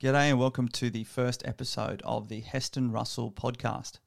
G'day 0.00 0.30
and 0.30 0.38
welcome 0.38 0.66
to 0.68 0.88
the 0.88 1.04
first 1.04 1.46
episode 1.46 2.00
of 2.06 2.28
the 2.28 2.40
Heston 2.40 2.90
Russell 2.90 3.30
podcast. 3.30 3.98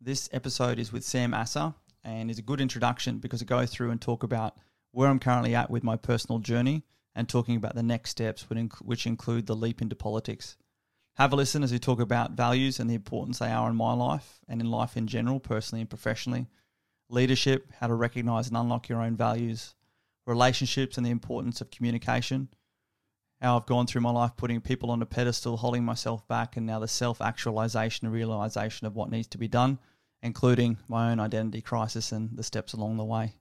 This 0.00 0.28
episode 0.32 0.78
is 0.78 0.92
with 0.92 1.02
Sam 1.02 1.34
Asser 1.34 1.74
and 2.04 2.30
is 2.30 2.38
a 2.38 2.42
good 2.42 2.60
introduction 2.60 3.18
because 3.18 3.42
I 3.42 3.44
go 3.44 3.66
through 3.66 3.90
and 3.90 4.00
talk 4.00 4.22
about 4.22 4.56
where 4.92 5.08
I'm 5.08 5.18
currently 5.18 5.52
at 5.56 5.70
with 5.70 5.82
my 5.82 5.96
personal 5.96 6.38
journey 6.38 6.84
and 7.16 7.28
talking 7.28 7.56
about 7.56 7.74
the 7.74 7.82
next 7.82 8.10
steps, 8.10 8.46
which 8.48 9.08
include 9.08 9.46
the 9.46 9.56
leap 9.56 9.82
into 9.82 9.96
politics. 9.96 10.56
Have 11.16 11.32
a 11.32 11.36
listen 11.36 11.64
as 11.64 11.72
we 11.72 11.80
talk 11.80 11.98
about 11.98 12.36
values 12.36 12.78
and 12.78 12.88
the 12.88 12.94
importance 12.94 13.40
they 13.40 13.50
are 13.50 13.68
in 13.68 13.74
my 13.74 13.92
life 13.92 14.38
and 14.46 14.60
in 14.60 14.70
life 14.70 14.96
in 14.96 15.08
general, 15.08 15.40
personally 15.40 15.80
and 15.80 15.90
professionally, 15.90 16.46
leadership, 17.08 17.72
how 17.80 17.88
to 17.88 17.94
recognize 17.94 18.46
and 18.46 18.56
unlock 18.56 18.88
your 18.88 19.02
own 19.02 19.16
values, 19.16 19.74
relationships 20.28 20.96
and 20.96 21.04
the 21.04 21.10
importance 21.10 21.60
of 21.60 21.72
communication– 21.72 22.50
how 23.44 23.58
I've 23.58 23.66
gone 23.66 23.86
through 23.86 24.00
my 24.00 24.10
life 24.10 24.32
putting 24.38 24.62
people 24.62 24.90
on 24.90 25.02
a 25.02 25.06
pedestal, 25.06 25.58
holding 25.58 25.84
myself 25.84 26.26
back, 26.26 26.56
and 26.56 26.66
now 26.66 26.78
the 26.78 26.88
self 26.88 27.20
actualization 27.20 28.06
and 28.06 28.14
realization 28.14 28.86
of 28.86 28.96
what 28.96 29.10
needs 29.10 29.26
to 29.28 29.38
be 29.38 29.48
done, 29.48 29.78
including 30.22 30.78
my 30.88 31.12
own 31.12 31.20
identity 31.20 31.60
crisis 31.60 32.10
and 32.10 32.30
the 32.38 32.42
steps 32.42 32.72
along 32.72 32.96
the 32.96 33.04
way. 33.04 33.34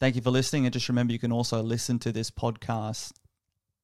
Thank 0.00 0.16
you 0.16 0.22
for 0.22 0.30
listening. 0.30 0.66
And 0.66 0.72
just 0.72 0.88
remember, 0.88 1.12
you 1.12 1.20
can 1.20 1.30
also 1.30 1.62
listen 1.62 2.00
to 2.00 2.10
this 2.10 2.30
podcast 2.32 3.12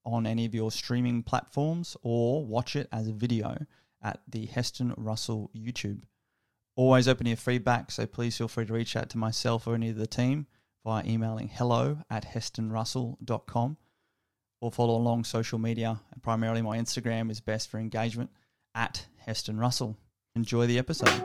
on 0.05 0.27
any 0.27 0.47
of 0.47 0.55
your 0.55 0.73
streaming 0.73 1.23
platforms 1.23 1.97
or 2.03 2.45
watch 2.45 2.75
it 2.75 2.89
as 2.91 3.07
a 3.07 3.13
video 3.13 3.57
at 4.03 4.21
the 4.29 4.47
Heston 4.47 4.95
Russell 4.97 5.49
YouTube. 5.57 6.03
Always 6.75 7.07
open 7.07 7.25
to 7.25 7.31
your 7.31 7.37
feedback, 7.37 7.93
so 7.93 8.05
please 8.05 8.37
feel 8.37 8.49
free 8.49 8.67
to 8.67 8.73
reach 8.73 8.97
out 8.97 9.11
to 9.11 9.19
myself 9.19 9.69
or 9.69 9.77
any 9.77 9.91
of 9.91 9.97
the 9.97 10.09
team 10.09 10.49
via 10.85 11.05
emailing 11.07 11.49
hello 11.49 11.99
at 12.11 12.27
hestonrussell.com 12.35 13.77
or 14.65 14.73
follow 14.73 14.97
along 14.97 15.23
social 15.25 15.59
media. 15.59 16.01
And 16.11 16.23
primarily, 16.23 16.63
my 16.63 16.79
Instagram 16.79 17.31
is 17.31 17.39
best 17.39 17.71
for 17.71 17.79
engagement 17.79 18.31
at 18.75 19.05
Heston 19.19 19.59
Russell. 19.59 19.99
Enjoy 20.35 20.67
the 20.67 20.79
episode. 20.79 21.21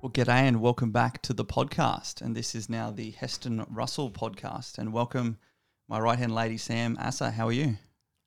Well, 0.00 0.10
g'day 0.10 0.48
and 0.48 0.62
welcome 0.62 0.90
back 0.90 1.20
to 1.20 1.34
the 1.34 1.44
podcast. 1.44 2.22
And 2.22 2.34
this 2.34 2.54
is 2.54 2.70
now 2.70 2.90
the 2.90 3.10
Heston 3.10 3.66
Russell 3.68 4.10
podcast. 4.10 4.78
And 4.78 4.90
welcome 4.90 5.36
my 5.86 6.00
right 6.00 6.18
hand 6.18 6.34
lady, 6.34 6.56
Sam 6.56 6.96
Asser. 6.98 7.28
How 7.30 7.48
are 7.48 7.52
you? 7.52 7.76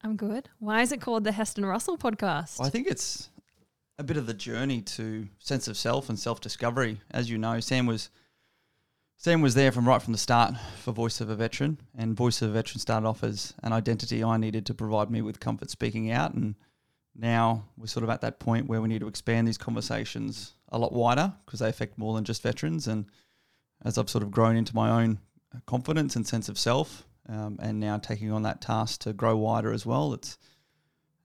I'm 0.03 0.16
good. 0.16 0.47
Why 0.59 0.83
is 0.83 0.91
it 0.91 1.02
called 1.02 1.23
the 1.23 1.31
Heston 1.31 1.66
Russell 1.66 1.97
podcast? 1.97 2.59
Well, 2.59 2.67
I 2.67 2.69
think 2.69 2.85
it's 2.85 3.30
a 3.97 4.03
bit 4.03 4.17
of 4.17 4.25
the 4.25 4.33
journey 4.33 4.81
to 4.81 5.27
sense 5.39 5.67
of 5.67 5.77
self 5.77 6.09
and 6.09 6.19
self 6.19 6.41
discovery. 6.41 6.99
As 7.11 7.30
you 7.30 7.38
know, 7.38 7.59
Sam 7.59 7.86
was 7.86 8.09
Sam 9.17 9.41
was 9.41 9.55
there 9.55 9.72
from 9.72 9.88
right 9.88 10.02
from 10.02 10.13
the 10.13 10.19
start 10.19 10.55
for 10.81 10.91
Voice 10.91 11.22
of 11.22 11.30
a 11.30 11.35
Veteran, 11.35 11.80
and 11.97 12.16
Voice 12.16 12.41
of 12.41 12.50
a 12.50 12.53
Veteran 12.53 12.80
started 12.80 13.08
off 13.08 13.23
as 13.23 13.53
an 13.63 13.72
identity 13.72 14.23
I 14.23 14.38
needed 14.38 14.66
to 14.66 14.73
provide 14.73 15.09
me 15.09 15.22
with 15.22 15.39
comfort 15.39 15.69
speaking 15.69 16.11
out, 16.11 16.33
and 16.33 16.55
now 17.16 17.66
we're 17.77 17.88
sort 17.88 18.03
of 18.03 18.09
at 18.09 18.22
that 18.22 18.39
point 18.39 18.67
where 18.67 18.81
we 18.81 18.89
need 18.89 19.02
to 19.02 19.08
expand 19.08 19.47
these 19.47 19.58
conversations 19.58 20.53
a 20.69 20.78
lot 20.78 20.91
wider 20.91 21.33
because 21.45 21.59
they 21.59 21.69
affect 21.69 21.97
more 21.97 22.16
than 22.16 22.23
just 22.23 22.41
veterans. 22.41 22.88
And 22.88 23.05
as 23.85 23.97
I've 23.97 24.09
sort 24.09 24.23
of 24.23 24.31
grown 24.31 24.55
into 24.55 24.75
my 24.75 25.03
own 25.03 25.19
confidence 25.67 26.16
and 26.16 26.28
sense 26.28 26.50
of 26.50 26.57
self, 26.57 27.05
um, 27.30 27.57
and 27.61 27.80
now 27.80 27.97
taking 27.97 28.31
on 28.31 28.41
that 28.44 28.61
task 28.61 29.02
to 29.02 29.13
grow 29.13 29.38
wider 29.38 29.72
as 29.72 29.85
well, 29.85 30.13
it's 30.13 30.38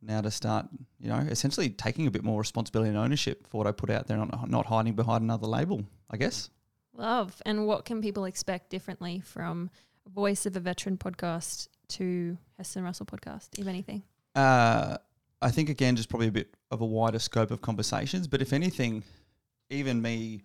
now 0.00 0.20
to 0.20 0.30
start, 0.30 0.66
you 1.00 1.08
know, 1.08 1.16
essentially 1.16 1.70
taking 1.70 2.06
a 2.06 2.10
bit 2.10 2.22
more 2.22 2.38
responsibility 2.38 2.88
and 2.88 2.98
ownership 2.98 3.46
for 3.48 3.58
what 3.58 3.66
I 3.66 3.72
put 3.72 3.91
out 3.91 4.06
there, 4.06 4.16
not 4.16 4.48
not 4.48 4.66
hiding 4.66 4.94
behind 4.94 5.22
another 5.22 5.46
label. 5.46 5.84
I 6.10 6.16
guess. 6.16 6.50
Love. 6.94 7.41
And 7.46 7.66
what 7.66 7.84
can 7.84 8.02
people 8.02 8.24
expect 8.24 8.70
differently 8.70 9.20
from 9.20 9.70
Voice 10.12 10.46
of 10.46 10.56
a 10.56 10.60
Veteran 10.60 10.96
podcast 10.96 11.69
to 11.88 12.36
Heston 12.56 12.82
Russell 12.82 13.06
podcast, 13.06 13.58
if 13.58 13.66
anything? 13.66 14.02
Uh, 14.34 14.98
I 15.41 15.50
think 15.50 15.69
again, 15.69 15.97
just 15.97 16.08
probably 16.08 16.28
a 16.28 16.32
bit 16.32 16.54
of 16.70 16.81
a 16.81 16.87
wider 16.87 17.19
scope 17.19 17.50
of 17.50 17.62
conversations. 17.62 18.26
But 18.26 18.42
if 18.42 18.53
anything, 18.53 19.04
even 19.70 20.03
me 20.03 20.42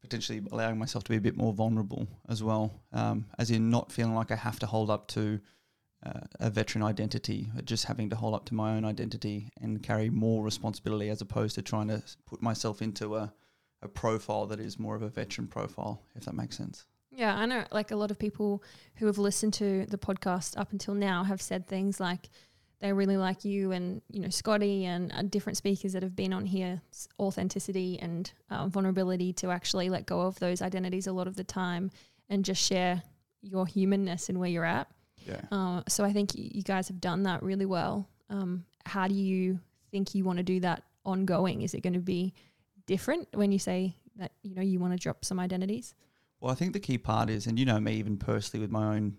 potentially 0.00 0.40
allowing 0.50 0.78
myself 0.78 1.04
to 1.04 1.10
be 1.10 1.16
a 1.16 1.20
bit 1.20 1.36
more 1.36 1.52
vulnerable 1.52 2.08
as 2.28 2.42
well, 2.42 2.72
um, 2.92 3.26
as 3.38 3.50
in 3.50 3.70
not 3.70 3.92
feeling 3.92 4.14
like 4.14 4.30
I 4.30 4.36
have 4.36 4.58
to 4.60 4.66
hold 4.66 4.90
up 4.90 5.08
to 5.08 5.40
uh, 6.04 6.20
a 6.38 6.50
veteran 6.50 6.82
identity, 6.82 7.50
just 7.64 7.84
having 7.84 8.08
to 8.10 8.16
hold 8.16 8.34
up 8.34 8.46
to 8.46 8.54
my 8.54 8.76
own 8.76 8.84
identity 8.84 9.50
and 9.60 9.82
carry 9.82 10.08
more 10.08 10.42
responsibility 10.42 11.10
as 11.10 11.20
opposed 11.20 11.54
to 11.56 11.62
trying 11.62 11.88
to 11.88 12.02
put 12.26 12.40
myself 12.40 12.80
into 12.80 13.16
a, 13.16 13.32
a 13.82 13.88
profile 13.88 14.46
that 14.46 14.60
is 14.60 14.78
more 14.78 14.96
of 14.96 15.02
a 15.02 15.08
veteran 15.08 15.46
profile, 15.46 16.02
if 16.14 16.24
that 16.24 16.34
makes 16.34 16.56
sense. 16.56 16.86
Yeah, 17.10 17.36
I 17.36 17.44
know 17.46 17.64
like 17.72 17.90
a 17.90 17.96
lot 17.96 18.10
of 18.10 18.18
people 18.18 18.62
who 18.96 19.06
have 19.06 19.18
listened 19.18 19.52
to 19.54 19.84
the 19.86 19.98
podcast 19.98 20.58
up 20.58 20.72
until 20.72 20.94
now 20.94 21.24
have 21.24 21.42
said 21.42 21.66
things 21.66 22.00
like 22.00 22.30
they 22.80 22.92
really 22.94 23.18
like 23.18 23.44
you 23.44 23.72
and, 23.72 24.00
you 24.08 24.20
know, 24.20 24.30
Scotty 24.30 24.86
and 24.86 25.12
uh, 25.12 25.22
different 25.22 25.58
speakers 25.58 25.92
that 25.92 26.02
have 26.02 26.16
been 26.16 26.32
on 26.32 26.46
here, 26.46 26.80
authenticity 27.18 27.98
and 28.00 28.32
uh, 28.48 28.68
vulnerability 28.68 29.34
to 29.34 29.50
actually 29.50 29.90
let 29.90 30.06
go 30.06 30.22
of 30.22 30.38
those 30.38 30.62
identities 30.62 31.06
a 31.06 31.12
lot 31.12 31.26
of 31.26 31.36
the 31.36 31.44
time 31.44 31.90
and 32.30 32.44
just 32.44 32.66
share 32.66 33.02
your 33.42 33.66
humanness 33.66 34.30
and 34.30 34.38
where 34.38 34.48
you're 34.48 34.64
at. 34.64 34.88
Yeah. 35.26 35.40
Uh, 35.50 35.82
so 35.88 36.04
I 36.04 36.12
think 36.12 36.32
you 36.34 36.62
guys 36.62 36.88
have 36.88 37.00
done 37.00 37.22
that 37.24 37.42
really 37.42 37.66
well. 37.66 38.08
Um, 38.28 38.64
how 38.86 39.08
do 39.08 39.14
you 39.14 39.60
think 39.90 40.14
you 40.14 40.24
want 40.24 40.38
to 40.38 40.42
do 40.42 40.60
that 40.60 40.84
ongoing? 41.04 41.62
Is 41.62 41.74
it 41.74 41.82
going 41.82 41.94
to 41.94 42.00
be 42.00 42.32
different 42.86 43.28
when 43.34 43.52
you 43.52 43.58
say 43.58 43.96
that 44.16 44.32
you 44.42 44.54
know 44.54 44.62
you 44.62 44.78
want 44.78 44.92
to 44.92 44.98
drop 44.98 45.24
some 45.24 45.40
identities? 45.40 45.94
Well, 46.40 46.50
I 46.50 46.54
think 46.54 46.72
the 46.72 46.80
key 46.80 46.98
part 46.98 47.28
is, 47.28 47.46
and 47.46 47.58
you 47.58 47.64
know 47.64 47.80
me 47.80 47.94
even 47.94 48.16
personally 48.16 48.62
with 48.62 48.70
my 48.70 48.96
own 48.96 49.16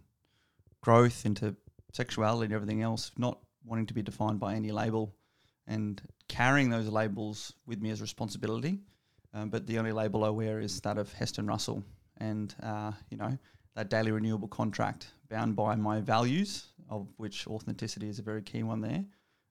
growth 0.81 1.25
into 1.25 1.55
sexuality 1.93 2.45
and 2.45 2.53
everything 2.53 2.81
else, 2.81 3.11
not 3.17 3.39
wanting 3.63 3.85
to 3.85 3.93
be 3.93 4.01
defined 4.01 4.39
by 4.39 4.55
any 4.55 4.71
label 4.71 5.13
and 5.67 6.01
carrying 6.27 6.69
those 6.69 6.87
labels 6.87 7.53
with 7.65 7.81
me 7.81 7.91
as 7.91 8.01
responsibility. 8.01 8.79
Um, 9.33 9.49
but 9.49 9.67
the 9.67 9.77
only 9.77 9.91
label 9.91 10.23
I 10.23 10.29
wear 10.29 10.59
is 10.59 10.81
that 10.81 10.97
of 10.97 11.13
Heston 11.13 11.47
Russell, 11.47 11.83
and 12.17 12.53
uh, 12.61 12.91
you 13.09 13.17
know 13.17 13.37
that 13.75 13.89
daily 13.89 14.11
renewable 14.11 14.47
contract 14.47 15.11
bound 15.29 15.55
by 15.55 15.75
my 15.75 16.01
values, 16.01 16.67
of 16.89 17.07
which 17.17 17.47
authenticity 17.47 18.09
is 18.09 18.19
a 18.19 18.23
very 18.23 18.41
key 18.41 18.63
one 18.63 18.81
there, 18.81 19.05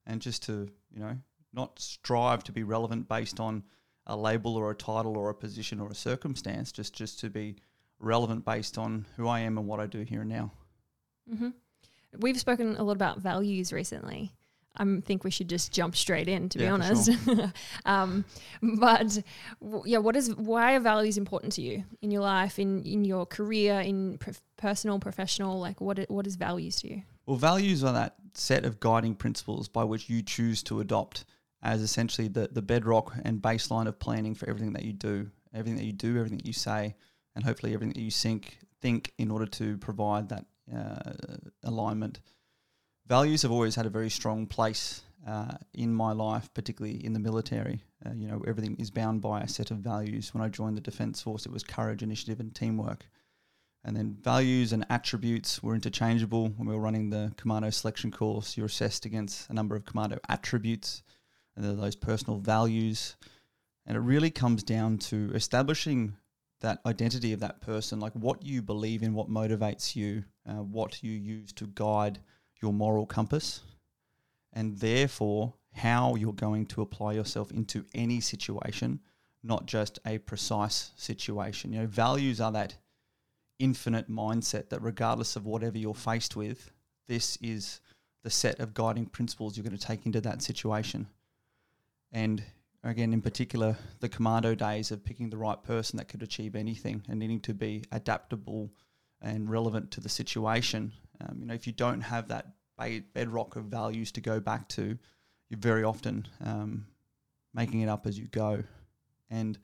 and 0.06 0.20
just 0.20 0.42
to 0.44 0.68
you 0.92 1.00
know 1.00 1.16
not 1.52 1.78
strive 1.78 2.44
to 2.44 2.52
be 2.52 2.62
relevant 2.62 3.08
based 3.08 3.40
on 3.40 3.64
a 4.06 4.16
label 4.16 4.56
or 4.56 4.70
a 4.70 4.74
title 4.74 5.16
or 5.16 5.30
a 5.30 5.34
position 5.34 5.80
or 5.80 5.88
a 5.88 5.94
circumstance, 5.94 6.72
just 6.72 6.94
just 6.94 7.20
to 7.20 7.30
be 7.30 7.56
relevant 7.98 8.44
based 8.44 8.78
on 8.78 9.06
who 9.16 9.28
I 9.28 9.40
am 9.40 9.58
and 9.58 9.66
what 9.66 9.80
I 9.80 9.86
do 9.86 10.02
here 10.02 10.22
and 10.22 10.30
now. 10.30 10.52
Mm-hmm. 11.32 11.50
We've 12.18 12.40
spoken 12.40 12.76
a 12.76 12.82
lot 12.82 12.96
about 12.96 13.18
values 13.18 13.72
recently. 13.72 14.32
I 14.76 15.00
think 15.00 15.24
we 15.24 15.30
should 15.30 15.48
just 15.48 15.72
jump 15.72 15.96
straight 15.96 16.28
in, 16.28 16.48
to 16.50 16.58
yeah, 16.58 16.66
be 16.66 16.70
honest. 16.70 17.12
Sure. 17.24 17.52
um, 17.84 18.24
but 18.62 19.18
w- 19.60 19.82
yeah, 19.84 19.98
what 19.98 20.16
is 20.16 20.34
why 20.36 20.76
are 20.76 20.80
values 20.80 21.18
important 21.18 21.52
to 21.54 21.62
you 21.62 21.84
in 22.02 22.10
your 22.10 22.22
life, 22.22 22.58
in 22.58 22.82
in 22.84 23.04
your 23.04 23.26
career, 23.26 23.80
in 23.80 24.18
personal, 24.56 24.98
professional? 24.98 25.58
Like, 25.58 25.80
what 25.80 25.98
what 26.08 26.26
is 26.26 26.36
values 26.36 26.76
to 26.76 26.88
you? 26.88 27.02
Well, 27.26 27.36
values 27.36 27.82
are 27.84 27.92
that 27.92 28.14
set 28.34 28.64
of 28.64 28.80
guiding 28.80 29.14
principles 29.14 29.68
by 29.68 29.84
which 29.84 30.08
you 30.08 30.22
choose 30.22 30.62
to 30.64 30.80
adopt 30.80 31.24
as 31.62 31.82
essentially 31.82 32.28
the 32.28 32.48
the 32.50 32.62
bedrock 32.62 33.12
and 33.24 33.42
baseline 33.42 33.86
of 33.86 33.98
planning 33.98 34.34
for 34.34 34.48
everything 34.48 34.72
that 34.74 34.84
you 34.84 34.92
do, 34.92 35.30
everything 35.52 35.76
that 35.76 35.84
you 35.84 35.92
do, 35.92 36.16
everything 36.16 36.38
that 36.38 36.46
you 36.46 36.52
say, 36.52 36.94
and 37.34 37.44
hopefully 37.44 37.74
everything 37.74 37.92
that 37.94 38.00
you 38.00 38.10
think 38.10 38.58
think 38.80 39.12
in 39.18 39.30
order 39.30 39.46
to 39.46 39.76
provide 39.78 40.28
that 40.28 40.46
uh, 40.74 41.12
alignment 41.64 42.20
values 43.10 43.42
have 43.42 43.50
always 43.50 43.74
had 43.74 43.86
a 43.86 43.90
very 43.90 44.08
strong 44.08 44.46
place 44.46 45.02
uh, 45.26 45.56
in 45.74 45.92
my 45.92 46.12
life, 46.12 46.48
particularly 46.54 47.04
in 47.04 47.12
the 47.12 47.18
military. 47.18 47.82
Uh, 48.06 48.12
you 48.14 48.28
know, 48.28 48.40
everything 48.46 48.76
is 48.78 48.88
bound 48.88 49.20
by 49.20 49.40
a 49.40 49.48
set 49.48 49.72
of 49.72 49.78
values. 49.78 50.32
When 50.32 50.44
I 50.44 50.48
joined 50.48 50.76
the 50.76 50.80
Defence 50.80 51.20
Force, 51.20 51.44
it 51.44 51.50
was 51.50 51.64
courage, 51.64 52.04
initiative, 52.04 52.38
and 52.38 52.54
teamwork. 52.54 53.04
And 53.82 53.96
then 53.96 54.16
values 54.22 54.72
and 54.72 54.86
attributes 54.90 55.60
were 55.60 55.74
interchangeable. 55.74 56.50
When 56.50 56.68
we 56.68 56.74
were 56.74 56.80
running 56.80 57.10
the 57.10 57.32
commando 57.36 57.70
selection 57.70 58.12
course, 58.12 58.56
you're 58.56 58.66
assessed 58.66 59.04
against 59.06 59.50
a 59.50 59.54
number 59.54 59.74
of 59.74 59.84
commando 59.84 60.20
attributes, 60.28 61.02
and 61.56 61.64
those 61.64 61.96
personal 61.96 62.38
values. 62.38 63.16
And 63.86 63.96
it 63.96 64.00
really 64.00 64.30
comes 64.30 64.62
down 64.62 64.98
to 64.98 65.32
establishing 65.34 66.14
that 66.60 66.78
identity 66.86 67.32
of 67.32 67.40
that 67.40 67.60
person, 67.60 67.98
like 67.98 68.12
what 68.12 68.44
you 68.44 68.62
believe 68.62 69.02
in, 69.02 69.14
what 69.14 69.28
motivates 69.28 69.96
you, 69.96 70.22
uh, 70.48 70.62
what 70.62 71.02
you 71.02 71.10
use 71.10 71.52
to 71.54 71.66
guide 71.74 72.20
your 72.62 72.72
moral 72.72 73.06
compass, 73.06 73.60
and 74.52 74.78
therefore 74.78 75.54
how 75.72 76.14
you're 76.14 76.32
going 76.32 76.66
to 76.66 76.82
apply 76.82 77.12
yourself 77.12 77.50
into 77.50 77.84
any 77.94 78.20
situation, 78.20 79.00
not 79.42 79.66
just 79.66 79.98
a 80.06 80.18
precise 80.18 80.90
situation. 80.96 81.72
You 81.72 81.80
know, 81.80 81.86
values 81.86 82.40
are 82.40 82.52
that 82.52 82.74
infinite 83.58 84.10
mindset 84.10 84.70
that 84.70 84.82
regardless 84.82 85.36
of 85.36 85.46
whatever 85.46 85.78
you're 85.78 85.94
faced 85.94 86.34
with, 86.34 86.72
this 87.06 87.36
is 87.40 87.80
the 88.22 88.30
set 88.30 88.58
of 88.60 88.74
guiding 88.74 89.06
principles 89.06 89.56
you're 89.56 89.64
going 89.64 89.76
to 89.76 89.86
take 89.86 90.06
into 90.06 90.20
that 90.20 90.42
situation. 90.42 91.06
And 92.12 92.42
again, 92.82 93.12
in 93.12 93.22
particular, 93.22 93.76
the 94.00 94.08
commando 94.08 94.54
days 94.54 94.90
of 94.90 95.04
picking 95.04 95.30
the 95.30 95.36
right 95.36 95.62
person 95.62 95.96
that 95.98 96.08
could 96.08 96.22
achieve 96.22 96.56
anything 96.56 97.02
and 97.08 97.18
needing 97.18 97.40
to 97.40 97.54
be 97.54 97.84
adaptable 97.92 98.70
and 99.22 99.50
relevant 99.50 99.90
to 99.92 100.00
the 100.00 100.08
situation. 100.08 100.92
Um, 101.20 101.38
you 101.40 101.46
know, 101.46 101.54
if 101.54 101.66
you 101.66 101.72
don't 101.72 102.00
have 102.00 102.28
that 102.28 102.46
bedrock 103.12 103.56
of 103.56 103.64
values 103.64 104.12
to 104.12 104.20
go 104.20 104.40
back 104.40 104.68
to, 104.68 104.98
you're 105.48 105.58
very 105.58 105.84
often 105.84 106.26
um, 106.44 106.86
making 107.52 107.80
it 107.80 107.88
up 107.88 108.06
as 108.06 108.18
you 108.18 108.26
go. 108.26 108.62
And 109.30 109.58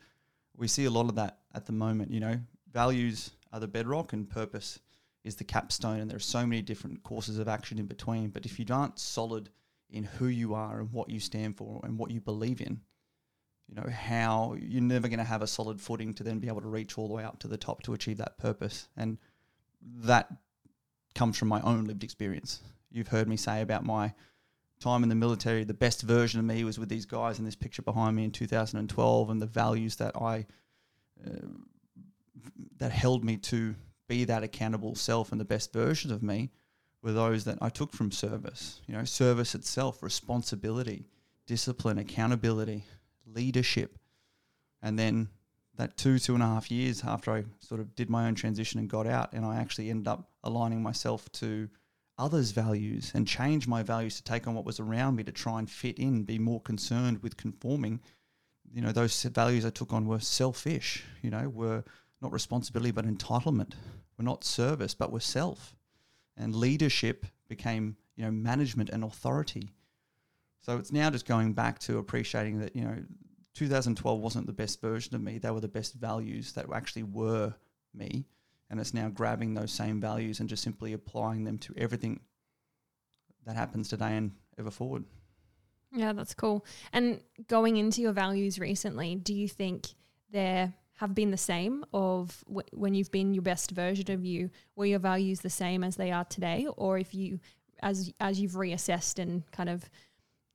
we 0.56 0.68
see 0.68 0.84
a 0.84 0.90
lot 0.90 1.08
of 1.08 1.14
that 1.16 1.38
at 1.54 1.66
the 1.66 1.72
moment. 1.72 2.10
You 2.12 2.20
know, 2.20 2.40
values 2.72 3.30
are 3.52 3.60
the 3.60 3.68
bedrock 3.68 4.12
and 4.12 4.28
purpose 4.28 4.80
is 5.24 5.36
the 5.36 5.44
capstone. 5.44 6.00
And 6.00 6.10
there 6.10 6.16
are 6.16 6.20
so 6.20 6.46
many 6.46 6.62
different 6.62 7.02
courses 7.02 7.38
of 7.38 7.48
action 7.48 7.78
in 7.78 7.86
between. 7.86 8.28
But 8.28 8.44
if 8.44 8.58
you 8.58 8.66
aren't 8.70 8.98
solid 8.98 9.50
in 9.90 10.04
who 10.04 10.26
you 10.26 10.54
are 10.54 10.80
and 10.80 10.92
what 10.92 11.10
you 11.10 11.20
stand 11.20 11.56
for 11.56 11.80
and 11.84 11.98
what 11.98 12.10
you 12.10 12.20
believe 12.20 12.60
in, 12.60 12.80
you 13.68 13.74
know, 13.74 13.88
how 13.90 14.56
you're 14.60 14.82
never 14.82 15.08
going 15.08 15.18
to 15.18 15.24
have 15.24 15.42
a 15.42 15.46
solid 15.46 15.80
footing 15.80 16.14
to 16.14 16.22
then 16.22 16.38
be 16.38 16.48
able 16.48 16.60
to 16.60 16.68
reach 16.68 16.96
all 16.98 17.08
the 17.08 17.14
way 17.14 17.24
up 17.24 17.38
to 17.40 17.48
the 17.48 17.56
top 17.56 17.82
to 17.82 17.94
achieve 17.94 18.18
that 18.18 18.38
purpose. 18.38 18.88
And 18.96 19.18
that 19.82 20.28
comes 21.16 21.36
from 21.36 21.48
my 21.48 21.60
own 21.62 21.84
lived 21.84 22.04
experience. 22.04 22.60
You've 22.92 23.08
heard 23.08 23.28
me 23.28 23.36
say 23.36 23.62
about 23.62 23.84
my 23.84 24.12
time 24.78 25.02
in 25.02 25.08
the 25.08 25.14
military, 25.14 25.64
the 25.64 25.74
best 25.74 26.02
version 26.02 26.38
of 26.38 26.46
me 26.46 26.62
was 26.62 26.78
with 26.78 26.88
these 26.88 27.06
guys 27.06 27.38
in 27.38 27.44
this 27.44 27.56
picture 27.56 27.82
behind 27.82 28.14
me 28.14 28.24
in 28.24 28.30
2012, 28.30 29.30
and 29.30 29.42
the 29.42 29.46
values 29.46 29.96
that 29.96 30.14
I 30.20 30.46
uh, 31.26 31.46
that 32.78 32.92
held 32.92 33.24
me 33.24 33.38
to 33.38 33.74
be 34.06 34.24
that 34.24 34.42
accountable 34.42 34.94
self 34.94 35.32
and 35.32 35.40
the 35.40 35.44
best 35.44 35.72
version 35.72 36.12
of 36.12 36.22
me 36.22 36.50
were 37.02 37.12
those 37.12 37.44
that 37.44 37.58
I 37.60 37.70
took 37.70 37.92
from 37.92 38.12
service. 38.12 38.80
You 38.86 38.94
know, 38.94 39.04
service 39.04 39.54
itself, 39.54 40.02
responsibility, 40.02 41.06
discipline, 41.46 41.98
accountability, 41.98 42.84
leadership, 43.26 43.98
and 44.82 44.98
then 44.98 45.28
that 45.76 45.96
two 45.96 46.18
two 46.18 46.34
and 46.34 46.42
a 46.42 46.46
half 46.46 46.70
years 46.70 47.02
after 47.04 47.32
I 47.32 47.44
sort 47.60 47.80
of 47.80 47.94
did 47.94 48.10
my 48.10 48.26
own 48.26 48.34
transition 48.34 48.80
and 48.80 48.88
got 48.88 49.06
out, 49.06 49.32
and 49.32 49.44
I 49.44 49.56
actually 49.56 49.90
ended 49.90 50.08
up 50.08 50.30
aligning 50.42 50.82
myself 50.82 51.30
to 51.32 51.68
others' 52.18 52.50
values 52.50 53.12
and 53.14 53.26
change 53.26 53.68
my 53.68 53.82
values 53.82 54.16
to 54.16 54.22
take 54.22 54.46
on 54.46 54.54
what 54.54 54.64
was 54.64 54.80
around 54.80 55.16
me 55.16 55.24
to 55.24 55.32
try 55.32 55.58
and 55.58 55.70
fit 55.70 55.98
in, 55.98 56.22
be 56.22 56.38
more 56.38 56.60
concerned 56.60 57.22
with 57.22 57.36
conforming. 57.36 58.00
You 58.72 58.80
know, 58.80 58.92
those 58.92 59.22
values 59.22 59.64
I 59.66 59.70
took 59.70 59.92
on 59.92 60.06
were 60.06 60.20
selfish. 60.20 61.04
You 61.22 61.30
know, 61.30 61.48
were 61.48 61.84
not 62.22 62.32
responsibility 62.32 62.90
but 62.90 63.06
entitlement. 63.06 63.74
We're 64.18 64.24
not 64.24 64.44
service 64.44 64.94
but 64.94 65.12
we're 65.12 65.20
self, 65.20 65.76
and 66.36 66.54
leadership 66.54 67.26
became 67.48 67.96
you 68.16 68.24
know 68.24 68.30
management 68.30 68.90
and 68.90 69.04
authority. 69.04 69.72
So 70.62 70.78
it's 70.78 70.90
now 70.90 71.10
just 71.10 71.26
going 71.26 71.52
back 71.52 71.78
to 71.80 71.98
appreciating 71.98 72.60
that 72.60 72.74
you 72.74 72.84
know 72.84 72.96
2012 73.56 74.20
wasn't 74.20 74.46
the 74.46 74.52
best 74.52 74.80
version 74.80 75.14
of 75.14 75.22
me. 75.22 75.38
They 75.38 75.50
were 75.50 75.60
the 75.60 75.68
best 75.68 75.94
values 75.94 76.52
that 76.52 76.66
actually 76.72 77.04
were 77.04 77.54
me. 77.94 78.26
And 78.68 78.78
it's 78.78 78.92
now 78.92 79.08
grabbing 79.08 79.54
those 79.54 79.72
same 79.72 80.00
values 80.00 80.40
and 80.40 80.48
just 80.48 80.62
simply 80.62 80.92
applying 80.92 81.44
them 81.44 81.58
to 81.58 81.74
everything 81.76 82.20
that 83.46 83.56
happens 83.56 83.88
today 83.88 84.16
and 84.16 84.32
ever 84.58 84.70
forward. 84.70 85.04
Yeah, 85.94 86.12
that's 86.12 86.34
cool. 86.34 86.66
And 86.92 87.20
going 87.48 87.76
into 87.76 88.02
your 88.02 88.12
values 88.12 88.58
recently, 88.58 89.14
do 89.14 89.32
you 89.32 89.48
think 89.48 89.86
there 90.30 90.74
have 90.94 91.14
been 91.14 91.30
the 91.30 91.36
same 91.36 91.84
of 91.94 92.44
w- 92.46 92.66
when 92.72 92.94
you've 92.94 93.12
been 93.12 93.32
your 93.32 93.42
best 93.42 93.70
version 93.70 94.10
of 94.10 94.24
you, 94.24 94.50
were 94.74 94.86
your 94.86 94.98
values 94.98 95.40
the 95.40 95.50
same 95.50 95.82
as 95.82 95.96
they 95.96 96.10
are 96.10 96.24
today? 96.24 96.66
Or 96.76 96.98
if 96.98 97.14
you, 97.14 97.38
as, 97.82 98.12
as 98.20 98.40
you've 98.40 98.52
reassessed 98.52 99.18
and 99.18 99.50
kind 99.52 99.70
of 99.70 99.88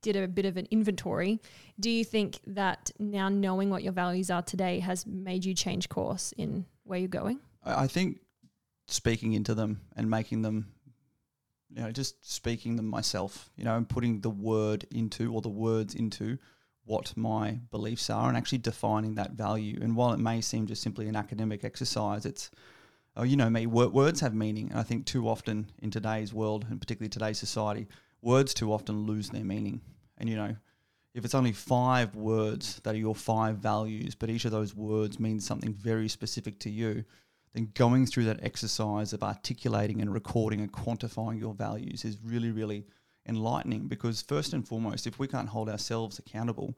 did 0.02 0.16
a 0.16 0.28
bit 0.28 0.46
of 0.46 0.58
an 0.58 0.68
inventory, 0.72 1.40
do 1.80 1.90
you 1.90 2.04
think 2.04 2.40
that 2.48 2.92
now 3.00 3.30
knowing 3.30 3.70
what 3.70 3.84
your 3.84 3.94
values 3.94 4.30
are 4.30 4.42
today 4.42 4.80
has 4.80 5.06
made 5.06 5.46
you 5.46 5.54
change 5.54 5.90
course 5.90 6.34
in 6.38 6.66
where 6.84 7.00
you're 7.00 7.08
going? 7.08 7.40
I 7.64 7.88
think 7.88 8.20
speaking 8.88 9.34
into 9.34 9.54
them 9.54 9.82
and 9.96 10.10
making 10.10 10.42
them, 10.42 10.74
you 11.70 11.82
know, 11.82 11.92
just 11.92 12.30
speaking 12.30 12.76
them 12.76 12.88
myself, 12.88 13.50
you 13.56 13.64
know, 13.64 13.76
and 13.78 13.88
putting 13.88 14.22
the 14.22 14.30
word 14.30 14.86
into 14.92 15.34
or 15.34 15.42
the 15.42 15.50
words 15.50 15.96
into 15.96 16.38
what 16.84 17.16
my 17.16 17.60
beliefs 17.70 18.10
are 18.10 18.28
and 18.28 18.36
actually 18.36 18.58
defining 18.58 19.16
that 19.16 19.32
value. 19.32 19.80
And 19.82 19.96
while 19.96 20.14
it 20.14 20.20
may 20.20 20.42
seem 20.42 20.66
just 20.66 20.82
simply 20.82 21.08
an 21.08 21.16
academic 21.16 21.64
exercise, 21.64 22.26
it's, 22.26 22.50
oh, 23.16 23.24
you 23.24 23.38
know 23.38 23.50
me, 23.50 23.68
words 23.68 24.20
have 24.22 24.34
meaning. 24.34 24.72
And 24.72 24.80
I 24.80 24.84
think 24.84 25.06
too 25.06 25.30
often 25.30 25.72
in 25.80 25.92
today's 25.92 26.34
world, 26.34 26.66
and 26.70 26.82
particularly 26.82 27.10
today's 27.10 27.38
society, 27.38 27.88
words 28.22 28.54
too 28.54 28.72
often 28.72 29.06
lose 29.06 29.30
their 29.30 29.44
meaning. 29.44 29.82
And 30.18 30.30
you 30.30 30.36
know, 30.36 30.56
if 31.14 31.26
it's 31.26 31.36
only 31.36 31.52
five 31.52 32.16
words 32.16 32.80
that 32.84 32.96
are 32.96 32.98
your 32.98 33.16
five 33.16 33.58
values, 33.58 34.16
but 34.16 34.30
each 34.30 34.46
of 34.46 34.52
those 34.52 34.76
words 34.76 35.20
means 35.20 35.46
something 35.46 35.74
very 35.74 36.08
specific 36.08 36.60
to 36.60 36.70
you, 36.70 37.04
then 37.54 37.72
going 37.74 38.06
through 38.06 38.26
that 38.26 38.44
exercise 38.44 39.12
of 39.12 39.24
articulating 39.24 40.02
and 40.02 40.14
recording 40.14 40.62
and 40.62 40.72
quantifying 40.72 41.40
your 41.40 41.54
values 41.54 42.06
is 42.06 42.18
really, 42.24 42.52
really 42.52 42.86
enlightening 43.28 43.88
because 43.88 44.22
first 44.22 44.54
and 44.54 44.66
foremost, 44.68 45.06
if 45.06 45.20
we 45.20 45.28
can't 45.28 45.50
hold 45.50 45.70
ourselves 45.70 46.18
accountable, 46.18 46.78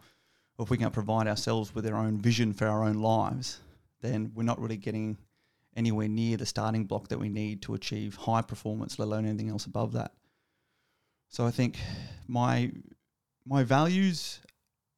or 0.58 0.64
if 0.64 0.70
we 0.70 0.78
can't 0.78 0.94
provide 0.94 1.28
ourselves 1.28 1.74
with 1.76 1.86
our 1.86 1.96
own 1.96 2.18
vision 2.18 2.54
for 2.54 2.68
our 2.68 2.84
own 2.84 2.96
lives, 2.96 3.60
then 4.02 4.32
we're 4.36 4.44
not 4.44 4.60
really 4.60 4.78
getting 4.78 5.18
anywhere 5.76 6.08
near 6.08 6.38
the 6.38 6.46
starting 6.46 6.86
block 6.86 7.08
that 7.08 7.20
we 7.20 7.30
need 7.30 7.62
to 7.64 7.74
achieve 7.74 8.16
high 8.16 8.42
performance, 8.42 9.00
let 9.00 9.06
alone 9.06 9.26
anything 9.26 9.50
else 9.50 9.66
above 9.66 9.94
that. 9.94 10.12
So 11.34 11.48
I 11.48 11.50
think 11.50 11.80
my 12.28 12.72
my 13.44 13.64
values 13.64 14.40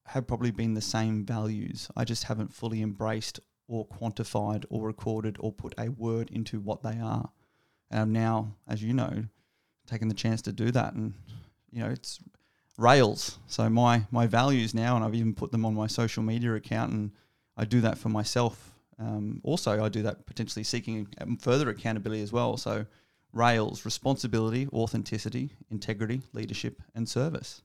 have 0.07 0.27
probably 0.27 0.51
been 0.51 0.73
the 0.73 0.81
same 0.81 1.25
values. 1.25 1.89
I 1.95 2.03
just 2.03 2.25
haven't 2.25 2.53
fully 2.53 2.81
embraced 2.81 3.39
or 3.69 3.87
quantified 3.87 4.65
or 4.69 4.85
recorded 4.85 5.37
or 5.39 5.53
put 5.53 5.73
a 5.77 5.87
word 5.87 6.29
into 6.31 6.59
what 6.59 6.83
they 6.83 6.99
are. 6.99 7.29
And 7.89 8.01
I'm 8.01 8.11
now, 8.11 8.53
as 8.67 8.83
you 8.83 8.93
know, 8.93 9.23
taking 9.87 10.09
the 10.09 10.13
chance 10.13 10.41
to 10.41 10.51
do 10.51 10.71
that. 10.71 10.93
And, 10.93 11.13
you 11.71 11.79
know, 11.79 11.89
it's 11.89 12.19
rails. 12.77 13.39
So 13.47 13.69
my, 13.69 14.03
my 14.11 14.27
values 14.27 14.75
now, 14.75 14.97
and 14.97 15.05
I've 15.05 15.15
even 15.15 15.33
put 15.33 15.53
them 15.53 15.65
on 15.65 15.73
my 15.73 15.87
social 15.87 16.21
media 16.21 16.53
account, 16.53 16.91
and 16.91 17.11
I 17.55 17.63
do 17.63 17.79
that 17.79 17.97
for 17.97 18.09
myself. 18.09 18.75
Um, 18.99 19.39
also, 19.45 19.81
I 19.83 19.87
do 19.87 20.03
that 20.03 20.25
potentially 20.25 20.63
seeking 20.65 21.07
further 21.39 21.69
accountability 21.69 22.21
as 22.21 22.33
well. 22.33 22.57
So, 22.57 22.85
rails 23.35 23.85
responsibility, 23.85 24.67
authenticity, 24.73 25.51
integrity, 25.69 26.21
leadership, 26.33 26.81
and 26.95 27.07
service 27.07 27.61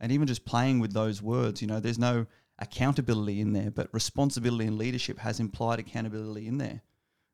and 0.00 0.12
even 0.12 0.26
just 0.26 0.44
playing 0.44 0.80
with 0.80 0.92
those 0.92 1.22
words, 1.22 1.62
you 1.62 1.68
know, 1.68 1.80
there's 1.80 1.98
no 1.98 2.26
accountability 2.58 3.40
in 3.40 3.52
there, 3.52 3.70
but 3.70 3.88
responsibility 3.92 4.66
and 4.66 4.78
leadership 4.78 5.18
has 5.18 5.40
implied 5.40 5.78
accountability 5.78 6.46
in 6.46 6.58
there. 6.58 6.82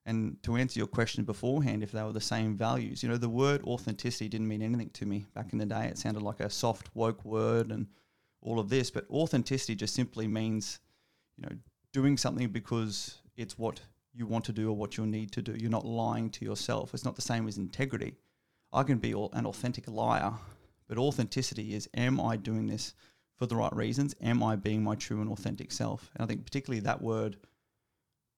And 0.06 0.42
to 0.44 0.56
answer 0.56 0.78
your 0.78 0.86
question 0.86 1.24
beforehand, 1.24 1.82
if 1.82 1.92
they 1.92 2.02
were 2.02 2.12
the 2.12 2.20
same 2.20 2.56
values, 2.56 3.02
you 3.02 3.08
know, 3.08 3.16
the 3.16 3.28
word 3.28 3.62
authenticity 3.64 4.28
didn't 4.28 4.48
mean 4.48 4.62
anything 4.62 4.90
to 4.90 5.06
me 5.06 5.26
back 5.34 5.52
in 5.52 5.58
the 5.58 5.66
day. 5.66 5.86
It 5.86 5.98
sounded 5.98 6.22
like 6.22 6.40
a 6.40 6.48
soft, 6.48 6.90
woke 6.94 7.24
word 7.24 7.70
and 7.70 7.86
all 8.40 8.58
of 8.58 8.68
this. 8.68 8.90
But 8.90 9.10
authenticity 9.10 9.74
just 9.74 9.94
simply 9.94 10.26
means, 10.26 10.80
you 11.36 11.44
know, 11.46 11.56
doing 11.92 12.16
something 12.16 12.48
because 12.48 13.18
it's 13.36 13.58
what 13.58 13.80
you 14.20 14.26
want 14.26 14.44
to 14.44 14.52
do 14.52 14.68
or 14.68 14.76
what 14.76 14.96
you 14.96 15.04
need 15.04 15.32
to 15.32 15.42
do. 15.42 15.56
You're 15.58 15.70
not 15.70 15.84
lying 15.84 16.30
to 16.30 16.44
yourself. 16.44 16.94
It's 16.94 17.04
not 17.04 17.16
the 17.16 17.22
same 17.22 17.48
as 17.48 17.58
integrity. 17.58 18.14
I 18.72 18.84
can 18.84 18.98
be 18.98 19.10
an 19.10 19.46
authentic 19.46 19.88
liar 19.88 20.34
but 20.90 20.98
authenticity 20.98 21.74
is 21.76 21.88
am 21.94 22.20
I 22.20 22.34
doing 22.36 22.66
this 22.66 22.94
for 23.36 23.46
the 23.46 23.54
right 23.54 23.74
reasons? 23.74 24.16
Am 24.20 24.42
I 24.42 24.56
being 24.56 24.82
my 24.82 24.96
true 24.96 25.20
and 25.20 25.30
authentic 25.30 25.70
self? 25.70 26.10
And 26.16 26.24
I 26.24 26.26
think 26.26 26.44
particularly 26.44 26.80
that 26.80 27.00
word 27.00 27.36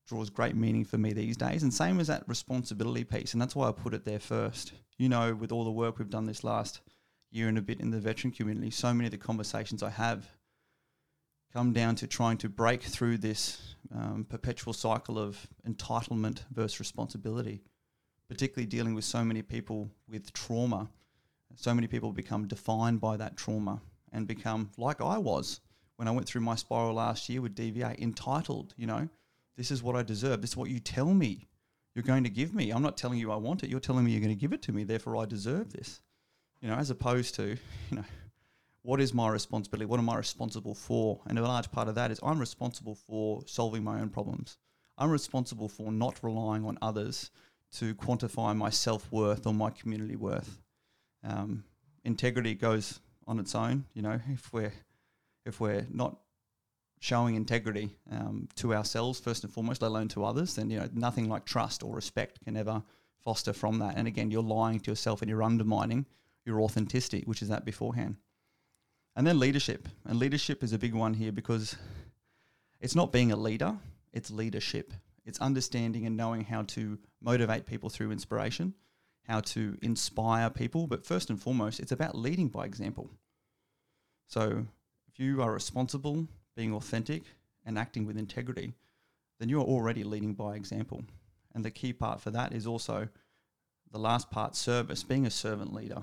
draws 0.07 0.29
great 0.29 0.55
meaning 0.55 0.85
for 0.85 0.99
me 0.99 1.15
these 1.15 1.39
days. 1.39 1.63
And 1.63 1.73
same 1.73 1.99
as 1.99 2.09
that 2.09 2.29
responsibility 2.29 3.05
piece. 3.05 3.33
And 3.33 3.41
that's 3.41 3.57
why 3.57 3.69
I 3.69 3.73
put 3.73 3.95
it 3.95 4.05
there 4.05 4.19
first. 4.19 4.75
You 4.99 5.09
know, 5.09 5.35
with 5.35 5.51
all 5.51 5.65
the 5.65 5.71
work 5.71 5.99
we've 5.99 6.11
done 6.11 6.27
this 6.27 6.45
last 6.45 6.83
year 7.31 7.49
and 7.49 7.57
a 7.57 7.63
bit 7.63 7.81
in 7.81 7.91
the 7.91 7.99
veteran 7.99 8.35
community, 8.35 8.71
so 8.71 8.93
many 8.93 9.07
of 9.07 9.13
the 9.13 9.17
conversations 9.17 9.83
I 9.83 9.89
have 9.89 10.29
come 11.53 11.73
down 11.73 11.95
to 11.97 12.07
trying 12.07 12.39
to 12.39 12.49
break 12.49 12.83
through 12.83 13.19
this 13.19 13.75
um, 13.95 14.27
perpetual 14.29 14.73
cycle 14.73 15.19
of 15.19 15.47
entitlement 15.69 16.45
versus 16.51 16.81
responsibility, 16.81 17.63
particularly 18.29 18.67
dealing 18.67 18.95
with 18.95 19.05
so 19.05 19.25
many 19.25 19.43
people 19.43 19.91
with 20.09 20.33
trauma 20.33 20.89
so 21.57 21.75
many 21.75 21.87
people 21.87 22.13
become 22.13 22.47
defined 22.47 23.01
by 23.01 23.17
that 23.17 23.37
trauma 23.37 23.81
and 24.13 24.27
become 24.27 24.71
like 24.77 25.01
I 25.01 25.19
was 25.19 25.61
when 25.97 26.09
I 26.09 26.11
went 26.11 26.27
through 26.27 26.41
my 26.41 26.57
spiral 26.57 26.95
last 26.95 27.29
year 27.29 27.41
with 27.41 27.55
DVA, 27.55 27.99
entitled, 27.99 28.75
you 28.77 28.87
know, 28.87 29.09
this 29.57 29.71
is 29.71 29.83
what 29.83 29.97
I 29.97 30.03
deserve. 30.03 30.41
This 30.41 30.51
is 30.51 30.57
what 30.57 30.71
you 30.71 30.81
tell 30.81 31.13
me 31.13 31.49
you're 31.95 32.03
going 32.03 32.25
to 32.25 32.31
give 32.31 32.55
me. 32.55 32.71
I'm 32.71 32.83
not 32.83 32.97
telling 32.97 33.19
you 33.19 33.31
I 33.31 33.37
want 33.37 33.63
it. 33.63 33.69
You're 33.69 33.81
telling 33.81 34.05
me 34.05 34.13
you're 34.13 34.21
going 34.21 34.35
to 34.35 34.41
give 34.41 34.55
it 34.55 34.63
to 34.63 34.73
me. 34.73 34.85
Therefore, 34.85 35.19
I 35.19 35.27
deserve 35.27 35.75
this. 35.75 36.01
You 36.63 36.69
know, 36.69 36.75
as 36.75 36.89
opposed 36.89 37.35
to, 37.35 37.49
you 37.91 37.97
know, 37.97 38.05
what 38.83 39.01
is 39.01 39.15
my 39.15 39.29
responsibility? 39.29 39.87
What 39.87 40.01
am 40.01 40.11
I 40.11 40.17
responsible 40.17 40.75
for? 40.75 41.21
And 41.27 41.39
a 41.39 41.43
large 41.43 41.71
part 41.71 41.89
of 41.89 41.95
that 41.95 42.11
is 42.11 42.19
I'm 42.23 42.39
responsible 42.39 42.95
for 42.95 43.43
solving 43.47 43.85
my 43.85 44.01
own 44.01 44.09
problems. 44.09 44.59
I'm 44.99 45.11
responsible 45.11 45.69
for 45.69 45.93
not 45.93 46.23
relying 46.23 46.65
on 46.65 46.79
others 46.83 47.31
to 47.77 47.95
quantify 47.95 48.55
my 48.57 48.71
self 48.71 49.11
worth 49.11 49.47
or 49.47 49.55
my 49.55 49.71
community 49.71 50.17
worth. 50.17 50.59
Um, 51.25 51.65
integrity 52.05 52.55
goes 52.55 53.01
on 53.27 53.39
its 53.39 53.55
own. 53.55 53.85
You 53.95 54.03
know, 54.03 54.21
if 54.29 54.53
we're 54.53 54.73
if 55.47 55.61
we're 55.61 55.87
not 55.91 56.19
showing 57.01 57.35
integrity 57.35 57.97
um, 58.11 58.49
to 58.57 58.75
ourselves 58.75 59.19
first 59.19 59.43
and 59.45 59.53
foremost, 59.53 59.83
let 59.83 59.89
alone 59.89 60.09
to 60.09 60.25
others, 60.25 60.55
then 60.57 60.71
you 60.71 60.79
know 60.79 60.89
nothing 60.93 61.29
like 61.29 61.45
trust 61.45 61.83
or 61.83 61.95
respect 61.95 62.45
can 62.45 62.57
ever 62.57 62.83
foster 63.21 63.53
from 63.53 63.79
that. 63.79 63.97
And 63.97 64.09
again, 64.09 64.31
you're 64.31 64.43
lying 64.43 64.81
to 64.81 64.91
yourself 64.91 65.23
and 65.23 65.29
you're 65.29 65.43
undermining 65.43 66.07
your 66.45 66.61
authenticity, 66.61 67.23
which 67.27 67.43
is 67.43 67.49
that 67.49 67.65
beforehand. 67.65 68.17
And 69.15 69.27
then 69.27 69.39
leadership, 69.39 69.89
and 70.07 70.19
leadership 70.19 70.63
is 70.63 70.73
a 70.73 70.79
big 70.79 70.95
one 70.95 71.15
here 71.15 71.33
because 71.33 71.77
it's 72.81 72.97
not 72.97 73.13
being 73.13 73.31
a 73.31 73.37
leader; 73.37 73.77
it's 74.13 74.31
leadership. 74.31 74.93
It's 75.25 75.41
understanding 75.41 76.07
and 76.07 76.17
knowing 76.17 76.45
how 76.45 76.63
to 76.63 76.99
motivate 77.21 77.67
people 77.67 77.91
through 77.91 78.11
inspiration, 78.11 78.75
how 79.29 79.41
to 79.41 79.79
inspire 79.83 80.51
people, 80.51 80.87
but 80.87 81.07
first 81.07 81.31
and 81.31 81.41
foremost, 81.41 81.79
it's 81.79 81.93
about 81.93 82.17
leading 82.17 82.49
by 82.49 82.65
example. 82.65 83.11
So 84.27 84.67
if 85.07 85.21
you 85.21 85.43
are 85.43 85.53
responsible, 85.53 86.27
being 86.57 86.73
authentic, 86.73 87.25
and 87.65 87.79
acting 87.79 88.07
with 88.07 88.17
integrity, 88.17 88.73
then 89.39 89.49
you 89.49 89.61
are 89.61 89.65
already 89.65 90.03
leading 90.05 90.35
by 90.35 90.57
example. 90.57 91.05
And 91.55 91.65
the 91.65 91.71
key 91.71 91.93
part 91.93 92.21
for 92.21 92.31
that 92.31 92.53
is 92.53 92.67
also 92.67 93.09
the 93.91 93.99
last 93.99 94.31
part 94.31 94.57
service, 94.57 95.03
being 95.03 95.27
a 95.27 95.31
servant 95.31 95.73
leader. 95.73 96.03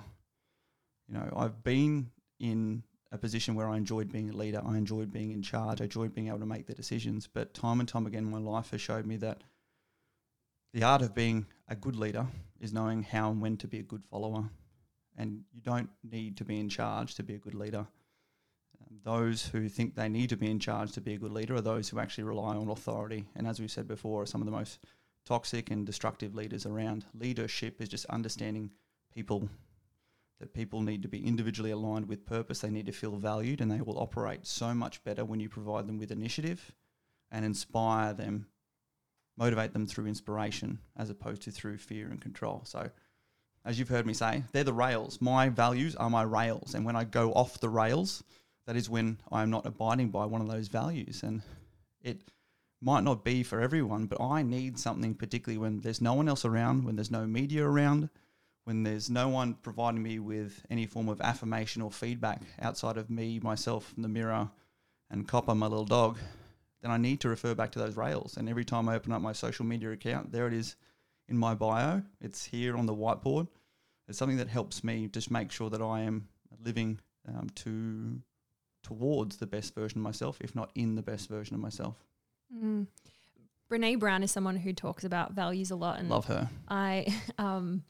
You 1.08 1.16
know, 1.16 1.34
I've 1.36 1.64
been 1.64 2.12
in 2.40 2.84
a 3.12 3.18
position 3.18 3.56
where 3.56 3.70
I 3.70 3.78
enjoyed 3.78 4.12
being 4.12 4.30
a 4.30 4.36
leader, 4.36 4.62
I 4.66 4.78
enjoyed 4.78 5.12
being 5.12 5.32
in 5.32 5.42
charge, 5.42 5.82
I 5.82 5.86
enjoyed 5.86 6.14
being 6.14 6.28
able 6.28 6.40
to 6.40 6.46
make 6.46 6.68
the 6.68 6.74
decisions. 6.74 7.28
But 7.28 7.54
time 7.54 7.80
and 7.80 7.90
time 7.90 8.06
again, 8.06 8.30
my 8.30 8.38
life 8.38 8.72
has 8.72 8.82
showed 8.82 9.06
me 9.06 9.18
that 9.18 9.44
the 10.74 10.84
art 10.84 11.02
of 11.02 11.16
being 11.16 11.48
a 11.68 11.76
good 11.76 11.96
leader 11.96 12.28
is 12.60 12.74
knowing 12.74 13.04
how 13.04 13.32
and 13.32 13.42
when 13.42 13.58
to 13.58 13.68
be 13.68 13.80
a 13.80 13.84
good 13.84 14.04
follower. 14.06 14.50
And 15.18 15.44
you 15.52 15.62
don't 15.62 15.90
need 16.04 16.38
to 16.38 16.46
be 16.46 16.60
in 16.60 16.70
charge 16.70 17.16
to 17.16 17.24
be 17.24 17.36
a 17.36 17.40
good 17.40 17.56
leader. 17.56 17.88
Um, 18.82 19.00
those 19.04 19.46
who 19.48 19.68
think 19.68 19.96
they 19.96 20.08
need 20.08 20.30
to 20.30 20.38
be 20.38 20.50
in 20.50 20.60
charge 20.60 20.92
to 20.94 21.02
be 21.02 21.14
a 21.16 21.18
good 21.18 21.32
leader 21.32 21.56
are 21.56 21.62
those 21.62 21.90
who 21.90 22.00
actually 22.00 22.24
rely 22.26 22.56
on 22.56 22.70
authority. 22.70 23.26
And 23.36 23.48
as 23.48 23.60
we've 23.60 23.72
said 23.72 23.88
before, 23.88 24.22
are 24.22 24.28
some 24.28 24.42
of 24.42 24.46
the 24.46 24.52
most 24.52 24.80
toxic 25.26 25.72
and 25.72 25.86
destructive 25.86 26.36
leaders 26.36 26.66
around. 26.66 27.06
Leadership 27.14 27.82
is 27.82 27.90
just 27.90 28.06
understanding 28.06 28.72
people, 29.14 29.50
that 30.40 30.54
people 30.54 30.82
need 30.82 31.02
to 31.02 31.08
be 31.08 31.26
individually 31.26 31.72
aligned 31.72 32.08
with 32.08 32.26
purpose. 32.26 32.60
They 32.60 32.70
need 32.70 32.86
to 32.86 32.92
feel 32.92 33.18
valued, 33.18 33.62
and 33.62 33.72
they 33.72 33.82
will 33.82 34.00
operate 34.00 34.48
so 34.48 34.74
much 34.74 35.04
better 35.04 35.26
when 35.26 35.40
you 35.40 35.50
provide 35.50 35.88
them 35.88 35.98
with 35.98 36.12
initiative 36.12 36.72
and 37.32 37.46
inspire 37.46 38.14
them 38.14 38.48
motivate 39.40 39.72
them 39.72 39.88
through 39.88 40.06
inspiration 40.06 40.80
as 40.98 41.10
opposed 41.10 41.42
to 41.44 41.52
through 41.52 41.78
fear 41.78 42.10
and 42.10 42.22
control. 42.22 42.62
So, 42.66 42.90
as 43.66 43.80
you've 43.80 43.90
heard 43.90 44.06
me 44.06 44.14
say, 44.14 44.44
they're 44.52 44.64
the 44.64 44.74
rails. 44.74 45.20
My 45.22 45.50
values 45.50 45.96
are 45.96 46.10
my 46.10 46.24
rails. 46.24 46.76
And 46.76 46.86
when 46.86 46.96
I 46.96 47.06
go 47.06 47.32
off 47.34 47.60
the 47.60 47.70
rails, 47.70 48.24
that 48.68 48.76
is 48.76 48.90
when 48.90 49.18
I'm 49.32 49.50
not 49.50 49.66
abiding 49.66 50.10
by 50.10 50.26
one 50.26 50.42
of 50.42 50.50
those 50.50 50.68
values. 50.68 51.24
And 51.24 51.42
it 52.02 52.22
might 52.82 53.04
not 53.04 53.24
be 53.24 53.44
for 53.44 53.62
everyone, 53.62 54.06
but 54.06 54.22
I 54.22 54.44
need 54.44 54.78
something, 54.78 55.14
particularly 55.14 55.58
when 55.58 55.82
there's 55.82 56.02
no 56.02 56.14
one 56.14 56.30
else 56.30 56.46
around, 56.46 56.84
when 56.84 56.96
there's 56.96 57.12
no 57.12 57.26
media 57.26 57.66
around, 57.66 58.10
when 58.66 58.84
there's 58.84 59.10
no 59.10 59.30
one 59.30 59.56
providing 59.56 60.04
me 60.04 60.20
with 60.20 60.64
any 60.70 60.86
form 60.86 61.10
of 61.10 61.22
affirmation 61.22 61.82
or 61.82 61.92
feedback 61.92 62.42
outside 62.62 62.98
of 62.98 63.10
me, 63.10 63.40
myself, 63.40 63.94
and 63.96 64.04
the 64.04 64.10
mirror, 64.10 64.50
and 65.10 65.28
Copper, 65.28 65.56
my 65.56 65.68
little 65.68 65.86
dog 65.86 66.18
then 66.82 66.92
I 66.92 66.98
need 66.98 67.20
to 67.22 67.30
refer 67.30 67.56
back 67.56 67.72
to 67.74 67.80
those 67.80 67.98
rails. 67.98 68.38
And 68.38 68.48
every 68.48 68.66
time 68.66 68.88
I 68.88 68.96
open 68.96 69.12
up 69.12 69.22
my 69.22 69.34
social 69.34 69.66
media 69.66 69.92
account, 69.92 70.32
there 70.32 70.48
it 70.48 70.54
is 70.54 70.76
in 71.28 71.38
my 71.38 71.54
bio. 71.54 72.02
It's 72.22 72.46
here 72.46 72.78
on 72.78 72.86
the 72.86 72.96
whiteboard. 72.96 73.48
It's 74.08 74.18
something 74.18 74.38
that 74.38 74.48
helps 74.48 74.84
me 74.84 75.08
just 75.08 75.30
make 75.30 75.52
sure 75.52 75.70
that 75.70 75.82
I 75.82 76.02
am 76.02 76.28
living 76.64 77.00
um, 77.28 77.50
to 77.56 78.22
towards 78.82 79.38
the 79.38 79.46
best 79.46 79.76
version 79.76 80.00
of 80.00 80.04
myself, 80.04 80.38
if 80.40 80.56
not 80.56 80.72
in 80.74 80.96
the 80.96 81.02
best 81.02 81.28
version 81.28 81.54
of 81.54 81.62
myself. 81.62 81.96
Mm. 82.56 82.88
Brene 83.70 84.00
Brown 84.00 84.24
is 84.24 84.32
someone 84.32 84.56
who 84.56 84.74
talks 84.74 85.04
about 85.04 85.34
values 85.34 85.70
a 85.70 85.76
lot, 85.76 86.00
and 86.00 86.10
love 86.10 86.26
her. 86.26 86.50
I 86.70 87.14
um, 87.38 87.84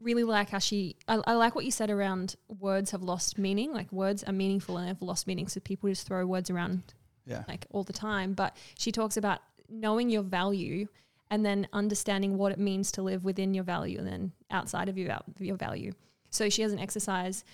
really 0.00 0.24
like 0.24 0.50
how 0.50 0.58
she. 0.58 0.96
I, 1.08 1.20
I, 1.26 1.34
like 1.34 1.54
what 1.54 1.64
you 1.64 1.70
said 1.70 1.90
around 1.90 2.36
words 2.60 2.90
have 2.90 3.02
lost 3.02 3.38
meaning. 3.38 3.72
Like 3.72 3.90
words 3.92 4.24
are 4.24 4.32
meaningful 4.32 4.76
and 4.76 4.88
have 4.88 5.02
lost 5.02 5.26
meaning, 5.26 5.48
so 5.48 5.60
people 5.60 5.88
just 5.88 6.06
throw 6.06 6.26
words 6.26 6.50
around 6.50 6.94
yeah. 7.26 7.44
like 7.48 7.66
all 7.70 7.84
the 7.84 7.92
time. 7.92 8.34
But 8.34 8.56
she 8.78 8.92
talks 8.92 9.16
about 9.16 9.40
knowing 9.68 10.10
your 10.10 10.22
value 10.22 10.86
and 11.30 11.44
then 11.44 11.66
understanding 11.72 12.36
what 12.36 12.52
it 12.52 12.58
means 12.58 12.92
to 12.92 13.02
live 13.02 13.24
within 13.24 13.54
your 13.54 13.64
value 13.64 13.98
and 13.98 14.06
then 14.06 14.32
outside 14.50 14.88
of 14.88 14.98
your, 14.98 15.16
your 15.38 15.56
value. 15.56 15.92
So 16.30 16.48
she 16.48 16.62
has 16.62 16.72
an 16.72 16.78
exercise. 16.78 17.44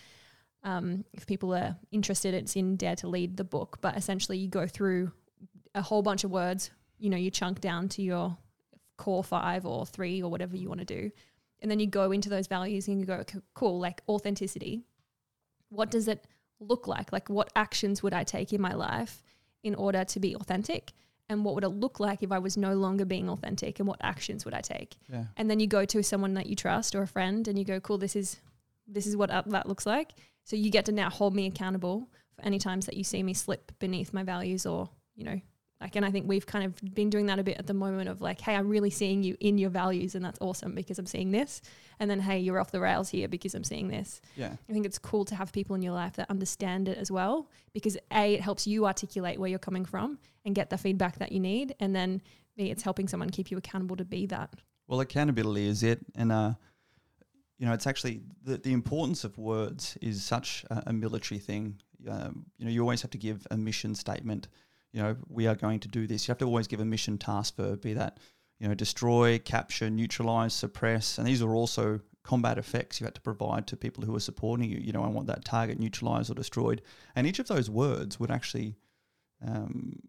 Um, 0.64 1.04
if 1.12 1.26
people 1.26 1.54
are 1.54 1.76
interested, 1.92 2.34
it's 2.34 2.56
in 2.56 2.76
Dare 2.76 2.96
to 2.96 3.08
Lead 3.08 3.36
the 3.36 3.44
book. 3.44 3.78
But 3.80 3.96
essentially, 3.96 4.38
you 4.38 4.48
go 4.48 4.66
through 4.66 5.12
a 5.74 5.82
whole 5.82 6.02
bunch 6.02 6.24
of 6.24 6.30
words. 6.30 6.70
You 6.98 7.10
know, 7.10 7.16
you 7.16 7.30
chunk 7.30 7.60
down 7.60 7.88
to 7.90 8.02
your 8.02 8.36
core 8.96 9.24
five 9.24 9.64
or 9.64 9.86
three 9.86 10.22
or 10.22 10.30
whatever 10.30 10.56
you 10.56 10.68
want 10.68 10.80
to 10.80 10.86
do, 10.86 11.10
and 11.62 11.70
then 11.70 11.78
you 11.78 11.86
go 11.86 12.12
into 12.12 12.28
those 12.28 12.46
values 12.46 12.88
and 12.88 13.00
you 13.00 13.06
go, 13.06 13.14
okay, 13.14 13.38
cool, 13.54 13.78
like 13.78 14.02
authenticity. 14.08 14.82
What 15.68 15.90
does 15.90 16.08
it 16.08 16.26
look 16.58 16.86
like? 16.86 17.12
Like, 17.12 17.28
what 17.28 17.50
actions 17.54 18.02
would 18.02 18.12
I 18.12 18.24
take 18.24 18.52
in 18.52 18.60
my 18.60 18.74
life 18.74 19.22
in 19.62 19.74
order 19.74 20.04
to 20.04 20.20
be 20.20 20.34
authentic? 20.36 20.92
And 21.28 21.44
what 21.44 21.54
would 21.54 21.64
it 21.64 21.68
look 21.68 22.00
like 22.00 22.22
if 22.22 22.32
I 22.32 22.38
was 22.38 22.56
no 22.56 22.74
longer 22.74 23.04
being 23.04 23.28
authentic? 23.28 23.78
And 23.78 23.86
what 23.86 24.00
actions 24.02 24.44
would 24.44 24.54
I 24.54 24.60
take? 24.60 24.96
Yeah. 25.08 25.24
And 25.36 25.48
then 25.48 25.60
you 25.60 25.66
go 25.66 25.84
to 25.84 26.02
someone 26.02 26.34
that 26.34 26.46
you 26.46 26.56
trust 26.56 26.94
or 26.94 27.02
a 27.02 27.06
friend, 27.06 27.46
and 27.46 27.56
you 27.56 27.64
go, 27.64 27.78
"Cool, 27.78 27.98
this 27.98 28.16
is 28.16 28.40
this 28.88 29.06
is 29.06 29.16
what 29.16 29.30
uh, 29.30 29.42
that 29.46 29.68
looks 29.68 29.86
like." 29.86 30.12
So 30.42 30.56
you 30.56 30.70
get 30.70 30.86
to 30.86 30.92
now 30.92 31.08
hold 31.08 31.34
me 31.34 31.46
accountable 31.46 32.08
for 32.34 32.44
any 32.44 32.58
times 32.58 32.86
that 32.86 32.96
you 32.96 33.04
see 33.04 33.22
me 33.22 33.34
slip 33.34 33.70
beneath 33.78 34.12
my 34.12 34.24
values 34.24 34.66
or 34.66 34.90
you 35.14 35.22
know 35.22 35.40
like, 35.80 35.96
and 35.96 36.04
I 36.04 36.10
think 36.10 36.28
we've 36.28 36.44
kind 36.44 36.64
of 36.64 36.94
been 36.94 37.08
doing 37.08 37.26
that 37.26 37.38
a 37.38 37.42
bit 37.42 37.58
at 37.58 37.66
the 37.66 37.74
moment 37.74 38.10
of 38.10 38.20
like, 38.20 38.40
hey, 38.40 38.54
I'm 38.54 38.68
really 38.68 38.90
seeing 38.90 39.22
you 39.22 39.36
in 39.40 39.56
your 39.56 39.70
values, 39.70 40.14
and 40.14 40.22
that's 40.22 40.38
awesome 40.40 40.74
because 40.74 40.98
I'm 40.98 41.06
seeing 41.06 41.30
this. 41.30 41.62
And 41.98 42.10
then, 42.10 42.20
hey, 42.20 42.38
you're 42.38 42.60
off 42.60 42.70
the 42.70 42.80
rails 42.80 43.08
here 43.08 43.28
because 43.28 43.54
I'm 43.54 43.64
seeing 43.64 43.88
this. 43.88 44.20
Yeah. 44.36 44.52
I 44.68 44.72
think 44.72 44.84
it's 44.84 44.98
cool 44.98 45.24
to 45.26 45.34
have 45.34 45.52
people 45.52 45.74
in 45.76 45.82
your 45.82 45.94
life 45.94 46.14
that 46.16 46.28
understand 46.28 46.88
it 46.88 46.98
as 46.98 47.10
well 47.10 47.48
because 47.72 47.96
A, 48.12 48.34
it 48.34 48.42
helps 48.42 48.66
you 48.66 48.86
articulate 48.86 49.38
where 49.38 49.48
you're 49.48 49.58
coming 49.58 49.86
from 49.86 50.18
and 50.44 50.54
get 50.54 50.68
the 50.68 50.78
feedback 50.78 51.18
that 51.18 51.32
you 51.32 51.40
need. 51.40 51.74
And 51.80 51.96
then 51.96 52.20
B, 52.56 52.70
it's 52.70 52.82
helping 52.82 53.08
someone 53.08 53.30
keep 53.30 53.50
you 53.50 53.56
accountable 53.56 53.96
to 53.96 54.04
be 54.04 54.26
that. 54.26 54.50
Well, 54.86 55.00
accountability 55.00 55.66
is 55.66 55.82
it. 55.82 56.00
And, 56.14 56.30
uh, 56.30 56.52
you 57.58 57.66
know, 57.66 57.72
it's 57.72 57.86
actually 57.86 58.20
the, 58.44 58.58
the 58.58 58.72
importance 58.72 59.24
of 59.24 59.38
words 59.38 59.96
is 60.02 60.22
such 60.24 60.64
a, 60.70 60.82
a 60.88 60.92
military 60.92 61.38
thing. 61.38 61.80
Um, 62.08 62.46
you 62.58 62.64
know, 62.66 62.70
you 62.70 62.80
always 62.82 63.02
have 63.02 63.10
to 63.12 63.18
give 63.18 63.46
a 63.50 63.56
mission 63.56 63.94
statement 63.94 64.48
you 64.92 65.02
know, 65.02 65.16
we 65.28 65.46
are 65.46 65.54
going 65.54 65.80
to 65.80 65.88
do 65.88 66.06
this. 66.06 66.26
You 66.26 66.32
have 66.32 66.38
to 66.38 66.46
always 66.46 66.66
give 66.66 66.80
a 66.80 66.84
mission 66.84 67.18
task 67.18 67.56
for 67.56 67.76
be 67.76 67.94
that, 67.94 68.18
you 68.58 68.68
know, 68.68 68.74
destroy, 68.74 69.38
capture, 69.38 69.88
neutralize, 69.88 70.54
suppress. 70.54 71.18
And 71.18 71.26
these 71.26 71.42
are 71.42 71.54
also 71.54 72.00
combat 72.22 72.58
effects 72.58 73.00
you 73.00 73.06
had 73.06 73.14
to 73.14 73.20
provide 73.20 73.66
to 73.68 73.76
people 73.76 74.04
who 74.04 74.14
are 74.14 74.20
supporting 74.20 74.68
you. 74.68 74.78
You 74.78 74.92
know, 74.92 75.02
I 75.02 75.08
want 75.08 75.26
that 75.28 75.44
target 75.44 75.78
neutralized 75.78 76.30
or 76.30 76.34
destroyed. 76.34 76.82
And 77.14 77.26
each 77.26 77.38
of 77.38 77.48
those 77.48 77.70
words 77.70 78.20
would 78.20 78.30
actually 78.30 78.76
um, 79.46 80.00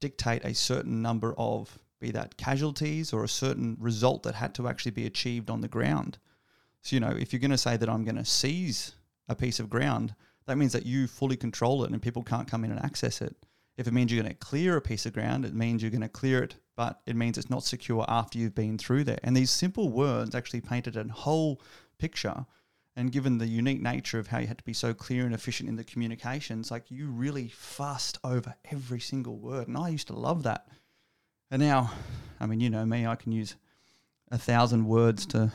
dictate 0.00 0.44
a 0.44 0.54
certain 0.54 1.02
number 1.02 1.34
of, 1.38 1.78
be 2.00 2.10
that 2.10 2.36
casualties 2.36 3.12
or 3.12 3.24
a 3.24 3.28
certain 3.28 3.76
result 3.80 4.22
that 4.24 4.34
had 4.34 4.54
to 4.54 4.68
actually 4.68 4.90
be 4.90 5.06
achieved 5.06 5.48
on 5.48 5.60
the 5.60 5.68
ground. 5.68 6.18
So, 6.82 6.94
you 6.96 7.00
know, 7.00 7.14
if 7.18 7.32
you're 7.32 7.40
going 7.40 7.50
to 7.50 7.58
say 7.58 7.76
that 7.76 7.88
I'm 7.88 8.04
going 8.04 8.16
to 8.16 8.24
seize 8.24 8.92
a 9.28 9.34
piece 9.34 9.60
of 9.60 9.70
ground, 9.70 10.14
that 10.46 10.56
means 10.56 10.72
that 10.72 10.86
you 10.86 11.06
fully 11.06 11.36
control 11.36 11.84
it 11.84 11.90
and 11.90 12.00
people 12.00 12.22
can't 12.22 12.48
come 12.48 12.64
in 12.64 12.70
and 12.70 12.84
access 12.84 13.20
it. 13.20 13.36
If 13.76 13.86
it 13.86 13.92
means 13.92 14.10
you're 14.10 14.22
going 14.22 14.32
to 14.32 14.38
clear 14.38 14.76
a 14.76 14.80
piece 14.80 15.04
of 15.04 15.12
ground, 15.12 15.44
it 15.44 15.54
means 15.54 15.82
you're 15.82 15.90
going 15.90 16.00
to 16.00 16.08
clear 16.08 16.42
it, 16.42 16.56
but 16.76 17.00
it 17.04 17.14
means 17.14 17.36
it's 17.36 17.50
not 17.50 17.62
secure 17.62 18.04
after 18.08 18.38
you've 18.38 18.54
been 18.54 18.78
through 18.78 19.04
there. 19.04 19.18
And 19.22 19.36
these 19.36 19.50
simple 19.50 19.90
words 19.90 20.34
actually 20.34 20.62
painted 20.62 20.96
a 20.96 21.04
whole 21.12 21.60
picture. 21.98 22.46
And 22.94 23.12
given 23.12 23.36
the 23.36 23.46
unique 23.46 23.82
nature 23.82 24.18
of 24.18 24.28
how 24.28 24.38
you 24.38 24.46
had 24.46 24.56
to 24.56 24.64
be 24.64 24.72
so 24.72 24.94
clear 24.94 25.26
and 25.26 25.34
efficient 25.34 25.68
in 25.68 25.76
the 25.76 25.84
communications, 25.84 26.70
like 26.70 26.90
you 26.90 27.08
really 27.08 27.48
fussed 27.48 28.18
over 28.24 28.54
every 28.70 29.00
single 29.00 29.36
word. 29.36 29.68
And 29.68 29.76
I 29.76 29.90
used 29.90 30.06
to 30.06 30.14
love 30.14 30.44
that. 30.44 30.66
And 31.50 31.60
now, 31.60 31.92
I 32.40 32.46
mean, 32.46 32.60
you 32.60 32.70
know 32.70 32.86
me, 32.86 33.06
I 33.06 33.16
can 33.16 33.32
use 33.32 33.56
a 34.30 34.38
thousand 34.38 34.86
words 34.86 35.26
to 35.26 35.52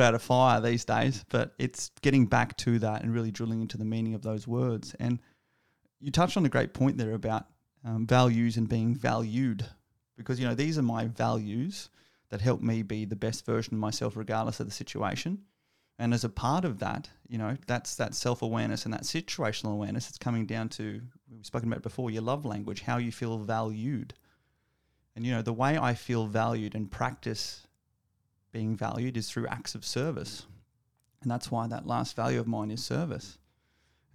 out 0.00 0.14
a 0.14 0.18
fire 0.18 0.60
these 0.60 0.84
days, 0.84 1.24
but 1.30 1.54
it's 1.58 1.90
getting 2.02 2.26
back 2.26 2.56
to 2.58 2.78
that 2.80 3.02
and 3.02 3.14
really 3.14 3.30
drilling 3.30 3.60
into 3.60 3.78
the 3.78 3.84
meaning 3.84 4.14
of 4.14 4.22
those 4.22 4.46
words. 4.46 4.94
And 4.98 5.20
you 6.00 6.10
touched 6.10 6.36
on 6.36 6.46
a 6.46 6.50
great 6.50 6.74
point 6.74 6.98
there 6.98 7.14
about 7.14 7.46
um, 7.84 8.06
values 8.06 8.56
and 8.56 8.68
being 8.68 8.94
valued, 8.94 9.64
because 10.16 10.40
you 10.40 10.46
know 10.46 10.54
these 10.54 10.78
are 10.78 10.82
my 10.82 11.06
values 11.06 11.90
that 12.30 12.40
help 12.40 12.60
me 12.60 12.82
be 12.82 13.04
the 13.04 13.16
best 13.16 13.46
version 13.46 13.74
of 13.74 13.80
myself, 13.80 14.16
regardless 14.16 14.60
of 14.60 14.66
the 14.66 14.72
situation. 14.72 15.38
And 15.98 16.12
as 16.12 16.24
a 16.24 16.28
part 16.28 16.64
of 16.64 16.80
that, 16.80 17.08
you 17.28 17.38
know, 17.38 17.56
that's 17.66 17.94
that 17.96 18.14
self 18.14 18.42
awareness 18.42 18.84
and 18.84 18.92
that 18.92 19.02
situational 19.02 19.72
awareness. 19.72 20.08
It's 20.08 20.18
coming 20.18 20.46
down 20.46 20.68
to 20.70 21.00
we've 21.30 21.46
spoken 21.46 21.70
about 21.70 21.82
before 21.82 22.10
your 22.10 22.22
love 22.22 22.44
language, 22.44 22.82
how 22.82 22.96
you 22.96 23.12
feel 23.12 23.38
valued. 23.38 24.14
And 25.14 25.24
you 25.24 25.32
know, 25.32 25.42
the 25.42 25.52
way 25.52 25.78
I 25.78 25.94
feel 25.94 26.26
valued 26.26 26.74
and 26.74 26.90
practice 26.90 27.66
being 28.54 28.76
valued 28.76 29.18
is 29.18 29.28
through 29.28 29.48
acts 29.48 29.74
of 29.74 29.84
service. 29.84 30.46
And 31.20 31.30
that's 31.30 31.50
why 31.50 31.66
that 31.66 31.86
last 31.86 32.16
value 32.16 32.40
of 32.40 32.46
mine 32.46 32.70
is 32.70 32.82
service. 32.82 33.36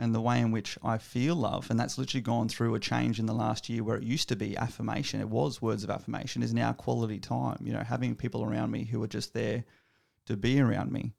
and 0.01 0.15
the 0.15 0.21
way 0.21 0.39
in 0.39 0.49
which 0.51 0.77
I 0.81 0.97
feel 0.97 1.35
love. 1.35 1.69
And 1.69 1.77
that's 1.77 1.97
literally 1.97 2.21
gone 2.21 2.47
through 2.47 2.73
a 2.73 2.79
change 2.79 3.19
in 3.19 3.25
the 3.25 3.33
last 3.33 3.67
year 3.67 3.83
where 3.83 3.97
it 3.97 4.03
used 4.03 4.29
to 4.29 4.37
be 4.37 4.55
affirmation, 4.55 5.19
it 5.19 5.27
was 5.29 5.61
words 5.61 5.83
of 5.83 5.89
affirmation, 5.89 6.41
is 6.41 6.53
now 6.53 6.71
quality 6.71 7.19
time. 7.19 7.57
You 7.61 7.73
know, 7.73 7.83
having 7.83 8.15
people 8.15 8.43
around 8.45 8.71
me 8.71 8.85
who 8.85 9.03
are 9.03 9.07
just 9.07 9.33
there 9.33 9.65
to 10.25 10.37
be 10.37 10.61
around 10.61 10.93
me 10.93 11.15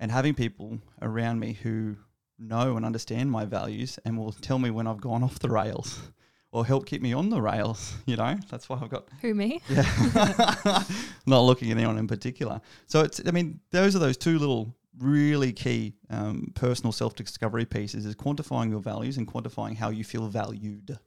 and 0.00 0.10
having 0.10 0.32
people 0.34 0.78
around 1.02 1.40
me 1.40 1.52
who 1.62 1.96
know 2.38 2.76
and 2.78 2.86
understand 2.86 3.30
my 3.30 3.44
values 3.44 3.98
and 4.04 4.16
will 4.16 4.32
tell 4.32 4.58
me 4.58 4.70
when 4.70 4.86
I've 4.86 5.00
gone 5.00 5.22
off 5.22 5.38
the 5.38 5.50
rails 5.50 6.00
or 6.56 6.64
help 6.66 6.86
keep 6.86 7.02
me 7.02 7.12
on 7.12 7.28
the 7.28 7.40
rails. 7.40 7.94
You 8.06 8.16
know, 8.16 8.36
that's 8.50 8.68
why 8.68 8.78
I've 8.80 8.88
got 8.88 9.08
Who 9.20 9.34
me? 9.34 9.60
yeah, 9.68 9.84
not 11.26 11.40
looking 11.40 11.70
at 11.70 11.76
anyone 11.76 11.98
in 11.98 12.06
particular. 12.06 12.60
So 12.86 13.00
it's 13.00 13.20
I 13.26 13.30
mean 13.30 13.60
those 13.70 13.94
are 13.96 13.98
those 13.98 14.16
two 14.16 14.38
little 14.38 14.74
really 14.98 15.52
key 15.52 15.94
um, 16.08 16.52
personal 16.54 16.92
self 16.92 17.14
discovery 17.14 17.66
pieces 17.66 18.06
is 18.06 18.14
quantifying 18.14 18.70
your 18.70 18.80
values 18.80 19.16
and 19.18 19.26
quantifying 19.26 19.76
how 19.76 19.90
you 19.90 20.04
feel 20.04 20.28
valued. 20.28 20.98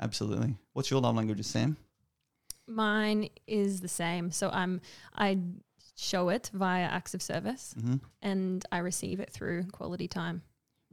Absolutely. 0.00 0.56
What's 0.74 0.90
your 0.90 1.00
love 1.00 1.16
languages, 1.16 1.46
Sam? 1.46 1.76
Mine 2.66 3.28
is 3.46 3.80
the 3.80 3.88
same. 3.88 4.30
So 4.30 4.48
I'm 4.50 4.80
I 5.14 5.38
show 5.96 6.28
it 6.28 6.50
via 6.54 6.84
acts 6.84 7.14
of 7.14 7.22
service 7.22 7.74
Mm-hmm. 7.78 7.96
and 8.22 8.64
I 8.72 8.78
receive 8.78 9.20
it 9.20 9.30
through 9.30 9.64
quality 9.72 10.08
time. 10.08 10.42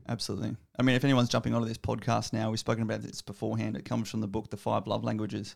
Absolutely. 0.09 0.55
I 0.79 0.81
mean, 0.81 0.95
if 0.95 1.03
anyone's 1.03 1.29
jumping 1.29 1.53
onto 1.53 1.67
this 1.67 1.77
podcast 1.77 2.33
now, 2.33 2.49
we've 2.49 2.59
spoken 2.59 2.81
about 2.81 3.03
this 3.03 3.21
beforehand. 3.21 3.77
It 3.77 3.85
comes 3.85 4.09
from 4.09 4.21
the 4.21 4.27
book, 4.27 4.49
The 4.49 4.57
Five 4.57 4.87
Love 4.87 5.03
Languages. 5.03 5.55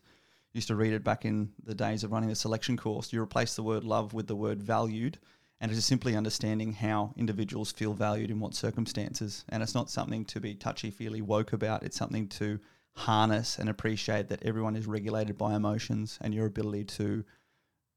Used 0.53 0.67
to 0.67 0.75
read 0.75 0.93
it 0.93 1.03
back 1.03 1.25
in 1.25 1.50
the 1.65 1.74
days 1.74 2.03
of 2.03 2.12
running 2.12 2.29
the 2.29 2.36
selection 2.36 2.77
course. 2.77 3.12
You 3.12 3.19
replace 3.19 3.55
the 3.55 3.63
word 3.63 3.83
love 3.83 4.13
with 4.13 4.27
the 4.27 4.36
word 4.36 4.62
valued, 4.62 5.17
and 5.60 5.72
it 5.72 5.77
is 5.77 5.86
simply 5.86 6.15
understanding 6.15 6.72
how 6.72 7.15
individuals 7.17 7.72
feel 7.72 7.95
valued 7.95 8.29
in 8.29 8.39
what 8.39 8.53
circumstances. 8.53 9.43
And 9.50 9.63
it's 9.63 9.74
not 9.74 9.89
something 9.89 10.24
to 10.25 10.39
be 10.39 10.53
touchy 10.53 10.91
feely 10.91 11.24
woke 11.24 11.53
about, 11.53 11.81
it's 11.81 11.98
something 11.98 12.27
to 12.27 12.60
harness 12.95 13.57
and 13.57 13.69
appreciate 13.69 14.29
that 14.29 14.43
everyone 14.43 14.75
is 14.75 14.86
regulated 14.86 15.36
by 15.36 15.55
emotions 15.55 16.19
and 16.22 16.31
your 16.31 16.45
ability 16.45 16.83
to 16.83 17.24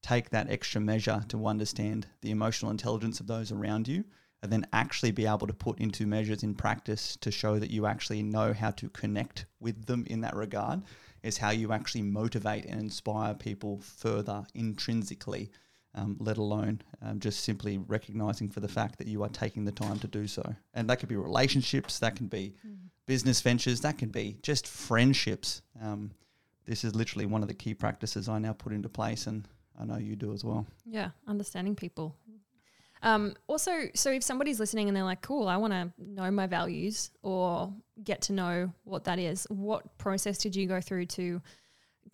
take 0.02 0.30
that 0.30 0.50
extra 0.50 0.80
measure 0.80 1.22
to 1.28 1.46
understand 1.46 2.06
the 2.22 2.30
emotional 2.30 2.70
intelligence 2.70 3.20
of 3.20 3.26
those 3.26 3.52
around 3.52 3.86
you 3.86 4.04
and 4.42 4.52
then 4.52 4.66
actually 4.72 5.10
be 5.10 5.26
able 5.26 5.46
to 5.46 5.52
put 5.52 5.78
into 5.78 6.06
measures 6.06 6.42
in 6.42 6.54
practice 6.54 7.16
to 7.20 7.30
show 7.30 7.58
that 7.58 7.70
you 7.70 7.86
actually 7.86 8.22
know 8.22 8.52
how 8.52 8.70
to 8.70 8.88
connect 8.90 9.46
with 9.60 9.86
them 9.86 10.04
in 10.08 10.20
that 10.20 10.36
regard 10.36 10.82
is 11.22 11.38
how 11.38 11.50
you 11.50 11.72
actually 11.72 12.02
motivate 12.02 12.64
and 12.66 12.78
inspire 12.78 13.34
people 13.34 13.80
further 13.80 14.44
intrinsically, 14.54 15.50
um, 15.94 16.16
let 16.20 16.36
alone 16.36 16.80
um, 17.02 17.18
just 17.18 17.40
simply 17.40 17.78
recognizing 17.78 18.48
for 18.48 18.60
the 18.60 18.68
fact 18.68 18.98
that 18.98 19.08
you 19.08 19.22
are 19.22 19.28
taking 19.30 19.64
the 19.64 19.72
time 19.72 19.98
to 19.98 20.06
do 20.06 20.26
so. 20.26 20.54
And 20.74 20.88
that 20.88 21.00
could 21.00 21.08
be 21.08 21.16
relationships, 21.16 21.98
that 21.98 22.14
can 22.14 22.28
be 22.28 22.54
business 23.06 23.40
ventures, 23.40 23.80
that 23.80 23.98
can 23.98 24.10
be 24.10 24.36
just 24.42 24.68
friendships. 24.68 25.62
Um, 25.82 26.12
this 26.66 26.84
is 26.84 26.94
literally 26.94 27.26
one 27.26 27.42
of 27.42 27.48
the 27.48 27.54
key 27.54 27.74
practices 27.74 28.28
I 28.28 28.38
now 28.38 28.52
put 28.52 28.72
into 28.72 28.88
place, 28.88 29.26
and 29.26 29.48
I 29.78 29.84
know 29.84 29.96
you 29.96 30.16
do 30.16 30.32
as 30.32 30.44
well. 30.44 30.66
Yeah, 30.84 31.10
understanding 31.26 31.76
people. 31.76 32.16
Um, 33.06 33.34
also, 33.46 33.70
so 33.94 34.10
if 34.10 34.25
somebody's 34.25 34.58
listening 34.58 34.88
and 34.88 34.96
they're 34.96 35.04
like, 35.04 35.22
cool, 35.22 35.46
I 35.46 35.56
want 35.58 35.72
to 35.72 35.92
know 35.96 36.28
my 36.32 36.48
values 36.48 37.12
or 37.22 37.72
get 38.02 38.20
to 38.22 38.32
know 38.32 38.72
what 38.82 39.04
that 39.04 39.20
is, 39.20 39.46
what 39.48 39.96
process 39.96 40.38
did 40.38 40.56
you 40.56 40.66
go 40.66 40.80
through 40.80 41.06
to 41.06 41.40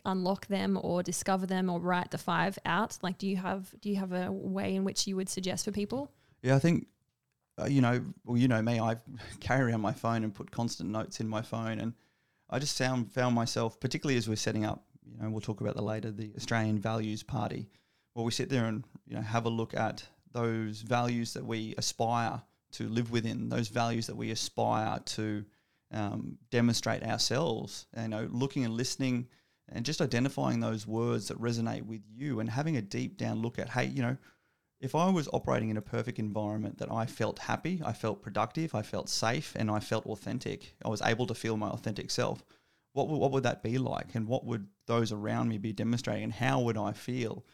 unlock 0.05 0.47
them 0.49 0.79
or 0.83 1.03
discover 1.03 1.47
them 1.47 1.71
or 1.71 1.81
write 1.81 2.11
the 2.11 2.19
five 2.19 2.59
out? 2.67 2.99
Like, 3.01 3.17
do 3.17 3.27
you 3.27 3.39
have 3.39 3.75
do 3.81 3.89
you 3.89 3.97
have 3.97 4.13
a 4.13 4.31
way 4.31 4.75
in 4.75 4.85
which 4.85 5.07
you 5.07 5.17
would 5.17 5.31
suggest 5.31 5.65
for 5.65 5.73
people? 5.73 6.13
Yeah, 6.43 6.57
I 6.57 6.59
think 6.59 6.87
uh, 7.59 7.65
you 7.65 7.81
know, 7.81 8.05
well, 8.27 8.37
you 8.37 8.49
know 8.49 8.61
me. 8.61 8.79
I 8.79 8.97
carry 9.41 9.71
around 9.71 9.81
my 9.81 9.93
phone 9.93 10.25
and 10.25 10.35
put 10.35 10.51
constant 10.51 10.91
notes 10.91 11.21
in 11.21 11.29
my 11.29 11.41
phone, 11.41 11.79
and 11.79 11.95
I 12.51 12.59
just 12.59 12.77
found 12.77 13.11
found 13.11 13.35
myself, 13.35 13.81
particularly 13.81 14.19
as 14.19 14.29
we're 14.29 14.37
setting 14.37 14.67
up. 14.67 14.85
You 15.11 15.23
know, 15.23 15.31
we'll 15.31 15.41
talk 15.41 15.63
about 15.63 15.75
that 15.77 15.83
later. 15.83 16.11
The 16.11 16.33
Australian 16.37 16.79
Values 16.79 17.23
Party, 17.23 17.71
where 18.13 18.27
we 18.27 18.31
sit 18.31 18.51
there 18.51 18.67
and 18.67 18.85
you 19.07 19.17
know 19.17 19.23
have 19.23 19.47
a 19.47 19.51
look 19.51 19.73
at 19.73 20.05
those 20.33 20.81
values 20.81 21.35
that 21.35 21.45
we 21.45 21.75
aspire 21.79 22.43
to 22.73 22.89
live 22.89 23.11
within, 23.11 23.49
those 23.49 23.69
values 23.69 24.07
that 24.07 24.17
we 24.17 24.31
aspire 24.31 24.99
to 25.05 25.45
um, 25.93 26.39
demonstrate 26.51 27.03
ourselves. 27.03 27.87
You 27.97 28.09
know, 28.09 28.29
looking 28.31 28.65
and 28.65 28.75
listening, 28.75 29.29
and 29.71 29.85
just 29.85 30.01
identifying 30.01 30.61
those 30.61 30.87
words 30.87 31.29
that 31.29 31.41
resonate 31.41 31.87
with 31.87 32.03
you, 32.11 32.41
and 32.41 32.49
having 32.49 32.77
a 32.77 32.83
deep 32.83 33.17
down 33.17 33.43
look 33.43 33.59
at, 33.59 33.71
hey, 33.71 33.87
you 33.87 34.03
know 34.03 34.17
if 34.83 34.97
I 34.97 35.09
was 35.11 35.29
operating 35.33 35.71
in 35.71 35.77
a 35.77 35.81
perfect 35.83 36.19
environment 36.19 36.79
that 36.79 36.91
I 36.91 37.07
felt 37.07 37.39
happy, 37.39 37.81
I 37.85 37.93
felt 37.93 38.21
productive, 38.21 38.75
I 38.75 38.83
felt 38.83 39.09
safe, 39.09 39.55
and 39.57 39.71
I 39.71 39.79
felt 39.79 40.07
authentic, 40.07 40.75
I 40.85 40.89
was 40.89 41.01
able 41.03 41.29
to 41.29 41.37
feel 41.37 41.57
my 41.57 41.69
authentic 41.69 42.11
self, 42.11 42.43
what 42.93 43.09
would, 43.09 43.19
what 43.19 43.31
would 43.31 43.45
that 43.45 43.63
be 43.63 43.79
like? 43.79 44.15
And 44.15 44.27
what 44.27 44.45
would 44.45 44.67
those 44.87 45.13
around 45.13 45.49
me 45.49 45.59
be 45.59 45.73
demonstrating? 45.73 46.25
And 46.25 46.33
how 46.33 46.61
would 46.61 46.77
I 46.77 46.93
feel? 46.93 47.45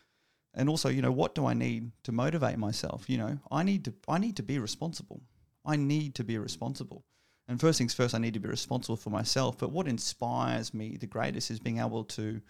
And 0.55 0.69
also, 0.69 0.89
you 0.89 1.03
know, 1.03 1.13
what 1.13 1.35
do 1.35 1.47
I 1.47 1.55
need 1.55 1.93
to 2.05 2.13
motivate 2.13 2.59
myself? 2.59 3.09
You 3.09 3.19
know, 3.19 3.39
I 3.51 3.63
need 3.63 3.85
to 3.85 3.95
I 4.09 4.19
need 4.19 4.37
to 4.37 4.43
be 4.43 4.59
responsible. 4.59 5.23
I 5.65 5.77
need 5.77 6.15
to 6.17 6.25
be 6.25 6.39
responsible. 6.39 7.05
And 7.49 7.61
first 7.61 7.79
things 7.79 7.95
first, 7.95 8.15
I 8.15 8.19
need 8.19 8.35
to 8.35 8.41
be 8.41 8.49
responsible 8.49 8.97
for 8.97 9.11
myself. 9.11 9.59
But 9.59 9.73
what 9.73 9.89
inspires 9.89 10.75
me 10.75 10.97
the 10.99 11.07
greatest 11.07 11.51
is 11.51 11.59
being 11.61 11.79
able 11.79 12.05
to 12.05 12.41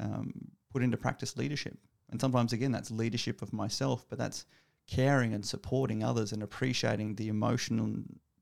um, 0.00 0.32
put 0.72 0.82
into 0.82 0.96
practice 0.96 1.36
leadership. 1.36 1.78
And 2.10 2.20
sometimes, 2.20 2.52
again, 2.52 2.72
that's 2.72 2.90
leadership 2.90 3.42
of 3.42 3.52
myself, 3.52 4.06
but 4.08 4.18
that's 4.18 4.46
caring 4.88 5.34
and 5.34 5.44
supporting 5.44 6.02
others 6.02 6.32
and 6.32 6.42
appreciating 6.42 7.14
the 7.14 7.28
emotional, 7.28 7.94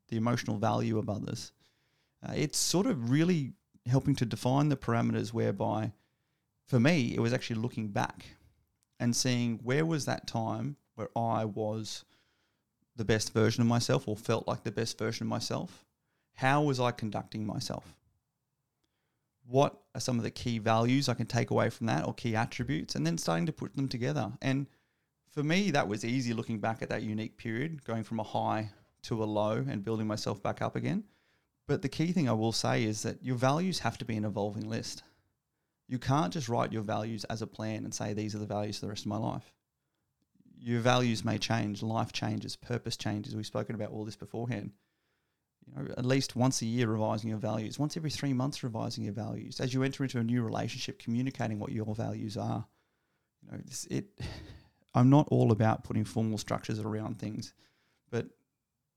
the 0.08 0.16
emotional 0.16 0.56
value 0.56 0.98
of 0.98 1.10
others. 1.10 1.52
Uh, 2.26 2.32
it's 2.34 2.58
sort 2.58 2.86
of 2.86 3.10
really 3.10 3.52
helping 3.86 4.14
to 4.16 4.24
define 4.24 4.68
the 4.68 4.76
parameters 4.76 5.32
whereby, 5.32 5.92
for 6.66 6.80
me, 6.80 7.14
it 7.14 7.20
was 7.20 7.32
actually 7.32 7.56
looking 7.56 7.88
back 7.88 8.35
and 8.98 9.14
seeing 9.14 9.60
where 9.62 9.84
was 9.84 10.04
that 10.06 10.26
time 10.26 10.76
where 10.94 11.10
I 11.16 11.44
was 11.44 12.04
the 12.96 13.04
best 13.04 13.32
version 13.32 13.60
of 13.60 13.66
myself 13.66 14.08
or 14.08 14.16
felt 14.16 14.48
like 14.48 14.64
the 14.64 14.72
best 14.72 14.98
version 14.98 15.26
of 15.26 15.28
myself. 15.28 15.84
How 16.34 16.62
was 16.62 16.80
I 16.80 16.90
conducting 16.90 17.46
myself? 17.46 17.96
what 19.48 19.76
are 19.94 20.00
some 20.00 20.18
of 20.18 20.24
the 20.24 20.30
key 20.30 20.58
values 20.58 21.08
I 21.08 21.14
can 21.14 21.26
take 21.26 21.50
away 21.50 21.70
from 21.70 21.86
that 21.86 22.06
or 22.06 22.14
key 22.14 22.34
attributes, 22.34 22.94
and 22.94 23.06
then 23.06 23.18
starting 23.18 23.46
to 23.46 23.52
put 23.52 23.76
them 23.76 23.88
together. 23.88 24.32
And 24.42 24.66
for 25.30 25.42
me, 25.42 25.70
that 25.70 25.88
was 25.88 26.04
easy 26.04 26.32
looking 26.32 26.58
back 26.58 26.82
at 26.82 26.88
that 26.88 27.02
unique 27.02 27.36
period, 27.36 27.84
going 27.84 28.02
from 28.02 28.20
a 28.20 28.24
high 28.24 28.70
to 29.02 29.22
a 29.22 29.24
low 29.24 29.64
and 29.68 29.84
building 29.84 30.06
myself 30.06 30.42
back 30.42 30.62
up 30.62 30.74
again. 30.74 31.04
But 31.68 31.82
the 31.82 31.88
key 31.88 32.12
thing 32.12 32.28
I 32.28 32.32
will 32.32 32.52
say 32.52 32.84
is 32.84 33.02
that 33.02 33.22
your 33.22 33.36
values 33.36 33.80
have 33.80 33.98
to 33.98 34.04
be 34.04 34.16
an 34.16 34.24
evolving 34.24 34.68
list. 34.68 35.02
You 35.88 35.98
can't 35.98 36.32
just 36.32 36.48
write 36.48 36.72
your 36.72 36.82
values 36.82 37.24
as 37.24 37.42
a 37.42 37.46
plan 37.46 37.84
and 37.84 37.94
say, 37.94 38.12
these 38.12 38.34
are 38.34 38.38
the 38.38 38.46
values 38.46 38.78
for 38.78 38.86
the 38.86 38.90
rest 38.90 39.04
of 39.04 39.08
my 39.08 39.18
life. 39.18 39.52
Your 40.58 40.80
values 40.80 41.24
may 41.24 41.38
change, 41.38 41.82
life 41.82 42.12
changes, 42.12 42.56
purpose 42.56 42.96
changes. 42.96 43.36
We've 43.36 43.46
spoken 43.46 43.74
about 43.74 43.90
all 43.90 44.04
this 44.04 44.16
beforehand 44.16 44.72
you 45.66 45.74
know, 45.74 45.94
at 45.96 46.04
least 46.04 46.36
once 46.36 46.62
a 46.62 46.66
year 46.66 46.86
revising 46.86 47.30
your 47.30 47.38
values, 47.38 47.78
once 47.78 47.96
every 47.96 48.10
three 48.10 48.32
months 48.32 48.62
revising 48.62 49.04
your 49.04 49.12
values. 49.12 49.60
As 49.60 49.74
you 49.74 49.82
enter 49.82 50.04
into 50.04 50.18
a 50.18 50.24
new 50.24 50.42
relationship, 50.42 50.98
communicating 50.98 51.58
what 51.58 51.72
your 51.72 51.94
values 51.94 52.36
are. 52.36 52.66
You 53.42 53.52
know, 53.52 53.64
it. 53.90 54.06
I'm 54.94 55.10
not 55.10 55.28
all 55.28 55.52
about 55.52 55.84
putting 55.84 56.06
formal 56.06 56.38
structures 56.38 56.78
around 56.78 57.18
things, 57.18 57.52
but 58.10 58.28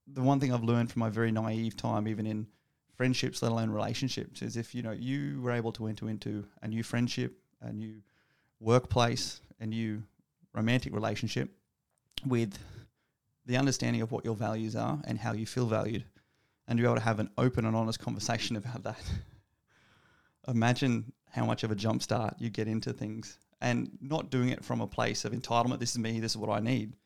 the 0.07 0.21
one 0.21 0.39
thing 0.39 0.53
I've 0.53 0.63
learned 0.63 0.89
from 0.89 1.01
my 1.01 1.09
very 1.09 1.29
naive 1.29 1.75
time, 1.75 2.07
even 2.07 2.25
in 2.25 2.47
friendships, 2.99 3.41
let 3.41 3.53
alone 3.53 3.69
relationships, 3.69 4.41
is 4.41 4.57
if 4.57 4.75
you 4.75 4.81
know 4.81 4.91
you 4.91 5.39
were 5.41 5.53
able 5.53 5.71
to 5.71 5.87
enter 5.87 6.09
into 6.09 6.45
a 6.61 6.67
new 6.67 6.83
friendship, 6.83 7.31
a 7.61 7.71
new 7.71 8.01
workplace, 8.59 9.39
a 9.61 9.65
new 9.65 10.03
romantic 10.53 10.93
relationship 10.93 11.49
with 12.25 12.59
the 13.45 13.55
understanding 13.55 14.01
of 14.01 14.11
what 14.11 14.25
your 14.25 14.35
values 14.35 14.75
are 14.75 14.99
and 15.05 15.17
how 15.17 15.31
you 15.31 15.45
feel 15.45 15.65
valued 15.65 16.03
and 16.67 16.75
to 16.75 16.81
be 16.81 16.85
able 16.85 16.97
to 16.97 17.01
have 17.01 17.21
an 17.21 17.29
open 17.37 17.63
and 17.63 17.73
honest 17.73 18.01
conversation 18.01 18.55
about 18.61 18.83
that. 18.83 19.01
Imagine 20.49 21.13
how 21.31 21.45
much 21.45 21.63
of 21.63 21.71
a 21.71 21.75
jump 21.75 22.03
start 22.03 22.35
you 22.37 22.49
get 22.49 22.67
into 22.67 22.91
things 22.91 23.39
and 23.61 23.97
not 24.01 24.29
doing 24.29 24.49
it 24.49 24.65
from 24.65 24.81
a 24.81 24.87
place 24.87 25.23
of 25.23 25.31
entitlement, 25.31 25.79
this 25.79 25.91
is 25.91 25.99
me, 25.99 26.19
this 26.19 26.33
is 26.33 26.37
what 26.37 26.49
I 26.49 26.59
need, 26.59 26.97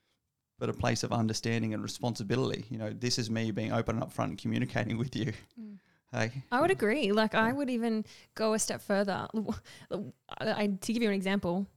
but 0.63 0.69
a 0.69 0.73
place 0.73 1.03
of 1.03 1.11
understanding 1.11 1.73
and 1.73 1.83
responsibility. 1.83 2.63
You 2.69 2.77
know, 2.77 2.89
this 2.89 3.19
is 3.19 3.29
me 3.29 3.51
being 3.51 3.73
open 3.73 3.97
and 3.97 4.09
upfront 4.09 4.29
and 4.29 4.37
communicating 4.37 4.97
with 4.97 5.13
you. 5.13 5.33
Mm. 5.59 5.77
Hey, 6.13 6.31
I 6.53 6.61
would 6.61 6.71
agree. 6.71 7.11
Like 7.11 7.35
I 7.35 7.51
would 7.51 7.69
even 7.69 8.05
go 8.33 8.53
a 8.53 8.59
step 8.59 8.81
further. 8.81 9.27
I, 10.39 10.67
to 10.67 10.93
give 10.93 11.03
you 11.03 11.09
an 11.09 11.15
example, 11.15 11.67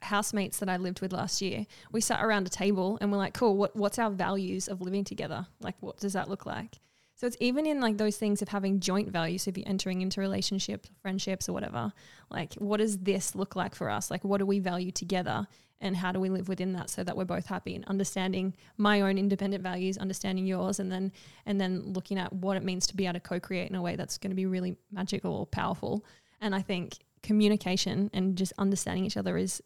housemates 0.00 0.60
that 0.60 0.68
I 0.68 0.76
lived 0.76 1.00
with 1.00 1.12
last 1.12 1.42
year, 1.42 1.66
we 1.90 2.00
sat 2.00 2.24
around 2.24 2.46
a 2.46 2.50
table 2.50 2.98
and 3.00 3.10
we're 3.10 3.18
like, 3.18 3.34
"Cool, 3.34 3.56
what, 3.56 3.74
what's 3.74 3.98
our 3.98 4.10
values 4.10 4.68
of 4.68 4.80
living 4.80 5.02
together? 5.02 5.44
Like, 5.60 5.74
what 5.80 5.96
does 5.96 6.12
that 6.12 6.30
look 6.30 6.46
like?" 6.46 6.78
So 7.16 7.26
it's 7.26 7.36
even 7.40 7.66
in 7.66 7.80
like 7.80 7.96
those 7.96 8.18
things 8.18 8.42
of 8.42 8.48
having 8.48 8.78
joint 8.78 9.10
values. 9.10 9.42
So 9.42 9.48
if 9.48 9.56
you're 9.56 9.68
entering 9.68 10.02
into 10.02 10.20
relationships, 10.20 10.90
friendships, 11.00 11.48
or 11.48 11.54
whatever, 11.54 11.92
like 12.30 12.54
what 12.54 12.76
does 12.76 12.98
this 12.98 13.34
look 13.34 13.56
like 13.56 13.74
for 13.74 13.88
us? 13.88 14.10
Like 14.10 14.22
what 14.22 14.38
do 14.38 14.46
we 14.46 14.58
value 14.58 14.90
together? 14.90 15.46
And 15.80 15.96
how 15.96 16.12
do 16.12 16.20
we 16.20 16.30
live 16.30 16.48
within 16.48 16.72
that 16.74 16.88
so 16.90 17.04
that 17.04 17.16
we're 17.16 17.24
both 17.24 17.46
happy 17.46 17.74
and 17.74 17.84
understanding 17.86 18.54
my 18.76 19.00
own 19.00 19.18
independent 19.18 19.62
values, 19.62 19.98
understanding 19.98 20.46
yours, 20.46 20.78
and 20.78 20.92
then 20.92 21.12
and 21.44 21.60
then 21.60 21.92
looking 21.92 22.18
at 22.18 22.32
what 22.32 22.56
it 22.56 22.62
means 22.62 22.86
to 22.88 22.96
be 22.96 23.04
able 23.04 23.14
to 23.14 23.20
co-create 23.20 23.68
in 23.68 23.76
a 23.76 23.82
way 23.82 23.96
that's 23.96 24.16
going 24.16 24.30
to 24.30 24.36
be 24.36 24.46
really 24.46 24.76
magical 24.90 25.34
or 25.34 25.46
powerful. 25.46 26.04
And 26.40 26.54
I 26.54 26.62
think 26.62 26.98
communication 27.22 28.10
and 28.14 28.36
just 28.36 28.52
understanding 28.58 29.04
each 29.04 29.18
other 29.18 29.36
is 29.36 29.62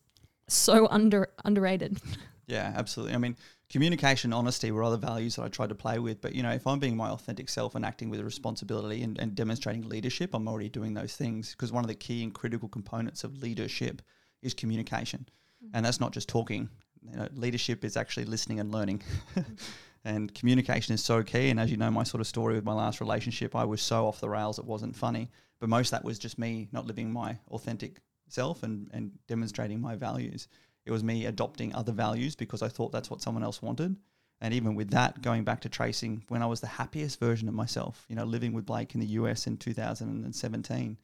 so 0.49 0.87
under 0.89 1.29
underrated. 1.45 2.01
Yeah, 2.51 2.73
absolutely. 2.75 3.15
I 3.15 3.19
mean, 3.19 3.37
communication, 3.71 4.33
honesty 4.33 4.73
were 4.73 4.83
other 4.83 4.97
values 4.97 5.37
that 5.37 5.43
I 5.43 5.49
tried 5.49 5.69
to 5.69 5.75
play 5.75 5.99
with. 5.99 6.21
But, 6.21 6.35
you 6.35 6.43
know, 6.43 6.51
if 6.51 6.67
I'm 6.67 6.81
being 6.81 6.97
my 6.97 7.09
authentic 7.09 7.49
self 7.49 7.75
and 7.75 7.85
acting 7.85 8.11
with 8.11 8.21
responsibility 8.21 9.03
and, 9.03 9.19
and 9.19 9.35
demonstrating 9.35 9.89
leadership, 9.89 10.35
I'm 10.35 10.49
already 10.49 10.69
doing 10.69 10.95
those 10.95 11.17
things 11.17 11.53
because 11.53 11.73
one 11.73 11.85
of 11.85 11.89
the 11.89 11.95
key 11.95 12.23
and 12.23 12.35
critical 12.35 12.69
components 12.69 13.25
of 13.25 13.41
leadership 13.41 14.03
is 14.43 14.53
communication. 14.53 15.27
Mm-hmm. 15.65 15.77
And 15.77 15.87
that's 15.87 16.01
not 16.01 16.13
just 16.13 16.29
talking. 16.29 16.69
You 17.03 17.17
know, 17.17 17.29
leadership 17.35 17.85
is 17.85 17.97
actually 17.97 18.27
listening 18.27 18.61
and 18.61 18.73
learning. 18.73 19.03
Mm-hmm. 19.35 19.53
and 20.05 20.35
communication 20.35 20.95
is 20.95 21.05
so 21.05 21.23
key. 21.23 21.51
And 21.51 21.61
as 21.61 21.71
you 21.71 21.77
know, 21.77 21.91
my 21.91 22.03
sort 22.03 22.21
of 22.21 22.27
story 22.27 22.55
with 22.55 22.65
my 22.65 22.75
last 22.75 23.01
relationship, 23.01 23.55
I 23.55 23.65
was 23.65 23.81
so 23.81 24.07
off 24.07 24.21
the 24.21 24.29
rails, 24.29 24.59
it 24.59 24.65
wasn't 24.65 24.97
funny. 24.97 25.31
But 25.61 25.69
most 25.69 25.89
of 25.89 25.91
that 25.93 26.05
was 26.05 26.19
just 26.19 26.39
me 26.39 26.69
not 26.73 26.87
living 26.87 27.13
my 27.13 27.39
authentic 27.51 28.01
self 28.29 28.63
and, 28.63 28.89
and 28.93 29.13
demonstrating 29.29 29.81
my 29.81 29.95
values. 29.95 30.49
It 30.91 30.93
was 30.93 31.05
me 31.05 31.27
adopting 31.27 31.73
other 31.73 31.93
values 31.93 32.35
because 32.35 32.63
I 32.63 32.69
thought 32.69 32.91
that's 32.91 33.09
what 33.09 33.23
someone 33.23 33.45
else 33.45 33.63
wanted. 33.63 33.95
And 34.41 34.53
even 34.53 34.75
with 34.75 34.91
that, 34.91 35.23
going 35.23 35.45
back 35.45 35.61
to 35.61 35.69
tracing 35.69 36.25
when 36.27 36.43
I 36.43 36.47
was 36.47 36.61
the 36.61 36.67
happiest 36.67 37.21
version 37.21 37.47
of 37.47 37.55
myself, 37.55 38.05
you 38.09 38.17
know, 38.17 38.25
living 38.25 38.53
with 38.53 38.67
Blake 38.67 38.93
in 38.95 39.01
the 39.01 39.07
US 39.07 39.47
in 39.47 39.57
2017 39.57 40.99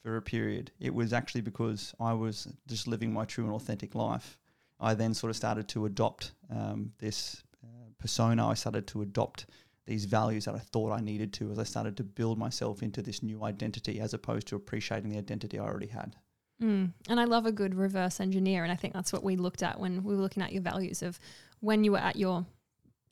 for 0.00 0.16
a 0.16 0.22
period, 0.22 0.70
it 0.78 0.94
was 0.94 1.12
actually 1.12 1.40
because 1.40 1.92
I 1.98 2.12
was 2.12 2.46
just 2.68 2.86
living 2.86 3.12
my 3.12 3.24
true 3.24 3.42
and 3.42 3.52
authentic 3.52 3.96
life. 3.96 4.38
I 4.78 4.94
then 4.94 5.12
sort 5.12 5.30
of 5.30 5.36
started 5.36 5.66
to 5.70 5.86
adopt 5.86 6.34
um, 6.48 6.92
this 6.98 7.42
uh, 7.64 7.90
persona. 7.98 8.46
I 8.46 8.54
started 8.54 8.86
to 8.88 9.02
adopt 9.02 9.46
these 9.86 10.04
values 10.04 10.44
that 10.44 10.54
I 10.54 10.60
thought 10.60 10.92
I 10.92 11.00
needed 11.00 11.32
to 11.32 11.50
as 11.50 11.58
I 11.58 11.64
started 11.64 11.96
to 11.96 12.04
build 12.04 12.38
myself 12.38 12.80
into 12.80 13.02
this 13.02 13.24
new 13.24 13.42
identity 13.42 13.98
as 13.98 14.14
opposed 14.14 14.46
to 14.48 14.54
appreciating 14.56 15.10
the 15.10 15.18
identity 15.18 15.58
I 15.58 15.64
already 15.64 15.88
had. 15.88 16.14
Mm. 16.62 16.92
And 17.08 17.20
I 17.20 17.24
love 17.24 17.44
a 17.44 17.52
good 17.52 17.74
reverse 17.74 18.20
engineer. 18.20 18.62
And 18.62 18.72
I 18.72 18.76
think 18.76 18.94
that's 18.94 19.12
what 19.12 19.24
we 19.24 19.36
looked 19.36 19.62
at 19.62 19.80
when 19.80 20.04
we 20.04 20.14
were 20.14 20.22
looking 20.22 20.42
at 20.42 20.52
your 20.52 20.62
values 20.62 21.02
of 21.02 21.18
when 21.60 21.84
you 21.84 21.92
were 21.92 21.98
at 21.98 22.16
your 22.16 22.46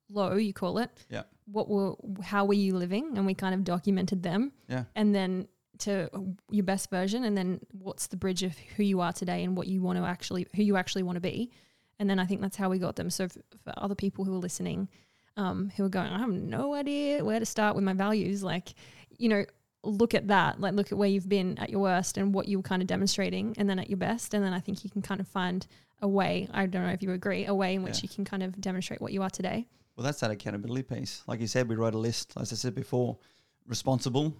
low, 0.08 0.36
you 0.36 0.52
call 0.52 0.78
it. 0.78 0.90
Yeah. 1.08 1.22
What 1.46 1.68
were, 1.68 1.94
how 2.22 2.44
were 2.44 2.54
you 2.54 2.76
living? 2.76 3.16
And 3.16 3.26
we 3.26 3.34
kind 3.34 3.54
of 3.54 3.64
documented 3.64 4.22
them. 4.22 4.52
Yeah. 4.68 4.84
And 4.94 5.14
then 5.14 5.48
to 5.78 6.08
your 6.50 6.64
best 6.64 6.90
version. 6.90 7.24
And 7.24 7.36
then 7.36 7.60
what's 7.72 8.06
the 8.06 8.16
bridge 8.16 8.42
of 8.42 8.56
who 8.76 8.84
you 8.84 9.00
are 9.00 9.12
today 9.12 9.42
and 9.42 9.56
what 9.56 9.66
you 9.66 9.82
want 9.82 9.98
to 9.98 10.04
actually, 10.04 10.46
who 10.54 10.62
you 10.62 10.76
actually 10.76 11.02
want 11.02 11.16
to 11.16 11.20
be. 11.20 11.50
And 11.98 12.08
then 12.08 12.18
I 12.18 12.26
think 12.26 12.40
that's 12.40 12.56
how 12.56 12.70
we 12.70 12.78
got 12.78 12.96
them. 12.96 13.10
So 13.10 13.28
for, 13.28 13.40
for 13.64 13.72
other 13.76 13.94
people 13.94 14.24
who 14.24 14.34
are 14.34 14.38
listening, 14.38 14.88
um, 15.36 15.70
who 15.76 15.84
are 15.84 15.88
going, 15.88 16.08
I 16.08 16.18
have 16.18 16.30
no 16.30 16.74
idea 16.74 17.24
where 17.24 17.38
to 17.38 17.46
start 17.46 17.74
with 17.74 17.84
my 17.84 17.92
values. 17.92 18.42
Like, 18.42 18.74
you 19.18 19.28
know, 19.28 19.44
look 19.82 20.14
at 20.14 20.28
that, 20.28 20.60
like 20.60 20.74
look 20.74 20.92
at 20.92 20.98
where 20.98 21.08
you've 21.08 21.28
been 21.28 21.58
at 21.58 21.70
your 21.70 21.80
worst 21.80 22.18
and 22.18 22.34
what 22.34 22.48
you 22.48 22.58
were 22.58 22.62
kind 22.62 22.82
of 22.82 22.88
demonstrating, 22.88 23.54
and 23.58 23.68
then 23.68 23.78
at 23.78 23.88
your 23.88 23.96
best, 23.96 24.34
and 24.34 24.44
then 24.44 24.52
I 24.52 24.60
think 24.60 24.84
you 24.84 24.90
can 24.90 25.02
kind 25.02 25.20
of 25.20 25.28
find 25.28 25.66
a 26.02 26.08
way. 26.08 26.48
I 26.52 26.66
don't 26.66 26.82
know 26.82 26.92
if 26.92 27.02
you 27.02 27.12
agree, 27.12 27.46
a 27.46 27.54
way 27.54 27.74
in 27.74 27.82
which 27.82 27.98
yeah. 27.98 28.02
you 28.04 28.08
can 28.14 28.24
kind 28.24 28.42
of 28.42 28.60
demonstrate 28.60 29.00
what 29.00 29.12
you 29.12 29.22
are 29.22 29.30
today. 29.30 29.66
Well, 29.96 30.04
that's 30.04 30.20
that 30.20 30.30
accountability 30.30 30.82
piece. 30.82 31.22
Like 31.26 31.40
you 31.40 31.46
said, 31.46 31.68
we 31.68 31.76
wrote 31.76 31.94
a 31.94 31.98
list. 31.98 32.32
As 32.40 32.52
I 32.52 32.56
said 32.56 32.74
before, 32.74 33.18
responsible, 33.66 34.34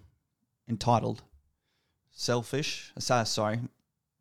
entitled, 0.69 1.23
selfish. 2.11 2.93
Uh, 2.97 3.25
sorry, 3.25 3.61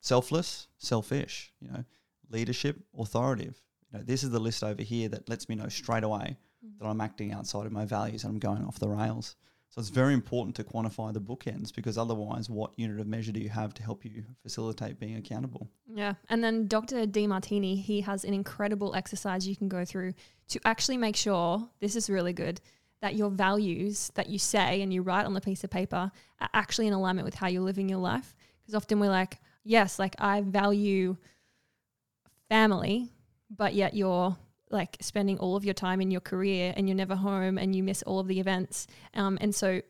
selfless, 0.02 0.68
selfish. 0.78 1.54
You 1.62 1.72
know, 1.72 1.86
leadership, 2.30 2.78
authoritative. 2.98 3.62
You 3.92 4.00
know, 4.00 4.06
this 4.06 4.24
is 4.24 4.32
the 4.32 4.40
list 4.40 4.64
over 4.64 4.84
here 4.84 5.10
that 5.10 5.30
lets 5.30 5.50
me 5.50 5.56
know 5.56 5.70
straight 5.70 6.04
away 6.04 6.38
mm-hmm. 6.66 6.78
that 6.78 6.86
I'm 6.86 7.02
acting 7.02 7.32
outside 7.32 7.66
of 7.66 7.72
my 7.72 7.86
values 7.86 8.24
and 8.24 8.34
I'm 8.34 8.40
going 8.40 8.66
off 8.66 8.80
the 8.80 8.90
rails. 8.90 9.36
So 9.70 9.80
it's 9.80 9.90
very 9.90 10.16
important 10.16 10.56
to 10.56 10.64
quantify 10.64 11.14
the 11.14 11.22
bookends 11.22 11.74
because 11.74 11.96
otherwise, 11.96 12.50
what 12.50 12.72
unit 12.76 13.00
of 13.00 13.06
measure 13.06 13.32
do 13.32 13.40
you 13.40 13.50
have 13.50 13.74
to 13.76 13.84
help 13.84 14.04
you 14.04 14.24
facilitate 14.42 15.00
being 15.00 15.16
accountable? 15.16 15.70
Yeah. 15.88 16.16
And 16.28 16.44
then 16.44 16.68
Dr. 16.68 17.06
Demartini, 17.06 17.80
he 17.80 18.02
has 18.02 18.24
an 18.24 18.34
incredible 18.34 18.96
exercise 18.96 19.48
you 19.48 19.56
can 19.56 19.70
go 19.70 19.86
through 19.86 20.14
to 20.50 20.60
actually 20.66 20.98
make 20.98 21.16
sure 21.16 21.70
this 21.82 21.96
is 21.96 22.10
really 22.10 22.34
good 22.34 22.60
that 23.02 23.16
your 23.16 23.30
values 23.30 24.12
that 24.16 24.28
you 24.28 24.40
say 24.40 24.82
and 24.82 24.92
you 24.92 25.04
write 25.04 25.26
on 25.26 25.34
the 25.34 25.42
piece 25.42 25.64
of 25.64 25.70
paper 25.70 26.12
are 26.42 26.50
actually 26.54 26.88
in 26.88 26.94
alignment 26.94 27.26
with 27.26 27.36
how 27.36 27.48
you're 27.48 27.62
living 27.62 27.88
your 27.88 28.00
life. 28.00 28.36
Because 28.62 28.74
often 28.74 29.00
we're 29.00 29.10
like, 29.10 29.38
yes, 29.64 30.00
like 30.00 30.16
I 30.18 30.42
value 30.42 31.16
family, 32.50 33.14
but 33.56 33.76
yet 33.76 33.94
you're 33.94 34.36
like 34.72 34.98
spending 35.02 35.38
all 35.40 35.56
of 35.56 35.66
your 35.66 35.74
time 35.74 36.02
in 36.02 36.12
your 36.12 36.22
career 36.22 36.74
and 36.76 36.88
you're 36.88 36.96
never 36.96 37.16
home 37.16 37.58
and 37.58 37.76
you 37.76 37.84
miss 37.84 38.02
all 38.04 38.20
of 38.20 38.28
the 38.28 38.40
events. 38.40 38.88
Um, 39.14 39.38
and 39.42 39.54
so 39.54 39.82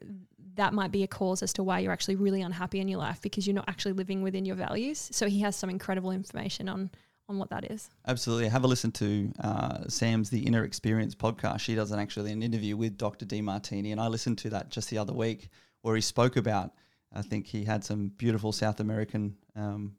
that 0.55 0.73
might 0.73 0.91
be 0.91 1.03
a 1.03 1.07
cause 1.07 1.43
as 1.43 1.53
to 1.53 1.63
why 1.63 1.79
you're 1.79 1.91
actually 1.91 2.15
really 2.15 2.41
unhappy 2.41 2.79
in 2.79 2.87
your 2.87 2.99
life 2.99 3.21
because 3.21 3.45
you're 3.45 3.55
not 3.55 3.67
actually 3.67 3.93
living 3.93 4.21
within 4.21 4.45
your 4.45 4.55
values. 4.55 5.09
So 5.11 5.27
he 5.27 5.41
has 5.41 5.55
some 5.55 5.69
incredible 5.69 6.11
information 6.11 6.69
on 6.69 6.91
on 7.29 7.37
what 7.37 7.51
that 7.51 7.71
is. 7.71 7.89
Absolutely. 8.07 8.49
Have 8.49 8.63
a 8.63 8.67
listen 8.67 8.91
to 8.93 9.31
uh, 9.39 9.87
Sam's 9.87 10.31
The 10.31 10.39
Inner 10.39 10.63
Experience 10.63 11.13
podcast. 11.13 11.59
She 11.59 11.75
does 11.75 11.91
an 11.91 11.99
actually 11.99 12.31
an 12.31 12.41
interview 12.41 12.75
with 12.75 12.97
Dr. 12.97 13.25
Demartini, 13.25 13.91
and 13.91 14.01
I 14.01 14.07
listened 14.07 14.39
to 14.39 14.49
that 14.49 14.69
just 14.69 14.89
the 14.89 14.97
other 14.97 15.13
week 15.13 15.49
where 15.83 15.95
he 15.95 16.01
spoke 16.01 16.37
about. 16.37 16.71
I 17.13 17.21
think 17.21 17.45
he 17.45 17.63
had 17.63 17.83
some 17.83 18.11
beautiful 18.17 18.51
South 18.51 18.79
American 18.79 19.37
um, 19.55 19.95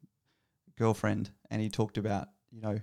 girlfriend, 0.77 1.31
and 1.51 1.63
he 1.63 1.69
talked 1.69 1.99
about 1.99 2.29
you 2.51 2.61
know 2.61 2.81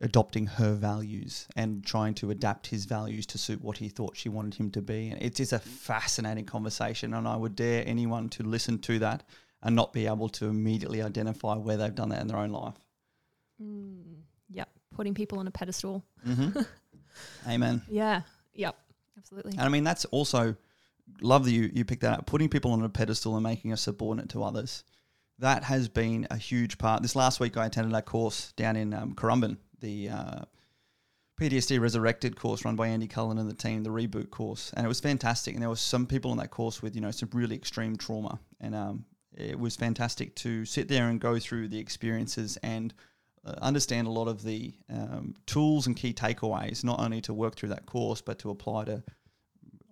adopting 0.00 0.46
her 0.46 0.74
values 0.74 1.46
and 1.56 1.84
trying 1.84 2.14
to 2.14 2.30
adapt 2.30 2.68
his 2.68 2.84
values 2.84 3.26
to 3.26 3.38
suit 3.38 3.62
what 3.62 3.78
he 3.78 3.88
thought 3.88 4.16
she 4.16 4.28
wanted 4.28 4.54
him 4.54 4.70
to 4.72 4.82
be. 4.82 5.08
And 5.08 5.22
it 5.22 5.40
is 5.40 5.52
a 5.52 5.58
fascinating 5.58 6.44
conversation, 6.44 7.14
and 7.14 7.26
I 7.28 7.36
would 7.36 7.56
dare 7.56 7.84
anyone 7.86 8.28
to 8.30 8.42
listen 8.42 8.78
to 8.80 8.98
that 9.00 9.22
and 9.62 9.74
not 9.74 9.92
be 9.92 10.06
able 10.06 10.28
to 10.28 10.46
immediately 10.46 11.02
identify 11.02 11.54
where 11.56 11.76
they've 11.76 11.94
done 11.94 12.10
that 12.10 12.20
in 12.20 12.28
their 12.28 12.38
own 12.38 12.50
life. 12.50 12.74
Mm, 13.62 14.22
yep, 14.50 14.68
putting 14.94 15.14
people 15.14 15.38
on 15.38 15.46
a 15.46 15.50
pedestal. 15.50 16.04
Mm-hmm. 16.26 16.60
Amen. 17.48 17.82
Yeah. 17.88 18.22
Yep. 18.54 18.76
Absolutely. 19.16 19.52
And 19.52 19.62
I 19.62 19.68
mean, 19.68 19.84
that's 19.84 20.04
also 20.06 20.56
love 21.20 21.44
that 21.44 21.52
you 21.52 21.70
you 21.72 21.84
picked 21.84 22.02
that 22.02 22.18
up. 22.18 22.26
Putting 22.26 22.48
people 22.48 22.72
on 22.72 22.82
a 22.82 22.88
pedestal 22.88 23.34
and 23.36 23.42
making 23.42 23.72
us 23.72 23.82
subordinate 23.82 24.30
to 24.30 24.42
others. 24.42 24.84
That 25.38 25.64
has 25.64 25.88
been 25.88 26.26
a 26.30 26.36
huge 26.36 26.78
part. 26.78 27.02
This 27.02 27.16
last 27.16 27.40
week, 27.40 27.56
I 27.56 27.66
attended 27.66 27.94
a 27.94 28.02
course 28.02 28.52
down 28.52 28.76
in 28.76 28.94
um, 28.94 29.14
Currumbin 29.14 29.56
the 29.84 30.08
uh, 30.08 30.40
PTSD 31.38 31.78
Resurrected 31.78 32.36
course 32.36 32.64
run 32.64 32.74
by 32.74 32.88
Andy 32.88 33.06
Cullen 33.06 33.38
and 33.38 33.50
the 33.50 33.54
team, 33.54 33.82
the 33.82 33.90
reboot 33.90 34.30
course, 34.30 34.72
and 34.74 34.84
it 34.84 34.88
was 34.88 35.00
fantastic. 35.00 35.54
And 35.54 35.62
there 35.62 35.68
was 35.68 35.80
some 35.80 36.06
people 36.06 36.30
on 36.30 36.38
that 36.38 36.50
course 36.50 36.82
with 36.82 36.94
you 36.94 37.00
know 37.00 37.10
some 37.10 37.28
really 37.32 37.54
extreme 37.54 37.96
trauma, 37.96 38.38
and 38.60 38.74
um, 38.74 39.04
it 39.36 39.58
was 39.58 39.76
fantastic 39.76 40.34
to 40.36 40.64
sit 40.64 40.88
there 40.88 41.08
and 41.08 41.20
go 41.20 41.38
through 41.38 41.68
the 41.68 41.78
experiences 41.78 42.56
and 42.62 42.94
uh, 43.44 43.54
understand 43.60 44.06
a 44.06 44.10
lot 44.10 44.26
of 44.26 44.42
the 44.42 44.72
um, 44.90 45.34
tools 45.46 45.86
and 45.86 45.96
key 45.96 46.14
takeaways, 46.14 46.82
not 46.82 46.98
only 46.98 47.20
to 47.20 47.34
work 47.34 47.56
through 47.56 47.68
that 47.68 47.84
course 47.84 48.20
but 48.20 48.38
to 48.38 48.50
apply 48.50 48.84
to 48.84 49.02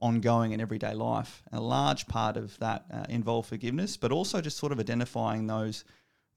ongoing 0.00 0.52
and 0.52 0.62
everyday 0.62 0.94
life. 0.94 1.42
And 1.50 1.60
a 1.60 1.62
large 1.62 2.08
part 2.08 2.36
of 2.36 2.58
that 2.58 2.86
uh, 2.92 3.04
involved 3.08 3.48
forgiveness, 3.48 3.96
but 3.96 4.10
also 4.10 4.40
just 4.40 4.56
sort 4.56 4.72
of 4.72 4.80
identifying 4.80 5.46
those 5.46 5.84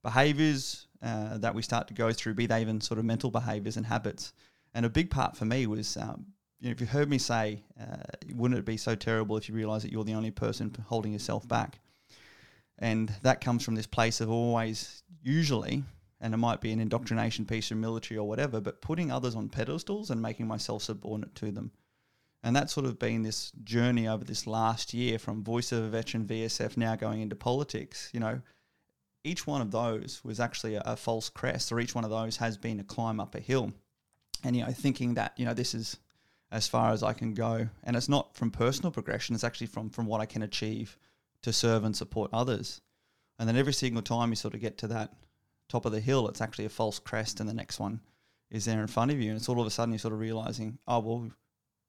behaviors 0.04 0.85
uh, 1.06 1.38
that 1.38 1.54
we 1.54 1.62
start 1.62 1.88
to 1.88 1.94
go 1.94 2.12
through, 2.12 2.34
be 2.34 2.48
they 2.48 2.62
even 2.62 2.82
sort 2.82 2.98
of 2.98 3.06
mental 3.06 3.30
behaviors 3.30 3.78
and 3.78 3.86
habits. 3.86 4.34
And 4.74 4.86
a 4.86 4.90
big 4.90 5.12
part 5.12 5.38
for 5.38 5.46
me 5.46 5.68
was, 5.68 5.98
um, 5.98 6.26
you 6.60 6.68
know, 6.68 6.72
if 6.72 6.82
you 6.82 6.88
heard 6.88 7.10
me 7.10 7.20
say, 7.20 7.62
uh, 7.80 7.98
wouldn't 8.34 8.60
it 8.60 8.66
be 8.66 8.76
so 8.76 8.96
terrible 8.96 9.38
if 9.38 9.48
you 9.48 9.54
realize 9.54 9.84
that 9.84 9.92
you're 9.92 10.04
the 10.04 10.16
only 10.16 10.32
person 10.32 10.76
holding 10.88 11.14
yourself 11.14 11.48
back? 11.48 11.80
And 12.80 13.14
that 13.22 13.40
comes 13.40 13.64
from 13.64 13.76
this 13.76 13.86
place 13.86 14.20
of 14.20 14.32
always, 14.32 15.04
usually, 15.22 15.84
and 16.20 16.34
it 16.34 16.38
might 16.38 16.60
be 16.60 16.72
an 16.72 16.80
indoctrination 16.80 17.46
piece 17.46 17.68
from 17.68 17.82
military 17.82 18.18
or 18.18 18.28
whatever, 18.28 18.60
but 18.60 18.82
putting 18.82 19.12
others 19.12 19.36
on 19.36 19.48
pedestals 19.48 20.10
and 20.10 20.20
making 20.20 20.48
myself 20.48 20.82
subordinate 20.82 21.36
to 21.36 21.52
them. 21.52 21.72
And 22.42 22.56
that's 22.56 22.74
sort 22.74 22.88
of 22.88 22.98
been 22.98 23.22
this 23.22 23.52
journey 23.64 24.08
over 24.08 24.24
this 24.24 24.48
last 24.48 24.94
year 24.94 25.20
from 25.20 25.44
voice 25.44 25.72
of 25.72 25.84
a 25.84 25.90
veteran 25.90 26.26
VSF 26.26 26.78
now 26.78 26.96
going 26.96 27.22
into 27.22 27.36
politics. 27.36 28.10
You 28.12 28.20
know, 28.20 28.42
each 29.26 29.48
one 29.48 29.62
of 29.62 29.72
those 29.72 30.22
was 30.24 30.40
actually 30.40 30.76
a, 30.76 30.82
a, 30.86 30.96
false 30.96 31.30
crest, 31.30 31.72
or 31.72 31.80
each 31.80 31.96
one 31.96 32.04
of 32.04 32.10
those 32.10 32.38
has 32.38 32.58
been 32.58 32.80
a 32.80 32.84
climb 32.84 33.20
up 33.20 33.36
a 33.36 33.40
hill. 33.40 33.74
And, 34.44 34.56
you 34.56 34.64
know, 34.64 34.72
thinking 34.72 35.16
that, 35.16 35.34
you 35.38 35.46
know, 35.46 35.54
this 35.54 35.74
is 35.74 35.98
as 36.52 36.68
far 36.68 36.92
as 36.92 37.02
I 37.02 37.14
can 37.14 37.34
go. 37.34 37.68
And 37.84 37.96
it's 37.96 38.08
not 38.08 38.36
from 38.36 38.52
personal 38.52 38.92
progression, 38.92 39.36
it's 39.36 39.44
actually 39.44 39.68
from, 39.68 39.90
from 39.90 40.06
what 40.06 40.22
I 40.22 40.26
can 40.26 40.44
achieve 40.44 40.98
to 41.42 41.52
serve 41.52 41.84
and 41.84 41.96
support 41.96 42.30
others. 42.32 42.82
And 43.40 43.50
then 43.50 43.58
every 43.58 43.74
single 43.74 44.04
time 44.04 44.30
you 44.30 44.36
sort 44.36 44.54
of 44.54 44.62
get 44.62 44.78
to 44.80 44.88
that 44.88 45.14
top 45.68 45.86
of 45.86 45.92
the 45.92 46.00
hill, 46.00 46.28
it's 46.28 46.42
actually 46.42 46.66
a 46.66 46.70
false 46.70 47.00
crest, 47.00 47.40
and 47.40 47.50
the 47.50 47.54
next 47.54 47.80
one 47.80 48.02
is 48.52 48.66
there 48.66 48.80
in 48.80 48.88
front 48.88 49.12
of 49.12 49.20
you. 49.20 49.30
And 49.30 49.38
it's 49.38 49.50
all 49.50 49.60
of 49.60 49.68
a 49.68 49.72
sudden 49.72 49.94
you're 49.94 50.00
sort 50.00 50.14
of 50.14 50.20
realizing, 50.20 50.78
oh, 50.88 51.00
well, 51.00 51.32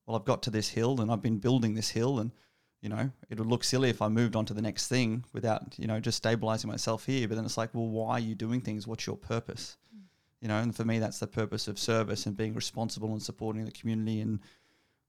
well, 0.06 0.16
I've 0.16 0.24
got 0.24 0.42
to 0.44 0.50
this 0.50 0.68
hill 0.68 1.00
and 1.00 1.10
I've 1.10 1.22
been 1.22 1.38
building 1.38 1.74
this 1.74 1.90
hill 1.90 2.18
and 2.18 2.30
you 2.80 2.88
know, 2.88 3.10
it 3.30 3.38
would 3.38 3.48
look 3.48 3.64
silly 3.64 3.90
if 3.90 4.02
I 4.02 4.08
moved 4.08 4.36
on 4.36 4.44
to 4.46 4.54
the 4.54 4.62
next 4.62 4.88
thing 4.88 5.24
without, 5.32 5.74
you 5.78 5.86
know, 5.86 5.98
just 5.98 6.18
stabilizing 6.18 6.70
myself 6.70 7.06
here. 7.06 7.26
But 7.26 7.36
then 7.36 7.44
it's 7.44 7.56
like, 7.56 7.70
well, 7.74 7.88
why 7.88 8.12
are 8.12 8.20
you 8.20 8.34
doing 8.34 8.60
things? 8.60 8.86
What's 8.86 9.06
your 9.06 9.16
purpose? 9.16 9.76
Mm. 9.94 10.02
You 10.42 10.48
know, 10.48 10.58
and 10.58 10.76
for 10.76 10.84
me, 10.84 10.98
that's 10.98 11.18
the 11.18 11.26
purpose 11.26 11.68
of 11.68 11.78
service 11.78 12.26
and 12.26 12.36
being 12.36 12.54
responsible 12.54 13.12
and 13.12 13.22
supporting 13.22 13.64
the 13.64 13.72
community 13.72 14.20
and 14.20 14.40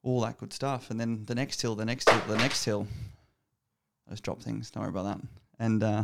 all 0.02 0.22
that 0.22 0.38
good 0.38 0.54
stuff. 0.54 0.90
And 0.90 1.00
then 1.00 1.26
the 1.26 1.36
next 1.36 1.62
hill, 1.62 1.76
the 1.76 1.86
next 1.86 2.10
hill, 2.10 2.22
the 2.28 2.38
next 2.38 2.64
hill. 2.64 2.88
I 4.08 4.12
just 4.12 4.24
drop 4.24 4.42
things. 4.42 4.72
Don't 4.72 4.84
worry 4.84 4.90
about 4.90 5.04
that. 5.04 5.20
And 5.60 5.84
uh, 5.84 6.04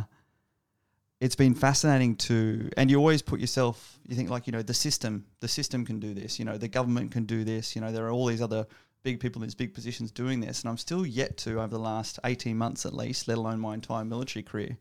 it's 1.20 1.36
been 1.36 1.54
fascinating 1.54 2.16
to, 2.16 2.68
and 2.76 2.90
you 2.90 2.98
always 2.98 3.22
put 3.22 3.40
yourself, 3.40 3.98
you 4.06 4.14
think 4.14 4.28
like, 4.28 4.46
you 4.46 4.52
know, 4.52 4.62
the 4.62 4.74
system, 4.74 5.24
the 5.40 5.48
system 5.48 5.86
can 5.86 5.98
do 5.98 6.12
this. 6.12 6.38
You 6.38 6.44
know, 6.44 6.58
the 6.58 6.68
government 6.68 7.12
can 7.12 7.24
do 7.24 7.44
this. 7.44 7.74
You 7.74 7.80
know, 7.80 7.90
there 7.90 8.06
are 8.06 8.10
all 8.10 8.26
these 8.26 8.42
other 8.42 8.66
big 9.04 9.20
people 9.20 9.40
in 9.40 9.46
these 9.46 9.54
big 9.54 9.74
positions 9.74 10.10
doing 10.10 10.40
this. 10.40 10.62
And 10.62 10.70
I'm 10.70 10.78
still 10.78 11.06
yet 11.06 11.36
to, 11.38 11.60
over 11.60 11.68
the 11.68 11.78
last 11.78 12.18
18 12.24 12.56
months 12.58 12.84
at 12.84 12.94
least, 12.94 13.28
let 13.28 13.38
alone 13.38 13.60
my 13.60 13.74
entire 13.74 14.04
military 14.04 14.42
career, 14.42 14.76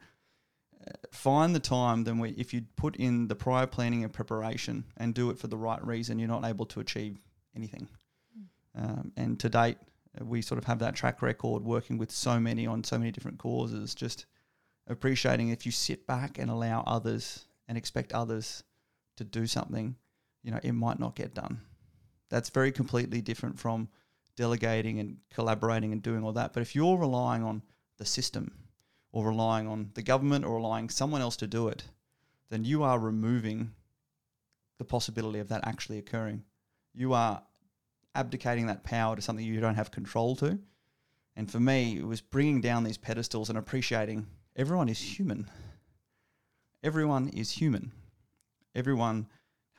uh, 0.87 0.91
find 1.11 1.53
the 1.53 1.59
time 1.59 2.05
then 2.05 2.17
we, 2.17 2.31
if 2.31 2.53
you 2.53 2.63
put 2.75 2.95
in 2.95 3.27
the 3.27 3.35
prior 3.35 3.67
planning 3.67 4.03
and 4.03 4.11
preparation 4.11 4.85
and 4.97 5.13
do 5.13 5.29
it 5.29 5.37
for 5.37 5.47
the 5.47 5.57
right 5.57 5.85
reason, 5.85 6.17
you're 6.17 6.27
not 6.27 6.45
able 6.45 6.65
to 6.65 6.79
achieve 6.79 7.19
anything. 7.55 7.87
Mm. 8.35 8.83
Um, 8.83 9.11
and 9.15 9.39
to 9.41 9.49
date, 9.49 9.77
uh, 10.19 10.25
we 10.25 10.41
sort 10.41 10.57
of 10.57 10.63
have 10.65 10.79
that 10.79 10.95
track 10.95 11.21
record 11.21 11.63
working 11.63 11.97
with 11.97 12.09
so 12.09 12.39
many 12.39 12.65
on 12.65 12.83
so 12.83 12.97
many 12.97 13.11
different 13.11 13.37
causes, 13.37 13.93
just 13.93 14.25
appreciating 14.87 15.49
if 15.49 15.65
you 15.65 15.71
sit 15.71 16.07
back 16.07 16.39
and 16.39 16.49
allow 16.49 16.83
others 16.87 17.45
and 17.67 17.77
expect 17.77 18.13
others 18.13 18.63
to 19.17 19.23
do 19.23 19.45
something, 19.45 19.95
you 20.43 20.51
know, 20.51 20.59
it 20.63 20.73
might 20.73 20.99
not 20.99 21.15
get 21.15 21.33
done. 21.33 21.61
That's 22.29 22.49
very 22.49 22.71
completely 22.71 23.21
different 23.21 23.59
from 23.59 23.89
delegating 24.35 24.99
and 24.99 25.17
collaborating 25.33 25.91
and 25.91 26.01
doing 26.01 26.23
all 26.23 26.33
that. 26.33 26.53
But 26.53 26.61
if 26.61 26.75
you're 26.75 26.97
relying 26.97 27.43
on 27.43 27.61
the 27.97 28.05
system 28.05 28.51
or 29.11 29.27
relying 29.27 29.67
on 29.67 29.91
the 29.93 30.01
government 30.01 30.45
or 30.45 30.55
relying 30.55 30.89
someone 30.89 31.21
else 31.21 31.37
to 31.37 31.47
do 31.47 31.67
it, 31.67 31.83
then 32.49 32.63
you 32.63 32.83
are 32.83 32.99
removing 32.99 33.71
the 34.77 34.85
possibility 34.85 35.39
of 35.39 35.49
that 35.49 35.65
actually 35.67 35.97
occurring. 35.97 36.43
You 36.93 37.13
are 37.13 37.43
abdicating 38.15 38.67
that 38.67 38.83
power 38.83 39.15
to 39.15 39.21
something 39.21 39.45
you 39.45 39.59
don't 39.59 39.75
have 39.75 39.91
control 39.91 40.35
to. 40.37 40.59
And 41.35 41.49
for 41.49 41.59
me, 41.59 41.97
it 41.97 42.05
was 42.05 42.21
bringing 42.21 42.61
down 42.61 42.83
these 42.83 42.97
pedestals 42.97 43.49
and 43.49 43.57
appreciating 43.57 44.27
everyone 44.55 44.89
is 44.89 44.99
human. 44.99 45.49
Everyone 46.83 47.29
is 47.29 47.51
human. 47.51 47.91
Everyone 48.75 49.27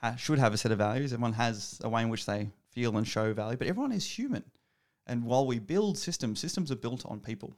ha- 0.00 0.16
should 0.16 0.38
have 0.38 0.54
a 0.54 0.56
set 0.56 0.72
of 0.72 0.78
values. 0.78 1.12
Everyone 1.12 1.34
has 1.34 1.80
a 1.84 1.88
way 1.88 2.02
in 2.02 2.08
which 2.08 2.26
they 2.26 2.50
feel 2.74 2.96
and 2.96 3.06
show 3.06 3.32
value, 3.32 3.56
but 3.56 3.68
everyone 3.68 3.92
is 3.92 4.18
human. 4.18 4.44
And 5.06 5.24
while 5.24 5.46
we 5.46 5.58
build 5.58 5.98
systems, 5.98 6.40
systems 6.40 6.70
are 6.70 6.76
built 6.76 7.04
on 7.06 7.20
people. 7.20 7.54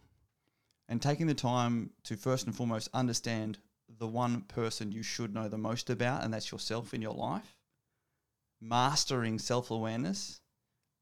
And 0.88 1.00
taking 1.00 1.26
the 1.26 1.35
time 1.35 1.90
to 2.05 2.16
first 2.16 2.46
and 2.46 2.55
foremost 2.55 2.88
understand 2.92 3.59
the 3.98 4.07
one 4.07 4.42
person 4.42 4.92
you 4.92 5.02
should 5.02 5.35
know 5.35 5.48
the 5.48 5.59
most 5.59 5.90
about, 5.90 6.24
and 6.24 6.33
that's 6.33 6.52
yourself 6.52 6.92
in 6.92 7.02
your 7.02 7.14
life, 7.14 7.57
mastering 8.61 9.38
self 9.38 9.70
awareness, 9.70 10.40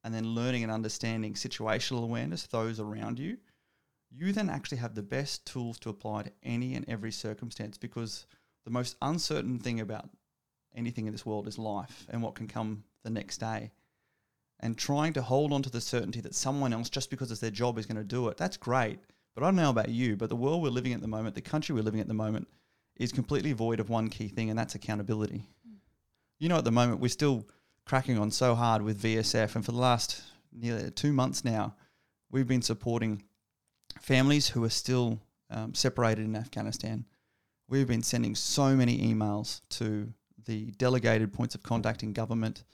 and 0.03 0.15
then 0.15 0.35
learning 0.35 0.63
and 0.63 0.73
understanding 0.73 1.35
situational 1.35 2.05
awareness, 2.05 2.47
those 2.47 2.79
around 2.79 3.19
you, 3.19 3.39
you 4.11 4.33
then 4.33 4.51
actually 4.51 4.79
have 4.79 4.95
the 4.95 5.03
best 5.03 5.45
tools 5.47 5.79
to 5.81 5.89
apply 5.89 6.23
to 6.23 6.33
any 6.43 6.75
and 6.75 6.85
every 6.89 7.11
circumstance 7.11 7.77
because 7.77 8.27
the 8.65 8.71
most 8.71 8.97
uncertain 9.03 9.59
thing 9.59 9.81
about 9.81 10.09
anything 10.75 11.07
in 11.07 11.13
this 11.13 11.27
world 11.27 11.49
is 11.49 11.59
life 11.59 12.07
and 12.11 12.23
what 12.23 12.35
can 12.35 12.47
come 12.47 12.85
the 13.03 13.11
next 13.11 13.39
day 13.39 13.71
and 14.61 14.79
trying 14.79 15.13
to 15.13 15.23
hold 15.23 15.53
on 15.53 15.63
to 15.63 15.71
the 15.71 15.81
certainty 15.81 16.21
that 16.21 16.35
someone 16.35 16.73
else, 16.73 16.89
just 16.89 17.11
because 17.11 17.31
it's 17.31 17.41
their 17.41 17.51
job, 17.51 17.79
is 17.79 17.87
going 17.87 17.97
to 17.97 18.05
do 18.05 18.29
it. 18.29 18.37
That's 18.37 18.57
great. 18.57 18.99
But 19.35 19.43
I 19.43 19.47
don't 19.47 19.57
know 19.57 19.71
about 19.71 19.89
you, 19.89 20.17
but 20.17 20.29
the 20.29 20.37
world 20.37 20.63
we're 20.63 20.69
living 20.71 20.93
at 20.93 21.01
the 21.01 21.09
moment, 21.09 21.35
the 21.35 21.41
country 21.41 21.75
we're 21.75 21.83
living 21.83 22.01
at 22.01 22.09
the 22.09 22.15
moment, 22.15 22.49
is 22.97 23.13
completely 23.13 23.53
void 23.53 23.81
of 23.81 23.91
one 23.91 24.09
key 24.09 24.29
thing, 24.29 24.51
and 24.51 24.59
that's 24.59 24.75
accountability. 24.75 25.45
Mm. 25.69 25.79
You 26.39 26.49
know, 26.49 26.59
at 26.59 26.65
the 26.65 26.71
moment, 26.71 27.01
we're 27.01 27.09
still 27.09 27.47
cracking 27.85 28.19
on 28.19 28.31
so 28.31 28.55
hard 28.55 28.83
with 28.83 29.03
VSF, 29.03 29.57
and 29.57 29.65
for 29.65 29.73
the 29.73 29.79
last 29.79 30.23
nearly 30.53 30.91
two 30.91 31.13
months 31.13 31.45
now, 31.45 31.75
we've 32.31 32.47
been 32.47 32.63
supporting 32.63 33.25
families 34.01 34.49
who 34.49 34.65
are 34.65 34.71
still 34.71 35.21
um, 35.51 35.75
separated 35.75 36.25
in 36.25 36.37
Afghanistan. 36.37 37.05
We've 37.69 37.89
been 37.89 38.03
sending 38.03 38.35
so 38.35 38.77
many 38.77 38.99
emails 38.99 39.63
to 39.71 40.13
the 40.45 40.71
delegated 40.73 41.33
points 41.33 41.55
of 41.55 41.63
contact 41.63 42.03
in 42.03 42.13
government 42.13 42.65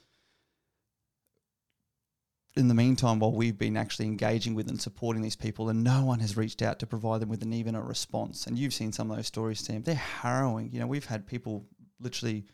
in 2.56 2.68
the 2.68 2.74
meantime, 2.74 3.20
while 3.20 3.32
we've 3.32 3.58
been 3.58 3.76
actually 3.76 4.06
engaging 4.06 4.54
with 4.54 4.68
and 4.68 4.80
supporting 4.80 5.22
these 5.22 5.36
people, 5.36 5.68
and 5.68 5.84
no 5.84 6.04
one 6.04 6.18
has 6.18 6.36
reached 6.36 6.62
out 6.62 6.80
to 6.80 6.86
provide 6.86 7.20
them 7.20 7.28
with 7.28 7.42
an 7.42 7.52
even 7.52 7.74
a 7.76 7.82
response. 7.82 8.46
And 8.46 8.58
you've 8.58 8.74
seen 8.74 8.92
some 8.92 9.10
of 9.10 9.16
those 9.16 9.28
stories, 9.28 9.60
Sam. 9.60 9.82
They're 9.82 9.94
harrowing. 9.94 10.70
You 10.72 10.80
know, 10.80 10.86
we've 10.86 11.06
had 11.06 11.26
people 11.26 11.66
literally 12.00 12.44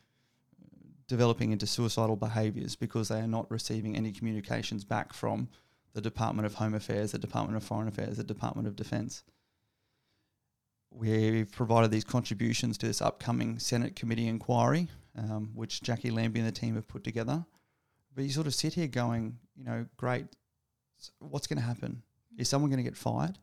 developing 1.08 1.52
into 1.52 1.66
suicidal 1.66 2.16
behaviours 2.16 2.76
because 2.76 3.08
they 3.08 3.20
are 3.20 3.28
not 3.28 3.50
receiving 3.50 3.96
any 3.96 4.12
communications 4.12 4.84
back 4.84 5.12
from 5.12 5.48
the 5.94 6.00
Department 6.00 6.44
of 6.44 6.54
Home 6.54 6.74
Affairs, 6.74 7.12
the 7.12 7.18
Department 7.18 7.56
of 7.56 7.62
Foreign 7.62 7.88
Affairs, 7.88 8.18
the 8.18 8.24
Department 8.24 8.68
of 8.68 8.76
Defence. 8.76 9.22
We've 10.90 11.50
provided 11.50 11.90
these 11.90 12.04
contributions 12.04 12.76
to 12.78 12.86
this 12.86 13.00
upcoming 13.00 13.58
Senate 13.58 13.96
committee 13.96 14.28
inquiry, 14.28 14.88
um, 15.16 15.52
which 15.54 15.80
Jacqui 15.80 16.12
Lambie 16.12 16.40
and 16.40 16.48
the 16.48 16.52
team 16.52 16.74
have 16.74 16.88
put 16.88 17.02
together 17.02 17.46
but 18.16 18.24
you 18.24 18.30
sort 18.30 18.46
of 18.46 18.54
sit 18.54 18.74
here 18.74 18.88
going, 18.88 19.38
you 19.56 19.64
know, 19.64 19.86
great. 19.96 20.26
What's 21.20 21.46
going 21.46 21.58
to 21.58 21.64
happen? 21.64 22.02
Hmm. 22.34 22.40
Is 22.40 22.48
someone 22.48 22.70
going 22.70 22.82
to 22.82 22.90
get 22.90 22.96
fired? 22.96 23.38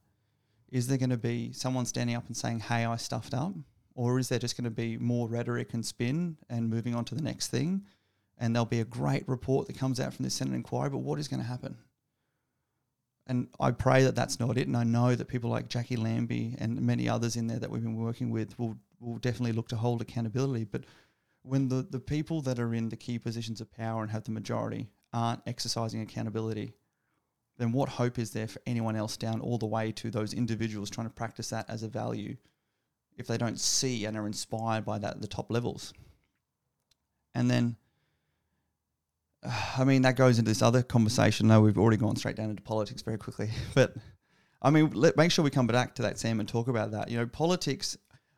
Is 0.70 0.88
there 0.88 0.98
going 0.98 1.12
to 1.12 1.18
be 1.18 1.54
someone 1.54 1.86
standing 1.86 2.16
up 2.16 2.26
and 2.26 2.36
saying, 2.36 2.62
"Hey, 2.62 2.84
I 2.84 2.96
stuffed 2.98 3.36
up," 3.36 3.54
or 3.94 4.18
is 4.18 4.28
there 4.28 4.40
just 4.40 4.58
going 4.58 4.66
to 4.66 4.72
be 4.72 4.98
more 4.98 5.30
rhetoric 5.30 5.76
and 5.76 5.86
spin 5.86 6.38
and 6.50 6.70
moving 6.70 6.96
on 6.96 7.06
to 7.06 7.16
the 7.16 7.22
next 7.22 7.50
thing? 7.50 7.86
And 8.40 8.56
there'll 8.56 8.66
be 8.66 8.80
a 8.80 8.86
great 8.86 9.28
report 9.30 9.68
that 9.68 9.78
comes 9.78 10.00
out 10.00 10.16
from 10.16 10.24
the 10.24 10.32
Senate 10.32 10.56
inquiry. 10.56 10.90
But 10.90 10.98
what 10.98 11.20
is 11.20 11.28
going 11.28 11.42
to 11.42 11.48
happen? 11.48 11.78
And 13.28 13.48
I 13.60 13.70
pray 13.70 14.04
that 14.04 14.16
that's 14.16 14.40
not 14.40 14.58
it. 14.58 14.68
And 14.68 14.76
I 14.76 14.84
know 14.84 15.14
that 15.14 15.28
people 15.28 15.52
like 15.52 15.70
Jacqui 15.70 15.98
Lambie 15.98 16.56
and 16.58 16.82
many 16.82 17.08
others 17.08 17.36
in 17.36 17.46
there 17.46 17.60
that 17.60 17.70
we've 17.70 17.84
been 17.84 17.96
working 17.96 18.32
with 18.32 18.58
will 18.58 18.76
will 19.00 19.20
definitely 19.20 19.52
look 19.52 19.68
to 19.68 19.76
hold 19.76 20.02
accountability. 20.02 20.64
But 20.64 20.86
when 21.44 21.68
the, 21.68 21.86
the 21.90 22.00
people 22.00 22.42
that 22.42 22.60
are 22.60 22.74
in 22.74 22.90
the 22.90 22.96
key 22.96 23.20
positions 23.20 23.62
of 23.62 23.72
power 23.72 24.02
and 24.02 24.12
have 24.12 24.24
the 24.24 24.32
majority 24.32 24.90
aren't 25.12 25.42
exercising 25.46 26.02
accountability, 26.02 26.74
then 27.58 27.72
what 27.72 27.90
hope 27.90 28.18
is 28.18 28.32
there 28.32 28.48
for 28.48 28.62
anyone 28.66 28.96
else 28.96 29.18
down 29.18 29.40
all 29.42 29.58
the 29.58 29.66
way 29.66 29.92
to 29.92 30.10
those 30.10 30.34
individuals 30.34 30.90
trying 30.90 31.08
to 31.08 31.14
practice 31.14 31.50
that 31.50 31.70
as 31.70 31.84
a 31.84 31.88
value 31.88 32.36
if 33.16 33.28
they 33.28 33.38
don't 33.38 33.60
see 33.60 34.06
and 34.06 34.18
are 34.18 34.26
inspired 34.26 34.84
by 34.84 34.98
that 34.98 35.16
at 35.16 35.22
the 35.22 35.28
top 35.28 35.52
levels? 35.52 35.94
And 37.36 37.52
then, 37.52 37.76
I 39.78 39.84
mean, 39.84 40.02
that 40.04 40.16
goes 40.16 40.40
into 40.40 40.50
this 40.50 40.62
other 40.62 40.82
conversation. 40.82 41.48
No, 41.48 41.62
we've 41.62 41.78
already 41.78 41.98
gone 41.98 42.16
straight 42.16 42.38
down 42.38 42.50
into 42.50 42.64
politics 42.64 43.02
very 43.02 43.18
quickly. 43.18 43.50
But 43.76 43.94
I 44.62 44.70
mean, 44.70 44.92
let, 44.92 45.18
make 45.18 45.30
sure 45.30 45.44
we 45.44 45.52
come 45.52 45.68
back 45.68 45.94
to 45.96 46.04
that, 46.04 46.18
Sam, 46.18 46.40
and 46.40 46.48
talk 46.48 46.70
about 46.70 46.92
that. 46.92 47.12
You 47.12 47.18
know, 47.18 47.26
politics 47.26 47.98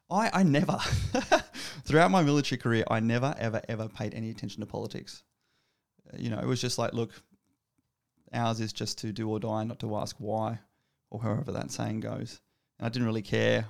I, 0.10 0.30
I 0.34 0.44
never, 0.44 0.78
throughout 1.84 2.12
my 2.12 2.24
military 2.24 2.60
career, 2.60 2.84
I 2.90 3.00
never, 3.00 3.36
ever, 3.38 3.62
ever 3.68 3.90
paid 3.90 4.14
any 4.14 4.30
attention 4.30 4.62
to 4.62 4.66
politics. 4.66 5.24
Uh, 6.12 6.18
you 6.20 6.30
know, 6.30 6.40
it 6.40 6.46
was 6.46 6.62
just 6.62 6.78
like, 6.78 6.94
look, 6.94 7.12
ours 8.34 8.60
is 8.60 8.74
just 8.74 8.98
to 9.00 9.12
do 9.12 9.30
or 9.30 9.40
die, 9.40 9.64
not 9.64 9.80
to 9.80 9.96
ask 9.98 10.16
why, 10.20 10.60
or 11.10 11.22
however 11.22 11.52
that 11.52 11.72
saying 11.72 12.02
goes. 12.02 12.40
And 12.80 12.86
I 12.86 12.90
didn't 12.90 13.08
really 13.08 13.22
care. 13.22 13.66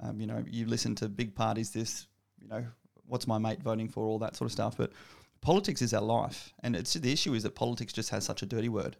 Um, 0.00 0.20
you 0.20 0.26
know, 0.26 0.44
you 0.48 0.66
listen 0.66 0.94
to 0.96 1.08
big 1.08 1.34
parties, 1.34 1.70
this, 1.70 2.06
you 2.40 2.48
know, 2.48 2.64
what's 3.06 3.26
my 3.26 3.38
mate 3.38 3.62
voting 3.62 3.88
for, 3.88 4.06
all 4.06 4.18
that 4.20 4.36
sort 4.36 4.46
of 4.46 4.52
stuff. 4.52 4.76
But 4.76 4.92
politics 5.40 5.82
is 5.82 5.92
our 5.92 6.02
life. 6.02 6.52
And 6.62 6.74
it's 6.74 6.94
the 6.94 7.12
issue 7.12 7.34
is 7.34 7.42
that 7.42 7.54
politics 7.54 7.92
just 7.92 8.10
has 8.10 8.24
such 8.24 8.42
a 8.42 8.46
dirty 8.46 8.68
word. 8.68 8.96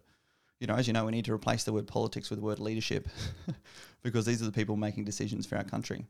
You 0.59 0.67
know, 0.67 0.75
as 0.75 0.85
you 0.85 0.93
know, 0.93 1.05
we 1.05 1.11
need 1.11 1.25
to 1.25 1.33
replace 1.33 1.63
the 1.63 1.73
word 1.73 1.87
politics 1.87 2.29
with 2.29 2.37
the 2.37 2.45
word 2.45 2.59
leadership 2.59 3.09
because 4.03 4.25
these 4.25 4.41
are 4.43 4.45
the 4.45 4.51
people 4.51 4.75
making 4.75 5.05
decisions 5.05 5.47
for 5.47 5.57
our 5.57 5.63
country 5.63 6.05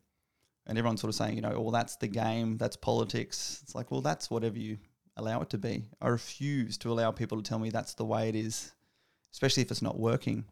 and 0.68 0.78
everyone's 0.78 1.02
sort 1.02 1.10
of 1.10 1.16
saying, 1.16 1.36
you 1.36 1.42
know, 1.42 1.60
well, 1.60 1.72
that's 1.72 1.96
the 1.98 2.08
game, 2.08 2.58
that's 2.58 2.76
politics. 2.76 3.60
It's 3.64 3.76
like, 3.76 3.92
well, 3.92 4.02
that's 4.02 4.30
whatever 4.30 4.58
you 4.58 4.78
allow 5.18 5.42
it 5.42 5.50
to 5.52 5.58
be. 5.58 5.86
I 6.02 6.10
refuse 6.10 6.78
to 6.80 6.92
allow 6.92 7.12
people 7.12 7.42
to 7.42 7.48
tell 7.48 7.60
me 7.60 7.70
that's 7.70 7.96
the 7.96 8.06
way 8.06 8.30
it 8.30 8.36
is, 8.36 8.72
especially 9.32 9.64
if 9.64 9.72
it's 9.72 9.82
not 9.82 10.00
working. 10.00 10.46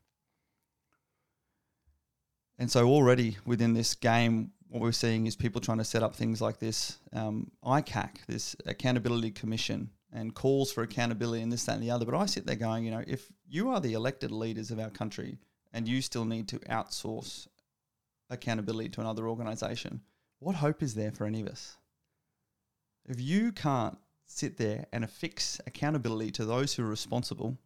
And 2.58 2.70
so 2.70 2.88
already 2.88 3.38
within 3.46 3.74
this 3.74 3.94
game, 3.94 4.52
what 4.68 4.82
we're 4.82 4.92
seeing 4.92 5.28
is 5.28 5.36
people 5.36 5.62
trying 5.62 5.78
to 5.78 5.84
set 5.84 6.04
up 6.04 6.16
things 6.16 6.42
like 6.42 6.60
this 6.60 6.98
um, 7.14 7.50
ICAC, 7.64 8.26
this 8.28 8.56
accountability 8.66 9.32
commission, 9.32 9.90
and 10.12 10.36
calls 10.36 10.72
for 10.72 10.84
accountability 10.84 11.42
and 11.42 11.52
this, 11.52 11.64
that, 11.66 11.76
and 11.76 11.84
the 11.84 11.92
other. 11.92 12.06
But 12.06 12.16
I 12.16 12.26
sit 12.26 12.46
there 12.46 12.56
going, 12.56 12.84
you 12.84 12.92
know, 12.92 13.04
if 13.08 13.32
you 13.48 13.70
are 13.70 13.80
the 13.80 13.94
elected 13.94 14.32
leaders 14.32 14.72
of 14.72 14.80
our 14.80 14.90
country 14.90 15.38
and 15.72 15.88
you 15.88 16.02
still 16.02 16.26
need 16.26 16.48
to 16.50 16.60
outsource 16.60 17.48
accountability 18.30 18.90
to 18.90 19.02
another 19.02 19.28
organization, 19.28 20.02
what 20.40 20.56
hope 20.56 20.82
is 20.84 20.96
there 20.96 21.12
for 21.12 21.26
any 21.26 21.42
of 21.42 21.48
us? 21.48 21.78
If 23.06 23.20
you 23.20 23.52
can't 23.52 23.98
sit 24.26 24.58
there 24.58 24.86
and 24.94 25.04
affix 25.04 25.60
accountability 25.66 26.32
to 26.32 26.46
those 26.46 26.74
who 26.74 26.84
are 26.84 26.90
responsible, 26.90 27.58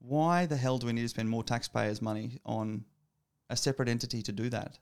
why 0.00 0.46
the 0.46 0.56
hell 0.56 0.78
do 0.78 0.86
we 0.86 0.92
need 0.92 1.02
to 1.02 1.08
spend 1.08 1.28
more 1.28 1.42
taxpayers' 1.42 2.02
money 2.02 2.38
on 2.44 2.84
a 3.50 3.56
separate 3.56 3.88
entity 3.88 4.22
to 4.22 4.32
do 4.32 4.48
that. 4.50 4.78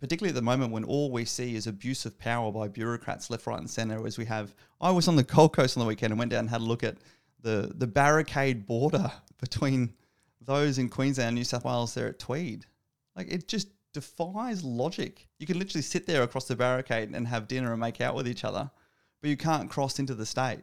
Particularly 0.00 0.30
at 0.30 0.34
the 0.34 0.42
moment 0.42 0.72
when 0.72 0.84
all 0.84 1.12
we 1.12 1.24
see 1.24 1.54
is 1.54 1.66
abuse 1.66 2.04
of 2.04 2.18
power 2.18 2.50
by 2.50 2.66
bureaucrats 2.66 3.30
left, 3.30 3.46
right, 3.46 3.60
and 3.60 3.70
centre. 3.70 4.04
As 4.04 4.18
we 4.18 4.24
have, 4.24 4.54
I 4.80 4.90
was 4.90 5.06
on 5.06 5.16
the 5.16 5.22
Gold 5.22 5.54
Coast 5.54 5.76
on 5.76 5.82
the 5.82 5.86
weekend 5.86 6.12
and 6.12 6.18
went 6.18 6.32
down 6.32 6.40
and 6.40 6.50
had 6.50 6.60
a 6.60 6.64
look 6.64 6.82
at 6.82 6.98
the 7.40 7.72
the 7.74 7.86
barricade 7.86 8.66
border 8.66 9.12
between 9.40 9.92
those 10.40 10.78
in 10.78 10.88
Queensland 10.88 11.28
and 11.28 11.36
New 11.36 11.44
South 11.44 11.64
Wales 11.64 11.94
there 11.94 12.08
at 12.08 12.18
Tweed. 12.18 12.66
Like 13.14 13.30
it 13.30 13.46
just 13.46 13.68
defies 13.92 14.64
logic. 14.64 15.28
You 15.38 15.46
can 15.46 15.58
literally 15.58 15.82
sit 15.82 16.06
there 16.06 16.22
across 16.22 16.46
the 16.46 16.56
barricade 16.56 17.10
and 17.10 17.28
have 17.28 17.48
dinner 17.48 17.72
and 17.72 17.80
make 17.80 18.00
out 18.00 18.14
with 18.14 18.28
each 18.28 18.44
other, 18.44 18.70
but 19.20 19.30
you 19.30 19.36
can't 19.36 19.70
cross 19.70 19.98
into 19.98 20.14
the 20.14 20.26
state. 20.26 20.62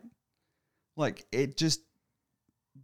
Like 0.95 1.25
it 1.31 1.57
just 1.57 1.81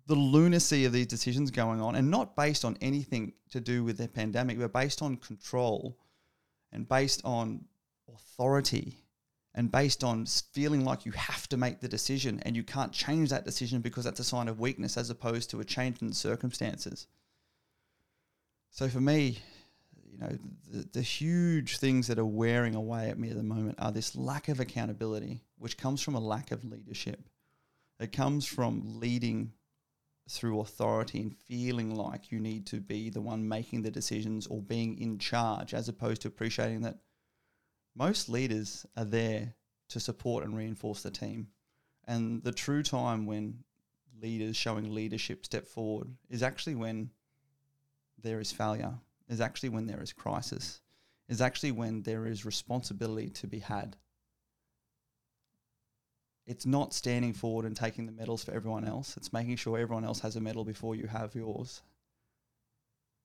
the 0.07 0.15
lunacy 0.15 0.85
of 0.85 0.93
these 0.93 1.07
decisions 1.07 1.51
going 1.51 1.81
on, 1.81 1.95
and 1.95 2.11
not 2.11 2.35
based 2.35 2.65
on 2.65 2.77
anything 2.81 3.33
to 3.49 3.59
do 3.59 3.83
with 3.83 3.97
the 3.97 4.07
pandemic, 4.07 4.59
but 4.59 4.73
based 4.73 5.01
on 5.01 5.17
control 5.17 5.97
and 6.71 6.87
based 6.87 7.21
on 7.23 7.65
authority 8.13 8.97
and 9.55 9.71
based 9.71 10.03
on 10.03 10.25
feeling 10.25 10.83
like 10.83 11.05
you 11.05 11.11
have 11.13 11.47
to 11.47 11.57
make 11.57 11.79
the 11.79 11.87
decision 11.87 12.39
and 12.43 12.55
you 12.55 12.63
can't 12.63 12.91
change 12.91 13.29
that 13.29 13.45
decision 13.45 13.79
because 13.79 14.03
that's 14.03 14.19
a 14.19 14.23
sign 14.23 14.47
of 14.47 14.59
weakness 14.59 14.97
as 14.97 15.09
opposed 15.09 15.49
to 15.49 15.61
a 15.61 15.65
change 15.65 16.01
in 16.01 16.11
circumstances. 16.11 17.07
So 18.69 18.89
for 18.89 18.99
me, 18.99 19.39
you 20.15 20.21
know, 20.25 20.37
the, 20.71 20.87
the 20.93 21.01
huge 21.01 21.77
things 21.77 22.07
that 22.07 22.19
are 22.19 22.25
wearing 22.25 22.75
away 22.75 23.09
at 23.09 23.19
me 23.19 23.29
at 23.29 23.35
the 23.35 23.43
moment 23.43 23.75
are 23.79 23.91
this 23.91 24.15
lack 24.15 24.47
of 24.47 24.59
accountability, 24.59 25.41
which 25.57 25.77
comes 25.77 26.01
from 26.01 26.15
a 26.15 26.19
lack 26.19 26.51
of 26.51 26.63
leadership. 26.63 27.27
It 27.99 28.11
comes 28.11 28.45
from 28.45 28.99
leading 28.99 29.51
through 30.29 30.61
authority 30.61 31.21
and 31.21 31.35
feeling 31.35 31.93
like 31.93 32.31
you 32.31 32.39
need 32.39 32.65
to 32.67 32.79
be 32.79 33.09
the 33.09 33.21
one 33.21 33.47
making 33.47 33.81
the 33.81 33.91
decisions 33.91 34.47
or 34.47 34.61
being 34.61 34.97
in 34.99 35.19
charge, 35.19 35.73
as 35.73 35.89
opposed 35.89 36.21
to 36.21 36.27
appreciating 36.27 36.81
that 36.81 36.97
most 37.95 38.29
leaders 38.29 38.85
are 38.97 39.05
there 39.05 39.53
to 39.89 39.99
support 39.99 40.43
and 40.43 40.55
reinforce 40.55 41.03
the 41.03 41.11
team. 41.11 41.47
And 42.07 42.43
the 42.43 42.51
true 42.51 42.83
time 42.83 43.25
when 43.25 43.63
leaders 44.21 44.55
showing 44.55 44.93
leadership 44.93 45.45
step 45.45 45.67
forward 45.67 46.07
is 46.29 46.41
actually 46.41 46.75
when 46.75 47.11
there 48.21 48.39
is 48.39 48.51
failure, 48.51 48.95
is 49.27 49.41
actually 49.41 49.69
when 49.69 49.87
there 49.87 50.01
is 50.01 50.13
crisis, 50.13 50.81
is 51.27 51.41
actually 51.41 51.71
when 51.71 52.03
there 52.03 52.25
is 52.25 52.45
responsibility 52.45 53.29
to 53.29 53.47
be 53.47 53.59
had. 53.59 53.97
It's 56.45 56.65
not 56.65 56.93
standing 56.93 57.33
forward 57.33 57.65
and 57.65 57.75
taking 57.75 58.05
the 58.05 58.11
medals 58.11 58.43
for 58.43 58.51
everyone 58.51 58.85
else. 58.85 59.17
It's 59.17 59.33
making 59.33 59.55
sure 59.55 59.79
everyone 59.79 60.05
else 60.05 60.19
has 60.19 60.35
a 60.35 60.41
medal 60.41 60.63
before 60.63 60.95
you 60.95 61.07
have 61.07 61.33
yours. 61.33 61.81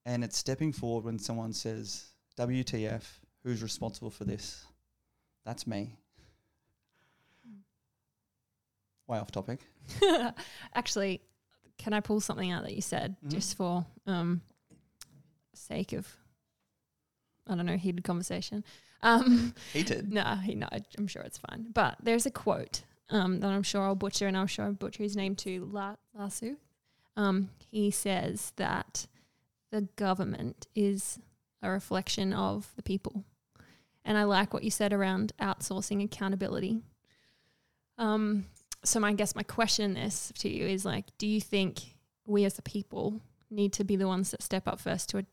And 0.05 0.23
it's 0.23 0.37
stepping 0.37 0.73
forward 0.73 1.05
when 1.05 1.19
someone 1.19 1.53
says, 1.53 2.05
WTF, 2.37 3.03
who's 3.43 3.61
responsible 3.61 4.09
for 4.09 4.23
this? 4.23 4.65
That's 5.45 5.67
me. 5.67 5.95
Way 9.07 9.19
off 9.19 9.29
topic. 9.31 9.59
Actually, 10.73 11.21
can 11.77 11.93
I 11.93 11.99
pull 11.99 12.21
something 12.21 12.49
out 12.51 12.63
that 12.63 12.73
you 12.73 12.81
said 12.81 13.15
Mhm. 13.23 13.29
just 13.31 13.55
for 13.57 13.85
um, 14.07 14.41
sake 15.53 15.93
of, 15.93 16.07
I 17.47 17.55
don't 17.55 17.65
know, 17.65 17.77
heated 17.77 18.03
conversation? 18.03 18.63
Um, 19.03 19.53
Heated. 19.73 20.11
no, 20.13 20.35
he, 20.35 20.55
no, 20.55 20.67
I'm 20.97 21.07
sure 21.07 21.21
it's 21.23 21.39
fine. 21.39 21.67
But 21.73 21.97
there's 22.01 22.25
a 22.25 22.31
quote 22.31 22.83
um, 23.09 23.39
that 23.39 23.47
I'm 23.47 23.63
sure 23.63 23.83
I'll 23.83 23.95
butcher, 23.95 24.27
and 24.27 24.37
I'm 24.37 24.47
sure 24.47 24.65
I'll 24.65 24.73
butcher 24.73 25.03
his 25.03 25.15
name 25.15 25.35
too, 25.35 25.69
La- 25.71 25.95
Lasu. 26.17 26.57
Um, 27.17 27.49
he 27.69 27.91
says 27.91 28.53
that 28.55 29.07
the 29.71 29.81
government 29.95 30.67
is 30.75 31.19
a 31.61 31.69
reflection 31.69 32.33
of 32.33 32.71
the 32.75 32.83
people. 32.83 33.23
And 34.03 34.17
I 34.17 34.23
like 34.23 34.53
what 34.53 34.63
you 34.63 34.71
said 34.71 34.93
around 34.93 35.33
outsourcing 35.39 36.03
accountability. 36.03 36.81
Um, 37.97 38.45
so 38.83 38.99
my, 38.99 39.09
I 39.09 39.13
guess 39.13 39.35
my 39.35 39.43
question 39.43 39.93
this 39.93 40.31
to 40.39 40.49
you 40.49 40.65
is 40.65 40.85
like, 40.85 41.05
do 41.17 41.27
you 41.27 41.39
think 41.39 41.97
we 42.25 42.45
as 42.45 42.55
the 42.55 42.61
people 42.63 43.21
need 43.49 43.73
to 43.73 43.83
be 43.83 43.95
the 43.95 44.07
ones 44.07 44.31
that 44.31 44.41
step 44.41 44.67
up 44.67 44.79
first 44.79 45.09
to 45.09 45.25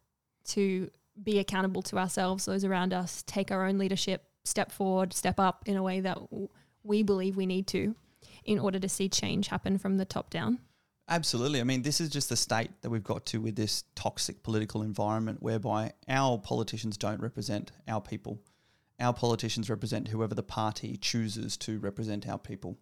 to 0.46 0.90
be 1.22 1.38
accountable 1.38 1.82
to 1.82 1.98
ourselves, 1.98 2.44
those 2.44 2.64
around 2.64 2.92
us, 2.92 3.22
take 3.26 3.50
our 3.50 3.66
own 3.66 3.78
leadership, 3.78 4.24
step 4.44 4.72
forward, 4.72 5.12
step 5.12 5.38
up 5.38 5.64
in 5.66 5.76
a 5.76 5.82
way 5.82 6.00
that 6.00 6.18
we 6.82 7.02
believe 7.02 7.36
we 7.36 7.46
need 7.46 7.66
to, 7.68 7.94
in 8.44 8.58
order 8.58 8.78
to 8.78 8.88
see 8.88 9.08
change 9.08 9.48
happen 9.48 9.78
from 9.78 9.96
the 9.96 10.04
top 10.04 10.30
down? 10.30 10.58
Absolutely. 11.08 11.60
I 11.60 11.64
mean, 11.64 11.82
this 11.82 12.00
is 12.00 12.10
just 12.10 12.28
the 12.28 12.36
state 12.36 12.70
that 12.82 12.90
we've 12.90 13.02
got 13.02 13.24
to 13.26 13.40
with 13.40 13.56
this 13.56 13.84
toxic 13.94 14.42
political 14.42 14.82
environment 14.82 15.42
whereby 15.42 15.92
our 16.06 16.38
politicians 16.38 16.98
don't 16.98 17.20
represent 17.20 17.72
our 17.88 18.00
people. 18.00 18.40
Our 19.00 19.14
politicians 19.14 19.70
represent 19.70 20.08
whoever 20.08 20.34
the 20.34 20.42
party 20.42 20.96
chooses 20.96 21.56
to 21.58 21.78
represent 21.78 22.28
our 22.28 22.38
people. 22.38 22.78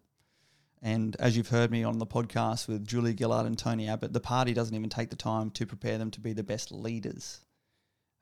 And 0.81 1.15
as 1.19 1.37
you've 1.37 1.49
heard 1.49 1.71
me 1.71 1.83
on 1.83 1.99
the 1.99 2.05
podcast 2.05 2.67
with 2.67 2.85
Julia 2.85 3.15
Gillard 3.17 3.45
and 3.45 3.57
Tony 3.57 3.87
Abbott, 3.87 4.13
the 4.13 4.19
party 4.19 4.53
doesn't 4.53 4.75
even 4.75 4.89
take 4.89 5.09
the 5.09 5.15
time 5.15 5.49
to 5.51 5.65
prepare 5.65 5.97
them 5.97 6.11
to 6.11 6.19
be 6.19 6.33
the 6.33 6.43
best 6.43 6.71
leaders 6.71 7.39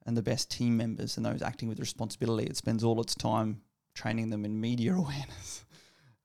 and 0.06 0.16
the 0.16 0.22
best 0.22 0.52
team 0.52 0.78
members 0.78 1.18
and 1.18 1.26
those 1.26 1.42
acting 1.42 1.68
with 1.68 1.80
responsibility. 1.80 2.48
It 2.48 2.58
spends 2.58 2.84
all 2.84 3.02
its 3.02 3.16
time 3.16 3.62
training 3.94 4.30
them 4.30 4.46
in 4.46 4.60
media 4.60 4.94
awareness. 4.96 5.66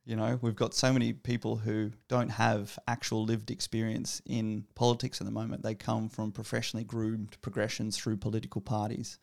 You 0.05 0.16
know, 0.16 0.38
we've 0.43 0.57
got 0.57 0.75
so 0.75 0.93
many 0.93 1.12
people 1.12 1.57
who 1.57 1.93
don't 2.09 2.31
have 2.31 2.79
actual 2.88 3.25
lived 3.25 3.51
experience 3.51 4.21
in 4.27 4.64
politics 4.75 5.21
at 5.21 5.27
the 5.27 5.33
moment. 5.33 5.62
They 5.62 5.75
come 5.75 6.09
from 6.09 6.33
professionally 6.33 6.85
groomed 6.85 7.37
progressions 7.43 7.97
through 7.97 8.16
political 8.16 8.61
parties. 8.61 9.19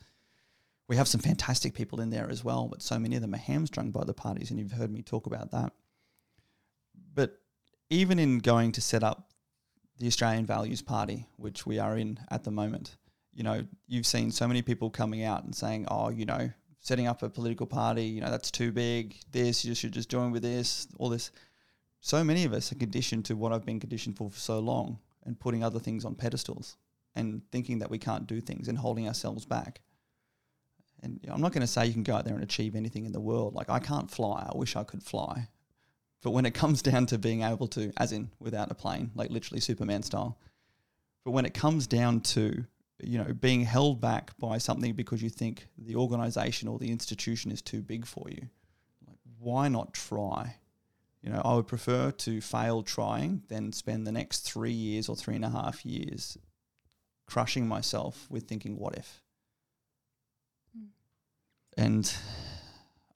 We 0.88 0.96
have 0.96 1.08
some 1.08 1.20
fantastic 1.20 1.74
people 1.74 2.00
in 2.00 2.10
there 2.10 2.30
as 2.30 2.44
well, 2.44 2.68
but 2.68 2.82
so 2.82 2.98
many 2.98 3.16
of 3.16 3.22
them 3.22 3.34
are 3.34 3.40
hamstrung 3.40 3.92
by 3.92 4.06
the 4.06 4.14
parties, 4.14 4.50
and 4.50 4.60
you've 4.60 4.72
heard 4.72 4.92
me 4.92 5.02
talk 5.02 5.26
about 5.26 5.52
that. 5.52 5.74
But 7.14 7.40
even 7.90 8.20
in 8.20 8.40
going 8.40 8.72
to 8.74 8.82
set 8.82 9.04
up 9.04 9.32
the 10.00 10.08
Australian 10.08 10.46
Values 10.46 10.82
Party, 10.82 11.28
which 11.36 11.66
we 11.66 11.80
are 11.80 11.98
in 11.98 12.20
at 12.30 12.44
the 12.44 12.52
moment, 12.52 12.96
you 13.38 13.44
know, 13.44 13.64
you've 13.88 14.08
seen 14.08 14.32
so 14.32 14.48
many 14.48 14.64
people 14.64 14.90
coming 14.90 15.24
out 15.24 15.44
and 15.44 15.54
saying, 15.54 15.86
oh, 15.92 16.10
you 16.10 16.26
know, 16.26 16.50
setting 16.80 17.06
up 17.06 17.22
a 17.22 17.30
political 17.30 17.68
party, 17.68 18.06
you 18.06 18.20
know, 18.20 18.32
that's 18.32 18.50
too 18.50 18.72
big. 18.72 19.16
This, 19.32 19.64
you 19.64 19.76
should 19.76 19.92
just 19.92 20.10
join 20.10 20.32
with 20.32 20.42
this, 20.42 20.88
all 20.98 21.08
this. 21.08 21.30
So 22.02 22.24
many 22.24 22.46
of 22.46 22.54
us 22.54 22.72
are 22.72 22.76
conditioned 22.76 23.26
to 23.26 23.36
what 23.36 23.54
I've 23.54 23.64
been 23.64 23.80
conditioned 23.80 24.18
for 24.18 24.32
for 24.32 24.40
so 24.40 24.58
long 24.58 24.98
and 25.24 25.40
putting 25.40 25.64
other 25.64 25.78
things 25.78 26.04
on 26.04 26.16
pedestals 26.16 26.78
and 27.14 27.44
thinking 27.52 27.78
that 27.80 27.92
we 27.92 28.00
can't 28.00 28.26
do 28.26 28.42
things 28.42 28.68
and 28.70 28.76
holding 28.76 29.08
ourselves 29.08 29.46
back. 29.46 29.82
And 31.04 31.20
I'm 31.28 31.42
not 31.42 31.52
going 31.52 31.62
to 31.62 31.68
say 31.68 31.86
you 31.86 31.94
can 31.94 32.02
go 32.02 32.16
out 32.16 32.26
there 32.26 32.34
and 32.34 32.44
achieve 32.44 32.76
anything 32.76 33.06
in 33.06 33.12
the 33.12 33.20
world. 33.20 33.54
Like, 33.54 33.70
I 33.70 33.78
can't 33.78 34.10
fly. 34.10 34.50
I 34.52 34.58
wish 34.58 34.76
I 34.76 34.84
could 34.84 35.04
fly. 35.04 35.48
But 36.24 36.32
when 36.32 36.48
it 36.48 36.54
comes 36.56 36.82
down 36.82 37.06
to 37.08 37.20
being 37.20 37.44
able 37.44 37.68
to, 37.68 37.94
as 37.98 38.14
in 38.14 38.32
without 38.40 38.72
a 38.72 38.76
plane, 38.76 39.12
like 39.14 39.30
literally 39.30 39.62
Superman 39.62 40.02
style, 40.02 40.40
but 41.24 41.32
when 41.32 41.46
it 41.46 41.54
comes 41.54 41.86
down 41.86 42.22
to 42.22 42.66
you 43.02 43.18
know, 43.18 43.34
being 43.34 43.62
held 43.62 44.02
back 44.02 44.32
by 44.40 44.58
something 44.58 44.94
because 44.94 45.22
you 45.22 45.30
think 45.30 45.68
the 45.78 45.96
organization 45.96 46.68
or 46.68 46.80
the 46.80 46.92
institution 46.92 47.52
is 47.52 47.62
too 47.62 47.82
big 47.82 48.06
for 48.06 48.28
you. 48.30 48.50
Like, 49.08 49.18
why 49.40 49.68
not 49.68 49.94
try? 49.94 50.56
You 51.22 51.32
know, 51.32 51.42
I 51.44 51.56
would 51.56 51.68
prefer 51.68 52.12
to 52.12 52.42
fail 52.42 52.84
trying 52.84 53.44
than 53.50 53.74
spend 53.74 54.08
the 54.08 54.12
next 54.12 54.40
three 54.40 54.72
years 54.72 55.10
or 55.10 55.16
three 55.16 55.36
and 55.36 55.46
a 55.46 55.50
half 55.50 55.86
years 55.86 56.38
crushing 57.28 57.68
myself 57.68 58.26
with 58.30 58.48
thinking, 58.48 58.78
what 58.78 58.96
if? 58.96 59.22
Mm. 60.78 60.88
And 61.78 62.14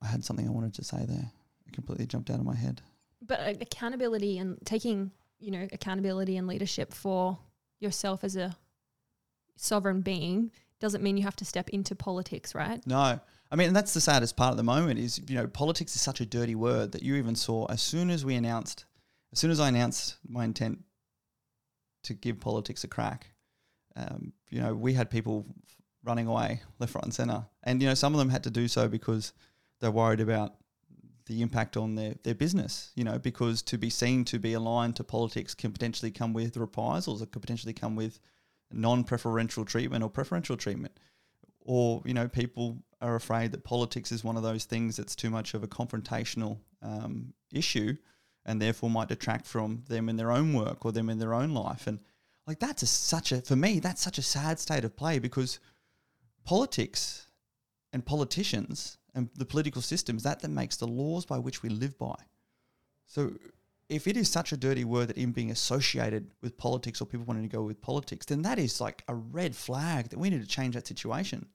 I 0.01 0.07
had 0.07 0.23
something 0.23 0.47
I 0.47 0.51
wanted 0.51 0.73
to 0.75 0.83
say 0.83 1.05
there. 1.07 1.31
It 1.65 1.73
completely 1.73 2.05
jumped 2.05 2.29
out 2.29 2.39
of 2.39 2.45
my 2.45 2.55
head. 2.55 2.81
But 3.25 3.39
uh, 3.39 3.53
accountability 3.61 4.37
and 4.37 4.57
taking, 4.65 5.11
you 5.39 5.51
know, 5.51 5.67
accountability 5.71 6.37
and 6.37 6.47
leadership 6.47 6.93
for 6.93 7.37
yourself 7.79 8.23
as 8.23 8.35
a 8.35 8.55
sovereign 9.61 10.01
being 10.01 10.51
doesn't 10.79 11.03
mean 11.03 11.17
you 11.17 11.23
have 11.23 11.35
to 11.37 11.45
step 11.45 11.69
into 11.69 11.95
politics, 11.95 12.55
right? 12.55 12.85
No. 12.87 13.19
I 13.51 13.55
mean, 13.55 13.73
that's 13.73 13.93
the 13.93 14.01
saddest 14.01 14.35
part 14.35 14.51
at 14.51 14.57
the 14.57 14.63
moment 14.63 14.99
is, 14.99 15.21
you 15.27 15.35
know, 15.35 15.45
politics 15.45 15.95
is 15.95 16.01
such 16.01 16.21
a 16.21 16.25
dirty 16.25 16.55
word 16.55 16.93
that 16.93 17.03
you 17.03 17.15
even 17.15 17.35
saw 17.35 17.65
as 17.65 17.81
soon 17.81 18.09
as 18.09 18.25
we 18.25 18.35
announced, 18.35 18.85
as 19.31 19.39
soon 19.39 19.51
as 19.51 19.59
I 19.59 19.67
announced 19.67 20.15
my 20.27 20.45
intent 20.45 20.79
to 22.03 22.13
give 22.13 22.39
politics 22.39 22.83
a 22.83 22.87
crack, 22.87 23.27
um, 23.95 24.33
you 24.49 24.61
know, 24.61 24.73
we 24.73 24.93
had 24.93 25.09
people 25.09 25.45
running 26.03 26.27
away 26.27 26.61
left, 26.79 26.95
right, 26.95 27.03
and 27.03 27.13
center. 27.13 27.45
And, 27.63 27.81
you 27.81 27.87
know, 27.87 27.93
some 27.93 28.13
of 28.13 28.19
them 28.19 28.29
had 28.29 28.43
to 28.45 28.49
do 28.49 28.67
so 28.67 28.87
because 28.87 29.33
they're 29.79 29.91
worried 29.91 30.21
about 30.21 30.55
the 31.27 31.41
impact 31.41 31.77
on 31.77 31.95
their, 31.95 32.15
their 32.23 32.33
business, 32.33 32.91
you 32.95 33.03
know, 33.03 33.19
because 33.19 33.61
to 33.63 33.77
be 33.77 33.89
seen 33.89 34.25
to 34.25 34.39
be 34.39 34.53
aligned 34.53 34.95
to 34.95 35.03
politics 35.03 35.53
can 35.53 35.71
potentially 35.71 36.11
come 36.11 36.33
with 36.33 36.57
reprisals, 36.57 37.21
it 37.21 37.31
could 37.31 37.41
potentially 37.41 37.73
come 37.73 37.95
with 37.95 38.19
non-preferential 38.73 39.65
treatment 39.65 40.03
or 40.03 40.09
preferential 40.09 40.57
treatment 40.57 40.97
or 41.61 42.01
you 42.05 42.13
know 42.13 42.27
people 42.27 42.83
are 43.01 43.15
afraid 43.15 43.51
that 43.51 43.63
politics 43.63 44.11
is 44.11 44.23
one 44.23 44.37
of 44.37 44.43
those 44.43 44.65
things 44.65 44.97
that's 44.97 45.15
too 45.15 45.29
much 45.29 45.53
of 45.53 45.63
a 45.63 45.67
confrontational 45.67 46.57
um, 46.81 47.33
issue 47.51 47.95
and 48.45 48.61
therefore 48.61 48.89
might 48.89 49.07
detract 49.07 49.45
from 49.45 49.83
them 49.87 50.09
in 50.09 50.17
their 50.17 50.31
own 50.31 50.53
work 50.53 50.85
or 50.85 50.91
them 50.91 51.09
in 51.09 51.19
their 51.19 51.33
own 51.33 51.51
life 51.51 51.87
and 51.87 51.99
like 52.47 52.59
that's 52.59 52.83
a, 52.83 52.87
such 52.87 53.31
a 53.31 53.41
for 53.41 53.55
me 53.55 53.79
that's 53.79 54.01
such 54.01 54.17
a 54.17 54.23
sad 54.23 54.59
state 54.59 54.83
of 54.83 54.95
play 54.95 55.19
because 55.19 55.59
politics 56.43 57.27
and 57.93 58.05
politicians 58.05 58.97
and 59.13 59.29
the 59.35 59.45
political 59.45 59.81
system 59.81 60.17
is 60.17 60.23
that 60.23 60.41
that 60.41 60.49
makes 60.49 60.77
the 60.77 60.87
laws 60.87 61.25
by 61.25 61.37
which 61.37 61.61
we 61.61 61.69
live 61.69 61.97
by. 61.97 62.15
So 63.07 63.33
if 63.91 64.07
it 64.07 64.15
is 64.15 64.29
such 64.29 64.53
a 64.53 64.57
dirty 64.57 64.85
word 64.85 65.09
that 65.09 65.17
even 65.17 65.33
being 65.33 65.51
associated 65.51 66.31
with 66.41 66.57
politics 66.57 67.01
or 67.01 67.05
people 67.05 67.25
wanting 67.25 67.43
to 67.43 67.49
go 67.49 67.61
with 67.61 67.81
politics, 67.81 68.25
then 68.25 68.41
that 68.43 68.57
is 68.57 68.79
like 68.79 69.03
a 69.09 69.13
red 69.13 69.53
flag 69.53 70.07
that 70.09 70.17
we 70.17 70.29
need 70.29 70.41
to 70.41 70.47
change 70.47 70.75
that 70.75 70.87
situation. 70.87 71.45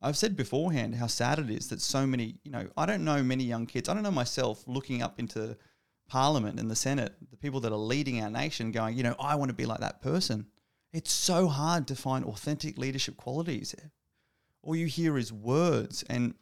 I've 0.00 0.16
said 0.16 0.36
beforehand 0.36 0.94
how 0.94 1.08
sad 1.08 1.40
it 1.40 1.50
is 1.50 1.68
that 1.70 1.80
so 1.80 2.06
many, 2.06 2.36
you 2.44 2.52
know, 2.52 2.68
I 2.76 2.86
don't 2.86 3.04
know 3.04 3.24
many 3.24 3.42
young 3.42 3.66
kids, 3.66 3.88
I 3.88 3.94
don't 3.94 4.04
know 4.04 4.12
myself 4.12 4.62
looking 4.68 5.02
up 5.02 5.18
into 5.18 5.56
Parliament 6.08 6.60
and 6.60 6.70
the 6.70 6.76
Senate, 6.76 7.16
the 7.28 7.36
people 7.36 7.58
that 7.60 7.72
are 7.72 7.76
leading 7.76 8.22
our 8.22 8.30
nation 8.30 8.70
going, 8.70 8.96
you 8.96 9.02
know, 9.02 9.16
I 9.18 9.34
want 9.34 9.48
to 9.48 9.54
be 9.54 9.66
like 9.66 9.80
that 9.80 10.00
person. 10.00 10.46
It's 10.92 11.12
so 11.12 11.48
hard 11.48 11.88
to 11.88 11.96
find 11.96 12.24
authentic 12.24 12.78
leadership 12.78 13.16
qualities. 13.16 13.74
All 14.62 14.76
you 14.76 14.86
hear 14.86 15.18
is 15.18 15.32
words 15.32 16.04
and 16.08 16.34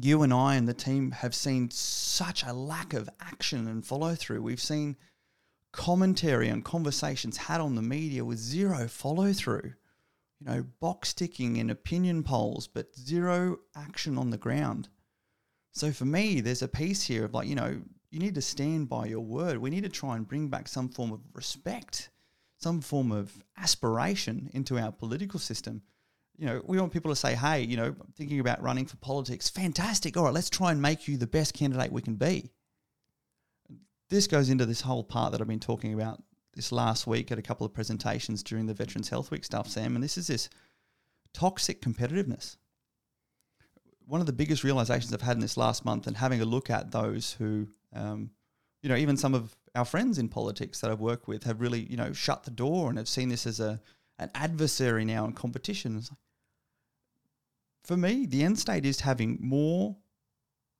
you 0.00 0.22
and 0.22 0.32
I 0.32 0.54
and 0.54 0.68
the 0.68 0.74
team 0.74 1.10
have 1.10 1.34
seen 1.34 1.70
such 1.70 2.44
a 2.44 2.52
lack 2.52 2.94
of 2.94 3.10
action 3.20 3.68
and 3.68 3.86
follow 3.86 4.14
through. 4.14 4.42
We've 4.42 4.60
seen 4.60 4.96
commentary 5.72 6.48
and 6.48 6.64
conversations 6.64 7.36
had 7.36 7.60
on 7.60 7.74
the 7.74 7.82
media 7.82 8.24
with 8.24 8.38
zero 8.38 8.88
follow 8.88 9.32
through. 9.32 9.74
You 10.40 10.46
know, 10.46 10.64
box 10.80 11.12
ticking 11.12 11.56
in 11.56 11.70
opinion 11.70 12.22
polls, 12.22 12.66
but 12.66 12.96
zero 12.96 13.58
action 13.76 14.18
on 14.18 14.30
the 14.30 14.38
ground. 14.38 14.88
So 15.72 15.92
for 15.92 16.04
me, 16.04 16.40
there's 16.40 16.62
a 16.62 16.68
piece 16.68 17.02
here 17.04 17.24
of 17.24 17.34
like, 17.34 17.48
you 17.48 17.54
know, 17.54 17.80
you 18.10 18.18
need 18.18 18.34
to 18.34 18.42
stand 18.42 18.88
by 18.88 19.06
your 19.06 19.20
word. 19.20 19.58
We 19.58 19.70
need 19.70 19.84
to 19.84 19.88
try 19.88 20.16
and 20.16 20.28
bring 20.28 20.48
back 20.48 20.68
some 20.68 20.88
form 20.88 21.12
of 21.12 21.20
respect, 21.32 22.10
some 22.58 22.80
form 22.80 23.10
of 23.10 23.42
aspiration 23.56 24.50
into 24.52 24.78
our 24.78 24.92
political 24.92 25.40
system 25.40 25.82
you 26.36 26.46
know, 26.46 26.62
we 26.64 26.78
want 26.78 26.92
people 26.92 27.10
to 27.10 27.16
say, 27.16 27.34
hey, 27.34 27.62
you 27.62 27.76
know, 27.76 27.94
thinking 28.16 28.40
about 28.40 28.62
running 28.62 28.86
for 28.86 28.96
politics, 28.96 29.48
fantastic. 29.48 30.16
All 30.16 30.24
right, 30.24 30.34
let's 30.34 30.50
try 30.50 30.72
and 30.72 30.80
make 30.80 31.06
you 31.06 31.16
the 31.16 31.26
best 31.26 31.54
candidate 31.54 31.92
we 31.92 32.02
can 32.02 32.16
be. 32.16 32.50
This 34.08 34.26
goes 34.26 34.50
into 34.50 34.66
this 34.66 34.80
whole 34.80 35.04
part 35.04 35.32
that 35.32 35.40
I've 35.40 35.48
been 35.48 35.60
talking 35.60 35.94
about 35.94 36.22
this 36.54 36.72
last 36.72 37.06
week 37.06 37.32
at 37.32 37.38
a 37.38 37.42
couple 37.42 37.66
of 37.66 37.72
presentations 37.72 38.42
during 38.42 38.66
the 38.66 38.74
Veterans 38.74 39.08
Health 39.08 39.30
Week 39.30 39.44
stuff, 39.44 39.68
Sam, 39.68 39.94
and 39.94 40.04
this 40.04 40.18
is 40.18 40.26
this 40.26 40.48
toxic 41.32 41.80
competitiveness. 41.80 42.56
One 44.06 44.20
of 44.20 44.26
the 44.26 44.32
biggest 44.32 44.64
realizations 44.64 45.12
I've 45.14 45.22
had 45.22 45.36
in 45.36 45.40
this 45.40 45.56
last 45.56 45.84
month, 45.84 46.06
and 46.06 46.16
having 46.16 46.40
a 46.42 46.44
look 46.44 46.68
at 46.68 46.90
those 46.90 47.32
who, 47.32 47.68
um, 47.94 48.30
you 48.82 48.88
know, 48.88 48.96
even 48.96 49.16
some 49.16 49.34
of 49.34 49.56
our 49.74 49.84
friends 49.84 50.18
in 50.18 50.28
politics 50.28 50.80
that 50.80 50.90
I've 50.90 51.00
worked 51.00 51.28
with 51.28 51.44
have 51.44 51.60
really, 51.60 51.86
you 51.88 51.96
know, 51.96 52.12
shut 52.12 52.42
the 52.42 52.50
door 52.50 52.88
and 52.88 52.98
have 52.98 53.08
seen 53.08 53.28
this 53.28 53.46
as 53.46 53.60
a 53.60 53.80
an 54.18 54.30
adversary 54.34 55.04
now 55.04 55.24
in 55.24 55.32
competition. 55.32 55.96
Like, 55.96 56.04
for 57.84 57.96
me, 57.96 58.26
the 58.26 58.42
end 58.42 58.58
state 58.58 58.86
is 58.86 59.00
having 59.00 59.38
more 59.40 59.96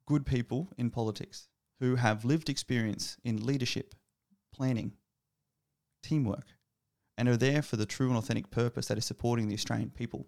good 0.07 0.25
people 0.25 0.71
in 0.77 0.89
politics 0.89 1.47
who 1.79 1.95
have 1.95 2.25
lived 2.25 2.49
experience 2.49 3.17
in 3.23 3.45
leadership, 3.45 3.95
planning, 4.53 4.93
teamwork, 6.01 6.47
and 7.17 7.27
are 7.27 7.37
there 7.37 7.61
for 7.61 7.75
the 7.75 7.85
true 7.85 8.07
and 8.07 8.17
authentic 8.17 8.49
purpose 8.51 8.87
that 8.87 8.97
is 8.97 9.05
supporting 9.05 9.47
the 9.47 9.53
Australian 9.53 9.89
people, 9.89 10.27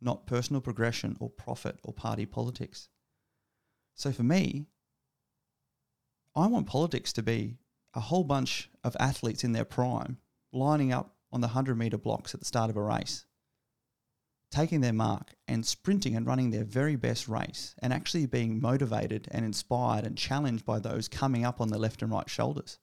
not 0.00 0.26
personal 0.26 0.60
progression 0.60 1.16
or 1.20 1.30
profit 1.30 1.78
or 1.84 1.92
party 1.92 2.26
politics. 2.26 2.88
So 3.94 4.12
for 4.12 4.22
me, 4.22 4.66
I 6.34 6.46
want 6.48 6.66
politics 6.66 7.12
to 7.14 7.22
be 7.22 7.58
a 7.94 8.00
whole 8.00 8.24
bunch 8.24 8.68
of 8.82 8.96
athletes 8.98 9.44
in 9.44 9.52
their 9.52 9.64
prime 9.64 10.18
lining 10.52 10.92
up 10.92 11.13
on 11.34 11.40
the 11.40 11.48
100 11.48 11.76
meter 11.76 11.98
blocks 11.98 12.32
at 12.32 12.40
the 12.40 12.46
start 12.46 12.70
of 12.70 12.76
a 12.76 12.82
race, 12.82 13.26
taking 14.50 14.80
their 14.80 14.92
mark 14.92 15.34
and 15.48 15.66
sprinting 15.66 16.14
and 16.16 16.26
running 16.26 16.50
their 16.50 16.64
very 16.64 16.94
best 16.94 17.28
race, 17.28 17.74
and 17.82 17.92
actually 17.92 18.24
being 18.24 18.60
motivated 18.60 19.26
and 19.32 19.44
inspired 19.44 20.06
and 20.06 20.16
challenged 20.16 20.64
by 20.64 20.78
those 20.78 21.08
coming 21.08 21.44
up 21.44 21.60
on 21.60 21.68
the 21.68 21.78
left 21.78 22.02
and 22.02 22.12
right 22.12 22.30
shoulders. 22.30 22.78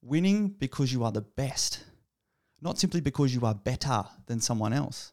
Winning 0.00 0.48
because 0.48 0.92
you 0.92 1.02
are 1.02 1.10
the 1.10 1.22
best, 1.22 1.84
not 2.62 2.78
simply 2.78 3.00
because 3.00 3.34
you 3.34 3.44
are 3.44 3.54
better 3.54 4.04
than 4.26 4.40
someone 4.40 4.72
else. 4.72 5.12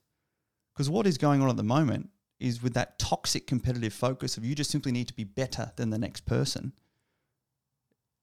Because 0.74 0.90
what 0.90 1.08
is 1.08 1.18
going 1.18 1.42
on 1.42 1.50
at 1.50 1.58
the 1.58 1.64
moment 1.64 2.10
is 2.40 2.62
with 2.62 2.74
that 2.76 3.00
toxic 3.00 3.48
competitive 3.48 3.94
focus 3.94 4.38
of 4.38 4.46
you 4.46 4.54
just 4.54 4.72
simply 4.72 4.92
need 4.92 5.08
to 5.08 5.14
be 5.14 5.24
better 5.24 5.72
than 5.76 5.90
the 5.90 5.98
next 5.98 6.26
person. 6.26 6.74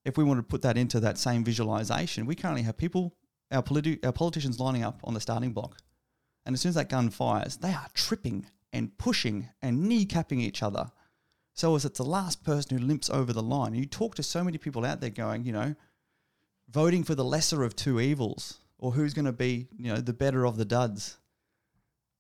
If 0.04 0.16
we 0.16 0.24
want 0.24 0.38
to 0.38 0.42
put 0.44 0.62
that 0.62 0.78
into 0.78 1.00
that 1.00 1.18
same 1.18 1.44
visualization, 1.44 2.26
we 2.26 2.34
currently 2.34 2.62
have 2.62 2.76
people 2.76 3.17
our, 3.50 3.62
politi- 3.62 4.04
our 4.04 4.12
politicians 4.12 4.60
lining 4.60 4.82
up 4.82 5.00
on 5.04 5.14
the 5.14 5.20
starting 5.20 5.52
block. 5.52 5.78
And 6.44 6.54
as 6.54 6.60
soon 6.60 6.70
as 6.70 6.74
that 6.76 6.88
gun 6.88 7.10
fires, 7.10 7.56
they 7.58 7.72
are 7.72 7.88
tripping 7.94 8.46
and 8.72 8.96
pushing 8.98 9.48
and 9.62 9.90
kneecapping 9.90 10.40
each 10.40 10.62
other. 10.62 10.90
So 11.54 11.74
as 11.74 11.84
it's 11.84 11.98
the 11.98 12.04
last 12.04 12.44
person 12.44 12.78
who 12.78 12.86
limps 12.86 13.10
over 13.10 13.32
the 13.32 13.42
line. 13.42 13.74
You 13.74 13.86
talk 13.86 14.14
to 14.16 14.22
so 14.22 14.44
many 14.44 14.58
people 14.58 14.84
out 14.84 15.00
there 15.00 15.10
going, 15.10 15.44
you 15.44 15.52
know, 15.52 15.74
voting 16.70 17.04
for 17.04 17.14
the 17.14 17.24
lesser 17.24 17.64
of 17.64 17.74
two 17.74 18.00
evils 18.00 18.58
or 18.78 18.92
who's 18.92 19.14
going 19.14 19.24
to 19.24 19.32
be, 19.32 19.66
you 19.76 19.92
know, 19.92 20.00
the 20.00 20.12
better 20.12 20.46
of 20.46 20.56
the 20.56 20.64
duds. 20.64 21.18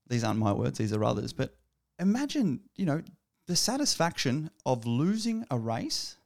These 0.08 0.24
aren't 0.24 0.40
my 0.40 0.52
words, 0.52 0.78
these 0.78 0.92
are 0.92 1.04
others. 1.04 1.32
But 1.32 1.54
imagine, 1.98 2.60
you 2.76 2.86
know, 2.86 3.02
the 3.46 3.56
satisfaction 3.56 4.50
of 4.66 4.86
losing 4.86 5.44
a 5.50 5.58
race 5.58 6.16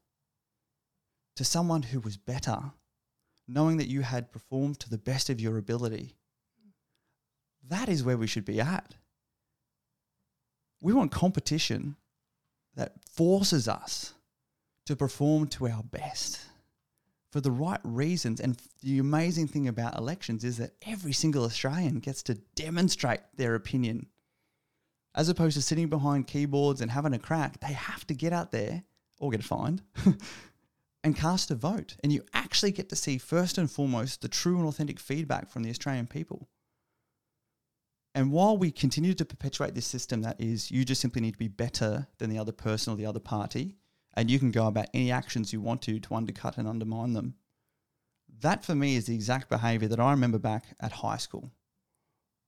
to 1.36 1.44
someone 1.44 1.82
who 1.82 2.00
was 2.00 2.16
better 2.16 2.72
knowing 3.48 3.76
that 3.76 3.88
you 3.88 4.02
had 4.02 4.32
performed 4.32 4.78
to 4.80 4.90
the 4.90 4.98
best 4.98 5.30
of 5.30 5.40
your 5.40 5.58
ability. 5.58 6.14
That 7.68 7.88
is 7.88 8.02
where 8.02 8.16
we 8.16 8.26
should 8.26 8.44
be 8.44 8.60
at. 8.60 8.94
We 10.80 10.92
want 10.92 11.12
competition 11.12 11.96
that 12.74 12.94
forces 13.08 13.68
us 13.68 14.14
to 14.86 14.96
perform 14.96 15.46
to 15.46 15.68
our 15.68 15.82
best 15.82 16.40
for 17.30 17.40
the 17.40 17.50
right 17.50 17.80
reasons. 17.82 18.40
And 18.40 18.60
the 18.82 18.98
amazing 18.98 19.48
thing 19.48 19.68
about 19.68 19.96
elections 19.96 20.44
is 20.44 20.58
that 20.58 20.72
every 20.86 21.12
single 21.12 21.44
Australian 21.44 21.98
gets 21.98 22.22
to 22.24 22.34
demonstrate 22.54 23.20
their 23.36 23.54
opinion. 23.54 24.06
As 25.14 25.28
opposed 25.28 25.56
to 25.56 25.62
sitting 25.62 25.88
behind 25.88 26.26
keyboards 26.26 26.80
and 26.80 26.90
having 26.90 27.14
a 27.14 27.18
crack, 27.18 27.60
they 27.60 27.72
have 27.74 28.06
to 28.06 28.14
get 28.14 28.32
out 28.32 28.50
there 28.50 28.82
or 29.18 29.30
get 29.30 29.44
fined 29.44 29.82
and 31.04 31.16
cast 31.16 31.50
a 31.50 31.54
vote. 31.54 31.96
And 32.02 32.12
you 32.12 32.24
actually 32.32 32.72
get 32.72 32.88
to 32.90 32.96
see, 32.96 33.18
first 33.18 33.58
and 33.58 33.70
foremost, 33.70 34.22
the 34.22 34.28
true 34.28 34.58
and 34.58 34.66
authentic 34.66 35.00
feedback 35.00 35.50
from 35.50 35.62
the 35.62 35.70
Australian 35.70 36.06
people. 36.06 36.48
And 38.14 38.30
while 38.30 38.58
we 38.58 38.70
continue 38.70 39.14
to 39.14 39.24
perpetuate 39.24 39.74
this 39.74 39.86
system 39.86 40.22
that 40.22 40.40
is, 40.40 40.70
you 40.70 40.84
just 40.84 41.00
simply 41.00 41.22
need 41.22 41.32
to 41.32 41.38
be 41.38 41.48
better 41.48 42.08
than 42.18 42.30
the 42.30 42.38
other 42.38 42.52
person 42.52 42.92
or 42.92 42.96
the 42.96 43.06
other 43.06 43.20
party, 43.20 43.76
and 44.14 44.30
you 44.30 44.38
can 44.38 44.50
go 44.50 44.66
about 44.66 44.88
any 44.92 45.10
actions 45.10 45.52
you 45.52 45.60
want 45.60 45.80
to 45.82 45.98
to 45.98 46.14
undercut 46.14 46.58
and 46.58 46.68
undermine 46.68 47.14
them. 47.14 47.34
That 48.40 48.64
for 48.64 48.74
me 48.74 48.96
is 48.96 49.06
the 49.06 49.14
exact 49.14 49.48
behavior 49.48 49.88
that 49.88 50.00
I 50.00 50.10
remember 50.10 50.38
back 50.38 50.66
at 50.80 50.92
high 50.92 51.16
school 51.16 51.50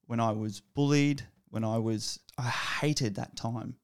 when 0.07 0.21
I 0.21 0.33
was 0.33 0.61
bullied, 0.61 1.23
when 1.49 1.65
I 1.65 1.79
was, 1.79 2.21
I 2.37 2.49
hated 2.49 3.15
that 3.15 3.37
time. 3.37 3.77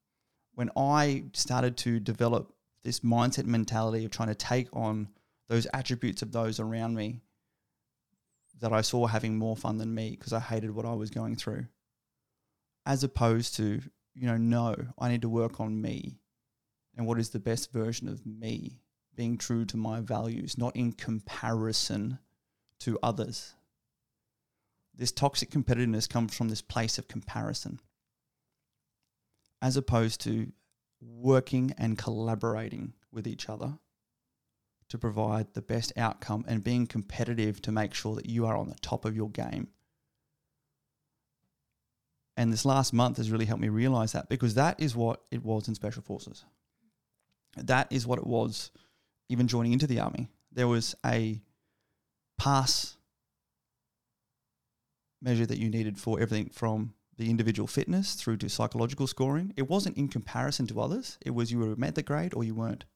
When 0.54 0.70
I 0.76 1.24
started 1.32 1.76
to 1.78 2.00
develop 2.00 2.52
this 2.82 3.00
mindset 3.00 3.44
mentality 3.44 4.04
of 4.04 4.10
trying 4.10 4.28
to 4.28 4.34
take 4.34 4.68
on 4.72 5.08
those 5.48 5.66
attributes 5.74 6.22
of 6.22 6.32
those 6.32 6.60
around 6.60 6.94
me 6.94 7.20
that 8.60 8.72
I 8.72 8.80
saw 8.82 9.06
having 9.06 9.36
more 9.36 9.56
fun 9.56 9.78
than 9.78 9.94
me 9.94 10.10
because 10.10 10.32
I 10.32 10.40
hated 10.40 10.70
what 10.70 10.86
I 10.86 10.94
was 10.94 11.10
going 11.10 11.36
through. 11.36 11.66
As 12.86 13.02
opposed 13.04 13.56
to, 13.56 13.80
you 14.14 14.26
know, 14.26 14.36
no, 14.36 14.74
I 14.98 15.08
need 15.08 15.22
to 15.22 15.28
work 15.28 15.60
on 15.60 15.80
me 15.80 16.18
and 16.96 17.06
what 17.06 17.18
is 17.18 17.30
the 17.30 17.38
best 17.38 17.72
version 17.72 18.08
of 18.08 18.26
me, 18.26 18.80
being 19.14 19.38
true 19.38 19.64
to 19.66 19.76
my 19.76 20.00
values, 20.00 20.58
not 20.58 20.76
in 20.76 20.92
comparison 20.92 22.18
to 22.80 22.98
others. 23.02 23.54
This 24.94 25.12
toxic 25.12 25.50
competitiveness 25.50 26.08
comes 26.08 26.36
from 26.36 26.48
this 26.48 26.62
place 26.62 26.98
of 26.98 27.08
comparison, 27.08 27.80
as 29.62 29.76
opposed 29.76 30.20
to 30.22 30.52
working 31.00 31.74
and 31.78 31.96
collaborating 31.96 32.94
with 33.12 33.26
each 33.26 33.48
other 33.48 33.78
to 34.88 34.98
provide 34.98 35.54
the 35.54 35.62
best 35.62 35.92
outcome 35.96 36.44
and 36.48 36.64
being 36.64 36.86
competitive 36.86 37.62
to 37.62 37.72
make 37.72 37.94
sure 37.94 38.16
that 38.16 38.26
you 38.26 38.46
are 38.46 38.56
on 38.56 38.68
the 38.68 38.78
top 38.82 39.04
of 39.04 39.16
your 39.16 39.30
game. 39.30 39.68
And 42.36 42.52
this 42.52 42.64
last 42.64 42.92
month 42.92 43.18
has 43.18 43.30
really 43.30 43.44
helped 43.44 43.62
me 43.62 43.68
realize 43.68 44.12
that 44.12 44.28
because 44.28 44.54
that 44.54 44.80
is 44.80 44.96
what 44.96 45.20
it 45.30 45.44
was 45.44 45.68
in 45.68 45.74
Special 45.74 46.02
Forces. 46.02 46.44
That 47.56 47.86
is 47.90 48.06
what 48.06 48.18
it 48.18 48.26
was 48.26 48.70
even 49.28 49.46
joining 49.46 49.72
into 49.72 49.86
the 49.86 50.00
Army. 50.00 50.28
There 50.52 50.68
was 50.68 50.94
a 51.04 51.40
pass 52.38 52.96
measure 55.22 55.46
that 55.46 55.58
you 55.58 55.68
needed 55.68 55.98
for 55.98 56.18
everything 56.20 56.50
from 56.50 56.94
the 57.20 57.28
individual 57.28 57.66
fitness 57.66 58.14
through 58.14 58.38
to 58.38 58.48
psychological 58.48 59.06
scoring. 59.06 59.52
It 59.54 59.68
wasn't 59.68 59.98
in 59.98 60.08
comparison 60.08 60.66
to 60.68 60.80
others, 60.80 61.18
it 61.20 61.32
was 61.32 61.52
you 61.52 61.58
were 61.58 61.76
met 61.76 61.94
the 61.94 62.02
grade 62.02 62.32
or 62.32 62.44
you 62.44 62.54
weren't. 62.54 62.86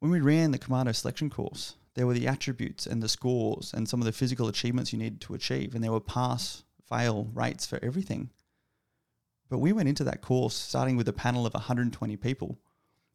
When 0.00 0.12
we 0.12 0.20
ran 0.20 0.50
the 0.50 0.58
commando 0.58 0.92
selection 0.92 1.30
course, 1.30 1.76
there 1.94 2.06
were 2.06 2.12
the 2.12 2.28
attributes 2.28 2.86
and 2.86 3.02
the 3.02 3.08
scores 3.08 3.72
and 3.72 3.88
some 3.88 4.00
of 4.00 4.04
the 4.04 4.12
physical 4.12 4.48
achievements 4.48 4.92
you 4.92 4.98
needed 4.98 5.22
to 5.22 5.32
achieve, 5.32 5.74
and 5.74 5.82
there 5.82 5.90
were 5.90 6.00
pass 6.00 6.64
fail 6.86 7.30
rates 7.32 7.64
for 7.64 7.82
everything. 7.82 8.28
But 9.48 9.60
we 9.60 9.72
went 9.72 9.88
into 9.88 10.04
that 10.04 10.20
course 10.20 10.54
starting 10.54 10.98
with 10.98 11.08
a 11.08 11.14
panel 11.14 11.46
of 11.46 11.54
120 11.54 12.16
people. 12.18 12.58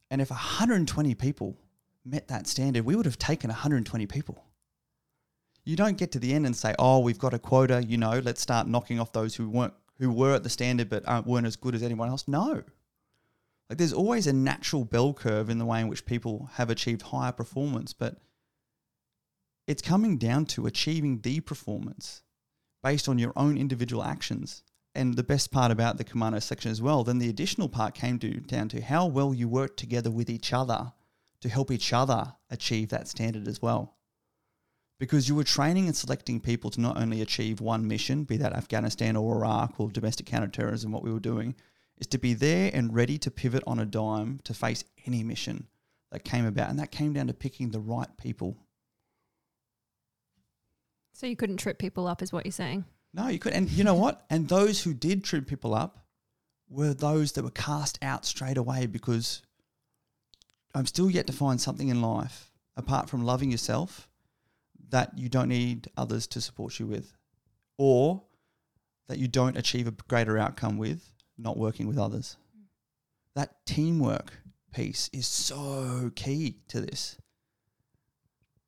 And 0.09 0.21
if 0.21 0.31
120 0.31 1.13
people 1.13 1.55
met 2.03 2.29
that 2.29 2.47
standard, 2.47 2.83
we 2.83 2.95
would 2.95 3.05
have 3.05 3.19
taken 3.19 3.49
120 3.49 4.07
people. 4.07 4.43
You 5.69 5.75
don't 5.75 5.99
get 5.99 6.11
to 6.13 6.19
the 6.19 6.33
end 6.33 6.47
and 6.47 6.55
say, 6.55 6.73
"Oh, 6.79 6.97
we've 6.97 7.19
got 7.19 7.35
a 7.35 7.37
quota, 7.37 7.85
you 7.85 7.95
know, 7.95 8.17
let's 8.17 8.41
start 8.41 8.67
knocking 8.67 8.99
off 8.99 9.11
those 9.11 9.35
who 9.35 9.47
weren't 9.47 9.75
who 9.99 10.11
were 10.11 10.33
at 10.33 10.41
the 10.41 10.49
standard 10.49 10.89
but 10.89 11.07
aren't, 11.07 11.27
weren't 11.27 11.45
as 11.45 11.57
good 11.57 11.75
as 11.75 11.83
anyone 11.83 12.09
else." 12.09 12.27
No. 12.27 12.63
Like 13.69 13.77
there's 13.77 13.93
always 13.93 14.25
a 14.25 14.33
natural 14.33 14.83
bell 14.83 15.13
curve 15.13 15.47
in 15.47 15.59
the 15.59 15.67
way 15.67 15.79
in 15.81 15.87
which 15.87 16.07
people 16.07 16.49
have 16.53 16.71
achieved 16.71 17.03
higher 17.03 17.31
performance, 17.31 17.93
but 17.93 18.17
it's 19.67 19.83
coming 19.83 20.17
down 20.17 20.47
to 20.47 20.65
achieving 20.65 21.21
the 21.21 21.39
performance 21.39 22.23
based 22.81 23.07
on 23.07 23.19
your 23.19 23.33
own 23.35 23.55
individual 23.55 24.03
actions. 24.03 24.63
And 24.95 25.17
the 25.17 25.23
best 25.23 25.51
part 25.51 25.71
about 25.71 25.97
the 25.97 26.03
commando 26.03 26.39
section 26.39 26.71
as 26.71 26.81
well, 26.81 27.03
then 27.03 27.19
the 27.19 27.29
additional 27.29 27.69
part 27.69 27.93
came 27.93 28.17
to, 28.19 28.39
down 28.39 28.69
to 28.69 28.81
how 28.81 29.05
well 29.05 29.35
you 29.35 29.47
work 29.47 29.77
together 29.77 30.09
with 30.09 30.31
each 30.31 30.51
other 30.51 30.93
to 31.41 31.47
help 31.47 31.69
each 31.69 31.93
other 31.93 32.33
achieve 32.49 32.89
that 32.89 33.07
standard 33.07 33.47
as 33.47 33.61
well. 33.61 33.98
Because 34.99 35.29
you 35.29 35.35
were 35.35 35.45
training 35.45 35.87
and 35.87 35.95
selecting 35.95 36.41
people 36.41 36.69
to 36.71 36.81
not 36.81 36.97
only 36.97 37.21
achieve 37.21 37.61
one 37.61 37.87
mission, 37.87 38.25
be 38.25 38.35
that 38.37 38.53
Afghanistan 38.53 39.15
or 39.15 39.37
Iraq 39.37 39.79
or 39.79 39.89
domestic 39.89 40.25
counterterrorism, 40.25 40.91
what 40.91 41.03
we 41.03 41.11
were 41.11 41.21
doing, 41.21 41.55
is 41.97 42.07
to 42.07 42.17
be 42.17 42.33
there 42.33 42.69
and 42.73 42.93
ready 42.93 43.17
to 43.19 43.31
pivot 43.31 43.63
on 43.65 43.79
a 43.79 43.85
dime 43.85 44.39
to 44.43 44.53
face 44.53 44.83
any 45.05 45.23
mission 45.23 45.67
that 46.11 46.25
came 46.25 46.45
about. 46.45 46.69
And 46.69 46.77
that 46.79 46.91
came 46.91 47.13
down 47.13 47.27
to 47.27 47.33
picking 47.33 47.71
the 47.71 47.79
right 47.79 48.09
people. 48.17 48.57
So 51.13 51.27
you 51.27 51.37
couldn't 51.37 51.57
trip 51.57 51.79
people 51.79 52.05
up, 52.05 52.21
is 52.21 52.33
what 52.33 52.45
you're 52.45 52.51
saying? 52.51 52.83
No, 53.13 53.29
you 53.29 53.39
could. 53.39 53.53
And 53.53 53.69
you 53.69 53.85
know 53.85 53.95
what? 53.95 54.25
And 54.29 54.49
those 54.49 54.83
who 54.83 54.93
did 54.93 55.23
trip 55.23 55.47
people 55.47 55.73
up 55.73 56.05
were 56.69 56.93
those 56.93 57.31
that 57.33 57.43
were 57.43 57.51
cast 57.51 57.97
out 58.01 58.25
straight 58.25 58.57
away 58.57 58.85
because 58.85 59.41
I'm 60.75 60.85
still 60.85 61.09
yet 61.09 61.25
to 61.27 61.33
find 61.33 61.59
something 61.59 61.87
in 61.87 62.01
life 62.01 62.51
apart 62.75 63.09
from 63.09 63.23
loving 63.23 63.49
yourself 63.49 64.08
that 64.89 65.17
you 65.17 65.29
don't 65.29 65.49
need 65.49 65.89
others 65.97 66.27
to 66.27 66.41
support 66.41 66.79
you 66.79 66.87
with 66.87 67.13
or 67.77 68.23
that 69.07 69.17
you 69.17 69.27
don't 69.27 69.57
achieve 69.57 69.87
a 69.87 69.91
greater 69.91 70.37
outcome 70.37 70.77
with 70.77 71.13
not 71.37 71.57
working 71.57 71.87
with 71.87 71.97
others. 71.97 72.37
That 73.35 73.65
teamwork 73.65 74.33
piece 74.73 75.09
is 75.13 75.27
so 75.27 76.11
key 76.15 76.57
to 76.67 76.81
this. 76.81 77.17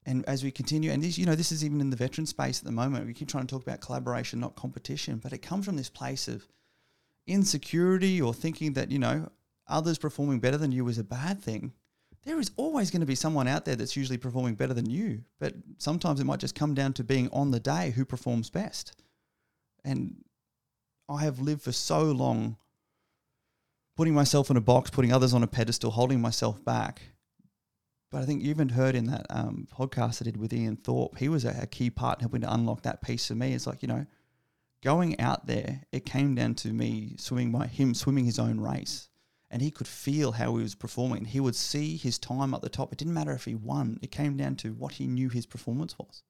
And 0.06 0.26
as 0.26 0.44
we 0.44 0.50
continue, 0.50 0.92
and 0.92 1.04
this, 1.04 1.18
you 1.18 1.26
know, 1.26 1.36
this 1.36 1.52
is 1.52 1.64
even 1.64 1.80
in 1.80 1.92
the 1.92 1.96
veteran 1.96 2.26
space 2.26 2.60
at 2.60 2.66
the 2.66 2.72
moment. 2.72 3.06
We 3.06 3.14
keep 3.14 3.28
trying 3.28 3.46
to 3.46 3.54
talk 3.54 3.62
about 3.62 3.82
collaboration, 3.82 4.40
not 4.40 4.56
competition, 4.56 5.18
but 5.18 5.34
it 5.34 5.44
comes 5.44 5.66
from 5.66 5.78
this 5.78 5.90
place 5.90 6.28
of 6.28 6.48
insecurity 7.28 8.20
or 8.20 8.34
thinking 8.34 8.74
that 8.74 8.90
you 8.90 8.98
know 8.98 9.30
others 9.68 10.00
performing 10.00 10.40
better 10.40 10.58
than 10.58 10.72
you 10.72 10.88
is 10.88 10.98
a 10.98 11.04
bad 11.04 11.40
thing. 11.42 11.74
There 12.24 12.40
is 12.40 12.52
always 12.56 12.92
going 12.92 13.00
to 13.00 13.08
be 13.08 13.16
someone 13.16 13.48
out 13.48 13.66
there 13.66 13.76
that's 13.76 13.98
usually 13.98 14.18
performing 14.18 14.56
better 14.56 14.74
than 14.74 14.90
you, 14.90 15.24
but 15.40 15.56
sometimes 15.80 16.20
it 16.20 16.26
might 16.26 16.40
just 16.40 16.54
come 16.54 16.76
down 16.76 16.94
to 16.94 17.04
being 17.04 17.30
on 17.32 17.52
the 17.52 17.60
day 17.60 17.92
who 17.92 18.06
performs 18.06 18.50
best. 18.50 18.94
And 19.84 20.24
I 21.10 21.22
have 21.22 21.40
lived 21.40 21.64
for 21.64 21.72
so 21.72 22.04
long 22.04 22.58
putting 23.98 24.14
myself 24.14 24.50
in 24.50 24.58
a 24.58 24.62
box, 24.62 24.90
putting 24.90 25.12
others 25.12 25.34
on 25.34 25.44
a 25.44 25.48
pedestal, 25.48 25.92
holding 25.92 26.22
myself 26.22 26.64
back. 26.64 27.02
But 28.12 28.22
I 28.22 28.26
think 28.26 28.44
you 28.44 28.50
even 28.50 28.70
heard 28.70 28.96
in 28.96 29.06
that 29.06 29.26
um, 29.30 29.68
podcast 29.74 30.22
I 30.22 30.26
did 30.26 30.38
with 30.38 30.54
Ian 30.54 30.76
Thorpe, 30.76 31.18
he 31.18 31.30
was 31.30 31.46
a, 31.46 31.56
a 31.62 31.68
key 31.68 31.90
part 31.90 32.20
in 32.20 32.22
helping 32.22 32.42
to 32.42 32.54
unlock 32.54 32.84
that 32.84 33.02
piece 33.02 33.28
for 33.28 33.36
me. 33.36 33.54
It's 33.54 33.68
like, 33.68 33.82
you 33.82 33.88
know, 33.88 34.06
going 34.84 35.20
out 35.20 35.48
there, 35.48 35.84
it 35.92 36.06
came 36.06 36.36
down 36.36 36.56
to 36.56 36.70
me 36.70 37.16
swimming 37.18 37.52
my 37.52 37.68
him 37.68 37.94
swimming 37.94 38.26
his 38.26 38.40
own 38.40 38.60
race. 38.60 39.08
And 39.52 39.62
he 39.62 39.70
could 39.70 39.88
feel 39.88 40.32
how 40.32 40.56
he 40.56 40.64
was 40.64 40.76
performing. 40.76 41.26
He 41.26 41.42
would 41.42 41.56
see 41.56 41.98
his 41.98 42.18
time 42.18 42.54
at 42.54 42.62
the 42.62 42.70
top. 42.70 42.94
It 42.94 42.98
didn't 42.98 43.14
matter 43.14 43.34
if 43.34 43.44
he 43.46 43.54
won. 43.54 44.00
It 44.02 44.10
came 44.10 44.38
down 44.38 44.56
to 44.58 44.72
what 44.74 44.94
he 44.94 45.08
knew 45.08 45.28
his 45.28 45.46
performance 45.46 46.00
was. 46.00 46.24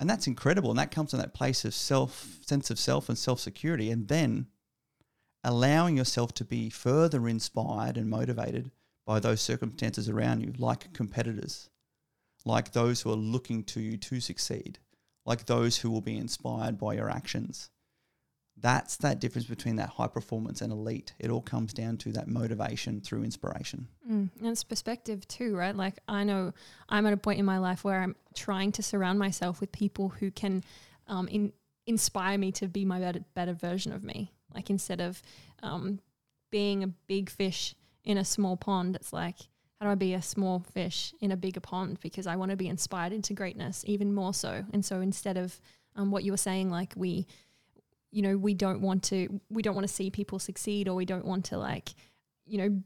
And 0.00 0.08
that's 0.08 0.26
incredible. 0.26 0.70
And 0.70 0.78
that 0.78 0.90
comes 0.90 1.10
from 1.10 1.20
that 1.20 1.34
place 1.34 1.66
of 1.66 1.74
self, 1.74 2.38
sense 2.40 2.70
of 2.70 2.78
self 2.78 3.10
and 3.10 3.18
self 3.18 3.40
security. 3.40 3.90
And 3.90 4.08
then 4.08 4.46
allowing 5.44 5.98
yourself 5.98 6.32
to 6.34 6.44
be 6.44 6.70
further 6.70 7.28
inspired 7.28 7.98
and 7.98 8.08
motivated 8.08 8.70
by 9.06 9.20
those 9.20 9.42
circumstances 9.42 10.08
around 10.08 10.40
you, 10.40 10.54
like 10.56 10.94
competitors, 10.94 11.68
like 12.46 12.72
those 12.72 13.02
who 13.02 13.10
are 13.10 13.16
looking 13.16 13.62
to 13.64 13.80
you 13.80 13.98
to 13.98 14.20
succeed, 14.20 14.78
like 15.26 15.44
those 15.44 15.78
who 15.78 15.90
will 15.90 16.00
be 16.00 16.16
inspired 16.16 16.78
by 16.78 16.94
your 16.94 17.10
actions. 17.10 17.68
That's 18.56 18.96
that 18.98 19.20
difference 19.20 19.46
between 19.46 19.76
that 19.76 19.90
high 19.90 20.06
performance 20.06 20.60
and 20.60 20.72
elite. 20.72 21.12
It 21.18 21.30
all 21.30 21.42
comes 21.42 21.72
down 21.72 21.96
to 21.98 22.12
that 22.12 22.28
motivation 22.28 23.00
through 23.00 23.24
inspiration. 23.24 23.88
Mm, 24.08 24.30
and 24.38 24.48
it's 24.48 24.64
perspective 24.64 25.26
too, 25.28 25.56
right? 25.56 25.74
Like 25.74 25.98
I 26.08 26.24
know 26.24 26.52
I'm 26.88 27.06
at 27.06 27.12
a 27.12 27.16
point 27.16 27.40
in 27.40 27.44
my 27.44 27.58
life 27.58 27.84
where 27.84 28.00
I'm 28.00 28.16
trying 28.34 28.72
to 28.72 28.82
surround 28.82 29.18
myself 29.18 29.60
with 29.60 29.72
people 29.72 30.08
who 30.08 30.30
can 30.30 30.62
um, 31.08 31.28
in, 31.28 31.52
inspire 31.86 32.38
me 32.38 32.52
to 32.52 32.68
be 32.68 32.84
my 32.84 33.00
better, 33.00 33.20
better 33.34 33.52
version 33.52 33.92
of 33.92 34.04
me. 34.04 34.32
Like 34.54 34.70
instead 34.70 35.00
of 35.00 35.20
um, 35.62 36.00
being 36.50 36.84
a 36.84 36.88
big 36.88 37.30
fish 37.30 37.74
in 38.04 38.18
a 38.18 38.24
small 38.24 38.56
pond, 38.56 38.96
it's 38.96 39.12
like, 39.12 39.36
how 39.80 39.86
do 39.86 39.92
I 39.92 39.96
be 39.96 40.14
a 40.14 40.22
small 40.22 40.60
fish 40.72 41.12
in 41.20 41.32
a 41.32 41.36
bigger 41.36 41.60
pond? 41.60 41.98
Because 42.00 42.26
I 42.26 42.36
want 42.36 42.50
to 42.50 42.56
be 42.56 42.68
inspired 42.68 43.12
into 43.12 43.34
greatness 43.34 43.84
even 43.86 44.14
more 44.14 44.32
so. 44.32 44.64
And 44.72 44.84
so 44.84 45.00
instead 45.00 45.36
of 45.36 45.60
um, 45.96 46.10
what 46.10 46.24
you 46.24 46.32
were 46.32 46.38
saying, 46.38 46.70
like 46.70 46.92
we, 46.96 47.26
you 48.14 48.22
know, 48.22 48.36
we 48.36 48.54
don't 48.54 48.80
want 48.80 49.02
to, 49.04 49.40
we 49.50 49.60
don't 49.62 49.74
want 49.74 49.86
to 49.86 49.92
see 49.92 50.08
people 50.10 50.38
succeed 50.38 50.88
or 50.88 50.94
we 50.94 51.04
don't 51.04 51.24
want 51.24 51.46
to 51.46 51.58
like, 51.58 51.90
you 52.46 52.58
know, 52.58 52.82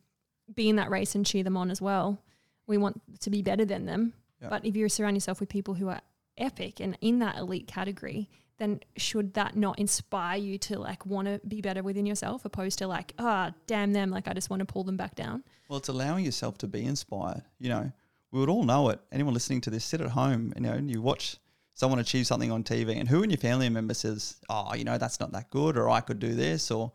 be 0.54 0.68
in 0.68 0.76
that 0.76 0.90
race 0.90 1.14
and 1.14 1.26
cheer 1.26 1.44
them 1.44 1.56
on 1.56 1.70
as 1.70 1.82
well. 1.82 2.22
We 2.66 2.78
want 2.78 3.02
to 3.20 3.30
be 3.30 3.42
better 3.42 3.64
than 3.66 3.84
them. 3.84 4.14
Yep. 4.40 4.50
But 4.50 4.64
if 4.64 4.74
you 4.74 4.88
surround 4.88 5.16
yourself 5.16 5.40
with 5.40 5.48
people 5.48 5.74
who 5.74 5.88
are 5.88 6.00
epic 6.38 6.80
and 6.80 6.96
in 7.00 7.18
that 7.18 7.36
elite 7.36 7.66
category, 7.66 8.30
then 8.56 8.80
should 8.96 9.34
that 9.34 9.54
not 9.54 9.78
inspire 9.78 10.38
you 10.38 10.56
to 10.58 10.78
like 10.78 11.04
want 11.04 11.28
to 11.28 11.40
be 11.46 11.60
better 11.60 11.82
within 11.82 12.06
yourself 12.06 12.44
opposed 12.44 12.78
to 12.78 12.88
like 12.88 13.12
ah 13.18 13.52
damn 13.68 13.92
them 13.92 14.10
like 14.10 14.26
i 14.26 14.32
just 14.32 14.50
want 14.50 14.58
to 14.58 14.66
pull 14.66 14.82
them 14.82 14.96
back 14.96 15.14
down 15.14 15.44
Well, 15.68 15.78
it's 15.78 15.88
allowing 15.88 16.24
yourself 16.24 16.58
to 16.58 16.66
be 16.66 16.84
inspired. 16.84 17.42
You 17.60 17.68
know, 17.68 17.92
we 18.32 18.40
would 18.40 18.48
all 18.48 18.64
know 18.64 18.88
it. 18.90 19.00
Anyone 19.12 19.32
listening 19.34 19.60
to 19.62 19.70
this, 19.70 19.84
sit 19.84 20.00
at 20.00 20.10
home, 20.10 20.52
you 20.56 20.62
know, 20.62 20.72
and 20.72 20.90
you 20.90 21.00
watch 21.00 21.38
someone 21.78 22.00
achieves 22.00 22.26
something 22.26 22.50
on 22.50 22.64
TV, 22.64 22.98
and 22.98 23.08
who 23.08 23.22
in 23.22 23.30
your 23.30 23.38
family 23.38 23.68
member 23.68 23.94
says, 23.94 24.36
"Oh, 24.48 24.74
you 24.74 24.82
know, 24.82 24.98
that's 24.98 25.20
not 25.20 25.30
that 25.32 25.48
good," 25.50 25.78
or 25.78 25.88
"I 25.88 26.00
could 26.00 26.18
do 26.18 26.34
this," 26.34 26.72
or 26.72 26.92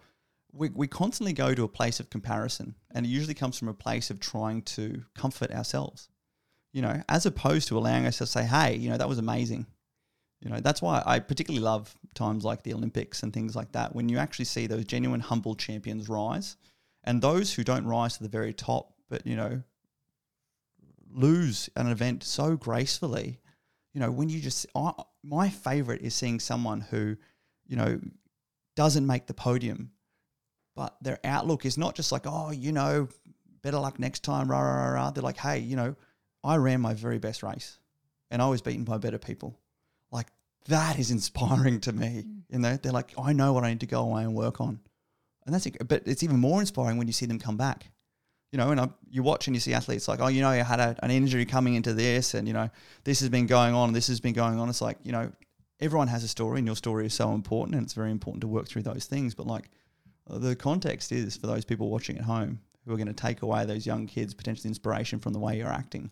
we, 0.51 0.69
we 0.69 0.87
constantly 0.87 1.31
go 1.31 1.55
to 1.55 1.63
a 1.63 1.69
place 1.69 2.01
of 2.01 2.09
comparison, 2.09 2.75
and 2.91 3.05
it 3.05 3.09
usually 3.09 3.33
comes 3.33 3.57
from 3.57 3.69
a 3.69 3.73
place 3.73 4.11
of 4.11 4.19
trying 4.19 4.61
to 4.63 5.05
comfort 5.15 5.51
ourselves. 5.51 6.09
You 6.73 6.81
know, 6.81 7.01
as 7.07 7.25
opposed 7.25 7.69
to 7.69 7.77
allowing 7.77 8.05
us 8.05 8.17
to 8.17 8.27
say, 8.27 8.43
"Hey, 8.43 8.75
you 8.75 8.89
know, 8.89 8.97
that 8.97 9.07
was 9.07 9.19
amazing." 9.19 9.67
You 10.41 10.49
know, 10.49 10.59
that's 10.59 10.81
why 10.81 11.01
I 11.05 11.19
particularly 11.19 11.63
love 11.63 11.95
times 12.13 12.43
like 12.43 12.63
the 12.63 12.73
Olympics 12.73 13.23
and 13.23 13.31
things 13.31 13.55
like 13.55 13.71
that, 13.71 13.95
when 13.95 14.09
you 14.09 14.17
actually 14.17 14.45
see 14.45 14.67
those 14.67 14.83
genuine 14.83 15.21
humble 15.21 15.55
champions 15.55 16.09
rise, 16.09 16.57
and 17.05 17.21
those 17.21 17.53
who 17.53 17.63
don't 17.63 17.85
rise 17.85 18.17
to 18.17 18.23
the 18.23 18.29
very 18.29 18.53
top, 18.53 18.93
but 19.09 19.25
you 19.25 19.37
know, 19.37 19.63
lose 21.09 21.69
an 21.77 21.87
event 21.87 22.23
so 22.23 22.57
gracefully. 22.57 23.39
You 23.93 23.99
know, 23.99 24.11
when 24.11 24.29
you 24.29 24.39
just, 24.39 24.65
I, 24.75 24.91
my 25.23 25.49
favorite 25.49 26.01
is 26.01 26.15
seeing 26.15 26.39
someone 26.39 26.81
who, 26.81 27.15
you 27.67 27.75
know, 27.75 27.99
doesn't 28.75 29.05
make 29.05 29.27
the 29.27 29.33
podium, 29.33 29.91
but 30.75 30.95
their 31.01 31.19
outlook 31.23 31.65
is 31.65 31.77
not 31.77 31.95
just 31.95 32.11
like, 32.11 32.23
oh, 32.25 32.51
you 32.51 32.71
know, 32.71 33.07
better 33.61 33.77
luck 33.77 33.99
next 33.99 34.23
time, 34.23 34.49
rah, 34.49 34.59
rah, 34.59 34.85
rah, 34.85 34.91
rah. 34.93 35.11
They're 35.11 35.23
like, 35.23 35.37
hey, 35.37 35.59
you 35.59 35.75
know, 35.75 35.95
I 36.43 36.55
ran 36.55 36.81
my 36.81 36.93
very 36.93 37.19
best 37.19 37.43
race 37.43 37.77
and 38.31 38.41
I 38.41 38.47
was 38.47 38.61
beaten 38.61 38.83
by 38.83 38.97
better 38.97 39.19
people. 39.19 39.59
Like, 40.11 40.27
that 40.67 40.97
is 40.97 41.11
inspiring 41.17 41.79
to 41.81 41.93
me. 41.93 42.25
You 42.49 42.59
know, 42.59 42.77
they're 42.77 42.91
like, 42.91 43.13
I 43.17 43.33
know 43.33 43.53
what 43.53 43.63
I 43.63 43.69
need 43.69 43.81
to 43.81 43.85
go 43.85 44.01
away 44.01 44.23
and 44.23 44.33
work 44.33 44.59
on. 44.59 44.79
And 45.45 45.53
that's, 45.53 45.67
but 45.85 46.03
it's 46.05 46.23
even 46.23 46.39
more 46.39 46.61
inspiring 46.61 46.97
when 46.97 47.07
you 47.07 47.13
see 47.13 47.25
them 47.25 47.39
come 47.39 47.57
back 47.57 47.91
you 48.53 48.59
know, 48.59 48.69
and 48.69 48.79
I, 48.79 48.87
you 49.09 49.23
watch 49.23 49.47
and 49.47 49.55
you 49.55 49.59
see 49.59 49.73
athletes 49.73 50.07
like, 50.07 50.19
oh, 50.21 50.27
you 50.27 50.39
know, 50.39 50.51
you 50.51 50.63
had 50.63 50.79
a, 50.79 50.95
an 51.01 51.09
injury 51.09 51.43
coming 51.43 51.73
into 51.73 51.91
this, 51.91 52.35
and 52.35 52.47
you 52.47 52.53
know, 52.53 52.69
this 53.03 53.19
has 53.21 53.27
been 53.27 53.47
going 53.47 53.73
on, 53.73 53.93
this 53.93 54.07
has 54.07 54.19
been 54.19 54.33
going 54.33 54.59
on. 54.59 54.69
It's 54.69 54.79
like, 54.79 54.99
you 55.01 55.11
know, 55.11 55.31
everyone 55.79 56.07
has 56.07 56.23
a 56.23 56.27
story, 56.27 56.59
and 56.59 56.67
your 56.67 56.75
story 56.75 57.07
is 57.07 57.15
so 57.15 57.33
important, 57.33 57.73
and 57.75 57.83
it's 57.83 57.93
very 57.93 58.11
important 58.11 58.41
to 58.41 58.47
work 58.47 58.67
through 58.67 58.83
those 58.83 59.05
things. 59.05 59.33
But 59.33 59.47
like, 59.47 59.71
the 60.29 60.55
context 60.55 61.11
is 61.11 61.35
for 61.35 61.47
those 61.47 61.65
people 61.65 61.89
watching 61.89 62.15
at 62.19 62.25
home 62.25 62.59
who 62.85 62.93
are 62.93 62.95
going 62.95 63.07
to 63.07 63.13
take 63.13 63.41
away 63.41 63.65
those 63.65 63.87
young 63.87 64.05
kids' 64.05 64.35
potential 64.35 64.67
inspiration 64.67 65.17
from 65.17 65.33
the 65.33 65.39
way 65.39 65.57
you're 65.57 65.67
acting. 65.67 66.11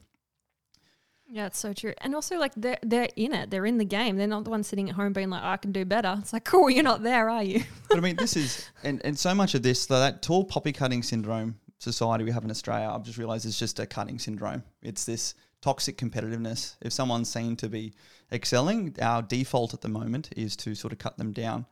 yeah 1.30 1.46
it's 1.46 1.60
so 1.60 1.74
true 1.74 1.94
and 2.00 2.16
also 2.16 2.38
like 2.40 2.54
they're, 2.58 2.80
they're 2.82 3.10
in 3.16 3.34
it 3.34 3.52
they're 3.52 3.66
in 3.68 3.78
the 3.78 3.86
game 3.86 4.18
they're 4.18 4.26
not 4.26 4.46
the 4.46 4.50
ones 4.50 4.68
sitting 4.68 4.90
at 4.90 4.96
home 4.96 5.14
being 5.14 5.30
like 5.30 5.44
oh, 5.44 5.50
i 5.50 5.58
can 5.58 5.72
do 5.72 5.86
better 5.86 6.16
it's 6.20 6.34
like 6.34 6.44
cool 6.52 6.70
you're 6.70 6.84
not 6.84 7.04
there 7.04 7.30
are 7.30 7.44
you 7.44 7.62
But 7.88 7.98
I 8.00 8.02
mean, 8.02 8.16
this 8.16 8.36
is, 8.36 8.70
and, 8.84 9.02
and 9.06 9.20
so 9.20 9.36
much 9.36 9.54
of 9.54 9.64
this, 9.64 9.82
so 9.82 10.00
that 10.00 10.22
tall 10.22 10.44
poppy 10.46 10.72
cutting 10.72 11.04
syndrome 11.04 11.56
society 11.82 12.24
we 12.24 12.32
have 12.32 12.44
in 12.44 12.52
Australia, 12.52 12.92
I've 12.94 13.04
just 13.04 13.18
realized 13.18 13.46
it's 13.46 13.58
just 13.58 13.80
a 13.80 13.86
cutting 13.86 14.20
syndrome. 14.20 14.64
It's 14.82 15.06
this 15.06 15.34
toxic 15.62 15.98
competitiveness. 15.98 16.76
If 16.82 16.94
someone's 16.94 17.30
seen 17.30 17.56
to 17.58 17.70
be 17.70 17.94
excelling, 18.32 18.96
our 19.02 19.22
default 19.22 19.74
at 19.74 19.82
the 19.82 19.90
moment 19.90 20.30
is 20.36 20.56
to 20.58 20.76
sort 20.76 20.94
of 20.94 21.00
cut 21.00 21.18
them 21.18 21.32
down. 21.32 21.66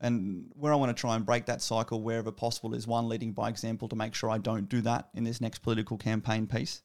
And 0.00 0.50
where 0.54 0.72
I 0.72 0.76
want 0.76 0.96
to 0.96 0.98
try 0.98 1.14
and 1.14 1.26
break 1.26 1.44
that 1.46 1.60
cycle 1.60 2.02
wherever 2.02 2.32
possible 2.32 2.74
is 2.74 2.86
one, 2.86 3.08
leading 3.08 3.32
by 3.32 3.50
example 3.50 3.86
to 3.88 3.96
make 3.96 4.14
sure 4.14 4.30
I 4.30 4.38
don't 4.38 4.68
do 4.68 4.80
that 4.80 5.10
in 5.14 5.24
this 5.24 5.42
next 5.42 5.58
political 5.58 5.98
campaign 5.98 6.46
piece. 6.46 6.82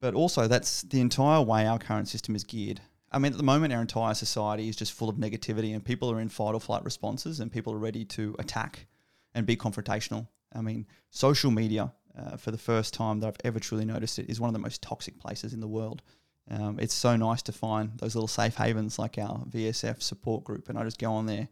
But 0.00 0.14
also, 0.14 0.46
that's 0.46 0.82
the 0.82 1.00
entire 1.00 1.40
way 1.42 1.66
our 1.66 1.78
current 1.78 2.08
system 2.08 2.36
is 2.36 2.44
geared. 2.44 2.80
I 3.12 3.18
mean, 3.18 3.32
at 3.32 3.38
the 3.38 3.44
moment, 3.44 3.72
our 3.72 3.80
entire 3.80 4.14
society 4.14 4.68
is 4.68 4.76
just 4.76 4.92
full 4.92 5.08
of 5.08 5.16
negativity, 5.16 5.74
and 5.74 5.84
people 5.84 6.10
are 6.12 6.20
in 6.20 6.28
fight 6.28 6.54
or 6.54 6.60
flight 6.60 6.84
responses, 6.84 7.40
and 7.40 7.50
people 7.50 7.72
are 7.72 7.78
ready 7.78 8.04
to 8.06 8.36
attack 8.38 8.86
and 9.34 9.46
be 9.46 9.56
confrontational. 9.56 10.28
I 10.54 10.60
mean, 10.60 10.86
social 11.10 11.50
media, 11.50 11.92
uh, 12.18 12.36
for 12.36 12.50
the 12.50 12.58
first 12.58 12.94
time 12.94 13.20
that 13.20 13.26
I've 13.28 13.36
ever 13.44 13.58
truly 13.60 13.84
noticed 13.84 14.18
it, 14.18 14.28
is 14.28 14.40
one 14.40 14.48
of 14.48 14.54
the 14.54 14.58
most 14.60 14.82
toxic 14.82 15.18
places 15.18 15.52
in 15.52 15.60
the 15.60 15.68
world. 15.68 16.02
Um, 16.50 16.78
it's 16.80 16.94
so 16.94 17.16
nice 17.16 17.42
to 17.42 17.52
find 17.52 17.92
those 17.98 18.14
little 18.14 18.26
safe 18.28 18.56
havens 18.56 18.98
like 18.98 19.18
our 19.18 19.44
VSF 19.50 20.02
support 20.02 20.44
group, 20.44 20.68
and 20.68 20.78
I 20.78 20.84
just 20.84 20.98
go 20.98 21.12
on 21.12 21.26
there 21.26 21.48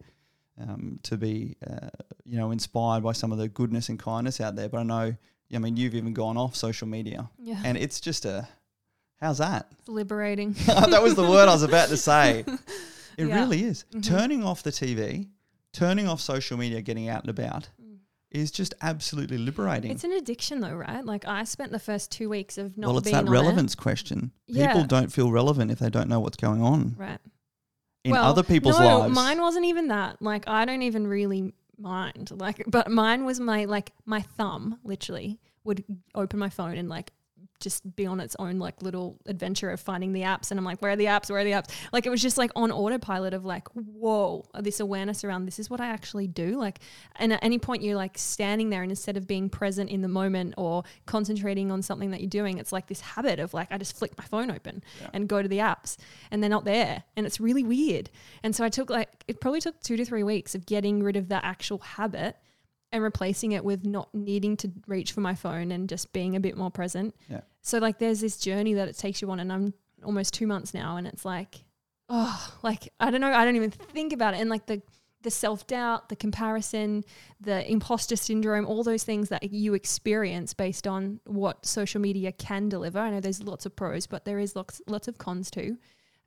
um, 0.61 0.99
to 1.03 1.15
be, 1.17 1.55
uh, 1.65 1.89
you 2.25 2.37
know, 2.37 2.51
inspired 2.51 3.01
by 3.03 3.13
some 3.13 3.31
of 3.31 3.37
the 3.37 3.47
goodness 3.47 3.87
and 3.89 3.97
kindness 3.97 4.41
out 4.41 4.55
there. 4.55 4.67
But 4.67 4.79
I 4.79 4.83
know, 4.83 5.15
I 5.53 5.57
mean, 5.57 5.77
you've 5.77 5.95
even 5.95 6.13
gone 6.13 6.35
off 6.37 6.55
social 6.55 6.87
media, 6.87 7.29
Yeah. 7.37 7.61
and 7.63 7.77
it's 7.77 8.01
just 8.01 8.25
a, 8.25 8.47
how's 9.21 9.37
that? 9.37 9.67
It's 9.79 9.87
liberating. 9.87 10.51
that 10.65 11.01
was 11.01 11.15
the 11.15 11.23
word 11.23 11.47
I 11.47 11.53
was 11.53 11.63
about 11.63 11.89
to 11.89 11.97
say. 11.97 12.43
It 13.17 13.27
Yeah. 13.27 13.41
really 13.41 13.63
is. 13.65 13.83
Mhm. 13.91 14.01
Turning 14.05 14.43
off 14.45 14.63
the 14.63 14.71
TV, 14.71 15.27
turning 15.73 16.07
off 16.07 16.21
social 16.21 16.57
media, 16.57 16.81
getting 16.81 17.09
out 17.09 17.19
and 17.23 17.29
about. 17.29 17.67
Is 18.31 18.51
just 18.51 18.73
absolutely 18.81 19.37
liberating. 19.37 19.91
It's 19.91 20.03
an 20.03 20.11
addiction 20.11 20.59
though, 20.59 20.75
right? 20.75 21.03
Like 21.03 21.25
I 21.27 21.43
spent 21.43 21.71
the 21.71 21.79
first 21.79 22.11
two 22.11 22.29
weeks 22.29 22.57
of 22.57 22.77
not 22.77 22.89
well, 22.89 22.97
it's 22.99 23.11
that 23.11 23.27
relevance 23.27 23.75
question. 23.75 24.31
Yeah. 24.47 24.67
People 24.67 24.85
don't 24.85 25.11
feel 25.11 25.31
relevant 25.31 25.71
if 25.71 25.79
they 25.79 25.89
don't 25.89 26.07
know 26.09 26.19
what's 26.19 26.37
going 26.37 26.61
on 26.61 26.95
Right. 26.97 27.19
in 28.03 28.11
well, 28.11 28.23
other 28.25 28.43
people's 28.43 28.79
no, 28.79 28.99
lives. 28.99 29.15
mine 29.15 29.41
wasn't 29.41 29.65
even 29.65 29.87
that. 29.87 30.21
Like 30.21 30.47
I 30.47 30.65
don't 30.65 30.83
even 30.83 31.07
really 31.07 31.53
mind. 31.77 32.31
Like, 32.31 32.63
but 32.67 32.91
mine 32.91 33.25
was 33.25 33.39
my 33.39 33.65
like 33.65 33.91
my 34.05 34.21
thumb 34.21 34.79
literally 34.83 35.39
would 35.63 35.83
open 36.13 36.39
my 36.39 36.49
phone 36.49 36.77
and 36.77 36.87
like 36.89 37.11
just 37.59 37.95
be 37.95 38.05
on 38.05 38.19
its 38.19 38.35
own 38.39 38.59
like 38.59 38.81
little 38.81 39.17
adventure 39.25 39.69
of 39.69 39.79
finding 39.79 40.13
the 40.13 40.21
apps. 40.21 40.51
And 40.51 40.59
I'm 40.59 40.65
like 40.65 40.81
where 40.81 40.91
are 40.91 40.95
the 40.95 41.05
apps? 41.05 41.29
Where 41.29 41.39
are 41.39 41.43
the 41.43 41.51
apps? 41.51 41.69
Like 41.91 42.05
it 42.05 42.09
was 42.09 42.21
just 42.21 42.37
like 42.37 42.51
on 42.55 42.71
autopilot 42.71 43.33
of 43.33 43.45
like 43.45 43.67
whoa 43.69 44.45
this 44.59 44.79
awareness 44.79 45.23
around 45.23 45.45
this 45.45 45.59
is 45.59 45.69
what 45.69 45.81
I 45.81 45.87
actually 45.87 46.27
do. 46.27 46.57
Like 46.57 46.79
and 47.17 47.33
at 47.33 47.39
any 47.43 47.59
point 47.59 47.83
you're 47.83 47.95
like 47.95 48.17
standing 48.17 48.69
there 48.69 48.81
and 48.83 48.91
instead 48.91 49.17
of 49.17 49.27
being 49.27 49.49
present 49.49 49.89
in 49.89 50.01
the 50.01 50.07
moment 50.07 50.53
or 50.57 50.83
concentrating 51.05 51.71
on 51.71 51.81
something 51.81 52.11
that 52.11 52.21
you're 52.21 52.29
doing 52.29 52.57
it's 52.57 52.71
like 52.71 52.87
this 52.87 53.01
habit 53.01 53.39
of 53.39 53.53
like 53.53 53.71
I 53.71 53.77
just 53.77 53.97
flick 53.97 54.17
my 54.17 54.23
phone 54.25 54.51
open 54.51 54.83
Yeah. 55.01 55.09
and 55.13 55.27
go 55.27 55.41
to 55.41 55.47
the 55.47 55.57
apps 55.59 55.97
and 56.31 56.41
they're 56.41 56.49
not 56.49 56.65
there. 56.65 57.03
And 57.15 57.25
it's 57.25 57.39
really 57.39 57.63
weird. 57.63 58.09
And 58.43 58.55
so 58.55 58.63
I 58.63 58.69
took 58.69 58.89
like 58.89 59.23
it 59.27 59.41
probably 59.41 59.61
took 59.61 59.79
2 59.81 59.97
to 59.97 60.05
3 60.05 60.23
weeks 60.23 60.55
of 60.55 60.65
getting 60.65 61.03
rid 61.03 61.15
of 61.15 61.29
that 61.29 61.43
actual 61.43 61.79
habit 61.79 62.37
and 62.91 63.03
replacing 63.03 63.51
it 63.51 63.63
with 63.63 63.85
not 63.85 64.13
needing 64.13 64.57
to 64.57 64.71
reach 64.87 65.11
for 65.11 65.21
my 65.21 65.35
phone 65.35 65.71
and 65.71 65.87
just 65.87 66.11
being 66.13 66.35
a 66.35 66.39
bit 66.39 66.57
more 66.57 66.71
present. 66.71 67.15
Yeah. 67.29 67.41
So 67.61 67.77
like 67.77 67.99
there's 67.99 68.21
this 68.21 68.37
journey 68.37 68.73
that 68.75 68.87
it 68.87 68.97
takes 68.97 69.21
you 69.21 69.29
on 69.31 69.39
and 69.39 69.51
I'm 69.51 69.73
almost 70.03 70.33
2 70.33 70.47
months 70.47 70.73
now 70.73 70.97
and 70.97 71.05
it's 71.05 71.25
like 71.25 71.63
oh 72.07 72.57
like 72.63 72.91
I 72.99 73.11
don't 73.11 73.21
know 73.21 73.31
I 73.31 73.45
don't 73.45 73.55
even 73.55 73.71
think 73.71 74.13
about 74.13 74.33
it 74.33 74.39
and 74.39 74.49
like 74.49 74.65
the 74.65 74.81
the 75.21 75.31
self-doubt, 75.31 76.07
the 76.07 76.15
comparison, 76.15 77.03
the 77.41 77.69
imposter 77.69 78.15
syndrome, 78.15 78.65
all 78.65 78.83
those 78.83 79.03
things 79.03 79.27
that 79.27 79.51
you 79.51 79.73
experience 79.73 80.53
based 80.53 80.87
on 80.87 81.19
what 81.25 81.65
social 81.65 81.99
media 81.99 82.31
can 82.31 82.69
deliver. 82.69 82.99
I 82.99 83.09
know 83.09 83.19
there's 83.19 83.43
lots 83.43 83.65
of 83.65 83.75
pros, 83.75 84.07
but 84.07 84.23
there 84.23 84.39
is 84.39 84.55
lots 84.55 84.81
lots 84.87 85.07
of 85.07 85.17
cons 85.17 85.51
too. 85.51 85.77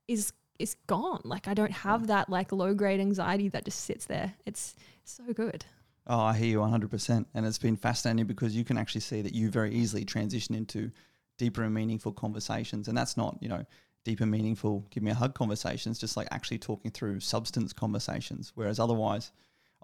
Is 0.08 0.32
is 0.58 0.76
gone. 0.86 1.22
Like 1.24 1.48
I 1.48 1.54
don't 1.54 1.72
have 1.72 2.08
that 2.08 2.28
like 2.28 2.52
low 2.52 2.74
grade 2.74 3.00
anxiety 3.00 3.48
that 3.48 3.64
just 3.64 3.80
sits 3.80 4.06
there. 4.06 4.34
It's 4.44 4.76
so 5.04 5.24
good. 5.32 5.64
Oh, 6.07 6.18
I 6.18 6.36
hear 6.36 6.48
you 6.48 6.59
100%. 6.59 7.26
And 7.34 7.46
it's 7.46 7.59
been 7.59 7.76
fascinating 7.76 8.26
because 8.26 8.57
you 8.57 8.64
can 8.64 8.76
actually 8.76 9.03
see 9.03 9.22
that 9.22 9.34
you 9.34 9.50
very 9.50 9.72
easily 9.72 10.05
transition 10.05 10.55
into 10.55 10.90
deeper 11.38 11.62
and 11.62 11.74
meaningful 11.74 12.12
conversations. 12.12 12.88
And 12.88 12.96
that's 12.96 13.16
not, 13.16 13.38
you 13.40 13.48
know, 13.48 13.64
deeper, 14.05 14.26
meaningful, 14.26 14.86
give 14.90 15.03
me 15.03 15.12
a 15.12 15.14
hug 15.14 15.34
conversations, 15.34 15.98
just 15.98 16.16
like 16.16 16.28
actually 16.30 16.59
talking 16.59 16.90
through 16.90 17.20
substance 17.20 17.72
conversations. 17.72 18.53
Whereas 18.55 18.80
otherwise, 18.80 19.30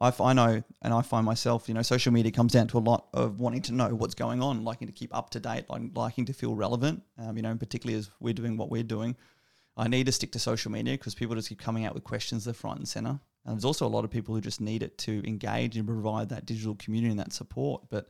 I, 0.01 0.12
I 0.21 0.33
know 0.33 0.62
and 0.83 0.95
I 0.95 1.03
find 1.03 1.25
myself, 1.25 1.69
you 1.69 1.75
know, 1.75 1.83
social 1.83 2.12
media 2.12 2.33
comes 2.33 2.53
down 2.53 2.69
to 2.69 2.79
a 2.79 2.81
lot 2.81 3.09
of 3.14 3.41
wanting 3.41 3.62
to 3.62 3.75
know 3.75 3.95
what's 3.95 4.14
going 4.14 4.43
on, 4.43 4.64
liking 4.64 4.89
to 4.89 4.93
keep 4.93 5.14
up 5.14 5.31
to 5.31 5.41
date, 5.41 5.64
like, 5.69 5.83
liking 5.95 6.25
to 6.27 6.33
feel 6.33 6.55
relevant, 6.55 7.03
um, 7.19 7.37
you 7.37 7.43
know, 7.43 7.55
particularly 7.57 7.99
as 7.99 8.11
we're 8.21 8.35
doing 8.35 8.57
what 8.57 8.71
we're 8.71 8.83
doing. 8.83 9.16
I 9.77 9.87
need 9.87 10.07
to 10.07 10.12
stick 10.12 10.33
to 10.33 10.41
social 10.41 10.73
media 10.73 10.95
because 10.95 11.14
people 11.14 11.37
just 11.37 11.49
keep 11.49 11.61
coming 11.61 11.85
out 11.85 11.95
with 11.95 12.03
questions 12.03 12.47
left, 12.49 12.64
right, 12.64 12.77
and 12.77 12.89
center. 12.89 13.21
And 13.49 13.57
there's 13.57 13.65
also 13.65 13.87
a 13.87 13.89
lot 13.89 14.05
of 14.05 14.11
people 14.11 14.35
who 14.35 14.41
just 14.41 14.61
need 14.61 14.83
it 14.83 14.99
to 14.99 15.27
engage 15.27 15.77
and 15.77 15.87
provide 15.87 16.29
that 16.29 16.45
digital 16.45 16.75
community 16.75 17.11
and 17.11 17.19
that 17.19 17.33
support. 17.33 17.83
But 17.89 18.07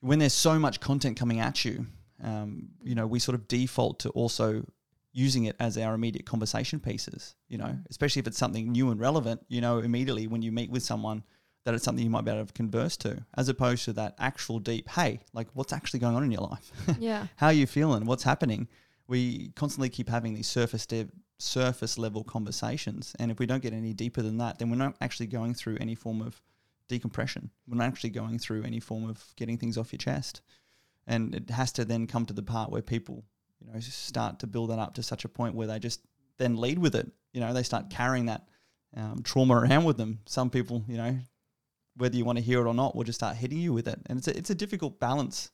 when 0.00 0.18
there's 0.18 0.34
so 0.34 0.58
much 0.58 0.80
content 0.80 1.18
coming 1.18 1.40
at 1.40 1.64
you, 1.64 1.86
um, 2.22 2.68
you 2.82 2.94
know, 2.94 3.06
we 3.06 3.18
sort 3.18 3.34
of 3.34 3.48
default 3.48 4.00
to 4.00 4.10
also 4.10 4.64
using 5.12 5.44
it 5.44 5.56
as 5.60 5.78
our 5.78 5.94
immediate 5.94 6.26
conversation 6.26 6.78
pieces, 6.78 7.36
you 7.48 7.56
know, 7.56 7.78
especially 7.88 8.20
if 8.20 8.26
it's 8.26 8.36
something 8.36 8.70
new 8.70 8.90
and 8.90 9.00
relevant, 9.00 9.40
you 9.48 9.60
know, 9.60 9.78
immediately 9.78 10.26
when 10.26 10.42
you 10.42 10.52
meet 10.52 10.70
with 10.70 10.82
someone 10.82 11.22
that 11.64 11.72
it's 11.72 11.84
something 11.84 12.04
you 12.04 12.10
might 12.10 12.24
be 12.24 12.30
able 12.30 12.44
to 12.44 12.52
converse 12.52 12.96
to, 12.98 13.24
as 13.38 13.48
opposed 13.48 13.84
to 13.86 13.92
that 13.94 14.14
actual 14.18 14.58
deep, 14.58 14.88
hey, 14.90 15.20
like 15.32 15.48
what's 15.54 15.72
actually 15.72 16.00
going 16.00 16.14
on 16.16 16.22
in 16.22 16.30
your 16.30 16.42
life? 16.42 16.70
Yeah. 16.98 17.28
How 17.36 17.46
are 17.46 17.52
you 17.52 17.66
feeling? 17.66 18.04
What's 18.04 18.24
happening? 18.24 18.68
We 19.06 19.52
constantly 19.56 19.88
keep 19.88 20.08
having 20.08 20.34
these 20.34 20.48
surface 20.48 20.84
de- 20.84 21.08
surface 21.38 21.98
level 21.98 22.24
conversations, 22.24 23.14
and 23.18 23.30
if 23.30 23.38
we 23.38 23.46
don't 23.46 23.62
get 23.62 23.72
any 23.72 23.92
deeper 23.92 24.22
than 24.22 24.38
that, 24.38 24.58
then 24.58 24.70
we're 24.70 24.76
not 24.76 24.96
actually 25.00 25.26
going 25.26 25.54
through 25.54 25.76
any 25.80 25.94
form 25.94 26.22
of 26.22 26.40
decompression. 26.88 27.50
We're 27.66 27.78
not 27.78 27.88
actually 27.88 28.10
going 28.10 28.38
through 28.38 28.62
any 28.64 28.80
form 28.80 29.08
of 29.08 29.22
getting 29.36 29.58
things 29.58 29.76
off 29.76 29.92
your 29.92 29.98
chest, 29.98 30.40
and 31.06 31.34
it 31.34 31.50
has 31.50 31.72
to 31.72 31.84
then 31.84 32.06
come 32.06 32.26
to 32.26 32.34
the 32.34 32.42
part 32.42 32.70
where 32.70 32.82
people, 32.82 33.24
you 33.60 33.72
know, 33.72 33.80
start 33.80 34.38
to 34.40 34.46
build 34.46 34.70
that 34.70 34.78
up 34.78 34.94
to 34.94 35.02
such 35.02 35.24
a 35.24 35.28
point 35.28 35.54
where 35.54 35.66
they 35.66 35.78
just 35.78 36.00
then 36.38 36.56
lead 36.56 36.78
with 36.78 36.94
it. 36.94 37.10
You 37.32 37.40
know, 37.40 37.52
they 37.52 37.62
start 37.62 37.90
carrying 37.90 38.26
that 38.26 38.48
um, 38.96 39.20
trauma 39.24 39.56
around 39.56 39.84
with 39.84 39.96
them. 39.96 40.20
Some 40.26 40.50
people, 40.50 40.84
you 40.88 40.96
know, 40.96 41.18
whether 41.96 42.16
you 42.16 42.24
want 42.24 42.38
to 42.38 42.44
hear 42.44 42.60
it 42.60 42.68
or 42.68 42.74
not, 42.74 42.94
will 42.94 43.04
just 43.04 43.18
start 43.18 43.36
hitting 43.36 43.58
you 43.58 43.72
with 43.72 43.88
it, 43.88 44.00
and 44.06 44.18
it's 44.18 44.28
a, 44.28 44.36
it's 44.36 44.50
a 44.50 44.54
difficult 44.54 45.00
balance 45.00 45.50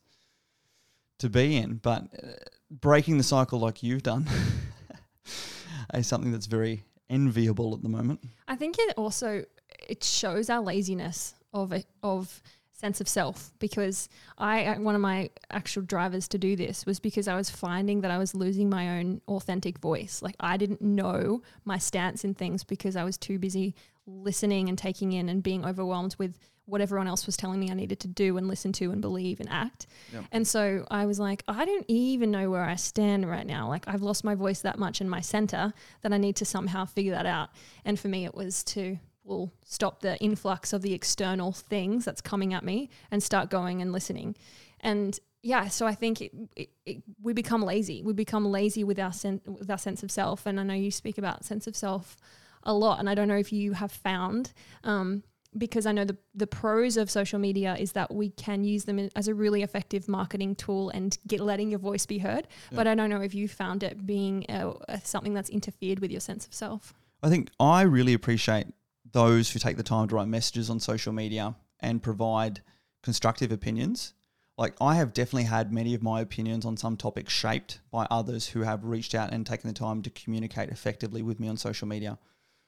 to 1.19 1.29
be 1.29 1.57
in. 1.57 1.75
But 1.75 2.03
uh, 2.21 2.27
breaking 2.69 3.17
the 3.17 3.23
cycle 3.23 3.59
like 3.59 3.83
you've 3.83 4.03
done 4.03 4.27
is 5.93 6.07
something 6.07 6.31
that's 6.31 6.47
very 6.47 6.83
enviable 7.09 7.73
at 7.73 7.83
the 7.83 7.89
moment. 7.89 8.21
I 8.47 8.55
think 8.55 8.77
it 8.79 8.93
also 8.97 9.43
it 9.87 10.03
shows 10.03 10.49
our 10.49 10.61
laziness 10.61 11.35
of 11.53 11.71
it, 11.71 11.85
of 12.03 12.41
sense 12.71 12.99
of 12.99 13.07
self 13.07 13.51
because 13.59 14.09
I 14.39 14.65
uh, 14.65 14.79
one 14.79 14.95
of 14.95 15.01
my 15.01 15.29
actual 15.51 15.83
drivers 15.83 16.27
to 16.29 16.39
do 16.39 16.55
this 16.55 16.85
was 16.85 16.99
because 16.99 17.27
I 17.27 17.35
was 17.35 17.49
finding 17.49 18.01
that 18.01 18.09
I 18.09 18.17
was 18.17 18.33
losing 18.33 18.69
my 18.69 18.99
own 18.99 19.21
authentic 19.27 19.77
voice. 19.77 20.21
Like 20.21 20.35
I 20.39 20.57
didn't 20.57 20.81
know 20.81 21.43
my 21.63 21.77
stance 21.77 22.23
in 22.23 22.33
things 22.33 22.63
because 22.63 22.95
I 22.95 23.03
was 23.03 23.17
too 23.17 23.37
busy 23.37 23.75
listening 24.07 24.67
and 24.67 24.77
taking 24.77 25.13
in 25.13 25.29
and 25.29 25.43
being 25.43 25.63
overwhelmed 25.63 26.15
with 26.17 26.39
what 26.71 26.79
everyone 26.79 27.07
else 27.07 27.25
was 27.25 27.35
telling 27.35 27.59
me 27.59 27.69
I 27.69 27.73
needed 27.73 27.99
to 27.99 28.07
do 28.07 28.37
and 28.37 28.47
listen 28.47 28.71
to 28.73 28.91
and 28.91 29.01
believe 29.01 29.41
and 29.41 29.49
act. 29.49 29.87
Yep. 30.13 30.23
And 30.31 30.47
so 30.47 30.87
I 30.89 31.05
was 31.05 31.19
like, 31.19 31.43
I 31.45 31.65
don't 31.65 31.85
even 31.89 32.31
know 32.31 32.49
where 32.49 32.63
I 32.63 32.75
stand 32.75 33.29
right 33.29 33.45
now. 33.45 33.67
Like 33.67 33.87
I've 33.89 34.01
lost 34.01 34.23
my 34.23 34.35
voice 34.35 34.61
that 34.61 34.79
much 34.79 35.01
in 35.01 35.09
my 35.09 35.19
center 35.19 35.73
that 36.01 36.13
I 36.13 36.17
need 36.17 36.37
to 36.37 36.45
somehow 36.45 36.85
figure 36.85 37.11
that 37.11 37.25
out. 37.25 37.49
And 37.83 37.99
for 37.99 38.07
me, 38.07 38.23
it 38.23 38.33
was 38.33 38.63
to 38.65 38.97
will 39.25 39.51
stop 39.65 39.99
the 39.99 40.17
influx 40.19 40.71
of 40.71 40.81
the 40.81 40.93
external 40.93 41.51
things 41.51 42.05
that's 42.05 42.21
coming 42.21 42.53
at 42.53 42.63
me 42.63 42.89
and 43.11 43.21
start 43.21 43.49
going 43.49 43.81
and 43.81 43.91
listening. 43.91 44.35
And 44.79 45.19
yeah, 45.43 45.67
so 45.67 45.85
I 45.85 45.93
think 45.93 46.21
it, 46.21 46.31
it, 46.55 46.69
it, 46.85 47.03
we 47.21 47.33
become 47.33 47.63
lazy. 47.63 48.01
We 48.01 48.13
become 48.13 48.45
lazy 48.45 48.83
with 48.85 48.97
our 48.97 49.13
sen- 49.13 49.41
with 49.45 49.69
our 49.69 49.77
sense 49.77 50.03
of 50.03 50.09
self. 50.11 50.45
And 50.45 50.57
I 50.57 50.63
know 50.63 50.73
you 50.73 50.89
speak 50.89 51.17
about 51.17 51.43
sense 51.43 51.67
of 51.67 51.75
self 51.75 52.15
a 52.63 52.73
lot. 52.73 52.99
And 52.99 53.09
I 53.09 53.15
don't 53.15 53.27
know 53.27 53.37
if 53.37 53.51
you 53.51 53.73
have 53.73 53.91
found. 53.91 54.53
Um, 54.85 55.23
because 55.57 55.85
I 55.85 55.91
know 55.91 56.05
the 56.05 56.17
the 56.33 56.47
pros 56.47 56.97
of 56.97 57.09
social 57.09 57.39
media 57.39 57.75
is 57.77 57.91
that 57.93 58.13
we 58.13 58.29
can 58.29 58.63
use 58.63 58.85
them 58.85 59.09
as 59.15 59.27
a 59.27 59.33
really 59.33 59.63
effective 59.63 60.07
marketing 60.07 60.55
tool 60.55 60.89
and 60.89 61.17
get 61.27 61.41
letting 61.41 61.69
your 61.69 61.79
voice 61.79 62.05
be 62.05 62.19
heard. 62.19 62.47
Yeah. 62.71 62.75
But 62.77 62.87
I 62.87 62.95
don't 62.95 63.09
know 63.09 63.21
if 63.21 63.33
you 63.33 63.47
found 63.47 63.83
it 63.83 64.05
being 64.05 64.45
uh 64.49 64.73
uh 64.87 64.99
something 65.03 65.33
that's 65.33 65.49
interfered 65.49 65.99
with 65.99 66.11
your 66.11 66.21
sense 66.21 66.47
of 66.47 66.53
self. 66.53 66.93
I 67.23 67.29
think 67.29 67.49
I 67.59 67.81
really 67.81 68.13
appreciate 68.13 68.67
those 69.11 69.51
who 69.51 69.59
take 69.59 69.77
the 69.77 69.83
time 69.83 70.07
to 70.07 70.15
write 70.15 70.27
messages 70.27 70.69
on 70.69 70.79
social 70.79 71.13
media 71.13 71.55
and 71.79 72.01
provide 72.01 72.61
constructive 73.03 73.51
opinions. 73.51 74.13
Like 74.57 74.75
I 74.79 74.95
have 74.95 75.13
definitely 75.13 75.45
had 75.45 75.73
many 75.73 75.93
of 75.93 76.03
my 76.03 76.21
opinions 76.21 76.65
on 76.65 76.77
some 76.77 76.95
topics 76.95 77.33
shaped 77.33 77.79
by 77.91 78.07
others 78.09 78.47
who 78.49 78.61
have 78.61 78.85
reached 78.85 79.15
out 79.15 79.33
and 79.33 79.45
taken 79.45 79.67
the 79.67 79.73
time 79.73 80.01
to 80.03 80.09
communicate 80.09 80.69
effectively 80.69 81.21
with 81.21 81.39
me 81.39 81.47
on 81.47 81.57
social 81.57 81.87
media. 81.87 82.19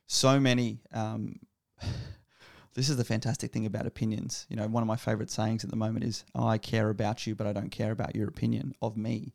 So 0.07 0.39
many, 0.39 0.79
um, 0.91 1.39
this 2.73 2.89
is 2.89 2.97
the 2.97 3.03
fantastic 3.03 3.51
thing 3.51 3.65
about 3.65 3.85
opinions. 3.85 4.45
You 4.49 4.55
know, 4.55 4.67
one 4.67 4.83
of 4.83 4.87
my 4.87 4.95
favorite 4.95 5.29
sayings 5.29 5.63
at 5.63 5.69
the 5.69 5.75
moment 5.75 6.05
is, 6.05 6.25
oh, 6.33 6.47
I 6.47 6.57
care 6.57 6.89
about 6.89 7.27
you, 7.27 7.35
but 7.35 7.47
I 7.47 7.53
don't 7.53 7.69
care 7.69 7.91
about 7.91 8.15
your 8.15 8.27
opinion 8.27 8.73
of 8.81 8.97
me. 8.97 9.33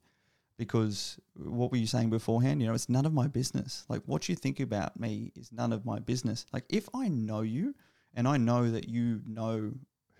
Because 0.57 1.21
what 1.37 1.71
were 1.71 1.77
you 1.77 1.87
saying 1.87 2.11
beforehand? 2.11 2.61
You 2.61 2.67
know, 2.67 2.75
it's 2.75 2.89
none 2.89 3.07
of 3.07 3.13
my 3.13 3.29
business. 3.29 3.85
Like, 3.89 4.03
what 4.07 4.29
you 4.29 4.35
think 4.35 4.59
about 4.59 4.99
me 4.99 5.31
is 5.37 5.53
none 5.53 5.73
of 5.73 5.85
my 5.85 6.01
business. 6.01 6.47
Like, 6.53 6.65
if 6.69 6.89
I 6.93 7.07
know 7.07 7.43
you 7.43 7.77
and 8.15 8.27
I 8.27 8.39
know 8.39 8.69
that 8.69 8.89
you 8.89 9.21
know 9.25 9.71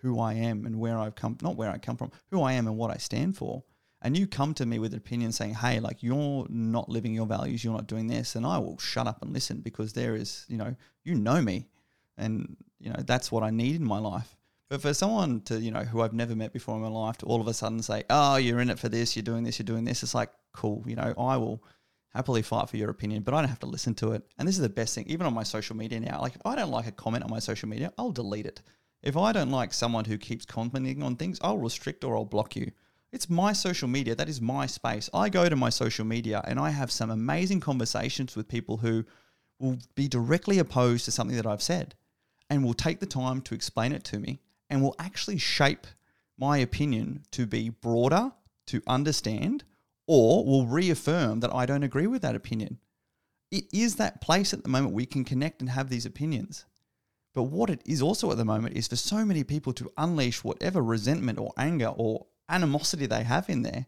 who 0.01 0.17
I 0.17 0.35
am 0.35 0.65
and 0.65 0.79
where 0.79 0.97
I've 0.97 1.15
come, 1.15 1.37
not 1.41 1.57
where 1.57 1.69
I 1.69 1.77
come 1.77 1.97
from, 1.97 2.11
who 2.31 2.41
I 2.41 2.53
am 2.53 2.67
and 2.67 2.77
what 2.77 2.89
I 2.89 2.95
stand 2.95 3.35
for, 3.35 3.63
and 4.01 4.17
you 4.17 4.27
come 4.27 4.53
to 4.53 4.65
me 4.65 4.79
with 4.79 4.93
an 4.93 4.99
opinion 4.99 5.33
saying, 5.33 5.55
hey, 5.55 5.81
like, 5.81 6.01
you're 6.01 6.47
not 6.47 6.87
living 6.87 7.13
your 7.13 7.25
values, 7.25 7.65
you're 7.65 7.73
not 7.73 7.87
doing 7.87 8.07
this, 8.07 8.35
and 8.35 8.45
I 8.45 8.59
will 8.59 8.77
shut 8.77 9.07
up 9.07 9.21
and 9.21 9.33
listen 9.33 9.59
because 9.59 9.91
there 9.91 10.15
is, 10.15 10.45
you 10.47 10.55
know, 10.55 10.73
you 11.03 11.15
know 11.15 11.41
me 11.41 11.67
and 12.17 12.55
you 12.79 12.89
know 12.89 13.01
that's 13.05 13.31
what 13.31 13.43
I 13.43 13.49
need 13.49 13.75
in 13.75 13.85
my 13.85 13.99
life. 13.99 14.35
But 14.69 14.81
for 14.81 14.93
someone 14.93 15.41
to 15.41 15.59
you 15.59 15.71
know 15.71 15.83
who 15.83 16.01
I've 16.01 16.13
never 16.13 16.35
met 16.35 16.53
before 16.53 16.75
in 16.75 16.81
my 16.81 16.87
life 16.89 17.17
to 17.17 17.25
all 17.25 17.41
of 17.41 17.47
a 17.47 17.53
sudden 17.53 17.81
say, 17.81 18.03
"Oh, 18.09 18.35
you're 18.35 18.59
in 18.59 18.69
it 18.69 18.79
for 18.79 18.89
this, 18.89 19.15
you're 19.15 19.23
doing 19.23 19.43
this, 19.43 19.59
you're 19.59 19.65
doing 19.65 19.85
this," 19.85 20.03
it's 20.03 20.15
like 20.15 20.31
cool. 20.53 20.83
You 20.85 20.95
know, 20.95 21.13
I 21.17 21.37
will 21.37 21.63
happily 22.09 22.41
fight 22.41 22.69
for 22.69 22.77
your 22.77 22.89
opinion, 22.89 23.23
but 23.23 23.33
I 23.33 23.41
don't 23.41 23.49
have 23.49 23.59
to 23.59 23.65
listen 23.67 23.93
to 23.95 24.13
it. 24.13 24.23
And 24.37 24.47
this 24.47 24.55
is 24.55 24.61
the 24.61 24.69
best 24.69 24.95
thing, 24.95 25.05
even 25.07 25.27
on 25.27 25.33
my 25.33 25.43
social 25.43 25.75
media 25.75 25.99
now. 25.99 26.21
Like 26.21 26.35
if 26.35 26.41
I 26.45 26.55
don't 26.55 26.71
like 26.71 26.87
a 26.87 26.91
comment 26.91 27.23
on 27.23 27.29
my 27.29 27.39
social 27.39 27.69
media, 27.69 27.93
I'll 27.97 28.11
delete 28.11 28.45
it. 28.45 28.61
If 29.01 29.15
I 29.15 29.31
don't 29.31 29.51
like 29.51 29.73
someone 29.73 30.05
who 30.05 30.17
keeps 30.17 30.45
commenting 30.45 31.03
on 31.03 31.15
things, 31.15 31.39
I'll 31.41 31.57
restrict 31.57 32.03
or 32.03 32.15
I'll 32.15 32.25
block 32.25 32.55
you. 32.55 32.71
It's 33.11 33.29
my 33.29 33.53
social 33.53 33.87
media. 33.87 34.13
That 34.13 34.29
is 34.29 34.41
my 34.41 34.65
space. 34.65 35.09
I 35.13 35.29
go 35.29 35.49
to 35.49 35.55
my 35.55 35.69
social 35.69 36.05
media 36.05 36.43
and 36.45 36.59
I 36.59 36.69
have 36.69 36.91
some 36.91 37.09
amazing 37.09 37.59
conversations 37.59 38.35
with 38.35 38.47
people 38.47 38.77
who 38.77 39.05
will 39.57 39.77
be 39.95 40.07
directly 40.07 40.59
opposed 40.59 41.05
to 41.05 41.11
something 41.11 41.37
that 41.37 41.47
I've 41.47 41.61
said 41.61 41.95
and 42.49 42.63
will 42.63 42.73
take 42.73 42.99
the 42.99 43.05
time 43.05 43.41
to 43.41 43.55
explain 43.55 43.91
it 43.91 44.03
to 44.05 44.19
me 44.19 44.39
and 44.69 44.81
will 44.81 44.95
actually 44.99 45.37
shape 45.37 45.87
my 46.37 46.57
opinion 46.57 47.23
to 47.31 47.45
be 47.45 47.69
broader, 47.69 48.31
to 48.67 48.81
understand, 48.87 49.63
or 50.07 50.45
will 50.45 50.65
reaffirm 50.65 51.39
that 51.41 51.53
I 51.53 51.65
don't 51.65 51.83
agree 51.83 52.07
with 52.07 52.21
that 52.21 52.35
opinion. 52.35 52.79
It 53.51 53.65
is 53.73 53.95
that 53.95 54.21
place 54.21 54.53
at 54.53 54.63
the 54.63 54.69
moment 54.69 54.93
we 54.93 55.05
can 55.05 55.23
connect 55.23 55.61
and 55.61 55.69
have 55.69 55.89
these 55.89 56.05
opinions. 56.05 56.65
But 57.33 57.43
what 57.43 57.69
it 57.69 57.81
is 57.85 58.01
also 58.01 58.31
at 58.31 58.37
the 58.37 58.45
moment 58.45 58.75
is 58.75 58.87
for 58.87 58.95
so 58.95 59.23
many 59.25 59.43
people 59.43 59.73
to 59.73 59.91
unleash 59.97 60.43
whatever 60.43 60.81
resentment 60.81 61.39
or 61.39 61.51
anger 61.57 61.87
or 61.95 62.25
animosity 62.47 63.05
they 63.05 63.23
have 63.23 63.49
in 63.49 63.61
there. 63.61 63.85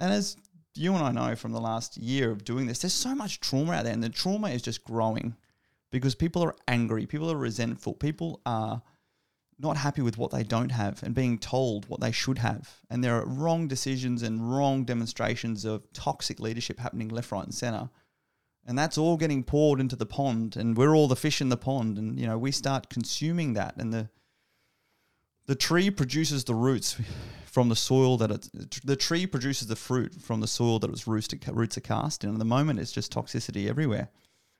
And 0.00 0.12
as 0.12 0.36
you 0.74 0.94
and 0.94 1.04
I 1.04 1.12
know 1.12 1.36
from 1.36 1.52
the 1.52 1.60
last 1.60 1.96
year 1.96 2.30
of 2.30 2.44
doing 2.44 2.66
this, 2.66 2.80
there's 2.80 2.92
so 2.92 3.14
much 3.14 3.40
trauma 3.40 3.72
out 3.72 3.84
there, 3.84 3.92
and 3.92 4.02
the 4.02 4.08
trauma 4.08 4.48
is 4.48 4.62
just 4.62 4.84
growing 4.84 5.36
because 5.94 6.16
people 6.16 6.42
are 6.42 6.56
angry, 6.66 7.06
people 7.06 7.30
are 7.30 7.36
resentful, 7.36 7.94
people 7.94 8.40
are 8.44 8.82
not 9.60 9.76
happy 9.76 10.02
with 10.02 10.18
what 10.18 10.32
they 10.32 10.42
don't 10.42 10.72
have 10.72 11.00
and 11.04 11.14
being 11.14 11.38
told 11.38 11.88
what 11.88 12.00
they 12.00 12.10
should 12.10 12.38
have. 12.38 12.80
And 12.90 13.04
there 13.04 13.14
are 13.14 13.24
wrong 13.24 13.68
decisions 13.68 14.24
and 14.24 14.52
wrong 14.52 14.82
demonstrations 14.84 15.64
of 15.64 15.84
toxic 15.92 16.40
leadership 16.40 16.80
happening 16.80 17.10
left, 17.10 17.30
right, 17.30 17.44
and 17.44 17.54
center. 17.54 17.90
And 18.66 18.76
that's 18.76 18.98
all 18.98 19.16
getting 19.16 19.44
poured 19.44 19.78
into 19.78 19.94
the 19.94 20.04
pond, 20.04 20.56
and 20.56 20.76
we're 20.76 20.96
all 20.96 21.06
the 21.06 21.14
fish 21.14 21.40
in 21.40 21.48
the 21.48 21.56
pond. 21.56 21.96
And 21.96 22.18
you 22.18 22.26
know, 22.26 22.38
we 22.38 22.50
start 22.50 22.90
consuming 22.90 23.52
that, 23.52 23.76
and 23.76 23.92
the 23.92 24.08
the 25.46 25.54
tree 25.54 25.90
produces 25.90 26.42
the 26.42 26.54
roots 26.56 26.96
from 27.44 27.68
the 27.68 27.76
soil 27.76 28.16
that 28.16 28.32
it's 28.32 28.80
the 28.80 28.96
tree 28.96 29.26
produces 29.26 29.68
the 29.68 29.76
fruit 29.76 30.14
from 30.20 30.40
the 30.40 30.48
soil 30.48 30.80
that 30.80 30.90
its 30.90 31.06
roots 31.06 31.32
roots 31.52 31.78
are 31.78 31.82
cast. 31.82 32.24
And 32.24 32.32
at 32.32 32.38
the 32.40 32.44
moment, 32.44 32.80
it's 32.80 32.90
just 32.90 33.12
toxicity 33.12 33.68
everywhere. 33.68 34.08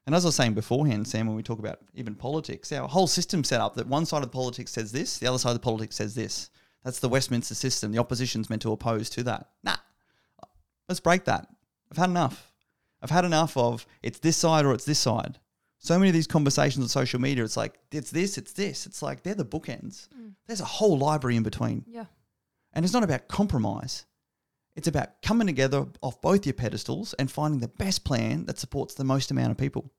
And 0.07 0.14
as 0.14 0.24
I 0.24 0.28
was 0.28 0.34
saying 0.34 0.55
beforehand, 0.55 1.09
Sam, 1.09 1.26
when 1.26 1.36
we 1.36 1.42
talk 1.42 1.59
about 1.59 1.80
even 1.94 2.14
politics, 2.14 2.70
our 2.72 2.86
whole 2.86 3.07
system 3.07 3.42
set 3.42 3.61
up 3.61 3.74
that 3.76 3.86
one 3.86 4.05
side 4.05 4.18
of 4.18 4.30
the 4.30 4.36
politics 4.36 4.72
says 4.72 4.92
this, 4.92 5.18
the 5.18 5.26
other 5.26 5.38
side 5.38 5.50
of 5.50 5.57
the 5.57 5.61
politics 5.61 5.96
says 5.96 6.14
this. 6.14 6.50
That's 6.84 7.00
the 7.00 7.09
Westminster 7.09 7.55
system. 7.55 7.92
The 7.92 7.98
opposition's 7.98 8.50
meant 8.50 8.61
to 8.62 8.72
oppose 8.72 9.09
to 9.11 9.22
that. 9.22 9.48
Nah, 9.62 9.76
let's 10.88 11.00
break 11.00 11.24
that. 11.24 11.48
I've 11.90 11.96
had 11.96 12.11
enough. 12.11 12.52
I've 13.00 13.11
had 13.11 13.24
enough 13.24 13.57
of 13.57 13.86
it's 14.02 14.18
this 14.18 14.36
side 14.36 14.66
or 14.66 14.74
it's 14.74 14.84
this 14.84 14.98
side. 14.98 15.38
So 15.78 15.98
many 15.98 16.11
of 16.11 16.14
these 16.14 16.26
conversations 16.26 16.82
on 16.82 16.88
social 16.88 17.20
media, 17.20 17.44
it's 17.44 17.57
like 17.57 17.78
it's 17.90 18.11
this, 18.11 18.36
it's 18.36 18.52
this. 18.52 18.86
It's 18.86 19.02
like 19.02 19.22
they're 19.22 19.34
the 19.34 19.44
bookends. 19.44 20.09
Mm. 20.09 20.32
There's 20.46 20.61
a 20.61 20.66
whole 20.66 20.98
library 20.98 21.36
in 21.36 21.42
between. 21.42 21.84
Yeah. 21.86 22.07
And 22.72 22.84
it's 22.84 22.94
not 22.94 23.05
about 23.05 23.28
compromise. 23.28 24.05
It's 24.77 24.89
about 24.89 25.22
coming 25.22 25.47
together 25.47 25.87
off 26.03 26.20
both 26.20 26.47
your 26.47 26.55
pedestals 26.55 27.14
and 27.14 27.31
finding 27.31 27.61
the 27.61 27.68
best 27.68 28.05
plan 28.05 28.47
that 28.47 28.59
supports 28.59 28.95
the 28.95 29.05
most 29.05 29.31
amount 29.31 29.53
of 29.53 29.57
people. 29.57 29.91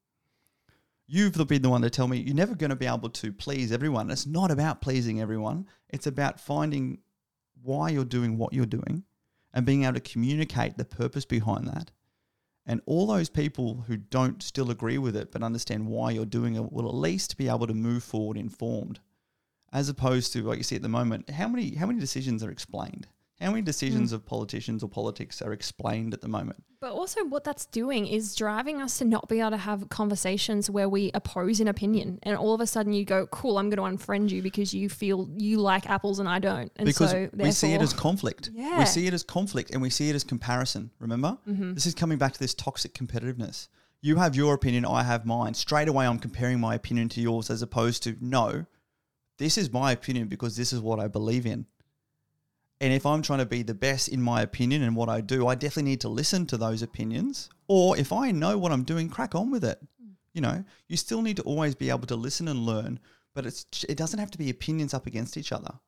You've 1.07 1.33
been 1.47 1.61
the 1.61 1.69
one 1.69 1.83
to 1.83 1.89
tell 1.89 2.07
me 2.07 2.17
you're 2.17 2.35
never 2.35 2.55
going 2.55 2.71
to 2.71 2.75
be 2.75 2.87
able 2.87 3.09
to 3.09 3.31
please 3.31 3.71
everyone. 3.71 4.09
It's 4.09 4.25
not 4.25 4.51
about 4.51 4.81
pleasing 4.81 5.21
everyone. 5.21 5.67
It's 5.89 6.07
about 6.07 6.39
finding 6.39 6.99
why 7.61 7.89
you're 7.89 8.05
doing 8.05 8.37
what 8.37 8.53
you're 8.53 8.65
doing 8.65 9.03
and 9.53 9.65
being 9.65 9.83
able 9.83 9.93
to 9.93 9.99
communicate 9.99 10.77
the 10.77 10.85
purpose 10.85 11.25
behind 11.25 11.67
that. 11.67 11.91
And 12.65 12.81
all 12.87 13.05
those 13.05 13.29
people 13.29 13.85
who 13.87 13.97
don't 13.97 14.41
still 14.41 14.71
agree 14.71 14.97
with 14.97 15.15
it 15.15 15.31
but 15.31 15.43
understand 15.43 15.87
why 15.87 16.11
you're 16.11 16.25
doing 16.25 16.55
it 16.55 16.71
will 16.71 16.87
at 16.89 16.95
least 16.95 17.37
be 17.37 17.47
able 17.47 17.67
to 17.67 17.73
move 17.73 18.03
forward 18.03 18.37
informed. 18.37 18.99
As 19.71 19.89
opposed 19.89 20.33
to 20.33 20.41
what 20.41 20.57
you 20.57 20.63
see 20.63 20.75
at 20.75 20.81
the 20.81 20.89
moment, 20.89 21.29
how 21.29 21.47
many 21.47 21.75
how 21.75 21.85
many 21.85 21.99
decisions 21.99 22.43
are 22.43 22.49
explained? 22.49 23.07
How 23.41 23.51
many 23.51 23.63
decisions 23.63 24.11
mm. 24.11 24.15
of 24.15 24.25
politicians 24.25 24.81
or 24.81 24.87
politics 24.87 25.41
are 25.41 25.51
explained 25.51 26.13
at 26.13 26.21
the 26.21 26.27
moment? 26.29 26.63
But 26.79 26.93
also, 26.93 27.25
what 27.25 27.43
that's 27.43 27.65
doing 27.65 28.07
is 28.07 28.33
driving 28.33 28.81
us 28.81 28.97
to 28.99 29.05
not 29.05 29.27
be 29.27 29.41
able 29.41 29.51
to 29.51 29.57
have 29.57 29.89
conversations 29.89 30.69
where 30.69 30.87
we 30.87 31.11
oppose 31.13 31.59
an 31.59 31.67
opinion, 31.67 32.19
and 32.23 32.37
all 32.37 32.53
of 32.53 32.61
a 32.61 32.67
sudden 32.67 32.93
you 32.93 33.03
go, 33.03 33.27
"Cool, 33.27 33.57
I'm 33.57 33.69
going 33.69 33.97
to 33.97 34.05
unfriend 34.05 34.29
you 34.29 34.41
because 34.41 34.73
you 34.73 34.87
feel 34.87 35.27
you 35.35 35.59
like 35.59 35.89
apples 35.89 36.19
and 36.19 36.29
I 36.29 36.39
don't." 36.39 36.71
And 36.77 36.85
because 36.85 37.11
so, 37.11 37.29
we 37.33 37.51
see 37.51 37.73
it 37.73 37.81
as 37.81 37.91
conflict. 37.91 38.51
Yeah. 38.53 38.79
we 38.79 38.85
see 38.85 39.07
it 39.07 39.13
as 39.13 39.23
conflict, 39.23 39.71
and 39.71 39.81
we 39.81 39.89
see 39.89 40.09
it 40.09 40.15
as 40.15 40.23
comparison. 40.23 40.91
Remember, 40.99 41.37
mm-hmm. 41.47 41.73
this 41.73 41.85
is 41.85 41.93
coming 41.93 42.17
back 42.17 42.33
to 42.33 42.39
this 42.39 42.53
toxic 42.53 42.93
competitiveness. 42.93 43.67
You 44.01 44.17
have 44.17 44.35
your 44.35 44.53
opinion, 44.53 44.85
I 44.85 45.03
have 45.03 45.25
mine. 45.25 45.55
Straight 45.55 45.87
away, 45.87 46.05
I'm 46.05 46.19
comparing 46.19 46.59
my 46.59 46.75
opinion 46.75 47.09
to 47.09 47.21
yours, 47.21 47.49
as 47.49 47.61
opposed 47.61 48.03
to 48.03 48.15
no, 48.21 48.65
this 49.37 49.57
is 49.57 49.73
my 49.73 49.91
opinion 49.91 50.27
because 50.27 50.55
this 50.55 50.71
is 50.71 50.79
what 50.79 50.99
I 50.99 51.07
believe 51.07 51.45
in. 51.45 51.65
And 52.81 52.91
if 52.93 53.05
I'm 53.05 53.21
trying 53.21 53.39
to 53.39 53.45
be 53.45 53.63
the 53.63 53.73
best 53.73 54.09
in 54.09 54.21
my 54.21 54.41
opinion 54.41 54.83
and 54.83 54.95
what 54.95 55.09
I 55.09 55.21
do, 55.21 55.47
I 55.47 55.55
definitely 55.55 55.91
need 55.91 56.01
to 56.01 56.09
listen 56.09 56.45
to 56.47 56.57
those 56.57 56.81
opinions. 56.81 57.49
Or 57.67 57.97
if 57.97 58.11
I 58.11 58.31
know 58.31 58.57
what 58.57 58.71
I'm 58.71 58.83
doing, 58.83 59.09
crack 59.09 59.33
on 59.33 59.49
with 59.49 59.63
it. 59.63 59.79
You 60.33 60.41
know, 60.41 60.65
you 60.89 60.97
still 60.97 61.21
need 61.21 61.37
to 61.37 61.43
always 61.43 61.75
be 61.75 61.89
able 61.89 62.07
to 62.07 62.15
listen 62.17 62.49
and 62.49 62.65
learn, 62.65 62.99
but 63.33 63.45
it's 63.45 63.65
it 63.87 63.97
doesn't 63.97 64.19
have 64.19 64.31
to 64.31 64.37
be 64.37 64.49
opinions 64.49 64.93
up 64.93 65.07
against 65.07 65.37
each 65.37 65.53
other. 65.53 65.79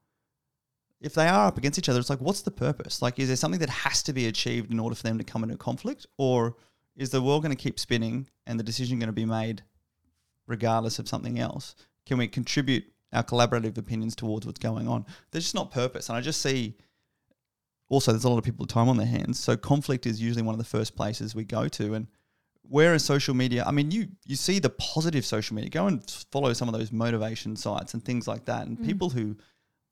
If 1.02 1.14
they 1.14 1.28
are 1.28 1.48
up 1.48 1.58
against 1.58 1.78
each 1.78 1.90
other, 1.90 2.00
it's 2.00 2.10
like, 2.10 2.22
what's 2.22 2.42
the 2.42 2.52
purpose? 2.52 3.02
Like, 3.02 3.20
is 3.20 3.28
there 3.28 3.36
something 3.36 3.60
that 3.60 3.70
has 3.70 4.02
to 4.04 4.14
be 4.14 4.28
achieved 4.28 4.72
in 4.72 4.80
order 4.80 4.96
for 4.96 5.04
them 5.04 5.18
to 5.18 5.24
come 5.24 5.44
into 5.44 5.58
conflict? 5.58 6.08
Or 6.18 6.56
is 6.96 7.12
the 7.12 7.22
world 7.22 7.44
going 7.44 7.56
to 7.56 7.62
keep 7.62 7.80
spinning 7.80 8.28
and 8.48 8.60
the 8.60 8.64
decision 8.64 8.98
going 8.98 9.08
to 9.08 9.14
be 9.14 9.26
made 9.26 9.64
regardless 10.48 10.98
of 10.98 11.08
something 11.08 11.38
else? 11.38 11.76
Can 12.08 12.18
we 12.18 12.28
contribute 12.28 12.86
our 13.14 13.24
collaborative 13.24 13.78
opinions 13.78 14.16
towards 14.16 14.46
what's 14.46 14.60
going 14.60 14.88
on. 14.88 15.06
There's 15.32 15.46
just 15.46 15.56
not 15.56 15.72
purpose. 15.72 16.10
And 16.10 16.18
I 16.18 16.22
just 16.22 16.42
see 16.42 16.76
also 17.90 18.12
there's 18.12 18.26
a 18.26 18.30
lot 18.30 18.38
of 18.38 18.44
people 18.44 18.64
with 18.64 18.70
time 18.70 18.90
on 18.90 18.98
their 18.98 19.08
hands. 19.08 19.40
So 19.40 19.56
conflict 19.56 20.06
is 20.06 20.22
usually 20.22 20.44
one 20.44 20.54
of 20.54 20.60
the 20.60 20.66
first 20.66 20.96
places 20.96 21.36
we 21.36 21.46
go 21.46 21.68
to. 21.70 21.94
And 21.94 22.08
whereas 22.64 23.04
social 23.04 23.34
media, 23.34 23.64
I 23.66 23.72
mean, 23.72 23.92
you 23.92 24.08
you 24.26 24.36
see 24.36 24.60
the 24.60 24.70
positive 24.70 25.26
social 25.26 25.56
media. 25.56 25.70
Go 25.70 25.88
and 25.88 26.04
follow 26.32 26.54
some 26.54 26.68
of 26.68 26.74
those 26.74 26.92
motivation 26.92 27.56
sites 27.56 27.94
and 27.94 28.04
things 28.04 28.28
like 28.28 28.46
that. 28.46 28.68
And 28.68 28.78
mm. 28.78 28.86
people 28.86 29.10
who 29.10 29.38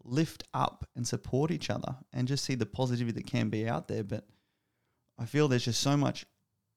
lift 0.03 0.43
up 0.53 0.87
and 0.95 1.07
support 1.07 1.51
each 1.51 1.69
other 1.69 1.95
and 2.13 2.27
just 2.27 2.45
see 2.45 2.55
the 2.55 2.65
positivity 2.65 3.19
that 3.19 3.27
can 3.27 3.49
be 3.49 3.67
out 3.67 3.87
there. 3.87 4.03
But 4.03 4.25
I 5.17 5.25
feel 5.25 5.47
there's 5.47 5.65
just 5.65 5.81
so 5.81 5.95
much 5.97 6.25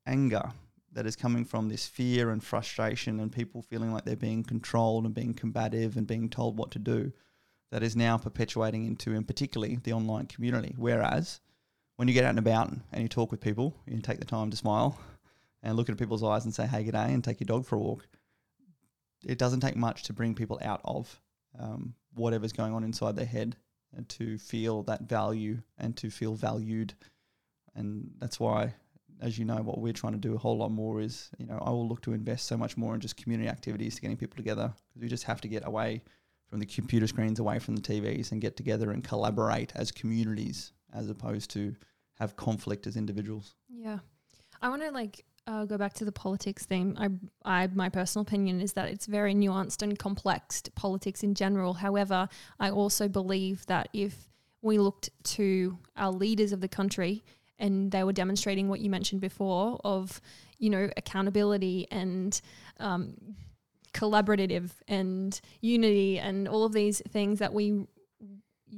anger 0.07 0.53
that 0.99 1.07
is 1.07 1.14
coming 1.14 1.44
from 1.44 1.68
this 1.68 1.86
fear 1.86 2.30
and 2.30 2.42
frustration 2.42 3.20
and 3.20 3.30
people 3.30 3.62
feeling 3.62 3.92
like 3.92 4.05
they're 4.05 4.16
being 4.16 4.42
controlled 4.42 5.05
and 5.05 5.14
being 5.14 5.32
combative 5.32 5.96
and 5.96 6.09
being 6.09 6.28
told 6.28 6.59
what 6.59 6.72
to 6.72 6.80
do 6.80 7.12
that 7.70 7.84
is 7.84 7.94
now 7.94 8.18
perpetuating 8.18 8.84
into, 8.84 9.14
and 9.14 9.24
particularly, 9.24 9.78
the 9.84 9.92
online 9.92 10.26
community. 10.26 10.74
Whereas 10.76 11.40
when 11.94 12.09
you 12.09 12.14
get 12.14 12.24
out 12.24 12.30
and 12.30 12.40
about 12.40 12.72
and 12.90 13.01
you 13.01 13.09
talk 13.09 13.30
with 13.30 13.40
people, 13.40 13.76
you 13.86 14.01
take 14.01 14.18
the 14.18 14.24
time 14.24 14.51
to 14.51 14.57
smile 14.57 14.99
and 15.62 15.76
look 15.76 15.88
into 15.88 16.03
people's 16.03 16.24
eyes 16.24 16.44
and 16.44 16.53
say, 16.53 16.66
hey, 16.66 16.82
g'day, 16.82 17.14
and 17.14 17.22
take 17.22 17.38
your 17.38 17.46
dog 17.46 17.64
for 17.64 17.76
a 17.76 17.78
walk. 17.78 18.09
It 19.24 19.38
doesn't 19.38 19.61
take 19.61 19.76
much 19.76 20.03
to 20.03 20.12
bring 20.12 20.34
people 20.34 20.59
out 20.62 20.80
of 20.84 21.20
um, 21.61 21.94
whatever's 22.14 22.53
going 22.53 22.74
on 22.74 22.82
inside 22.82 23.14
their 23.14 23.24
head 23.24 23.55
and 23.96 24.09
to 24.09 24.36
feel 24.36 24.82
that 24.82 25.03
value 25.03 25.59
and 25.78 25.96
to 25.99 26.11
feel 26.11 26.34
valued. 26.34 26.94
And 27.76 28.11
that's 28.18 28.40
why 28.40 28.74
as 29.21 29.39
you 29.39 29.45
know, 29.45 29.57
what 29.57 29.79
we're 29.79 29.93
trying 29.93 30.12
to 30.12 30.19
do 30.19 30.35
a 30.35 30.39
whole 30.39 30.57
lot 30.57 30.71
more 30.71 31.01
is, 31.01 31.31
you 31.39 31.47
know, 31.47 31.59
I 31.61 31.71
will 31.71 31.89
look 31.89 32.03
to 32.03 32.12
invest 32.12 32.47
so 32.47 32.57
much 32.57 32.77
more 32.77 32.95
in 32.95 33.01
just 33.01 33.16
community 33.16 33.49
activities 33.49 33.97
to 33.97 34.01
getting 34.01 34.16
people 34.16 34.37
together 34.37 34.73
because 34.89 35.03
we 35.03 35.09
just 35.09 35.25
have 35.25 35.41
to 35.43 35.49
get 35.49 35.66
away 35.66 36.03
from 36.49 36.61
the 36.61 36.66
computer 36.66 37.07
screens, 37.07 37.39
away 37.39 37.59
from 37.59 37.77
the 37.77 37.83
TVs, 37.83 38.33
and 38.33 38.41
get 38.41 38.57
together 38.57 38.91
and 38.91 39.05
collaborate 39.05 39.73
as 39.75 39.93
communities 39.93 40.73
as 40.95 41.11
opposed 41.11 41.51
to 41.51 41.75
have 42.14 42.37
conflict 42.37 42.87
as 42.87 42.97
individuals. 42.97 43.55
Yeah, 43.69 43.99
I 44.62 44.69
want 44.69 44.83
to 44.83 44.91
like 44.91 45.25
uh, 45.47 45.64
go 45.64 45.79
back 45.79 45.95
to 45.95 46.05
the 46.05 46.12
politics 46.12 46.64
theme. 46.64 46.97
I, 46.99 47.09
I, 47.62 47.66
my 47.69 47.89
personal 47.89 48.23
opinion 48.23 48.61
is 48.61 48.75
that 48.75 48.89
it's 48.89 49.07
very 49.07 49.35
nuanced 49.35 49.83
and 49.83 49.99
complex 49.99 50.62
politics 50.75 51.23
in 51.23 51.35
general. 51.35 51.75
However, 51.75 52.29
I 52.59 52.71
also 52.71 53.09
believe 53.09 53.66
that 53.66 53.89
if 53.93 54.29
we 54.62 54.79
looked 54.79 55.11
to 55.23 55.79
our 55.97 56.11
leaders 56.11 56.53
of 56.53 56.61
the 56.61 56.69
country 56.69 57.25
and 57.59 57.91
they 57.91 58.05
were 58.05 58.13
demonstrating 58.13 58.69
what 58.69 58.81
you 58.81 58.91
mentioned 58.91 59.21
before 59.21 59.81
of, 59.85 60.21
you 60.59 60.71
know, 60.71 60.89
accountability 60.97 61.87
and 61.91 62.41
um, 62.81 63.15
collaborative 63.93 64.71
and 64.87 65.41
unity 65.61 66.19
and 66.19 66.49
all 66.49 66.65
of 66.65 66.73
these 66.73 67.03
things 67.09 67.39
that 67.39 67.53
we 67.53 67.87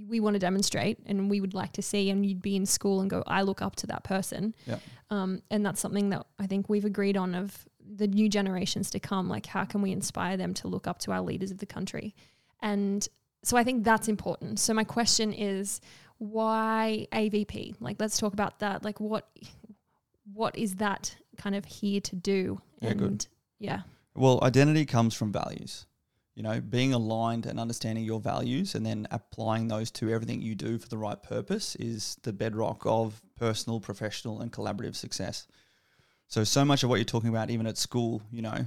we 0.09 0.21
want 0.21 0.35
to 0.35 0.39
demonstrate 0.39 0.99
and 1.07 1.29
we 1.29 1.41
would 1.41 1.53
like 1.53 1.73
to 1.73 1.83
see 1.83 2.11
and 2.11 2.25
you'd 2.25 2.41
be 2.41 2.55
in 2.55 2.65
school 2.65 3.01
and 3.01 3.11
go 3.11 3.25
i 3.27 3.43
look 3.43 3.61
up 3.61 3.75
to 3.75 3.87
that 3.89 4.05
person. 4.05 4.55
Yeah. 4.67 4.79
um, 5.11 5.43
and 5.51 5.67
that's 5.67 5.81
something 5.81 6.11
that 6.11 6.27
i 6.39 6.47
think 6.47 6.69
we've 6.69 6.85
agreed 6.85 7.17
on 7.17 7.35
of 7.35 7.67
the 7.97 8.07
new 8.07 8.29
generations 8.29 8.91
to 8.91 9.01
come 9.01 9.29
like 9.29 9.47
how 9.47 9.65
can 9.65 9.83
we 9.83 9.91
inspire 9.91 10.37
them 10.37 10.55
to 10.55 10.69
look 10.69 10.87
up 10.87 11.01
to 11.01 11.13
our 11.13 11.21
leaders 11.21 11.51
of 11.51 11.59
the 11.59 11.67
country? 11.67 12.15
And 12.63 13.07
so 13.43 13.57
i 13.57 13.65
think 13.65 13.85
that's 13.85 14.09
important. 14.09 14.61
So 14.61 14.73
my 14.75 14.85
question 14.85 15.33
is 15.33 15.81
why 16.21 17.07
avp 17.13 17.75
like 17.81 17.97
let's 17.99 18.19
talk 18.19 18.35
about 18.35 18.59
that. 18.59 18.85
Like 18.85 19.01
what 19.01 19.27
what 20.33 20.57
is 20.57 20.77
that 20.77 21.17
kind 21.39 21.57
of 21.57 21.65
here 21.65 22.01
to 22.03 22.15
do? 22.15 22.61
Yeah, 22.81 22.91
and 22.91 22.99
good. 22.99 23.27
yeah. 23.59 23.81
Well 24.15 24.39
identity 24.43 24.85
comes 24.85 25.15
from 25.15 25.33
values. 25.33 25.87
You 26.35 26.43
know, 26.43 26.61
being 26.61 26.93
aligned 26.93 27.47
and 27.47 27.59
understanding 27.59 28.05
your 28.05 28.21
values 28.21 28.75
and 28.75 28.85
then 28.85 29.09
applying 29.11 29.69
those 29.69 29.91
to 29.93 30.11
everything 30.11 30.41
you 30.41 30.55
do 30.55 30.79
for 30.79 30.89
the 30.89 30.97
right 30.97 31.21
purpose 31.23 31.75
is 31.77 32.17
the 32.23 32.33
bedrock 32.33 32.83
of 32.87 33.21
personal, 33.37 33.81
professional, 33.81 34.41
and 34.41 34.53
collaborative 34.53 34.95
success. 34.95 35.47
So, 36.29 36.45
so 36.45 36.65
much 36.65 36.83
of 36.83 36.89
what 36.89 36.97
you're 36.97 37.05
talking 37.05 37.29
about, 37.29 37.51
even 37.51 37.67
at 37.67 37.77
school, 37.77 38.23
you 38.31 38.41
know, 38.41 38.65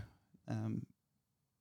um, 0.48 0.86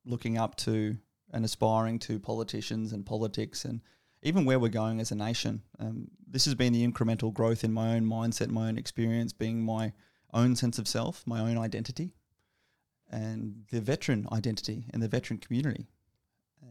looking 0.05 0.37
up 0.37 0.55
to 0.57 0.97
and 1.31 1.45
aspiring 1.45 1.97
to 1.99 2.19
politicians 2.19 2.93
and 2.93 3.05
politics 3.05 3.65
and 3.65 3.81
even 4.23 4.45
where 4.45 4.57
we're 4.57 4.69
going 4.69 4.99
as 4.99 5.11
a 5.11 5.15
nation. 5.15 5.61
Um, 5.79 6.07
this 6.27 6.45
has 6.45 6.55
been 6.55 6.73
the 6.73 6.87
incremental 6.87 7.31
growth 7.31 7.63
in 7.63 7.73
my 7.73 7.93
own 7.93 8.05
mindset, 8.05 8.49
my 8.49 8.69
own 8.69 8.77
experience, 8.77 9.33
being 9.33 9.61
my 9.61 9.93
own 10.33 10.55
sense 10.55 10.79
of 10.79 10.87
self, 10.87 11.23
my 11.27 11.41
own 11.41 11.57
identity, 11.57 12.15
and 13.11 13.65
the 13.69 13.81
veteran 13.81 14.27
identity 14.31 14.85
and 14.91 15.03
the 15.03 15.07
veteran 15.07 15.37
community 15.37 15.87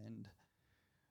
And 0.05 0.29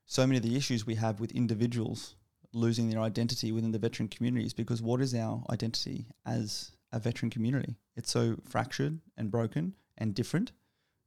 so 0.06 0.28
many 0.28 0.38
of 0.38 0.44
the 0.44 0.58
issues 0.58 0.86
we 0.86 0.96
have 0.96 1.22
with 1.22 1.32
individuals 1.32 2.16
losing 2.54 2.89
their 2.89 3.00
identity 3.00 3.54
within 3.54 3.72
the 3.72 3.80
veteran 3.80 4.10
communities 4.10 4.54
because 4.54 4.82
what 4.82 5.00
is 5.00 5.16
our 5.16 5.42
identity 5.50 6.08
as 6.26 6.72
a 6.92 7.00
veteran 7.00 7.30
community? 7.30 7.78
It's 7.96 8.12
so 8.12 8.36
fractured 8.44 9.00
and 9.16 9.32
broken 9.32 9.76
and 9.98 10.14
different. 10.14 10.52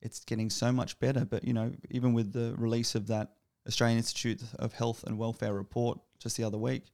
It's 0.00 0.24
getting 0.24 0.48
so 0.48 0.72
much 0.72 0.98
better, 1.00 1.26
but 1.26 1.44
you 1.44 1.52
know, 1.52 1.72
even 1.90 2.14
with 2.14 2.32
the 2.32 2.54
release 2.56 2.94
of 2.94 3.08
that 3.08 3.32
Australian 3.66 3.98
Institute 3.98 4.42
of 4.58 4.74
Health 4.74 5.04
and 5.04 5.18
Welfare 5.18 5.54
report 5.54 5.98
just 6.18 6.36
the 6.36 6.44
other 6.44 6.58
week, 6.58 6.84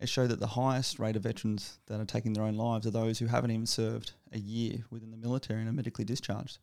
it 0.00 0.08
showed 0.08 0.28
that 0.28 0.40
the 0.40 0.46
highest 0.48 0.98
rate 0.98 1.16
of 1.16 1.22
veterans 1.22 1.78
that 1.86 2.00
are 2.00 2.04
taking 2.04 2.32
their 2.32 2.44
own 2.44 2.56
lives 2.56 2.86
are 2.86 2.90
those 2.90 3.18
who 3.18 3.26
haven't 3.26 3.50
even 3.50 3.66
served 3.66 4.12
a 4.32 4.38
year 4.38 4.84
within 4.90 5.10
the 5.10 5.16
military 5.16 5.60
and 5.60 5.68
are 5.68 5.72
medically 5.72 6.04
discharged. 6.04 6.58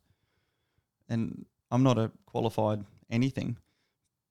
And 1.08 1.44
I'm 1.70 1.82
not 1.82 1.98
a 1.98 2.10
qualified 2.24 2.84
anything, 3.10 3.58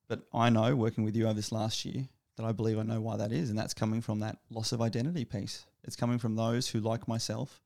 but 0.08 0.22
I 0.34 0.50
know, 0.50 0.76
working 0.76 1.04
with 1.04 1.16
you 1.16 1.26
over 1.26 1.34
this 1.34 1.52
last 1.52 1.86
year, 1.86 2.08
that 2.38 2.46
I 2.46 2.52
believe 2.52 2.78
I 2.78 2.84
know 2.84 3.02
why 3.02 3.18
that 3.18 3.32
is, 3.32 3.50
and 3.50 3.58
that's 3.58 3.74
coming 3.74 4.02
from 4.02 4.20
that 4.20 4.40
loss 4.50 4.72
of 4.72 4.82
identity 4.82 5.26
piece. 5.26 5.66
It's 5.84 5.96
coming 5.96 6.18
from 6.18 6.36
those 6.36 6.70
who, 6.70 6.80
like 6.80 7.08
myself, 7.08 7.62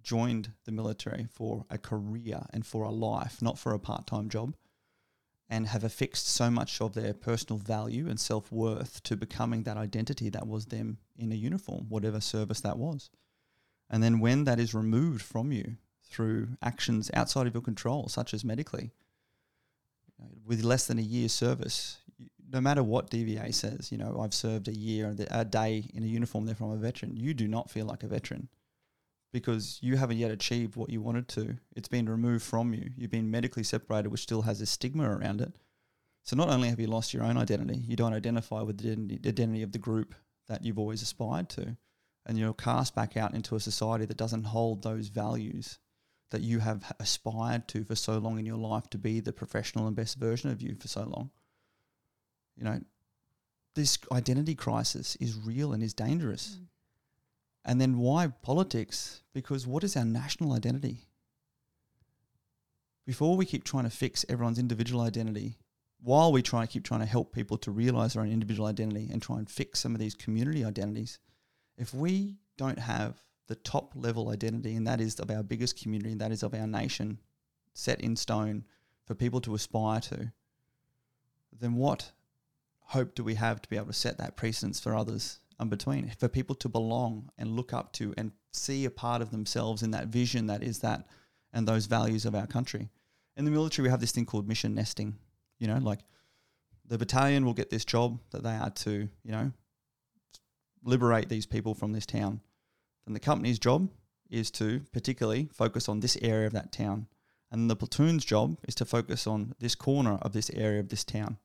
joined 0.00 0.52
the 0.64 0.72
military 0.72 1.26
for 1.32 1.64
a 1.70 1.78
career 1.78 2.46
and 2.52 2.64
for 2.64 2.84
a 2.84 2.90
life, 2.90 3.42
not 3.42 3.58
for 3.58 3.74
a 3.74 3.78
part 3.78 4.06
time 4.06 4.28
job, 4.28 4.54
and 5.50 5.66
have 5.68 5.84
affixed 5.84 6.28
so 6.28 6.50
much 6.50 6.80
of 6.80 6.94
their 6.94 7.14
personal 7.14 7.58
value 7.58 8.08
and 8.08 8.20
self 8.20 8.52
worth 8.52 9.02
to 9.04 9.16
becoming 9.16 9.62
that 9.62 9.76
identity 9.76 10.28
that 10.28 10.46
was 10.46 10.66
them 10.66 10.98
in 11.16 11.32
a 11.32 11.36
uniform, 11.36 11.86
whatever 11.88 12.20
service 12.20 12.60
that 12.60 12.78
was. 12.78 13.10
And 13.88 14.02
then 14.02 14.20
when 14.20 14.44
that 14.44 14.60
is 14.60 14.74
removed 14.74 15.22
from 15.22 15.50
you 15.50 15.76
through 16.04 16.48
actions 16.62 17.10
outside 17.14 17.46
of 17.46 17.54
your 17.54 17.62
control, 17.62 18.08
such 18.08 18.34
as 18.34 18.44
medically, 18.44 18.90
with 20.44 20.62
less 20.62 20.86
than 20.86 20.98
a 20.98 21.02
year's 21.02 21.32
service, 21.32 21.98
no 22.50 22.60
matter 22.60 22.82
what 22.82 23.10
DVA 23.10 23.54
says, 23.54 23.92
you 23.92 23.98
know, 23.98 24.20
I've 24.20 24.34
served 24.34 24.68
a 24.68 24.76
year, 24.76 25.14
a 25.30 25.44
day 25.44 25.84
in 25.94 26.02
a 26.02 26.06
uniform, 26.06 26.46
therefore 26.46 26.72
I'm 26.72 26.78
a 26.78 26.80
veteran. 26.80 27.16
You 27.16 27.34
do 27.34 27.46
not 27.46 27.70
feel 27.70 27.86
like 27.86 28.02
a 28.02 28.08
veteran 28.08 28.48
because 29.32 29.78
you 29.82 29.96
haven't 29.96 30.18
yet 30.18 30.30
achieved 30.30 30.76
what 30.76 30.90
you 30.90 31.00
wanted 31.00 31.28
to. 31.28 31.56
It's 31.76 31.88
been 31.88 32.08
removed 32.08 32.44
from 32.44 32.72
you. 32.72 32.90
You've 32.96 33.10
been 33.10 33.30
medically 33.30 33.62
separated, 33.62 34.08
which 34.08 34.22
still 34.22 34.42
has 34.42 34.60
a 34.60 34.66
stigma 34.66 35.08
around 35.10 35.40
it. 35.40 35.52
So 36.24 36.36
not 36.36 36.48
only 36.48 36.68
have 36.68 36.80
you 36.80 36.86
lost 36.86 37.14
your 37.14 37.22
own 37.22 37.36
identity, 37.36 37.82
you 37.86 37.96
don't 37.96 38.14
identify 38.14 38.62
with 38.62 38.78
the 38.78 38.92
identity 39.26 39.62
of 39.62 39.72
the 39.72 39.78
group 39.78 40.14
that 40.48 40.64
you've 40.64 40.78
always 40.78 41.02
aspired 41.02 41.48
to, 41.50 41.76
and 42.26 42.38
you're 42.38 42.54
cast 42.54 42.94
back 42.94 43.16
out 43.16 43.34
into 43.34 43.56
a 43.56 43.60
society 43.60 44.04
that 44.06 44.16
doesn't 44.16 44.44
hold 44.44 44.82
those 44.82 45.08
values 45.08 45.78
that 46.30 46.42
you 46.42 46.58
have 46.58 46.92
aspired 47.00 47.68
to 47.68 47.84
for 47.84 47.94
so 47.94 48.18
long 48.18 48.38
in 48.38 48.46
your 48.46 48.58
life 48.58 48.88
to 48.90 48.98
be 48.98 49.20
the 49.20 49.32
professional 49.32 49.86
and 49.86 49.96
best 49.96 50.18
version 50.18 50.50
of 50.50 50.60
you 50.60 50.74
for 50.74 50.88
so 50.88 51.04
long. 51.04 51.30
You 52.56 52.64
know, 52.64 52.80
this 53.74 53.98
identity 54.12 54.54
crisis 54.54 55.16
is 55.16 55.36
real 55.36 55.72
and 55.72 55.82
is 55.82 55.94
dangerous. 55.94 56.58
Mm. 56.60 56.66
And 57.68 57.78
then 57.78 57.98
why 57.98 58.28
politics? 58.40 59.20
Because 59.34 59.66
what 59.66 59.84
is 59.84 59.94
our 59.94 60.04
national 60.06 60.54
identity? 60.54 61.04
Before 63.04 63.36
we 63.36 63.44
keep 63.44 63.62
trying 63.62 63.84
to 63.84 63.90
fix 63.90 64.24
everyone's 64.26 64.58
individual 64.58 65.02
identity, 65.02 65.58
while 66.00 66.32
we 66.32 66.40
try 66.40 66.62
and 66.62 66.70
keep 66.70 66.82
trying 66.82 67.00
to 67.00 67.06
help 67.06 67.34
people 67.34 67.58
to 67.58 67.70
realize 67.70 68.14
their 68.14 68.22
own 68.22 68.32
individual 68.32 68.66
identity 68.66 69.10
and 69.12 69.20
try 69.20 69.36
and 69.36 69.50
fix 69.50 69.80
some 69.80 69.94
of 69.94 70.00
these 70.00 70.14
community 70.14 70.64
identities, 70.64 71.18
if 71.76 71.92
we 71.92 72.36
don't 72.56 72.78
have 72.78 73.22
the 73.48 73.54
top 73.56 73.92
level 73.94 74.30
identity, 74.30 74.74
and 74.74 74.86
that 74.86 75.00
is 75.00 75.20
of 75.20 75.30
our 75.30 75.42
biggest 75.42 75.78
community, 75.78 76.12
and 76.12 76.22
that 76.22 76.32
is 76.32 76.42
of 76.42 76.54
our 76.54 76.66
nation, 76.66 77.18
set 77.74 78.00
in 78.00 78.16
stone 78.16 78.64
for 79.04 79.14
people 79.14 79.42
to 79.42 79.54
aspire 79.54 80.00
to, 80.00 80.32
then 81.52 81.74
what 81.74 82.12
hope 82.80 83.14
do 83.14 83.22
we 83.22 83.34
have 83.34 83.60
to 83.60 83.68
be 83.68 83.76
able 83.76 83.88
to 83.88 83.92
set 83.92 84.16
that 84.16 84.36
precedence 84.36 84.80
for 84.80 84.94
others 84.94 85.40
between, 85.66 86.10
for 86.18 86.28
people 86.28 86.54
to 86.56 86.68
belong 86.68 87.30
and 87.36 87.56
look 87.56 87.72
up 87.72 87.92
to 87.94 88.14
and 88.16 88.32
see 88.52 88.84
a 88.84 88.90
part 88.90 89.20
of 89.20 89.30
themselves 89.32 89.82
in 89.82 89.90
that 89.90 90.06
vision 90.06 90.46
that 90.46 90.62
is 90.62 90.78
that 90.80 91.06
and 91.52 91.66
those 91.66 91.86
values 91.86 92.24
of 92.24 92.34
our 92.34 92.46
country? 92.46 92.88
In 93.36 93.44
the 93.44 93.50
military, 93.50 93.86
we 93.86 93.90
have 93.90 94.00
this 94.00 94.12
thing 94.12 94.26
called 94.26 94.46
mission 94.46 94.74
nesting. 94.74 95.16
You 95.58 95.66
know, 95.66 95.78
like 95.78 96.00
the 96.86 96.98
battalion 96.98 97.44
will 97.44 97.54
get 97.54 97.70
this 97.70 97.84
job 97.84 98.20
that 98.30 98.44
they 98.44 98.54
are 98.54 98.70
to, 98.70 99.08
you 99.24 99.32
know, 99.32 99.50
liberate 100.84 101.28
these 101.28 101.46
people 101.46 101.74
from 101.74 101.92
this 101.92 102.06
town 102.06 102.40
then 103.08 103.14
the 103.14 103.20
company's 103.20 103.58
job 103.58 103.88
is 104.28 104.50
to 104.50 104.82
particularly 104.92 105.48
focus 105.54 105.88
on 105.88 106.00
this 106.00 106.18
area 106.20 106.46
of 106.46 106.52
that 106.52 106.72
town. 106.72 107.06
And 107.50 107.70
the 107.70 107.74
platoon's 107.76 108.22
job 108.22 108.58
is 108.68 108.74
to 108.74 108.84
focus 108.84 109.26
on 109.26 109.54
this 109.60 109.74
corner 109.74 110.18
of 110.20 110.34
this 110.34 110.50
area 110.50 110.78
of 110.78 110.90
this 110.90 111.04
town. 111.04 111.38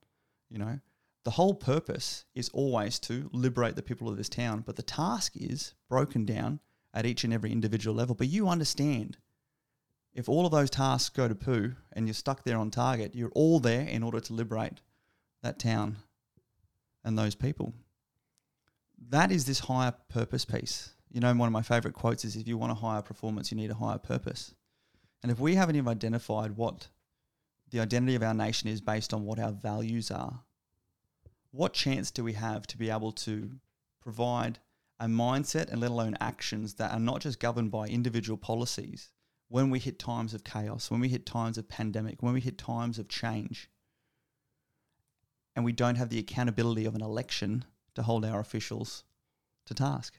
You 0.49 0.57
know, 0.57 0.79
the 1.23 1.31
whole 1.31 1.53
purpose 1.53 2.25
is 2.35 2.49
always 2.49 2.99
to 2.99 3.29
liberate 3.33 3.75
the 3.75 3.81
people 3.81 4.09
of 4.09 4.17
this 4.17 4.29
town, 4.29 4.63
but 4.65 4.75
the 4.75 4.83
task 4.83 5.33
is 5.35 5.73
broken 5.89 6.25
down 6.25 6.59
at 6.93 7.05
each 7.05 7.23
and 7.23 7.33
every 7.33 7.51
individual 7.51 7.95
level. 7.95 8.15
But 8.15 8.27
you 8.27 8.49
understand 8.49 9.17
if 10.13 10.29
all 10.29 10.45
of 10.45 10.51
those 10.51 10.69
tasks 10.69 11.09
go 11.09 11.27
to 11.27 11.35
poo 11.35 11.75
and 11.93 12.07
you're 12.07 12.13
stuck 12.13 12.43
there 12.43 12.57
on 12.57 12.71
target, 12.71 13.15
you're 13.15 13.31
all 13.31 13.59
there 13.59 13.87
in 13.87 14.03
order 14.03 14.19
to 14.19 14.33
liberate 14.33 14.81
that 15.41 15.59
town 15.59 15.97
and 17.03 17.17
those 17.17 17.35
people. 17.35 17.73
That 19.09 19.31
is 19.31 19.45
this 19.45 19.59
higher 19.59 19.93
purpose 20.09 20.45
piece 20.45 20.93
you 21.13 21.19
know, 21.19 21.33
one 21.35 21.47
of 21.47 21.53
my 21.53 21.61
favorite 21.61 21.93
quotes 21.93 22.25
is 22.25 22.35
if 22.35 22.47
you 22.47 22.57
want 22.57 22.71
a 22.71 22.75
higher 22.75 23.03
performance, 23.03 23.51
you 23.51 23.55
need 23.55 23.69
a 23.69 23.75
higher 23.75 23.99
purpose. 23.99 24.53
And 25.21 25.31
if 25.31 25.39
we 25.39 25.53
haven't 25.55 25.75
even 25.75 25.87
identified 25.87 26.57
what 26.57 26.87
the 27.69 27.79
identity 27.79 28.15
of 28.15 28.23
our 28.23 28.33
nation 28.33 28.67
is 28.67 28.81
based 28.81 29.13
on 29.13 29.23
what 29.23 29.39
our 29.39 29.51
values 29.51 30.09
are, 30.09 30.41
what 31.53 31.71
chance 31.71 32.09
do 32.09 32.23
we 32.23 32.33
have 32.33 32.65
to 32.65 32.77
be 32.77 32.89
able 32.89 33.11
to 33.11 33.51
provide 34.01 34.57
a 34.99 35.05
mindset 35.05 35.69
and 35.69 35.79
let 35.79 35.91
alone 35.91 36.17
actions 36.19 36.73
that 36.75 36.91
are 36.91 36.99
not 36.99 37.21
just 37.21 37.39
governed 37.39 37.69
by 37.69 37.87
individual 37.87 38.37
policies 38.37 39.11
when 39.49 39.69
we 39.69 39.77
hit 39.77 39.99
times 39.99 40.33
of 40.33 40.43
chaos, 40.43 40.89
when 40.89 40.99
we 40.99 41.09
hit 41.09 41.27
times 41.27 41.59
of 41.59 41.69
pandemic, 41.69 42.23
when 42.23 42.33
we 42.33 42.41
hit 42.41 42.57
times 42.57 42.97
of 42.97 43.07
change, 43.07 43.69
and 45.55 45.63
we 45.63 45.71
don't 45.71 45.95
have 45.95 46.09
the 46.09 46.17
accountability 46.17 46.85
of 46.85 46.95
an 46.95 47.03
election 47.03 47.63
to 47.93 48.01
hold 48.01 48.25
our 48.25 48.39
officials 48.39 49.03
to 49.67 49.75
task? 49.75 50.17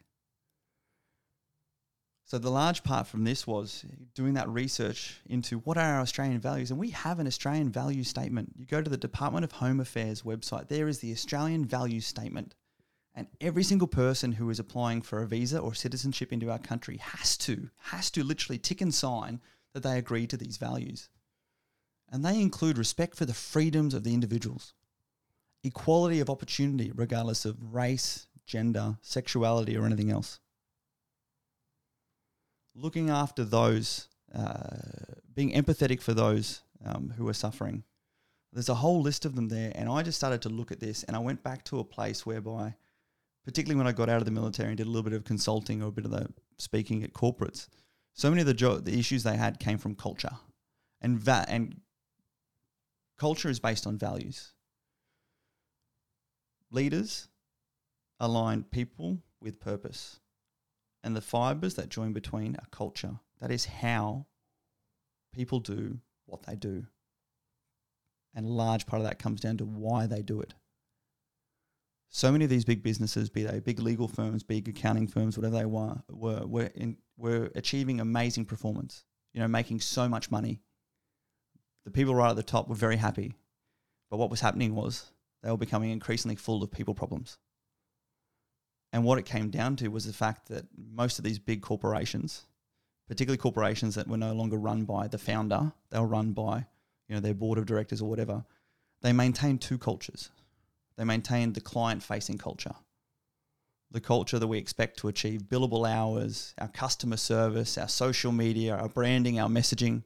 So 2.27 2.39
the 2.39 2.51
large 2.51 2.83
part 2.83 3.07
from 3.07 3.25
this 3.25 3.47
was 3.47 3.85
doing 4.15 4.35
that 4.35 4.49
research 4.49 5.21
into 5.27 5.59
what 5.59 5.77
are 5.77 5.95
our 5.97 6.01
Australian 6.01 6.41
values, 6.41 6.71
and 6.71 6.81
we 6.81 6.91
have 6.91 7.19
an 7.19 7.27
Australian 7.27 7.71
value 7.71 8.03
statement. 8.03 8.55
You 8.57 8.65
go 8.65 8.81
to 8.81 8.89
the 8.89 8.97
Department 8.97 9.45
of 9.45 9.53
Home 9.53 9.79
Affairs 9.79 10.23
website, 10.23 10.69
there 10.69 10.89
is 10.89 11.01
the 11.01 11.13
Australian 11.13 11.67
value 11.67 12.01
statement, 12.01 12.55
And 13.15 13.29
every 13.41 13.63
single 13.63 13.87
person 13.87 14.33
who 14.33 14.51
is 14.51 14.59
applying 14.59 15.03
for 15.03 15.23
a 15.23 15.27
visa 15.27 15.59
or 15.59 15.75
citizenship 15.75 16.33
into 16.33 16.51
our 16.51 16.59
country 16.59 16.97
has 16.97 17.37
to, 17.39 17.71
has 17.79 18.11
to 18.13 18.25
literally 18.25 18.59
tick 18.59 18.81
and 18.81 18.93
sign 18.93 19.41
that 19.73 19.83
they 19.83 19.99
agree 19.99 20.27
to 20.27 20.37
these 20.37 20.57
values. 20.57 21.09
And 22.11 22.25
they 22.25 22.41
include 22.41 22.77
respect 22.77 23.17
for 23.17 23.25
the 23.25 23.35
freedoms 23.35 23.95
of 23.95 24.03
the 24.03 24.15
individuals, 24.15 24.75
equality 25.63 26.21
of 26.21 26.29
opportunity, 26.29 26.91
regardless 26.95 27.45
of 27.45 27.75
race, 27.75 28.27
gender, 28.47 28.99
sexuality, 29.01 29.77
or 29.77 29.87
anything 29.87 30.11
else. 30.11 30.41
Looking 32.75 33.11
after 33.11 33.45
those, 33.45 34.09
uh, 34.35 34.77
being 35.33 35.53
empathetic 35.53 36.01
for 36.01 36.15
those 36.15 36.63
um, 36.85 37.13
who 37.17 37.29
are 37.29 37.35
suffering. 37.35 37.85
There's 38.53 38.69
a 38.69 38.75
whole 38.75 39.01
list 39.01 39.25
of 39.25 39.35
them 39.35 39.49
there. 39.49 39.73
And 39.75 39.89
I 39.89 40.03
just 40.03 40.19
started 40.19 40.43
to 40.43 40.49
look 40.49 40.71
at 40.71 40.81
this 40.81 41.03
and 41.05 41.17
I 41.17 41.21
went 41.21 41.43
back 41.43 41.65
to 41.65 41.79
a 41.79 41.85
place 41.85 42.25
whereby 42.25 42.75
particularly 43.45 43.77
when 43.77 43.87
I 43.87 43.93
got 43.93 44.09
out 44.09 44.19
of 44.19 44.25
the 44.25 44.31
military 44.31 44.69
and 44.69 44.77
did 44.77 44.87
a 44.87 44.91
little 44.91 45.03
bit 45.03 45.13
of 45.13 45.25
consulting 45.25 45.83
or 45.83 45.89
a 45.89 45.93
bit 45.93 46.05
of 46.05 46.11
the 46.11 46.29
speaking 46.59 47.05
at 47.05 47.13
corporates, 47.13 47.69
so 48.13 48.31
many 48.31 48.41
of 48.41 48.47
the 48.47 48.55
jo- 48.55 48.79
the 48.79 48.99
issues 48.99 49.23
they 49.23 49.37
had 49.37 49.61
came 49.61 49.79
from 49.79 49.95
culture, 49.95 50.37
and 51.01 51.19
va- 51.19 51.45
and 51.49 51.81
culture 53.19 53.51
is 53.51 53.61
based 53.61 53.87
on 53.87 53.99
values. 53.99 54.53
Leaders 56.71 57.29
align 58.19 58.63
people 58.63 59.19
with 59.41 59.61
purpose, 59.61 60.21
and 61.05 61.15
the 61.15 61.21
fibers 61.21 61.75
that 61.75 61.89
join 61.89 62.13
between 62.13 62.57
are 62.57 62.67
culture. 62.73 63.21
That 63.41 63.53
is 63.53 63.67
how 63.67 64.27
people 65.33 65.61
do 65.61 66.01
what 66.27 66.43
they 66.45 66.57
do, 66.57 66.87
and 68.35 68.47
a 68.47 68.49
large 68.49 68.87
part 68.87 69.01
of 69.01 69.07
that 69.07 69.21
comes 69.21 69.41
down 69.41 69.59
to 69.59 69.65
why 69.65 70.07
they 70.07 70.23
do 70.23 70.41
it 70.41 70.55
so 72.15 72.31
many 72.31 72.45
of 72.45 72.51
these 72.51 72.65
big 72.65 72.85
businesses, 72.85 73.29
be 73.29 73.43
they 73.43 73.59
big 73.59 73.81
legal 73.81 74.07
firms, 74.07 74.45
big 74.45 74.69
accounting 74.69 75.09
firms, 75.09 75.37
whatever 75.37 75.59
they 75.59 75.65
were, 75.65 75.97
were 76.09 76.47
were 76.47 76.71
in, 76.77 76.97
were 77.17 77.51
achieving 77.57 78.01
amazing 78.01 78.45
performance. 78.45 79.05
You 79.33 79.41
know, 79.41 79.49
making 79.49 79.81
so 79.81 80.09
much 80.09 80.31
money. 80.31 80.61
The 81.85 81.91
people 81.91 82.15
right 82.15 82.31
at 82.31 82.37
the 82.37 82.45
top 82.45 82.69
were 82.69 82.77
very 82.77 82.97
happy, 82.97 83.35
but 84.11 84.19
what 84.19 84.31
was 84.31 84.41
happening 84.41 84.77
was 84.77 85.11
they 85.43 85.51
were 85.51 85.57
becoming 85.57 85.91
increasingly 85.91 86.37
full 86.37 86.63
of 86.63 86.71
people 86.71 86.95
problems. 86.95 87.39
And 88.95 89.03
what 89.03 89.19
it 89.19 89.27
came 89.27 89.51
down 89.51 89.75
to 89.77 89.89
was 89.89 90.07
the 90.07 90.13
fact 90.13 90.47
that 90.49 90.67
most 90.79 91.19
of 91.19 91.25
these 91.25 91.41
big 91.41 91.63
corporations, 91.63 92.47
particularly 93.09 93.39
corporations 93.39 93.97
that 93.97 94.07
were 94.07 94.17
no 94.17 94.33
longer 94.33 94.57
run 94.57 94.85
by 94.85 95.09
the 95.09 95.19
founder, 95.19 95.73
they 95.91 95.99
were 95.99 96.07
run 96.07 96.31
by, 96.31 96.65
you 97.09 97.17
know, 97.17 97.21
their 97.21 97.35
board 97.35 97.59
of 97.59 97.67
directors 97.67 98.01
or 98.01 98.09
whatever, 98.09 98.45
they 99.03 99.13
maintained 99.13 99.61
two 99.61 99.79
cultures 99.79 100.31
they 100.97 101.03
maintained 101.03 101.55
the 101.55 101.61
client 101.61 102.05
facing 102.05 102.39
culture, 102.39 102.77
the 103.91 104.01
culture 104.01 104.39
that 104.39 104.47
we 104.47 104.59
expect 104.59 104.97
to 104.99 105.09
achieve 105.09 105.43
billable 105.43 105.89
hours, 105.89 106.55
our 106.59 106.69
customer 106.69 107.17
service, 107.17 107.77
our 107.77 107.89
social 107.89 108.31
media, 108.31 108.77
our 108.77 108.89
branding, 108.89 109.41
our 109.41 109.49
messaging. 109.49 110.05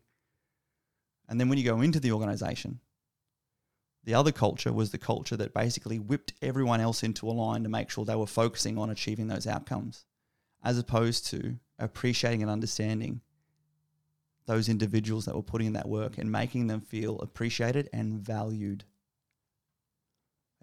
And 1.29 1.39
then 1.39 1.51
when 1.51 1.59
you 1.59 1.65
go 1.65 1.83
into 1.83 2.01
the 2.01 2.13
organization, 2.13 2.81
the 4.05 4.15
other 4.15 4.33
culture 4.33 4.73
was 4.73 4.91
the 4.91 4.99
culture 4.99 5.37
that 5.37 5.55
basically 5.55 5.99
whipped 5.99 6.33
everyone 6.41 6.81
else 6.81 7.03
into 7.03 7.29
a 7.29 7.33
line 7.33 7.63
to 7.63 7.69
make 7.69 7.91
sure 7.91 8.05
they 8.05 8.15
were 8.15 8.27
focusing 8.27 8.79
on 8.79 8.91
achieving 8.91 9.29
those 9.29 9.47
outcomes, 9.47 10.07
as 10.65 10.79
opposed 10.79 11.27
to 11.27 11.57
appreciating 11.79 12.43
and 12.43 12.51
understanding 12.51 13.21
those 14.47 14.69
individuals 14.69 15.27
that 15.27 15.35
were 15.35 15.43
putting 15.43 15.67
in 15.69 15.73
that 15.75 15.89
work 15.89 16.17
and 16.17 16.33
making 16.33 16.69
them 16.69 16.81
feel 16.81 17.19
appreciated 17.21 17.89
and 17.93 18.21
valued. 18.21 18.85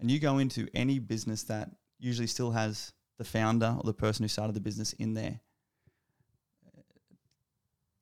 And 0.00 0.10
you 0.10 0.18
go 0.18 0.38
into 0.38 0.68
any 0.74 0.98
business 0.98 1.44
that 1.44 1.70
usually 1.98 2.26
still 2.26 2.50
has 2.50 2.92
the 3.16 3.24
founder 3.24 3.76
or 3.78 3.84
the 3.84 3.94
person 3.94 4.24
who 4.24 4.28
started 4.28 4.54
the 4.54 4.60
business 4.60 4.92
in 4.94 5.14
there 5.14 5.40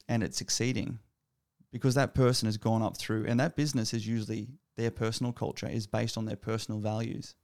and 0.09 0.23
it's 0.23 0.37
succeeding 0.37 0.99
because 1.73 1.95
that 1.95 2.15
person 2.15 2.47
has 2.47 2.57
gone 2.57 2.83
up 2.83 2.97
through 2.97 3.25
and 3.27 3.41
that 3.41 3.57
business 3.57 3.95
is 3.95 4.07
usually 4.07 4.49
their 4.77 4.91
personal 4.91 5.33
culture 5.33 5.69
is 5.69 5.87
based 5.87 6.17
on 6.17 6.25
their 6.25 6.37
personal 6.37 6.81
values. 6.81 7.35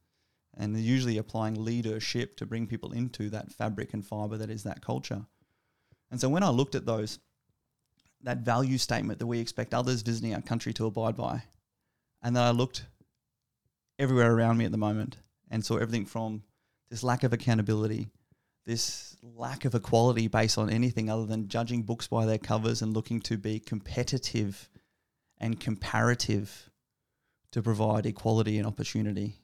And 0.57 0.75
they're 0.75 0.81
usually 0.81 1.17
applying 1.17 1.63
leadership 1.63 2.35
to 2.37 2.45
bring 2.45 2.67
people 2.67 2.91
into 2.91 3.29
that 3.29 3.51
fabric 3.51 3.93
and 3.93 4.05
fiber 4.05 4.37
that 4.37 4.49
is 4.49 4.63
that 4.63 4.81
culture. 4.81 5.25
And 6.09 6.19
so 6.19 6.27
when 6.27 6.43
i 6.43 6.49
looked 6.49 6.75
at 6.75 6.85
those 6.85 7.19
that 8.23 8.39
value 8.39 8.77
statement 8.77 9.19
that 9.19 9.27
we 9.27 9.39
expect 9.39 9.73
others 9.73 10.01
visiting 10.01 10.35
our 10.35 10.41
country 10.41 10.73
to 10.73 10.85
abide 10.85 11.15
by 11.15 11.41
and 12.21 12.35
then 12.35 12.43
i 12.43 12.51
looked 12.51 12.85
everywhere 14.01 14.33
around 14.33 14.57
me 14.57 14.65
at 14.65 14.71
the 14.71 14.77
moment 14.77 15.17
and 15.51 15.63
saw 15.63 15.75
everything 15.75 16.05
from 16.05 16.41
this 16.89 17.03
lack 17.03 17.23
of 17.23 17.33
accountability, 17.33 18.09
this 18.65 19.15
lack 19.21 19.63
of 19.63 19.75
equality 19.75 20.27
based 20.27 20.57
on 20.57 20.71
anything 20.71 21.07
other 21.07 21.27
than 21.27 21.47
judging 21.47 21.83
books 21.83 22.07
by 22.07 22.25
their 22.25 22.39
covers 22.39 22.81
and 22.81 22.93
looking 22.93 23.19
to 23.21 23.37
be 23.37 23.59
competitive 23.59 24.69
and 25.39 25.59
comparative 25.59 26.70
to 27.51 27.61
provide 27.61 28.05
equality 28.05 28.57
and 28.57 28.67
opportunity, 28.67 29.35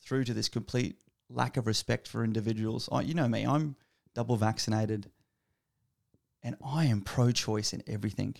through 0.00 0.24
to 0.24 0.34
this 0.34 0.48
complete 0.48 0.96
lack 1.28 1.56
of 1.56 1.66
respect 1.66 2.06
for 2.06 2.22
individuals. 2.22 2.88
I, 2.92 3.00
you 3.00 3.14
know 3.14 3.28
me, 3.28 3.44
I'm 3.44 3.76
double 4.14 4.36
vaccinated 4.36 5.10
and 6.42 6.56
I 6.64 6.84
am 6.86 7.00
pro 7.00 7.32
choice 7.32 7.72
in 7.72 7.82
everything 7.86 8.36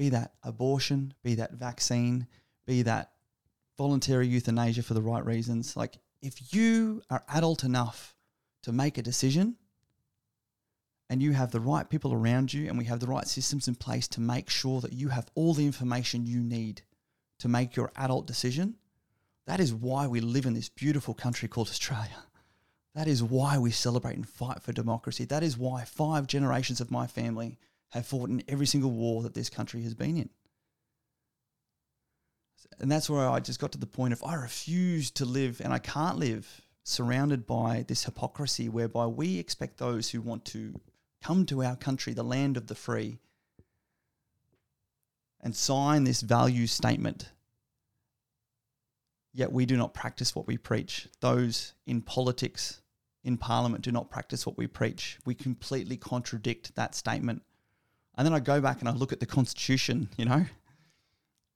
be 0.00 0.08
that 0.08 0.32
abortion, 0.42 1.12
be 1.22 1.34
that 1.34 1.52
vaccine, 1.52 2.26
be 2.66 2.80
that 2.80 3.12
voluntary 3.76 4.26
euthanasia 4.26 4.82
for 4.82 4.94
the 4.94 5.02
right 5.02 5.26
reasons. 5.26 5.76
Like, 5.76 5.98
if 6.22 6.54
you 6.54 7.02
are 7.10 7.22
adult 7.28 7.64
enough 7.64 8.14
to 8.62 8.72
make 8.72 8.96
a 8.96 9.02
decision 9.02 9.56
and 11.10 11.22
you 11.22 11.32
have 11.32 11.50
the 11.50 11.60
right 11.60 11.86
people 11.86 12.14
around 12.14 12.50
you 12.50 12.66
and 12.66 12.78
we 12.78 12.86
have 12.86 13.00
the 13.00 13.06
right 13.06 13.28
systems 13.28 13.68
in 13.68 13.74
place 13.74 14.08
to 14.08 14.22
make 14.22 14.48
sure 14.48 14.80
that 14.80 14.94
you 14.94 15.08
have 15.08 15.28
all 15.34 15.52
the 15.52 15.66
information 15.66 16.24
you 16.24 16.40
need 16.40 16.80
to 17.40 17.48
make 17.48 17.76
your 17.76 17.92
adult 17.96 18.26
decision, 18.26 18.76
that 19.46 19.60
is 19.60 19.74
why 19.74 20.06
we 20.06 20.20
live 20.20 20.46
in 20.46 20.54
this 20.54 20.68
beautiful 20.68 21.14
country 21.14 21.48
called 21.48 21.68
Australia. 21.68 22.24
That 22.94 23.08
is 23.08 23.22
why 23.22 23.58
we 23.58 23.70
celebrate 23.70 24.16
and 24.16 24.28
fight 24.28 24.62
for 24.62 24.72
democracy. 24.72 25.24
That 25.24 25.42
is 25.42 25.58
why 25.58 25.84
five 25.84 26.26
generations 26.26 26.80
of 26.80 26.90
my 26.90 27.06
family 27.06 27.58
have 27.90 28.06
fought 28.06 28.30
in 28.30 28.42
every 28.48 28.66
single 28.66 28.90
war 28.90 29.22
that 29.22 29.34
this 29.34 29.50
country 29.50 29.82
has 29.82 29.94
been 29.94 30.16
in 30.16 30.30
and 32.80 32.90
that's 32.90 33.10
where 33.10 33.28
I 33.28 33.40
just 33.40 33.60
got 33.60 33.72
to 33.72 33.78
the 33.78 33.86
point 33.86 34.12
of 34.12 34.24
I 34.24 34.34
refuse 34.34 35.10
to 35.12 35.24
live 35.24 35.60
and 35.62 35.72
I 35.72 35.78
can't 35.78 36.18
live 36.18 36.62
surrounded 36.82 37.46
by 37.46 37.84
this 37.86 38.04
hypocrisy 38.04 38.68
whereby 38.68 39.06
we 39.06 39.38
expect 39.38 39.76
those 39.78 40.10
who 40.10 40.22
want 40.22 40.44
to 40.46 40.80
come 41.22 41.44
to 41.46 41.62
our 41.62 41.76
country, 41.76 42.14
the 42.14 42.22
land 42.22 42.56
of 42.56 42.66
the 42.66 42.74
free, 42.74 43.18
and 45.42 45.54
sign 45.54 46.04
this 46.04 46.20
value 46.20 46.66
statement. 46.66 47.30
Yet 49.32 49.52
we 49.52 49.64
do 49.64 49.76
not 49.76 49.94
practice 49.94 50.34
what 50.34 50.46
we 50.46 50.58
preach. 50.58 51.08
Those 51.20 51.74
in 51.86 52.02
politics, 52.02 52.82
in 53.22 53.36
parliament, 53.36 53.84
do 53.84 53.92
not 53.92 54.10
practice 54.10 54.44
what 54.44 54.58
we 54.58 54.66
preach. 54.66 55.18
We 55.24 55.34
completely 55.34 55.96
contradict 55.96 56.74
that 56.74 56.94
statement. 56.94 57.42
And 58.16 58.26
then 58.26 58.34
I 58.34 58.40
go 58.40 58.60
back 58.60 58.80
and 58.80 58.88
I 58.88 58.92
look 58.92 59.12
at 59.12 59.20
the 59.20 59.26
Constitution, 59.26 60.08
you 60.16 60.24
know, 60.24 60.44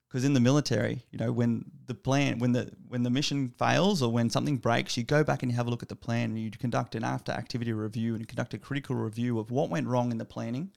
because 0.09 0.24
in 0.24 0.32
the 0.32 0.41
military, 0.41 1.03
you 1.11 1.18
know, 1.18 1.32
when 1.32 1.64
the 1.87 1.95
plan, 1.95 2.39
when 2.39 2.53
the 2.53 2.70
when 2.87 3.03
the 3.03 3.11
mission 3.11 3.53
fails 3.59 4.01
or 4.01 4.12
when 4.12 4.30
something 4.30 4.59
breaks, 4.59 4.97
you 4.97 5.03
go 5.03 5.24
back 5.24 5.43
and 5.43 5.51
you 5.51 5.57
have 5.57 5.66
a 5.66 5.70
look 5.70 5.82
at 5.82 5.89
the 5.89 5.97
plan 5.97 6.30
and 6.30 6.39
you 6.39 6.53
conduct 6.53 6.95
an 6.95 7.03
after 7.03 7.32
activity 7.32 7.72
review 7.72 8.14
and 8.14 8.28
conduct 8.28 8.55
a 8.55 8.59
critical 8.59 8.95
review 8.95 9.41
of 9.41 9.51
what 9.51 9.70
went 9.70 9.89
wrong 9.89 10.12
in 10.12 10.18
the 10.18 10.24
planning, 10.24 10.70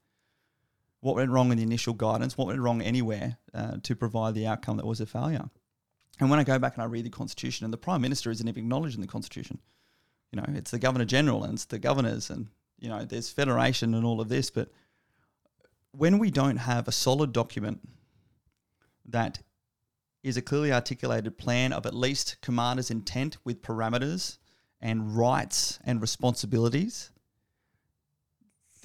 what 1.02 1.16
went 1.16 1.32
wrong 1.32 1.52
in 1.52 1.58
the 1.58 1.64
initial 1.64 1.94
guidance, 1.94 2.38
what 2.38 2.48
went 2.48 2.60
wrong 2.60 2.82
anywhere 2.82 3.38
uh, 3.54 3.78
to 3.84 3.96
provide 3.96 4.34
the 4.34 4.48
outcome 4.48 4.78
that 4.78 4.86
was 4.86 5.02
a 5.02 5.06
failure. 5.06 5.50
And 6.20 6.30
when 6.30 6.40
I 6.40 6.44
go 6.44 6.58
back 6.58 6.74
and 6.76 6.84
I 6.84 6.88
read 6.88 7.06
the 7.06 7.10
Constitution, 7.10 7.66
and 7.66 7.74
the 7.74 7.78
Prime 7.78 8.02
Minister 8.02 8.32
isn't 8.32 8.48
even 8.48 8.64
acknowledged 8.64 8.96
in 8.96 9.02
the 9.02 9.08
Constitution, 9.08 9.60
you 10.32 10.38
know, 10.38 10.46
it's 10.50 10.72
the 10.72 10.80
Governor 10.80 11.06
General 11.06 11.44
and 11.44 11.54
it's 11.54 11.66
the 11.66 11.80
governors, 11.80 12.30
and 12.30 12.48
you 12.80 12.90
know, 12.90 13.06
there's 13.06 13.30
federation 13.30 13.94
and 13.94 14.06
all 14.06 14.20
of 14.20 14.30
this, 14.30 14.50
but 14.50 14.70
when 15.92 16.20
we 16.20 16.30
don't 16.30 16.58
have 16.58 16.88
a 16.88 16.92
solid 16.92 17.34
document 17.34 17.80
that 19.06 19.40
is 20.24 20.38
a 20.38 20.42
clearly 20.42 20.72
articulated 20.72 21.38
plan 21.38 21.72
of 21.72 21.86
at 21.86 21.94
least 21.94 22.38
commander's 22.42 22.92
intent 22.92 23.38
with 23.44 23.62
parameters 23.62 24.38
and 24.82 25.16
rights 25.18 25.80
and 25.86 26.02
responsibilities, 26.02 27.12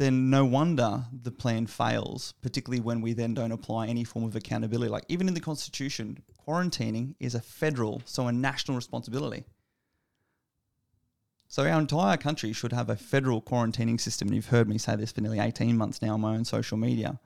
then 0.03 0.29
no 0.29 0.45
wonder 0.45 1.05
the 1.13 1.31
plan 1.31 1.67
fails, 1.67 2.35
particularly 2.43 2.81
when 2.81 3.01
we 3.01 3.13
then 3.13 3.35
don't 3.35 3.53
apply 3.53 3.87
any 3.87 4.05
form 4.05 4.25
of 4.25 4.37
accountability. 4.37 4.91
Like 4.91 5.05
even 5.09 5.29
in 5.29 5.35
the 5.35 5.41
Constitution, 5.41 6.19
quarantining 6.47 7.15
is 7.21 7.35
a 7.35 7.41
federal, 7.41 8.03
so 8.05 8.27
a 8.27 8.33
national 8.33 8.77
responsibility. 8.77 9.45
So 11.49 11.63
our 11.69 11.79
entire 11.81 12.17
country 12.17 12.53
should 12.53 12.73
have 12.73 12.91
a 12.91 12.97
federal 12.97 13.41
quarantining 13.41 14.01
system. 14.01 14.29
And 14.29 14.35
you've 14.35 14.47
heard 14.47 14.69
me 14.69 14.79
say 14.79 14.97
this 14.97 15.13
for 15.13 15.21
nearly 15.21 15.39
18 15.39 15.77
months 15.77 16.03
now 16.03 16.15
on 16.15 16.21
my 16.21 16.35
own 16.35 16.45
social 16.45 16.79
media. 16.79 17.21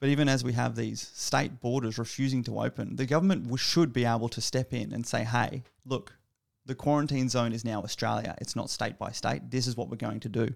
But 0.00 0.08
even 0.08 0.28
as 0.28 0.44
we 0.44 0.52
have 0.52 0.76
these 0.76 1.10
state 1.14 1.60
borders 1.60 1.98
refusing 1.98 2.44
to 2.44 2.60
open, 2.60 2.96
the 2.96 3.06
government 3.06 3.58
should 3.58 3.92
be 3.92 4.04
able 4.04 4.28
to 4.30 4.40
step 4.40 4.72
in 4.72 4.92
and 4.92 5.06
say, 5.06 5.24
hey, 5.24 5.62
look, 5.84 6.12
The 6.66 6.74
quarantine 6.74 7.28
zone 7.28 7.52
is 7.52 7.64
now 7.64 7.82
Australia. 7.82 8.34
It's 8.40 8.56
not 8.56 8.70
state 8.70 8.98
by 8.98 9.10
state. 9.10 9.50
This 9.50 9.66
is 9.66 9.76
what 9.76 9.90
we're 9.90 9.96
going 9.96 10.20
to 10.20 10.28
do. 10.30 10.54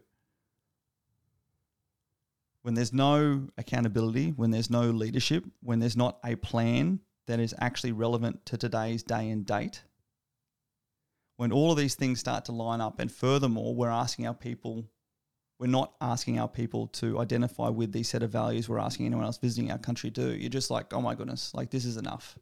When 2.62 2.74
there's 2.74 2.92
no 2.92 3.48
accountability, 3.56 4.30
when 4.30 4.50
there's 4.50 4.70
no 4.70 4.90
leadership, 4.90 5.44
when 5.62 5.78
there's 5.78 5.96
not 5.96 6.18
a 6.24 6.36
plan 6.36 7.00
that 7.26 7.40
is 7.40 7.54
actually 7.60 7.92
relevant 7.92 8.44
to 8.46 8.56
today's 8.56 9.02
day 9.02 9.30
and 9.30 9.46
date, 9.46 9.84
when 11.36 11.52
all 11.52 11.70
of 11.70 11.78
these 11.78 11.94
things 11.94 12.18
start 12.18 12.44
to 12.46 12.52
line 12.52 12.80
up, 12.80 12.98
and 12.98 13.12
furthermore, 13.12 13.74
we're 13.74 13.88
asking 13.88 14.26
our 14.26 14.34
people, 14.34 14.90
we're 15.58 15.68
not 15.68 15.94
asking 16.00 16.38
our 16.38 16.48
people 16.48 16.88
to 16.88 17.20
identify 17.20 17.68
with 17.68 17.92
these 17.92 18.08
set 18.08 18.22
of 18.22 18.30
values 18.30 18.68
we're 18.68 18.78
asking 18.78 19.06
anyone 19.06 19.24
else 19.24 19.38
visiting 19.38 19.70
our 19.70 19.78
country 19.78 20.10
to. 20.10 20.36
You're 20.36 20.50
just 20.50 20.70
like, 20.70 20.92
oh 20.92 21.00
my 21.00 21.14
goodness, 21.14 21.54
like 21.54 21.70
this 21.70 21.84
is 21.84 21.96
enough. 21.96 22.38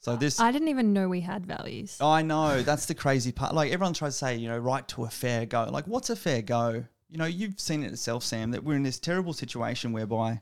So 0.00 0.16
this, 0.16 0.38
I 0.38 0.52
didn't 0.52 0.68
even 0.68 0.92
know 0.92 1.08
we 1.08 1.22
had 1.22 1.46
values. 1.46 1.96
I 1.98 2.20
know 2.20 2.60
that's 2.60 2.84
the 2.84 2.94
crazy 2.94 3.32
part. 3.32 3.54
Like 3.54 3.72
everyone 3.72 3.94
tries 3.94 4.12
to 4.12 4.18
say, 4.18 4.36
you 4.36 4.48
know, 4.48 4.58
right 4.58 4.86
to 4.88 5.04
a 5.04 5.08
fair 5.08 5.46
go. 5.46 5.64
Like, 5.70 5.86
what's 5.86 6.10
a 6.10 6.16
fair 6.16 6.42
go? 6.42 6.84
You 7.14 7.18
know, 7.18 7.26
you've 7.26 7.60
seen 7.60 7.84
it 7.84 7.92
yourself, 7.92 8.24
Sam, 8.24 8.50
that 8.50 8.64
we're 8.64 8.74
in 8.74 8.82
this 8.82 8.98
terrible 8.98 9.32
situation 9.32 9.92
whereby, 9.92 10.40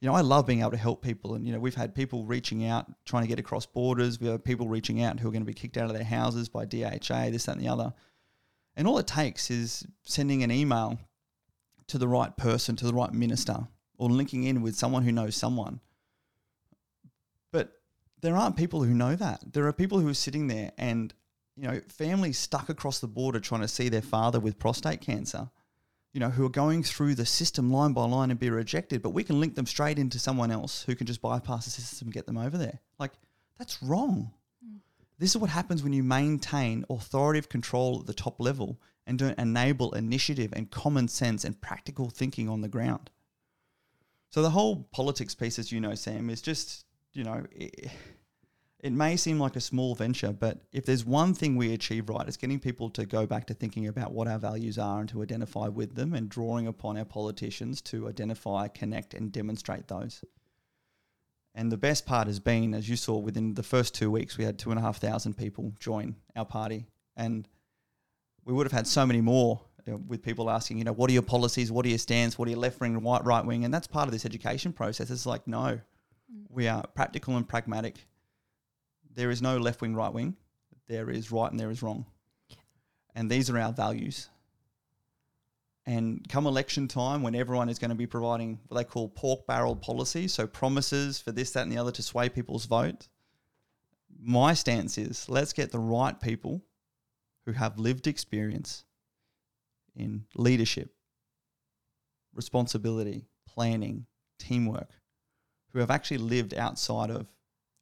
you 0.00 0.08
know, 0.08 0.16
I 0.16 0.20
love 0.20 0.48
being 0.48 0.62
able 0.62 0.72
to 0.72 0.76
help 0.76 1.00
people, 1.00 1.36
and 1.36 1.46
you 1.46 1.52
know, 1.52 1.60
we've 1.60 1.76
had 1.76 1.94
people 1.94 2.24
reaching 2.24 2.66
out 2.66 2.86
trying 3.04 3.22
to 3.22 3.28
get 3.28 3.38
across 3.38 3.66
borders. 3.66 4.18
We 4.20 4.26
have 4.26 4.42
people 4.42 4.66
reaching 4.66 5.00
out 5.00 5.20
who 5.20 5.28
are 5.28 5.30
going 5.30 5.42
to 5.42 5.46
be 5.46 5.54
kicked 5.54 5.76
out 5.76 5.88
of 5.88 5.94
their 5.94 6.02
houses 6.02 6.48
by 6.48 6.64
DHA, 6.64 7.30
this, 7.30 7.44
that, 7.44 7.52
and 7.52 7.60
the 7.60 7.68
other. 7.68 7.94
And 8.74 8.88
all 8.88 8.98
it 8.98 9.06
takes 9.06 9.48
is 9.48 9.86
sending 10.02 10.42
an 10.42 10.50
email 10.50 10.98
to 11.86 11.98
the 11.98 12.08
right 12.08 12.36
person, 12.36 12.74
to 12.74 12.86
the 12.86 12.94
right 12.94 13.12
minister, 13.12 13.68
or 13.96 14.10
linking 14.10 14.42
in 14.42 14.60
with 14.60 14.74
someone 14.74 15.04
who 15.04 15.12
knows 15.12 15.36
someone. 15.36 15.78
But 17.52 17.74
there 18.22 18.36
aren't 18.36 18.56
people 18.56 18.82
who 18.82 18.92
know 18.92 19.14
that. 19.14 19.52
There 19.52 19.68
are 19.68 19.72
people 19.72 20.00
who 20.00 20.08
are 20.08 20.14
sitting 20.14 20.48
there 20.48 20.72
and, 20.78 21.14
you 21.56 21.68
know, 21.68 21.80
families 21.88 22.40
stuck 22.40 22.70
across 22.70 22.98
the 22.98 23.06
border 23.06 23.38
trying 23.38 23.60
to 23.60 23.68
see 23.68 23.88
their 23.88 24.02
father 24.02 24.40
with 24.40 24.58
prostate 24.58 25.00
cancer, 25.00 25.50
you 26.12 26.20
know, 26.20 26.30
who 26.30 26.44
are 26.44 26.50
going 26.50 26.82
through 26.82 27.14
the 27.14 27.26
system 27.26 27.70
line 27.70 27.92
by 27.92 28.04
line 28.04 28.30
and 28.30 28.40
be 28.40 28.50
rejected, 28.50 29.02
but 29.02 29.10
we 29.10 29.24
can 29.24 29.40
link 29.40 29.54
them 29.54 29.66
straight 29.66 29.98
into 29.98 30.18
someone 30.18 30.50
else 30.50 30.82
who 30.84 30.94
can 30.94 31.06
just 31.06 31.20
bypass 31.20 31.64
the 31.64 31.70
system 31.70 32.06
and 32.06 32.14
get 32.14 32.26
them 32.26 32.38
over 32.38 32.56
there. 32.56 32.80
Like, 32.98 33.12
that's 33.58 33.82
wrong. 33.82 34.32
Mm. 34.64 34.78
This 35.18 35.30
is 35.30 35.36
what 35.36 35.50
happens 35.50 35.82
when 35.82 35.92
you 35.92 36.02
maintain 36.02 36.84
authoritative 36.88 37.48
control 37.48 38.00
at 38.00 38.06
the 38.06 38.14
top 38.14 38.40
level 38.40 38.80
and 39.06 39.18
don't 39.18 39.38
enable 39.38 39.92
initiative 39.94 40.52
and 40.54 40.70
common 40.70 41.08
sense 41.08 41.44
and 41.44 41.60
practical 41.60 42.10
thinking 42.10 42.48
on 42.48 42.60
the 42.60 42.68
ground. 42.68 43.10
So 44.30 44.42
the 44.42 44.50
whole 44.50 44.88
politics 44.92 45.34
piece, 45.34 45.58
as 45.58 45.72
you 45.72 45.80
know, 45.80 45.94
Sam, 45.94 46.30
is 46.30 46.42
just 46.42 46.84
you 47.18 47.24
know, 47.24 47.44
it, 47.50 47.90
it 48.80 48.92
may 48.92 49.16
seem 49.16 49.40
like 49.40 49.56
a 49.56 49.60
small 49.60 49.94
venture, 49.94 50.32
but 50.32 50.60
if 50.72 50.86
there's 50.86 51.04
one 51.04 51.34
thing 51.34 51.56
we 51.56 51.72
achieve 51.72 52.08
right, 52.08 52.26
it's 52.28 52.36
getting 52.36 52.60
people 52.60 52.90
to 52.90 53.04
go 53.04 53.26
back 53.26 53.46
to 53.46 53.54
thinking 53.54 53.88
about 53.88 54.12
what 54.12 54.28
our 54.28 54.38
values 54.38 54.78
are 54.78 55.00
and 55.00 55.08
to 55.08 55.22
identify 55.22 55.66
with 55.66 55.96
them 55.96 56.14
and 56.14 56.28
drawing 56.28 56.68
upon 56.68 56.96
our 56.96 57.04
politicians 57.04 57.80
to 57.82 58.08
identify, 58.08 58.68
connect, 58.68 59.14
and 59.14 59.32
demonstrate 59.32 59.88
those. 59.88 60.24
And 61.56 61.72
the 61.72 61.76
best 61.76 62.06
part 62.06 62.28
has 62.28 62.38
been, 62.38 62.72
as 62.72 62.88
you 62.88 62.94
saw, 62.94 63.16
within 63.18 63.54
the 63.54 63.64
first 63.64 63.94
two 63.94 64.12
weeks, 64.12 64.38
we 64.38 64.44
had 64.44 64.60
two 64.60 64.70
and 64.70 64.78
a 64.78 64.82
half 64.82 64.98
thousand 64.98 65.36
people 65.36 65.72
join 65.80 66.14
our 66.36 66.44
party. 66.44 66.86
And 67.16 67.48
we 68.44 68.52
would 68.52 68.64
have 68.64 68.72
had 68.72 68.86
so 68.86 69.04
many 69.04 69.20
more 69.20 69.60
you 69.84 69.94
know, 69.94 70.02
with 70.06 70.22
people 70.22 70.50
asking, 70.50 70.78
you 70.78 70.84
know, 70.84 70.92
what 70.92 71.10
are 71.10 71.14
your 71.14 71.22
policies? 71.22 71.72
What 71.72 71.84
are 71.84 71.88
your 71.88 71.98
stands? 71.98 72.38
What 72.38 72.46
are 72.46 72.52
your 72.52 72.60
left 72.60 72.80
wing, 72.80 72.96
right, 73.02 73.24
right 73.24 73.44
wing? 73.44 73.64
And 73.64 73.74
that's 73.74 73.88
part 73.88 74.06
of 74.06 74.12
this 74.12 74.24
education 74.24 74.72
process. 74.72 75.10
It's 75.10 75.26
like, 75.26 75.48
no, 75.48 75.58
mm. 75.58 75.80
we 76.48 76.68
are 76.68 76.86
practical 76.94 77.36
and 77.36 77.48
pragmatic. 77.48 78.06
There 79.18 79.32
is 79.32 79.42
no 79.42 79.58
left 79.58 79.80
wing, 79.80 79.96
right 79.96 80.12
wing. 80.12 80.36
There 80.86 81.10
is 81.10 81.32
right 81.32 81.50
and 81.50 81.58
there 81.58 81.72
is 81.72 81.82
wrong. 81.82 82.06
And 83.16 83.28
these 83.28 83.50
are 83.50 83.58
our 83.58 83.72
values. 83.72 84.28
And 85.86 86.24
come 86.28 86.46
election 86.46 86.86
time, 86.86 87.22
when 87.22 87.34
everyone 87.34 87.68
is 87.68 87.80
going 87.80 87.88
to 87.88 87.96
be 87.96 88.06
providing 88.06 88.60
what 88.68 88.78
they 88.78 88.84
call 88.84 89.08
pork 89.08 89.44
barrel 89.44 89.74
policies, 89.74 90.32
so 90.32 90.46
promises 90.46 91.18
for 91.18 91.32
this, 91.32 91.50
that, 91.50 91.64
and 91.64 91.72
the 91.72 91.78
other 91.78 91.90
to 91.90 92.02
sway 92.02 92.28
people's 92.28 92.66
vote, 92.66 93.08
my 94.22 94.54
stance 94.54 94.96
is 94.96 95.28
let's 95.28 95.52
get 95.52 95.72
the 95.72 95.80
right 95.80 96.20
people 96.20 96.62
who 97.44 97.50
have 97.50 97.76
lived 97.76 98.06
experience 98.06 98.84
in 99.96 100.26
leadership, 100.36 100.94
responsibility, 102.34 103.26
planning, 103.48 104.06
teamwork, 104.38 104.90
who 105.72 105.80
have 105.80 105.90
actually 105.90 106.18
lived 106.18 106.54
outside 106.54 107.10
of 107.10 107.26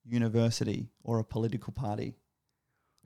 university 0.08 0.88
or 1.02 1.18
a 1.18 1.24
political 1.24 1.72
party, 1.72 2.16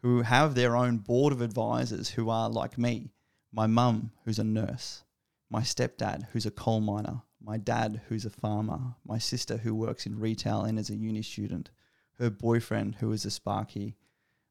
who 0.02 0.22
have 0.22 0.54
their 0.54 0.76
own 0.76 0.98
board 0.98 1.32
of 1.32 1.42
advisors 1.42 2.10
who 2.10 2.30
are 2.30 2.48
like 2.48 2.78
me, 2.78 3.10
my 3.52 3.66
mum, 3.66 4.12
who's 4.24 4.38
a 4.38 4.44
nurse, 4.44 5.02
my 5.50 5.60
stepdad, 5.60 6.26
who's 6.32 6.46
a 6.46 6.50
coal 6.50 6.80
miner, 6.80 7.22
my 7.42 7.56
dad, 7.56 8.00
who's 8.08 8.24
a 8.24 8.30
farmer, 8.30 8.94
my 9.04 9.18
sister, 9.18 9.58
who 9.58 9.74
works 9.74 10.06
in 10.06 10.18
retail 10.18 10.62
and 10.62 10.78
is 10.78 10.90
a 10.90 10.96
uni 10.96 11.22
student, 11.22 11.70
her 12.18 12.30
boyfriend, 12.30 12.96
who 12.96 13.12
is 13.12 13.24
a 13.24 13.30
Sparky, 13.30 13.96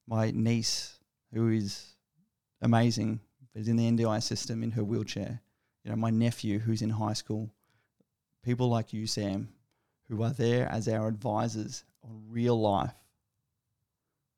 my 0.08 0.32
niece, 0.32 1.00
who 1.34 1.50
is 1.50 1.96
amazing, 2.62 3.20
is 3.56 3.68
in 3.68 3.76
the 3.76 3.90
NDIS 3.90 4.24
system 4.24 4.64
in 4.64 4.72
her 4.72 4.84
wheelchair, 4.84 5.42
you 5.84 5.92
know, 5.92 5.98
my 5.98 6.10
nephew, 6.10 6.60
who's 6.60 6.82
in 6.82 6.90
high 6.90 7.14
school, 7.14 7.52
people 8.44 8.70
like 8.70 8.94
you, 8.94 9.08
Sam, 9.08 9.50
who 10.10 10.24
are 10.24 10.34
there 10.34 10.68
as 10.68 10.88
our 10.88 11.08
advisors 11.08 11.84
on 12.04 12.24
real 12.30 12.60
life 12.60 12.94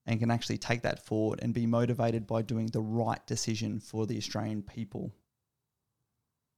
and 0.06 0.20
can 0.20 0.32
actually 0.32 0.58
take 0.58 0.82
that 0.82 1.06
forward 1.06 1.40
and 1.42 1.54
be 1.54 1.66
motivated 1.66 2.26
by 2.26 2.42
doing 2.42 2.68
the 2.68 2.82
right 2.82 3.26
decision 3.28 3.80
for 3.80 4.06
the 4.06 4.18
Australian 4.18 4.64
people, 4.64 5.14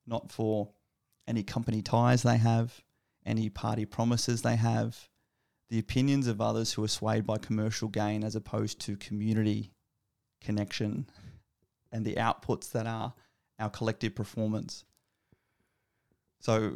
not 0.07 0.31
for 0.31 0.69
any 1.27 1.43
company 1.43 1.81
ties 1.81 2.23
they 2.23 2.37
have, 2.37 2.81
any 3.25 3.49
party 3.49 3.85
promises 3.85 4.41
they 4.41 4.55
have, 4.55 5.09
the 5.69 5.79
opinions 5.79 6.27
of 6.27 6.39
others 6.39 6.73
who 6.73 6.83
are 6.83 6.89
swayed 6.89 7.25
by 7.25 7.37
commercial 7.37 7.87
gain 7.87 8.23
as 8.23 8.35
opposed 8.35 8.79
to 8.79 8.95
community 8.97 9.71
connection 10.41 11.09
and 11.91 12.05
the 12.05 12.15
outputs 12.15 12.71
that 12.71 12.85
are 12.85 13.13
our 13.59 13.69
collective 13.69 14.15
performance. 14.15 14.83
So 16.39 16.73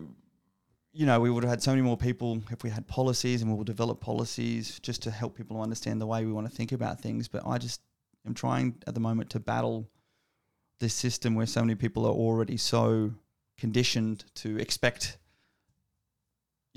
you 0.98 1.06
know, 1.06 1.20
we 1.20 1.30
would 1.30 1.44
have 1.44 1.52
had 1.52 1.62
so 1.62 1.70
many 1.70 1.84
more 1.84 1.96
people 1.96 2.42
if 2.50 2.64
we 2.64 2.72
had 2.72 2.88
policies 2.88 3.44
and 3.44 3.52
we 3.52 3.56
will 3.56 3.64
develop 3.64 4.02
policies 4.02 4.80
just 4.80 5.04
to 5.04 5.12
help 5.12 5.38
people 5.38 5.62
understand 5.62 6.02
the 6.02 6.08
way 6.08 6.26
we 6.26 6.32
want 6.32 6.50
to 6.50 6.56
think 6.56 6.72
about 6.72 7.00
things. 7.00 7.28
But 7.28 7.46
I 7.46 7.60
just 7.60 7.82
am 8.26 8.34
trying 8.34 8.82
at 8.88 8.96
the 8.96 9.00
moment 9.00 9.30
to 9.32 9.40
battle 9.40 9.88
this 10.80 10.96
system 10.96 11.36
where 11.36 11.46
so 11.46 11.62
many 11.62 11.76
people 11.76 12.08
are 12.08 12.14
already 12.14 12.58
so 12.58 13.12
conditioned 13.60 14.26
to 14.36 14.58
expect 14.58 15.20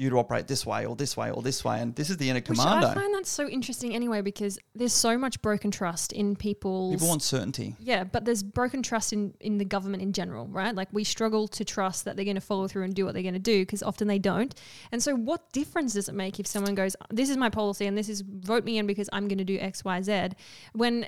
you 0.01 0.11
to 0.11 0.17
operate 0.17 0.49
this 0.49 0.65
way 0.65 0.87
or 0.87 0.97
this 0.97 1.17
way 1.17 1.31
or 1.31 1.43
this 1.43 1.65
way. 1.65 1.81
And 1.81 1.95
this 1.95 2.09
is 2.09 2.17
the 2.17 2.31
inner 2.31 2.41
commando. 2.41 2.89
Which 2.89 2.97
I 2.97 3.01
find 3.01 3.15
that 3.15 3.27
so 3.27 3.47
interesting 3.47 3.95
anyway 3.95 4.23
because 4.23 4.59
there's 4.75 4.93
so 4.93 5.19
much 5.19 5.41
broken 5.43 5.71
trust 5.71 6.13
in 6.13 6.35
people's 6.35 6.95
People 6.95 7.09
want 7.09 7.23
certainty. 7.23 7.77
Yeah, 7.79 8.05
but 8.05 8.25
there's 8.25 8.43
broken 8.43 8.83
trust 8.83 9.13
in, 9.13 9.35
in 9.41 9.59
the 9.59 9.65
government 9.65 10.03
in 10.03 10.13
general, 10.13 10.47
right? 10.49 10.75
Like 10.75 10.89
we 10.93 11.05
struggle 11.05 11.47
to 11.49 11.65
trust 11.65 12.07
that 12.07 12.17
they're 12.17 12.25
going 12.25 12.37
to 12.37 12.41
follow 12.41 12.67
through 12.67 12.85
and 12.85 12.95
do 12.95 13.05
what 13.05 13.13
they're 13.13 13.23
going 13.23 13.35
to 13.35 13.39
do 13.39 13.61
because 13.61 13.83
often 13.83 14.09
they 14.09 14.19
don't. 14.19 14.55
And 14.91 15.03
so 15.03 15.15
what 15.15 15.53
difference 15.53 15.93
does 15.93 16.09
it 16.09 16.15
make 16.15 16.41
if 16.41 16.47
someone 16.47 16.75
goes, 16.75 16.97
this 17.11 17.29
is 17.29 17.37
my 17.37 17.51
policy 17.51 17.87
and 17.87 17.97
this 17.97 18.09
is 18.09 18.23
vote 18.23 18.65
me 18.65 18.79
in 18.79 18.87
because 18.87 19.09
I'm 19.13 19.29
going 19.29 19.39
to 19.39 19.45
do 19.45 19.59
X, 19.59 19.85
Y, 19.85 20.03
Z 20.03 20.31
when 20.73 21.07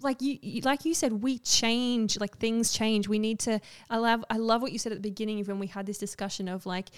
like 0.00 0.20
you 0.20 0.60
like 0.62 0.84
you 0.84 0.94
said 0.94 1.12
we 1.22 1.38
change 1.38 2.18
like 2.18 2.36
things 2.38 2.72
change 2.72 3.08
we 3.08 3.18
need 3.18 3.38
to 3.38 3.60
i 3.88 3.96
love 3.96 4.24
i 4.28 4.36
love 4.36 4.60
what 4.60 4.72
you 4.72 4.78
said 4.78 4.90
at 4.92 4.98
the 4.98 5.08
beginning 5.08 5.40
of 5.40 5.46
when 5.46 5.58
we 5.58 5.66
had 5.66 5.86
this 5.86 5.98
discussion 5.98 6.48
of 6.48 6.66
like 6.66 6.88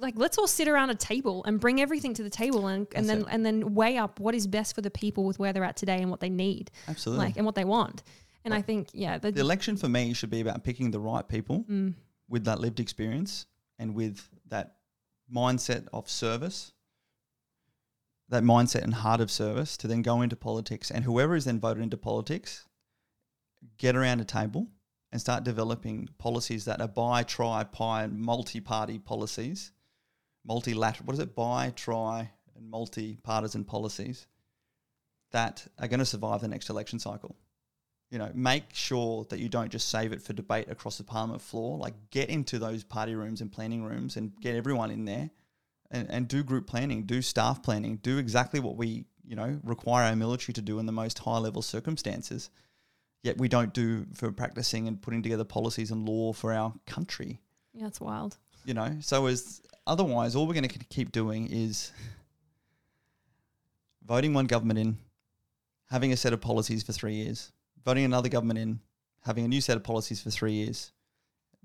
like 0.00 0.14
let's 0.16 0.38
all 0.38 0.46
sit 0.46 0.68
around 0.68 0.90
a 0.90 0.94
table 0.94 1.44
and 1.44 1.60
bring 1.60 1.80
everything 1.80 2.14
to 2.14 2.22
the 2.22 2.30
table 2.30 2.66
and, 2.66 2.86
and 2.94 3.08
then 3.08 3.20
it. 3.20 3.26
and 3.30 3.44
then 3.44 3.74
weigh 3.74 3.96
up 3.96 4.20
what 4.20 4.34
is 4.34 4.46
best 4.46 4.74
for 4.74 4.80
the 4.80 4.90
people 4.90 5.24
with 5.24 5.38
where 5.38 5.52
they're 5.52 5.64
at 5.64 5.76
today 5.76 6.00
and 6.00 6.10
what 6.10 6.20
they 6.20 6.30
need 6.30 6.70
absolutely 6.88 7.26
like 7.26 7.36
and 7.36 7.46
what 7.46 7.54
they 7.54 7.64
want 7.64 8.02
and 8.44 8.52
well, 8.52 8.58
i 8.58 8.62
think 8.62 8.88
yeah 8.92 9.18
the, 9.18 9.30
the, 9.30 9.40
election 9.40 9.76
for 9.76 9.88
me 9.88 10.12
should 10.12 10.30
be 10.30 10.40
about 10.40 10.64
picking 10.64 10.90
the 10.90 11.00
right 11.00 11.28
people 11.28 11.64
mm. 11.70 11.94
with 12.28 12.44
that 12.44 12.60
lived 12.60 12.80
experience 12.80 13.46
and 13.78 13.94
with 13.94 14.28
that 14.48 14.76
mindset 15.32 15.86
of 15.92 16.08
service 16.08 16.72
that 18.28 18.42
mindset 18.42 18.82
and 18.82 18.94
heart 18.94 19.20
of 19.20 19.30
service 19.30 19.76
to 19.76 19.86
then 19.86 20.02
go 20.02 20.20
into 20.20 20.36
politics 20.36 20.90
and 20.90 21.04
whoever 21.04 21.34
is 21.34 21.44
then 21.44 21.60
voted 21.60 21.82
into 21.82 21.96
politics 21.96 22.66
get 23.78 23.96
around 23.96 24.20
a 24.20 24.24
table 24.24 24.68
and 25.10 25.20
start 25.20 25.44
developing 25.44 26.08
policies 26.18 26.66
that 26.66 26.80
are 26.80 26.88
bi, 26.88 27.22
tri, 27.22 27.64
pi, 27.64 28.06
multi-party 28.06 28.98
policies 28.98 29.72
multilateral, 30.44 31.06
what 31.06 31.14
is 31.14 31.20
it, 31.20 31.34
bi, 31.34 31.72
tri, 31.74 32.30
and 32.56 32.70
multi-partisan 32.70 33.64
policies 33.64 34.26
that 35.32 35.66
are 35.78 35.88
going 35.88 36.00
to 36.00 36.06
survive 36.06 36.40
the 36.40 36.48
next 36.48 36.70
election 36.70 36.98
cycle. 36.98 37.36
You 38.10 38.18
know, 38.18 38.30
make 38.34 38.72
sure 38.72 39.26
that 39.28 39.38
you 39.38 39.50
don't 39.50 39.70
just 39.70 39.90
save 39.90 40.12
it 40.12 40.22
for 40.22 40.32
debate 40.32 40.70
across 40.70 40.96
the 40.96 41.04
parliament 41.04 41.42
floor. 41.42 41.76
Like, 41.76 41.94
get 42.10 42.30
into 42.30 42.58
those 42.58 42.82
party 42.82 43.14
rooms 43.14 43.42
and 43.42 43.52
planning 43.52 43.82
rooms 43.82 44.16
and 44.16 44.32
get 44.40 44.56
everyone 44.56 44.90
in 44.90 45.04
there, 45.04 45.28
and, 45.90 46.10
and 46.10 46.28
do 46.28 46.42
group 46.42 46.66
planning, 46.66 47.02
do 47.02 47.20
staff 47.20 47.62
planning, 47.62 47.96
do 47.96 48.18
exactly 48.18 48.60
what 48.60 48.76
we 48.76 49.04
you 49.28 49.36
know, 49.36 49.60
require 49.62 50.04
our 50.04 50.16
military 50.16 50.54
to 50.54 50.62
do 50.62 50.78
in 50.78 50.86
the 50.86 50.92
most 50.92 51.18
high 51.18 51.38
level 51.38 51.60
circumstances. 51.60 52.50
Yet 53.22 53.36
we 53.36 53.48
don't 53.48 53.74
do 53.74 54.06
for 54.14 54.32
practicing 54.32 54.88
and 54.88 55.00
putting 55.00 55.22
together 55.22 55.44
policies 55.44 55.90
and 55.90 56.08
law 56.08 56.32
for 56.32 56.52
our 56.52 56.72
country. 56.86 57.40
Yeah, 57.74 57.88
it's 57.88 58.00
wild. 58.00 58.38
You 58.64 58.74
know, 58.74 58.96
so 59.00 59.26
as 59.26 59.60
otherwise, 59.88 60.36
all 60.36 60.46
we're 60.46 60.54
going 60.54 60.68
to 60.68 60.78
keep 60.78 61.10
doing 61.10 61.48
is 61.50 61.92
voting 64.06 64.34
one 64.34 64.46
government 64.46 64.78
in, 64.78 64.98
having 65.90 66.12
a 66.12 66.16
set 66.16 66.32
of 66.32 66.40
policies 66.40 66.82
for 66.82 66.92
three 66.92 67.14
years, 67.14 67.52
voting 67.84 68.04
another 68.04 68.28
government 68.28 68.58
in, 68.58 68.80
having 69.22 69.44
a 69.44 69.48
new 69.48 69.60
set 69.60 69.76
of 69.76 69.82
policies 69.82 70.20
for 70.20 70.30
three 70.30 70.52
years. 70.52 70.92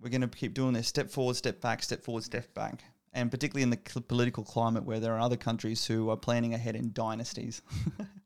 We're 0.01 0.09
going 0.09 0.21
to 0.21 0.27
keep 0.27 0.53
doing 0.53 0.73
this 0.73 0.87
step 0.87 1.09
forward, 1.09 1.35
step 1.35 1.61
back, 1.61 1.83
step 1.83 2.03
forward, 2.03 2.23
step 2.23 2.53
back. 2.53 2.83
And 3.13 3.29
particularly 3.29 3.63
in 3.63 3.69
the 3.69 4.01
political 4.01 4.43
climate 4.43 4.83
where 4.83 4.99
there 4.99 5.13
are 5.13 5.19
other 5.19 5.37
countries 5.37 5.85
who 5.85 6.09
are 6.09 6.17
planning 6.17 6.53
ahead 6.53 6.75
in 6.75 6.91
dynasties, 6.93 7.61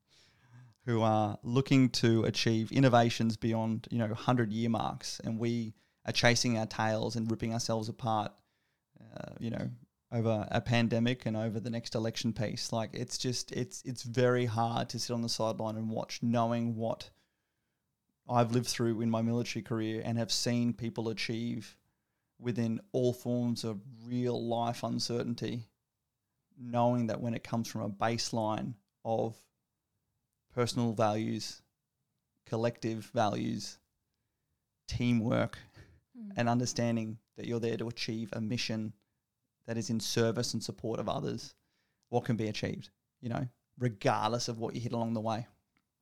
who 0.86 1.02
are 1.02 1.38
looking 1.44 1.90
to 1.90 2.24
achieve 2.24 2.72
innovations 2.72 3.36
beyond, 3.36 3.88
you 3.91 3.98
know, 3.98 4.07
100 4.07 4.52
year 4.52 4.69
marks. 4.69 5.19
And 5.24 5.38
we 5.38 5.74
are 6.06 6.14
chasing 6.14 6.57
our 6.57 6.65
tails 6.65 7.15
and 7.15 7.30
ripping 7.30 7.53
ourselves 7.53 7.90
apart, 7.90 8.32
uh, 9.15 9.34
you 9.40 9.49
know, 9.49 9.69
over 10.12 10.48
a 10.50 10.62
pandemic 10.62 11.26
and 11.26 11.36
over 11.36 11.60
the 11.60 11.70
next 11.70 11.96
election 11.96 12.32
piece. 12.34 12.72
Like 12.72 12.92
it's 12.94 13.18
just 13.18 13.52
it's 13.52 13.82
it's 13.86 14.04
very 14.04 14.46
hard 14.46 14.90
to 14.90 15.00
sit 15.00 15.14
on 15.14 15.22
the 15.22 15.30
sideline 15.30 15.76
and 15.76 15.90
watch, 15.90 16.20
knowing 16.22 16.76
what 16.76 17.10
I've 18.30 18.52
lived 18.52 18.68
through 18.68 19.02
in 19.02 19.10
my 19.10 19.22
military 19.22 19.64
career 19.64 20.02
and 20.04 20.18
have 20.18 20.32
seen 20.32 20.74
people 20.74 21.10
achieve 21.10 21.78
within 22.40 22.80
all 22.92 23.14
forms 23.14 23.64
of 23.64 23.80
real 24.06 24.46
life 24.48 24.84
uncertainty, 24.84 25.68
knowing 26.60 27.08
that 27.08 27.22
when 27.22 27.34
it 27.34 27.44
comes 27.44 27.68
from 27.68 27.82
a 27.82 27.90
baseline 27.90 28.74
of 29.04 29.36
personal 30.54 30.94
values, 30.94 31.62
collective 32.46 33.06
values, 33.14 33.78
teamwork, 34.88 35.58
Mm. 36.18 36.34
and 36.36 36.50
understanding 36.50 37.20
that 37.36 37.46
you're 37.46 37.60
there 37.60 37.78
to 37.78 37.88
achieve 37.88 38.30
a 38.34 38.42
mission 38.42 38.94
that 39.68 39.77
is 39.77 39.89
in 39.89 39.99
service 39.99 40.53
and 40.53 40.64
support 40.64 40.99
of 40.99 41.07
others, 41.07 41.53
what 42.10 42.26
can 42.26 42.35
be 42.35 42.48
achieved, 42.48 42.89
you 43.22 43.30
know, 43.30 43.48
regardless 43.77 44.48
of 44.48 44.60
what 44.60 44.73
you 44.73 44.81
hit 44.81 44.94
along 44.94 45.14
the 45.14 45.22
way. 45.22 45.45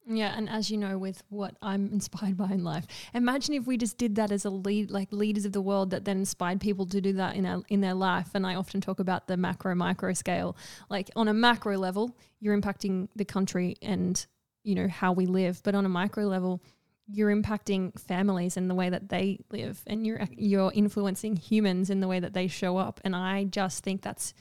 Yeah, 0.07 0.35
and 0.37 0.47
as 0.47 0.69
you 0.69 0.77
know, 0.77 0.99
with 0.99 1.23
what 1.29 1.55
I'm 1.63 1.89
inspired 1.91 2.37
by 2.37 2.51
in 2.51 2.63
life, 2.63 2.85
imagine 3.13 3.55
if 3.55 3.65
we 3.65 3.77
just 3.77 3.97
did 3.97 4.15
that 4.15 4.31
as 4.31 4.45
a 4.45 4.49
lead, 4.49 4.91
like 4.91 5.11
leaders 5.11 5.45
of 5.45 5.51
the 5.51 5.61
world, 5.61 5.89
that 5.89 6.05
then 6.05 6.19
inspired 6.19 6.61
people 6.61 6.85
to 6.87 7.01
do 7.01 7.13
that 7.13 7.35
in 7.35 7.45
our, 7.45 7.63
in 7.69 7.81
their 7.81 7.95
life. 7.95 8.29
And 8.35 8.45
I 8.45 8.55
often 8.55 8.81
talk 8.81 8.99
about 8.99 9.27
the 9.27 9.35
macro 9.35 9.73
micro 9.73 10.13
scale. 10.13 10.55
Like 10.89 11.09
on 11.15 11.27
a 11.27 11.33
macro 11.33 11.77
level, 11.77 12.15
you're 12.39 12.57
impacting 12.57 13.09
the 13.15 13.25
country 13.25 13.77
and 13.81 14.23
you 14.63 14.75
know 14.75 14.87
how 14.87 15.11
we 15.11 15.25
live, 15.25 15.61
but 15.63 15.75
on 15.75 15.85
a 15.85 15.89
micro 15.89 16.25
level, 16.25 16.61
you're 17.07 17.35
impacting 17.35 17.97
families 17.99 18.57
in 18.57 18.67
the 18.67 18.75
way 18.75 18.89
that 18.89 19.09
they 19.09 19.39
live, 19.51 19.81
and 19.87 20.05
you're 20.05 20.27
you're 20.31 20.71
influencing 20.73 21.35
humans 21.35 21.89
in 21.89 21.99
the 21.99 22.07
way 22.07 22.19
that 22.19 22.33
they 22.33 22.47
show 22.47 22.77
up. 22.77 22.99
And 23.03 23.15
I 23.15 23.43
just 23.45 23.83
think 23.83 24.01
that's 24.01 24.33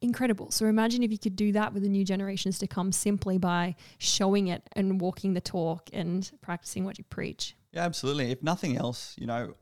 incredible. 0.00 0.50
So 0.50 0.66
imagine 0.66 1.02
if 1.02 1.10
you 1.10 1.18
could 1.18 1.36
do 1.36 1.52
that 1.52 1.72
with 1.74 1.82
the 1.82 1.88
new 1.88 2.04
generations 2.04 2.58
to 2.60 2.66
come 2.66 2.92
simply 2.92 3.38
by 3.38 3.74
showing 3.98 4.48
it 4.48 4.62
and 4.72 5.00
walking 5.00 5.34
the 5.34 5.40
talk 5.40 5.88
and 5.92 6.30
practicing 6.40 6.84
what 6.84 6.98
you 6.98 7.04
preach. 7.04 7.56
Yeah, 7.72 7.84
absolutely. 7.84 8.30
If 8.30 8.42
nothing 8.42 8.76
else, 8.76 9.14
you 9.18 9.26
know, 9.26 9.54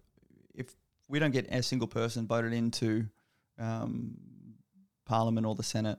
if 0.55 0.75
we 1.09 1.19
don't 1.19 1.31
get 1.31 1.47
a 1.51 1.63
single 1.63 1.89
person 1.89 2.27
voted 2.27 2.53
into 2.53 3.07
um, 3.59 4.17
Parliament 5.07 5.47
or 5.47 5.55
the 5.55 5.63
Senate, 5.63 5.99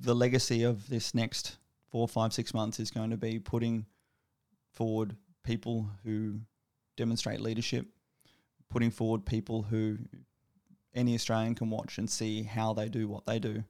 the 0.00 0.14
legacy 0.14 0.62
of 0.62 0.88
this 0.88 1.14
next 1.14 1.56
four, 1.90 2.06
five, 2.08 2.32
six 2.32 2.52
months 2.52 2.80
is 2.80 2.90
going 2.90 3.10
to 3.10 3.16
be 3.16 3.38
putting 3.38 3.86
forward 4.74 5.16
people 5.44 5.90
who 6.04 6.40
demonstrate 6.96 7.40
leadership, 7.40 7.86
putting 8.70 8.90
forward 8.90 9.24
people 9.24 9.62
who 9.62 9.98
any 10.94 11.14
Australian 11.14 11.54
can 11.54 11.70
watch 11.70 11.98
and 11.98 12.08
see 12.08 12.42
how 12.42 12.72
they 12.72 12.88
do 12.88 13.08
what 13.08 13.26
they 13.26 13.38
do 13.38 13.64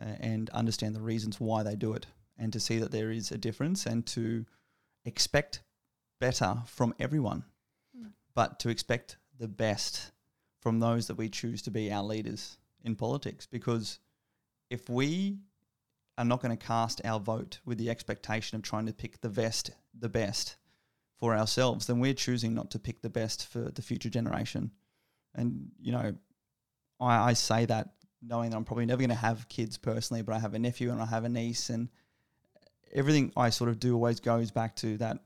uh, 0.00 0.04
and 0.20 0.50
understand 0.50 0.94
the 0.94 1.00
reasons 1.00 1.40
why 1.40 1.62
they 1.62 1.74
do 1.74 1.92
it 1.92 2.06
and 2.38 2.52
to 2.52 2.60
see 2.60 2.78
that 2.78 2.90
there 2.90 3.10
is 3.10 3.30
a 3.30 3.38
difference 3.38 3.86
and 3.86 4.06
to 4.06 4.46
expect 5.04 5.62
better 6.20 6.62
from 6.66 6.94
everyone, 6.98 7.44
Mm. 7.96 8.12
but 8.34 8.60
to 8.60 8.68
expect 8.68 9.16
the 9.38 9.48
best 9.48 10.12
from 10.60 10.78
those 10.78 11.06
that 11.08 11.16
we 11.16 11.28
choose 11.28 11.60
to 11.62 11.70
be 11.70 11.90
our 11.92 12.04
leaders 12.04 12.58
in 12.84 12.94
politics. 12.94 13.46
Because 13.46 13.98
if 14.70 14.88
we 14.88 15.38
are 16.18 16.24
not 16.24 16.42
going 16.42 16.56
to 16.56 16.66
cast 16.66 17.00
our 17.04 17.18
vote 17.18 17.60
with 17.64 17.78
the 17.78 17.90
expectation 17.90 18.56
of 18.56 18.62
trying 18.62 18.86
to 18.86 18.92
pick 18.92 19.20
the 19.20 19.28
best, 19.28 19.70
the 19.98 20.08
best 20.08 20.56
for 21.20 21.36
ourselves, 21.36 21.86
then 21.86 22.00
we're 22.00 22.14
choosing 22.14 22.54
not 22.54 22.70
to 22.70 22.78
pick 22.78 23.02
the 23.02 23.10
best 23.10 23.46
for 23.46 23.70
the 23.70 23.82
future 23.82 24.08
generation. 24.08 24.70
And 25.34 25.70
you 25.80 25.92
know, 25.92 26.14
I, 26.98 27.30
I 27.30 27.32
say 27.34 27.66
that 27.66 27.90
knowing 28.22 28.50
that 28.50 28.56
I'm 28.56 28.64
probably 28.64 28.86
never 28.86 29.00
going 29.00 29.10
to 29.10 29.14
have 29.14 29.48
kids 29.48 29.78
personally, 29.78 30.22
but 30.22 30.34
I 30.34 30.38
have 30.38 30.54
a 30.54 30.58
nephew 30.58 30.90
and 30.90 31.00
I 31.00 31.06
have 31.06 31.24
a 31.24 31.28
niece, 31.28 31.70
and 31.70 31.88
everything 32.92 33.32
I 33.36 33.50
sort 33.50 33.70
of 33.70 33.78
do 33.78 33.94
always 33.94 34.20
goes 34.20 34.50
back 34.50 34.76
to 34.76 34.96
that 34.98 35.18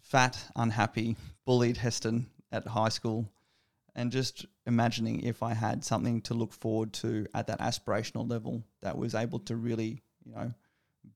fat, 0.00 0.38
unhappy, 0.56 1.16
bullied 1.44 1.76
Heston 1.76 2.26
at 2.50 2.66
high 2.66 2.88
school, 2.88 3.28
and 3.94 4.10
just 4.10 4.46
imagining 4.68 5.22
if 5.22 5.42
I 5.42 5.54
had 5.54 5.82
something 5.82 6.20
to 6.22 6.34
look 6.34 6.52
forward 6.52 6.92
to 6.92 7.26
at 7.34 7.46
that 7.46 7.58
aspirational 7.58 8.30
level 8.30 8.62
that 8.82 8.96
was 8.96 9.14
able 9.14 9.40
to 9.40 9.56
really, 9.56 10.02
you 10.24 10.32
know, 10.32 10.52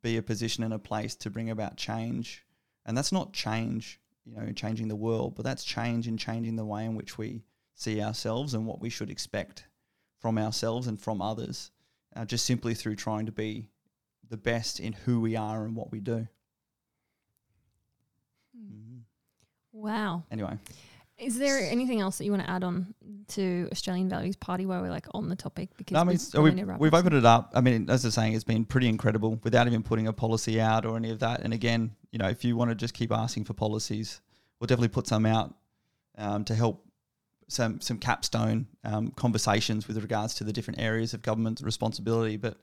be 0.00 0.16
a 0.16 0.22
position 0.22 0.64
and 0.64 0.72
a 0.72 0.78
place 0.78 1.14
to 1.16 1.30
bring 1.30 1.50
about 1.50 1.76
change. 1.76 2.44
And 2.86 2.96
that's 2.96 3.12
not 3.12 3.34
change, 3.34 4.00
you 4.24 4.34
know, 4.34 4.50
changing 4.52 4.88
the 4.88 4.96
world, 4.96 5.36
but 5.36 5.44
that's 5.44 5.64
change 5.64 6.08
in 6.08 6.16
changing 6.16 6.56
the 6.56 6.64
way 6.64 6.86
in 6.86 6.94
which 6.96 7.18
we 7.18 7.44
see 7.74 8.02
ourselves 8.02 8.54
and 8.54 8.66
what 8.66 8.80
we 8.80 8.88
should 8.88 9.10
expect 9.10 9.66
from 10.18 10.38
ourselves 10.38 10.86
and 10.86 10.98
from 10.98 11.20
others, 11.20 11.70
uh, 12.16 12.24
just 12.24 12.46
simply 12.46 12.74
through 12.74 12.96
trying 12.96 13.26
to 13.26 13.32
be 13.32 13.68
the 14.30 14.36
best 14.38 14.80
in 14.80 14.94
who 14.94 15.20
we 15.20 15.36
are 15.36 15.64
and 15.64 15.76
what 15.76 15.92
we 15.92 16.00
do. 16.00 16.26
Mhm. 18.56 19.02
Wow. 19.72 20.24
Anyway, 20.30 20.58
Is 21.22 21.38
there 21.38 21.58
anything 21.70 22.00
else 22.00 22.18
that 22.18 22.24
you 22.24 22.32
want 22.32 22.42
to 22.42 22.50
add 22.50 22.64
on 22.64 22.94
to 23.28 23.68
Australian 23.70 24.08
Values 24.08 24.34
Party 24.34 24.66
while 24.66 24.82
we're 24.82 24.90
like 24.90 25.06
on 25.14 25.28
the 25.28 25.36
topic? 25.36 25.70
Because 25.76 25.94
no, 25.94 26.00
I 26.00 26.04
mean, 26.04 26.18
we've 26.34 26.66
we've, 26.66 26.78
we've 26.78 26.94
opened 26.94 27.14
it 27.14 27.24
up. 27.24 27.52
I 27.54 27.60
mean, 27.60 27.88
as 27.88 28.04
I 28.04 28.08
was 28.08 28.14
saying, 28.14 28.32
it's 28.32 28.44
been 28.44 28.64
pretty 28.64 28.88
incredible 28.88 29.38
without 29.44 29.66
even 29.68 29.82
putting 29.82 30.08
a 30.08 30.12
policy 30.12 30.60
out 30.60 30.84
or 30.84 30.96
any 30.96 31.10
of 31.10 31.20
that. 31.20 31.40
And 31.40 31.54
again, 31.54 31.94
you 32.10 32.18
know, 32.18 32.28
if 32.28 32.44
you 32.44 32.56
want 32.56 32.70
to 32.70 32.74
just 32.74 32.92
keep 32.92 33.12
asking 33.12 33.44
for 33.44 33.54
policies, 33.54 34.20
we'll 34.58 34.66
definitely 34.66 34.88
put 34.88 35.06
some 35.06 35.24
out 35.24 35.54
um, 36.18 36.44
to 36.44 36.54
help 36.54 36.84
some 37.46 37.80
some 37.80 37.98
capstone 37.98 38.66
um, 38.84 39.12
conversations 39.12 39.86
with 39.86 39.98
regards 39.98 40.34
to 40.34 40.44
the 40.44 40.52
different 40.52 40.80
areas 40.80 41.14
of 41.14 41.22
government 41.22 41.60
responsibility. 41.62 42.36
But 42.36 42.56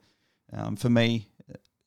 um, 0.51 0.75
for 0.75 0.89
me, 0.89 1.29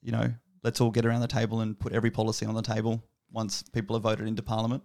you 0.00 0.12
know, 0.12 0.32
let's 0.62 0.80
all 0.80 0.90
get 0.90 1.04
around 1.04 1.20
the 1.20 1.28
table 1.28 1.60
and 1.60 1.78
put 1.78 1.92
every 1.92 2.10
policy 2.10 2.46
on 2.46 2.54
the 2.54 2.62
table 2.62 3.02
once 3.30 3.62
people 3.62 3.96
are 3.96 4.00
voted 4.00 4.26
into 4.26 4.42
Parliament. 4.42 4.82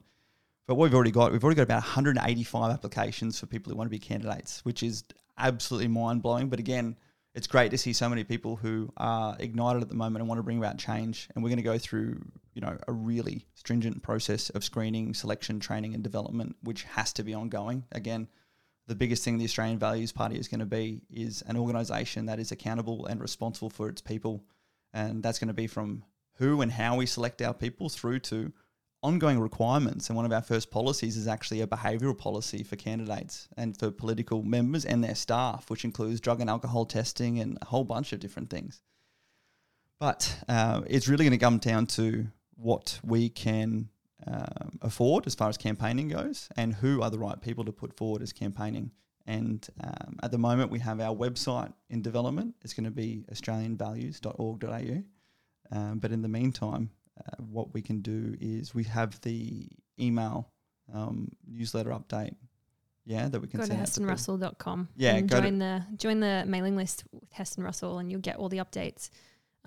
But 0.67 0.75
what 0.75 0.85
we've 0.85 0.93
already 0.93 1.11
got, 1.11 1.31
we've 1.31 1.43
already 1.43 1.55
got 1.55 1.63
about 1.63 1.83
185 1.83 2.73
applications 2.73 3.39
for 3.39 3.45
people 3.45 3.71
who 3.71 3.77
want 3.77 3.87
to 3.87 3.91
be 3.91 3.99
candidates, 3.99 4.59
which 4.65 4.83
is 4.83 5.05
absolutely 5.37 5.87
mind 5.87 6.21
blowing. 6.21 6.49
But 6.49 6.59
again, 6.59 6.97
it's 7.33 7.47
great 7.47 7.71
to 7.71 7.77
see 7.77 7.93
so 7.93 8.09
many 8.09 8.25
people 8.25 8.57
who 8.57 8.91
are 8.97 9.37
ignited 9.39 9.81
at 9.81 9.87
the 9.87 9.95
moment 9.95 10.21
and 10.21 10.27
want 10.27 10.39
to 10.39 10.43
bring 10.43 10.57
about 10.57 10.77
change. 10.77 11.29
And 11.33 11.43
we're 11.43 11.49
going 11.49 11.57
to 11.57 11.63
go 11.63 11.77
through, 11.77 12.19
you 12.53 12.61
know, 12.61 12.77
a 12.85 12.91
really 12.91 13.45
stringent 13.55 14.03
process 14.03 14.49
of 14.49 14.63
screening, 14.63 15.13
selection, 15.13 15.61
training, 15.61 15.93
and 15.93 16.03
development, 16.03 16.57
which 16.63 16.83
has 16.83 17.13
to 17.13 17.23
be 17.23 17.33
ongoing. 17.33 17.85
Again, 17.93 18.27
the 18.87 18.95
biggest 18.95 19.23
thing 19.23 19.37
the 19.37 19.45
Australian 19.45 19.79
Values 19.79 20.11
Party 20.11 20.37
is 20.37 20.49
going 20.49 20.59
to 20.59 20.65
be 20.65 21.01
is 21.09 21.43
an 21.43 21.55
organisation 21.55 22.25
that 22.25 22.39
is 22.39 22.51
accountable 22.51 23.05
and 23.05 23.21
responsible 23.21 23.69
for 23.69 23.87
its 23.87 24.01
people, 24.01 24.43
and 24.93 25.23
that's 25.23 25.39
going 25.39 25.47
to 25.49 25.53
be 25.53 25.67
from 25.67 26.03
who 26.35 26.61
and 26.61 26.73
how 26.73 26.97
we 26.97 27.05
select 27.05 27.41
our 27.41 27.53
people 27.53 27.87
through 27.87 28.19
to 28.19 28.51
ongoing 29.03 29.39
requirements. 29.39 30.09
And 30.09 30.15
one 30.15 30.25
of 30.25 30.31
our 30.31 30.41
first 30.41 30.71
policies 30.71 31.17
is 31.17 31.27
actually 31.27 31.61
a 31.61 31.67
behavioural 31.67 32.17
policy 32.17 32.63
for 32.63 32.75
candidates 32.75 33.47
and 33.55 33.77
for 33.77 33.91
political 33.91 34.43
members 34.43 34.85
and 34.85 35.03
their 35.03 35.15
staff, 35.15 35.69
which 35.69 35.85
includes 35.85 36.19
drug 36.19 36.41
and 36.41 36.49
alcohol 36.49 36.85
testing 36.85 37.39
and 37.39 37.57
a 37.61 37.65
whole 37.65 37.83
bunch 37.83 38.13
of 38.13 38.19
different 38.19 38.49
things. 38.49 38.81
But 39.99 40.43
uh, 40.47 40.81
it's 40.87 41.07
really 41.07 41.25
going 41.25 41.37
to 41.37 41.43
come 41.43 41.57
down 41.57 41.87
to 41.87 42.27
what 42.55 42.99
we 43.03 43.29
can 43.29 43.89
um, 44.25 44.79
afford 44.81 45.27
as 45.27 45.35
far 45.35 45.49
as 45.49 45.57
campaigning 45.57 46.09
goes 46.09 46.49
and 46.55 46.73
who 46.73 47.01
are 47.01 47.09
the 47.09 47.19
right 47.19 47.39
people 47.39 47.65
to 47.65 47.71
put 47.71 47.95
forward 47.95 48.21
as 48.21 48.33
campaigning. 48.33 48.91
And 49.25 49.67
um, 49.83 50.17
at 50.23 50.31
the 50.31 50.37
moment, 50.37 50.71
we 50.71 50.79
have 50.79 51.01
our 51.01 51.15
website 51.15 51.73
in 51.89 52.01
development. 52.01 52.55
It's 52.63 52.73
going 52.73 52.85
to 52.85 52.91
be 52.91 53.25
australianvalues.org.au. 53.31 55.03
Um, 55.69 55.99
but 55.99 56.11
in 56.11 56.21
the 56.21 56.29
meantime, 56.29 56.91
uh, 57.25 57.43
what 57.43 57.73
we 57.73 57.81
can 57.81 58.01
do 58.01 58.35
is 58.39 58.73
we 58.75 58.83
have 58.85 59.19
the 59.21 59.67
email 59.99 60.49
um, 60.93 61.29
newsletter 61.47 61.89
update. 61.91 62.35
Yeah, 63.05 63.29
that 63.29 63.39
we 63.39 63.47
can 63.47 63.59
Go 63.61 63.65
to 63.65 63.67
send 63.69 63.81
out 63.81 63.87
to 63.87 63.99
people. 64.01 64.15
hestonrussell.com 64.15 64.89
Yeah, 64.97 65.15
and 65.15 65.29
join 65.29 65.59
the 65.59 65.83
join 65.95 66.19
the 66.19 66.43
mailing 66.45 66.75
list 66.75 67.05
with 67.13 67.31
Heston 67.31 67.63
Russell 67.63 67.99
and 67.99 68.11
you'll 68.11 68.19
get 68.19 68.35
all 68.35 68.49
the 68.49 68.57
updates 68.57 69.09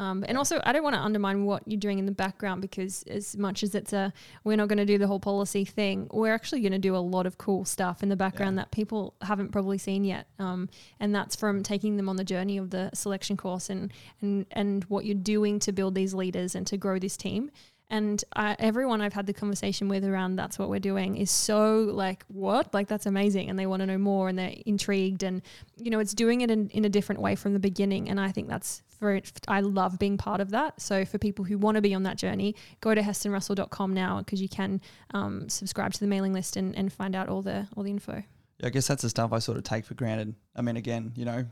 Um, 0.01 0.25
and 0.27 0.39
also, 0.39 0.61
I 0.65 0.73
don't 0.73 0.83
want 0.83 0.97
to 0.97 1.01
undermine 1.01 1.45
what 1.45 1.63
you're 1.67 1.79
doing 1.79 1.99
in 1.99 2.07
the 2.07 2.13
background 2.13 2.63
because, 2.63 3.03
as 3.05 3.37
much 3.37 3.63
as 3.63 3.75
it's 3.75 3.93
a, 3.93 4.13
we're 4.45 4.57
not 4.57 4.69
going 4.69 4.79
to 4.79 4.87
do 4.87 4.97
the 4.97 5.07
whole 5.07 5.21
policy 5.21 5.67
thing, 5.67 6.09
we're 6.11 6.33
actually 6.33 6.63
going 6.63 6.73
to 6.73 6.79
do 6.79 6.97
a 6.97 7.05
lot 7.17 7.27
of 7.27 7.37
cool 7.37 7.67
stuff 7.67 8.03
in 8.03 8.09
the 8.09 8.17
background 8.17 8.57
Yeah. 8.57 8.63
that 8.63 8.71
people 8.71 9.15
haven't 9.21 9.51
probably 9.53 9.77
seen 9.77 10.05
yet. 10.05 10.27
Um, 10.39 10.71
and 10.99 11.15
that's 11.15 11.37
from 11.37 11.63
taking 11.63 11.99
them 11.99 12.09
on 12.09 12.17
the 12.17 12.25
journey 12.25 12.57
of 12.57 12.71
the 12.71 12.91
selection 12.95 13.37
course 13.37 13.69
and 13.69 13.93
and 14.23 14.47
and 14.53 14.85
what 14.85 15.05
you're 15.05 15.15
doing 15.37 15.59
to 15.61 15.71
build 15.71 15.95
these 15.95 16.15
leaders 16.15 16.55
and 16.55 16.67
to 16.69 16.79
grow 16.79 16.99
this 16.99 17.17
team. 17.19 17.51
And 17.91 18.23
I, 18.37 18.55
everyone 18.61 19.01
I've 19.01 19.13
had 19.13 19.27
the 19.27 19.33
conversation 19.33 19.89
with 19.89 20.05
around 20.05 20.37
that's 20.37 20.59
what 20.59 20.71
we're 20.71 20.79
doing 20.79 21.17
is 21.17 21.31
so 21.31 21.91
like, 21.93 22.25
what? 22.29 22.73
Like, 22.73 22.87
that's 22.87 23.07
amazing. 23.07 23.51
And 23.51 23.59
they 23.59 23.67
want 23.67 23.81
to 23.81 23.87
know 23.87 23.99
more 23.99 24.29
and 24.29 24.39
they're 24.39 24.55
intrigued. 24.65 25.25
And, 25.25 25.43
you 25.77 25.91
know, 25.91 25.99
it's 25.99 26.15
doing 26.15 26.41
it 26.41 26.51
in, 26.51 26.69
in 26.71 26.85
a 26.85 26.89
different 26.89 27.21
way 27.21 27.35
from 27.35 27.53
the 27.53 27.59
beginning. 27.59 28.09
And 28.09 28.21
I 28.21 28.31
think 28.31 28.49
that's 28.49 28.83
very, 29.01 29.23
I 29.49 29.61
love 29.61 29.99
being 29.99 30.17
part 30.17 30.41
of 30.41 30.51
that. 30.51 30.81
So 30.81 31.05
for 31.05 31.19
people 31.19 31.45
who 31.45 31.59
want 31.59 31.75
to 31.75 31.83
be 31.83 31.93
on 31.93 32.05
that 32.05 32.17
journey, 32.17 32.55
go 32.81 32.95
to 32.95 33.01
hestonrussell.com 33.01 33.93
now 33.93 34.19
because 34.19 34.41
you 34.41 34.49
can 34.49 34.81
um, 35.13 35.49
subscribe 35.49 35.93
to 35.95 36.01
the 36.01 36.07
mailing 36.07 36.33
list 36.33 36.57
and, 36.57 36.77
and 36.77 36.93
find 36.93 37.17
out 37.17 37.29
all 37.29 37.43
the, 37.43 37.67
all 37.77 37.83
the 37.83 37.91
info. 37.91 38.23
Yeah, 38.61 38.67
I 38.67 38.71
guess 38.71 38.87
that's 38.87 39.03
the 39.03 39.11
stuff 39.11 39.33
I 39.33 39.41
sort 39.41 39.59
of 39.59 39.65
take 39.65 39.85
for 39.85 39.95
granted. 39.95 40.35
I 40.55 40.63
mean, 40.63 40.77
again, 40.77 41.13
you 41.17 41.25
know, 41.25 41.47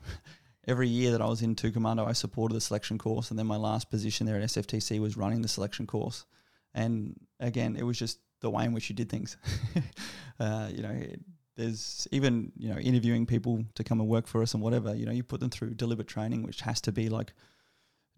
every 0.68 0.86
year 0.86 1.10
that 1.12 1.22
I 1.22 1.26
was 1.26 1.42
in 1.42 1.54
two 1.54 1.72
commando, 1.72 2.04
I 2.04 2.12
supported 2.12 2.54
the 2.54 2.60
selection 2.60 2.98
course, 2.98 3.30
and 3.30 3.38
then 3.38 3.46
my 3.46 3.56
last 3.56 3.90
position 3.90 4.26
there 4.26 4.36
at 4.36 4.42
SFTC 4.42 5.00
was 5.00 5.16
running 5.16 5.42
the 5.42 5.48
selection 5.48 5.86
course. 5.86 6.26
And 6.74 7.18
again, 7.40 7.74
it 7.74 7.82
was 7.82 7.98
just 7.98 8.18
the 8.40 8.50
way 8.50 8.64
in 8.64 8.74
which 8.74 8.90
you 8.90 8.94
did 8.94 9.08
things. 9.08 9.36
uh, 10.40 10.68
you 10.70 10.82
know, 10.82 11.02
there's 11.56 12.06
even 12.12 12.52
you 12.56 12.68
know 12.68 12.78
interviewing 12.78 13.26
people 13.26 13.64
to 13.74 13.82
come 13.82 13.98
and 13.98 14.08
work 14.08 14.26
for 14.28 14.42
us 14.42 14.54
and 14.54 14.62
whatever. 14.62 14.94
You 14.94 15.06
know, 15.06 15.12
you 15.12 15.24
put 15.24 15.40
them 15.40 15.50
through 15.50 15.74
deliberate 15.74 16.06
training, 16.06 16.42
which 16.42 16.60
has 16.60 16.80
to 16.82 16.92
be 16.92 17.08
like 17.08 17.32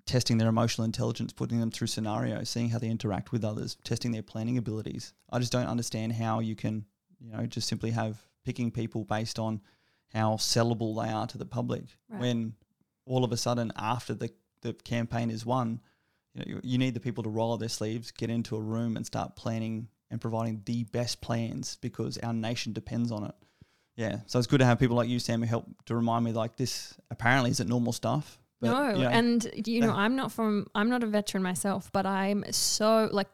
testing 0.05 0.39
their 0.39 0.49
emotional 0.49 0.85
intelligence, 0.85 1.33
putting 1.33 1.61
them 1.61 1.71
through 1.71 1.87
scenarios, 1.87 2.51
seeing 2.51 2.69
how 2.69 2.79
they 2.79 2.89
interact 2.89 3.31
with 3.31 3.45
others, 3.45 3.77
testing 3.85 4.11
their 4.11 4.23
planning 4.23 4.59
abilities. 4.59 5.13
I 5.31 5.39
just 5.39 5.53
don't 5.53 5.69
understand 5.69 6.15
how 6.15 6.41
you 6.41 6.57
can, 6.57 6.85
you 7.21 7.31
know, 7.31 7.47
just 7.47 7.69
simply 7.69 7.93
have 7.93 8.21
picking 8.45 8.73
people 8.73 9.05
based 9.05 9.39
on 9.39 9.61
how 10.13 10.35
sellable 10.35 11.03
they 11.03 11.11
are 11.11 11.27
to 11.27 11.39
the 11.39 11.47
public 11.47 11.85
Right. 12.09 12.21
when 12.21 12.55
all 13.07 13.25
of 13.25 13.33
a 13.33 13.37
sudden 13.37 13.73
after 13.77 14.15
the, 14.15 14.31
the 14.63 14.73
campaign 14.73 15.31
is 15.31 15.45
won, 15.47 15.81
you 16.35 16.41
know, 16.41 16.45
you, 16.47 16.61
you 16.63 16.79
need 16.79 16.95
the 16.95 17.01
people 17.01 17.23
to 17.25 17.31
roll 17.31 17.53
up 17.53 17.61
their 17.61 17.69
sleeves, 17.69 18.11
get 18.11 18.31
into 18.31 18.57
a 18.57 18.61
room 18.61 18.97
and 18.97 19.05
start 19.07 19.37
planning 19.37 19.89
and 20.11 20.21
providing 20.21 20.63
the 20.65 20.85
best 20.85 21.21
plans 21.21 21.77
because 21.81 22.19
our 22.19 22.33
nation 22.33 22.73
depends 22.73 23.13
on 23.13 23.25
it. 23.25 23.35
Yeah. 23.97 24.21
So 24.27 24.39
it's 24.39 24.49
good 24.49 24.61
to 24.61 24.65
have 24.67 24.79
people 24.79 24.97
like 24.97 25.09
you, 25.09 25.19
Sam, 25.19 25.41
who 25.41 25.47
help 25.47 25.67
to 25.87 25.95
remind 25.95 26.25
me 26.25 26.33
like 26.33 26.57
this 26.57 26.95
apparently 27.11 27.51
isn't 27.51 27.69
normal 27.69 27.93
stuff. 27.93 28.39
But, 28.61 28.71
no, 28.71 28.97
you 28.97 29.05
know, 29.05 29.11
and 29.11 29.51
you 29.67 29.81
know, 29.81 29.89
yeah. 29.89 29.95
I'm 29.95 30.17
not 30.17 30.33
from, 30.33 30.67
I'm 30.75 30.91
not 30.91 31.03
a 31.03 31.07
veteran 31.07 31.43
myself, 31.43 31.91
but 31.93 32.07
I'm 32.07 32.45
so 32.53 33.09
like, 33.13 33.29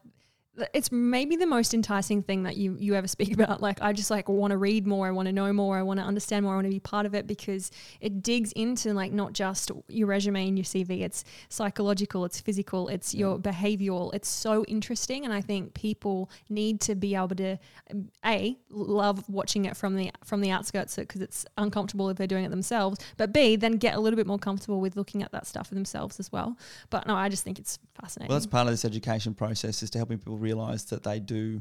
it's 0.72 0.90
maybe 0.90 1.36
the 1.36 1.46
most 1.46 1.74
enticing 1.74 2.22
thing 2.22 2.44
that 2.44 2.56
you 2.56 2.76
you 2.78 2.94
ever 2.94 3.08
speak 3.08 3.32
about. 3.38 3.60
Like, 3.60 3.80
I 3.82 3.92
just 3.92 4.10
like 4.10 4.28
want 4.28 4.52
to 4.52 4.58
read 4.58 4.86
more, 4.86 5.06
I 5.06 5.10
want 5.10 5.26
to 5.26 5.32
know 5.32 5.52
more, 5.52 5.78
I 5.78 5.82
want 5.82 6.00
to 6.00 6.06
understand 6.06 6.44
more, 6.44 6.54
I 6.54 6.56
want 6.56 6.66
to 6.66 6.70
be 6.70 6.80
part 6.80 7.06
of 7.06 7.14
it 7.14 7.26
because 7.26 7.70
it 8.00 8.22
digs 8.22 8.52
into 8.52 8.92
like 8.94 9.12
not 9.12 9.32
just 9.32 9.70
your 9.88 10.06
resume 10.06 10.48
and 10.48 10.58
your 10.58 10.64
CV. 10.64 11.02
It's 11.02 11.24
psychological, 11.48 12.24
it's 12.24 12.40
physical, 12.40 12.88
it's 12.88 13.14
your 13.14 13.38
behavioral. 13.38 14.14
It's 14.14 14.28
so 14.28 14.64
interesting, 14.64 15.24
and 15.24 15.32
I 15.32 15.40
think 15.40 15.74
people 15.74 16.30
need 16.48 16.80
to 16.82 16.94
be 16.94 17.14
able 17.14 17.36
to 17.36 17.58
um, 17.90 18.08
a 18.24 18.56
love 18.70 19.28
watching 19.28 19.64
it 19.64 19.76
from 19.76 19.96
the 19.96 20.10
from 20.24 20.40
the 20.40 20.50
outskirts 20.50 20.96
because 20.96 21.20
it's 21.20 21.44
uncomfortable 21.58 22.08
if 22.10 22.16
they're 22.16 22.26
doing 22.26 22.44
it 22.44 22.50
themselves, 22.50 22.98
but 23.16 23.32
b 23.32 23.56
then 23.56 23.72
get 23.72 23.94
a 23.94 24.00
little 24.00 24.16
bit 24.16 24.26
more 24.26 24.38
comfortable 24.38 24.80
with 24.80 24.96
looking 24.96 25.22
at 25.22 25.32
that 25.32 25.46
stuff 25.46 25.68
for 25.68 25.74
themselves 25.74 26.18
as 26.20 26.30
well. 26.32 26.56
But 26.90 27.06
no, 27.06 27.14
I 27.14 27.28
just 27.28 27.44
think 27.44 27.58
it's 27.58 27.78
fascinating. 28.00 28.28
Well, 28.28 28.38
that's 28.38 28.46
part 28.46 28.66
of 28.66 28.72
this 28.72 28.84
education 28.84 29.34
process 29.34 29.82
is 29.82 29.90
to 29.90 29.98
helping 29.98 30.18
people 30.18 30.38
realize 30.46 30.84
that 30.86 31.02
they 31.02 31.18
do, 31.20 31.60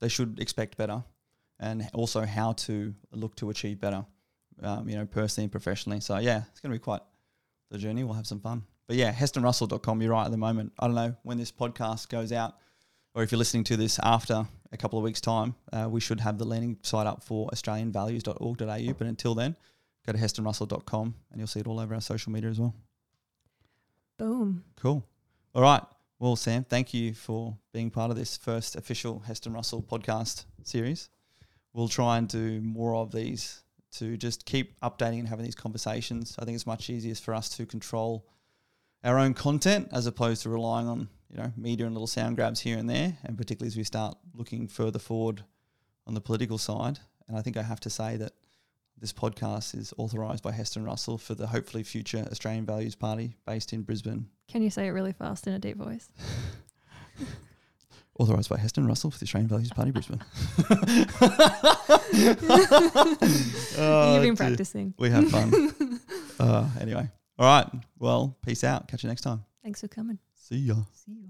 they 0.00 0.08
should 0.08 0.38
expect 0.40 0.76
better, 0.76 1.02
and 1.60 1.88
also 1.94 2.24
how 2.24 2.52
to 2.52 2.94
look 3.12 3.36
to 3.36 3.50
achieve 3.50 3.80
better, 3.80 4.04
um, 4.62 4.88
you 4.88 4.96
know, 4.96 5.06
personally 5.06 5.44
and 5.44 5.52
professionally. 5.52 6.00
So 6.00 6.18
yeah, 6.18 6.42
it's 6.50 6.60
going 6.60 6.72
to 6.72 6.78
be 6.78 6.82
quite 6.82 7.02
the 7.70 7.78
journey. 7.78 8.04
We'll 8.04 8.14
have 8.14 8.26
some 8.26 8.40
fun. 8.40 8.62
But 8.86 8.96
yeah, 8.96 9.12
HestonRussell.com. 9.12 10.02
You're 10.02 10.12
right 10.12 10.24
at 10.24 10.30
the 10.30 10.38
moment. 10.38 10.72
I 10.78 10.86
don't 10.86 10.96
know 10.96 11.14
when 11.22 11.38
this 11.38 11.52
podcast 11.52 12.08
goes 12.08 12.32
out, 12.32 12.54
or 13.14 13.22
if 13.22 13.30
you're 13.30 13.38
listening 13.38 13.64
to 13.64 13.76
this 13.76 14.00
after 14.02 14.46
a 14.72 14.76
couple 14.76 14.98
of 14.98 15.04
weeks' 15.04 15.20
time, 15.20 15.54
uh, 15.72 15.86
we 15.90 16.00
should 16.00 16.20
have 16.20 16.38
the 16.38 16.44
landing 16.44 16.78
site 16.82 17.06
up 17.06 17.22
for 17.22 17.48
AustralianValues.org.au. 17.50 18.92
But 18.94 19.06
until 19.06 19.34
then, 19.34 19.56
go 20.06 20.12
to 20.12 20.18
HestonRussell.com 20.18 21.14
and 21.30 21.38
you'll 21.38 21.46
see 21.46 21.60
it 21.60 21.66
all 21.66 21.80
over 21.80 21.94
our 21.94 22.00
social 22.00 22.32
media 22.32 22.50
as 22.50 22.58
well. 22.58 22.74
Boom. 24.18 24.64
Cool. 24.76 25.04
All 25.54 25.62
right. 25.62 25.82
Well, 26.20 26.34
Sam, 26.34 26.64
thank 26.64 26.92
you 26.92 27.14
for 27.14 27.56
being 27.72 27.92
part 27.92 28.10
of 28.10 28.16
this 28.16 28.36
first 28.36 28.74
official 28.74 29.20
Heston 29.20 29.52
Russell 29.52 29.84
podcast 29.84 30.46
series. 30.64 31.10
We'll 31.72 31.86
try 31.86 32.18
and 32.18 32.26
do 32.26 32.60
more 32.60 32.96
of 32.96 33.12
these 33.12 33.62
to 33.92 34.16
just 34.16 34.44
keep 34.44 34.80
updating 34.80 35.20
and 35.20 35.28
having 35.28 35.44
these 35.44 35.54
conversations. 35.54 36.34
I 36.36 36.44
think 36.44 36.56
it's 36.56 36.66
much 36.66 36.90
easier 36.90 37.14
for 37.14 37.34
us 37.34 37.48
to 37.50 37.66
control 37.66 38.26
our 39.04 39.16
own 39.16 39.32
content 39.32 39.90
as 39.92 40.06
opposed 40.06 40.42
to 40.42 40.48
relying 40.48 40.88
on 40.88 41.08
you 41.30 41.36
know 41.36 41.52
media 41.56 41.86
and 41.86 41.94
little 41.94 42.08
sound 42.08 42.34
grabs 42.34 42.58
here 42.58 42.78
and 42.78 42.90
there, 42.90 43.16
and 43.22 43.36
particularly 43.36 43.68
as 43.68 43.76
we 43.76 43.84
start 43.84 44.18
looking 44.34 44.66
further 44.66 44.98
forward 44.98 45.44
on 46.04 46.14
the 46.14 46.20
political 46.20 46.58
side. 46.58 46.98
And 47.28 47.38
I 47.38 47.42
think 47.42 47.56
I 47.56 47.62
have 47.62 47.78
to 47.80 47.90
say 47.90 48.16
that 48.16 48.32
this 48.98 49.12
podcast 49.12 49.72
is 49.78 49.94
authorised 49.96 50.42
by 50.42 50.50
Heston 50.50 50.82
Russell 50.82 51.16
for 51.16 51.36
the 51.36 51.46
hopefully 51.46 51.84
future 51.84 52.26
Australian 52.28 52.66
Values 52.66 52.96
Party 52.96 53.36
based 53.46 53.72
in 53.72 53.82
Brisbane, 53.82 54.26
Can 54.48 54.62
you 54.62 54.70
say 54.70 54.86
it 54.86 54.90
really 54.90 55.12
fast 55.12 55.46
in 55.46 55.52
a 55.52 55.58
deep 55.58 55.76
voice? 55.76 56.08
Authorised 58.18 58.50
by 58.50 58.58
Heston 58.58 58.86
Russell 58.86 59.10
for 59.12 59.18
the 59.18 59.24
Australian 59.24 59.48
Values 59.48 59.70
Party 59.70 59.92
Brisbane. 59.92 60.20
Oh, 63.80 64.14
You've 64.14 64.22
been 64.22 64.36
practicing. 64.36 64.92
We 64.98 65.08
have 65.10 65.28
fun. 65.30 66.00
uh, 66.40 66.68
anyway, 66.80 67.08
all 67.38 67.46
right. 67.46 67.66
Well, 67.98 68.36
peace 68.44 68.64
out. 68.64 68.88
Catch 68.88 69.04
you 69.04 69.08
next 69.08 69.20
time. 69.20 69.44
Thanks 69.62 69.80
for 69.80 69.86
coming. 69.88 70.18
See 70.34 70.56
ya. 70.56 70.74
See 70.92 71.12
you. 71.12 71.28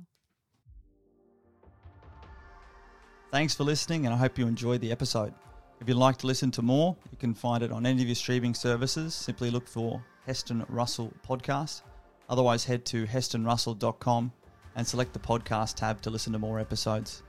Thanks 3.30 3.54
for 3.54 3.64
listening, 3.64 4.06
and 4.06 4.14
I 4.14 4.18
hope 4.18 4.38
you 4.38 4.46
enjoyed 4.46 4.80
the 4.80 4.90
episode. 4.90 5.34
If 5.80 5.88
you'd 5.88 5.98
like 5.98 6.16
to 6.18 6.26
listen 6.26 6.50
to 6.52 6.62
more, 6.62 6.96
you 7.10 7.18
can 7.18 7.34
find 7.34 7.62
it 7.62 7.70
on 7.70 7.84
any 7.84 8.00
of 8.00 8.08
your 8.08 8.14
streaming 8.14 8.54
services. 8.54 9.14
Simply 9.14 9.50
look 9.50 9.68
for 9.68 10.02
Heston 10.26 10.64
Russell 10.70 11.12
Podcast. 11.28 11.82
Otherwise, 12.28 12.64
head 12.64 12.84
to 12.86 13.06
hestonrussell.com 13.06 14.32
and 14.76 14.86
select 14.86 15.12
the 15.12 15.18
podcast 15.18 15.74
tab 15.74 16.00
to 16.02 16.10
listen 16.10 16.32
to 16.32 16.38
more 16.38 16.60
episodes. 16.60 17.22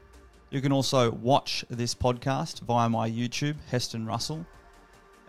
You 0.50 0.62
can 0.62 0.72
also 0.72 1.12
watch 1.12 1.64
this 1.70 1.94
podcast 1.94 2.62
via 2.62 2.90
my 2.90 3.10
YouTube, 3.10 3.56
Heston 3.70 4.06
Russell. 4.06 4.46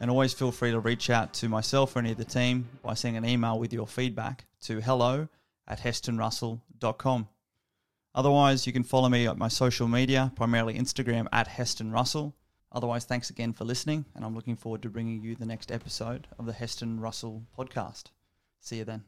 And 0.00 0.10
always 0.10 0.32
feel 0.32 0.50
free 0.50 0.70
to 0.70 0.80
reach 0.80 1.10
out 1.10 1.34
to 1.34 1.48
myself 1.48 1.94
or 1.94 1.98
any 1.98 2.12
of 2.12 2.16
the 2.16 2.24
team 2.24 2.68
by 2.82 2.94
sending 2.94 3.22
an 3.22 3.28
email 3.28 3.58
with 3.58 3.72
your 3.72 3.86
feedback 3.86 4.46
to 4.62 4.80
hello 4.80 5.28
at 5.68 5.80
hestonrussell.com. 5.80 7.28
Otherwise, 8.14 8.66
you 8.66 8.72
can 8.72 8.82
follow 8.82 9.08
me 9.08 9.26
at 9.26 9.38
my 9.38 9.48
social 9.48 9.86
media, 9.86 10.32
primarily 10.34 10.74
Instagram 10.74 11.28
at 11.32 11.46
Heston 11.46 11.92
Russell. 11.92 12.34
Otherwise, 12.72 13.04
thanks 13.04 13.30
again 13.30 13.52
for 13.52 13.64
listening, 13.64 14.04
and 14.14 14.24
I'm 14.24 14.34
looking 14.34 14.56
forward 14.56 14.82
to 14.82 14.88
bringing 14.88 15.22
you 15.22 15.36
the 15.36 15.46
next 15.46 15.70
episode 15.70 16.26
of 16.38 16.46
the 16.46 16.52
Heston 16.52 16.98
Russell 16.98 17.44
podcast. 17.56 18.04
See 18.60 18.76
you 18.76 18.84
then. 18.84 19.04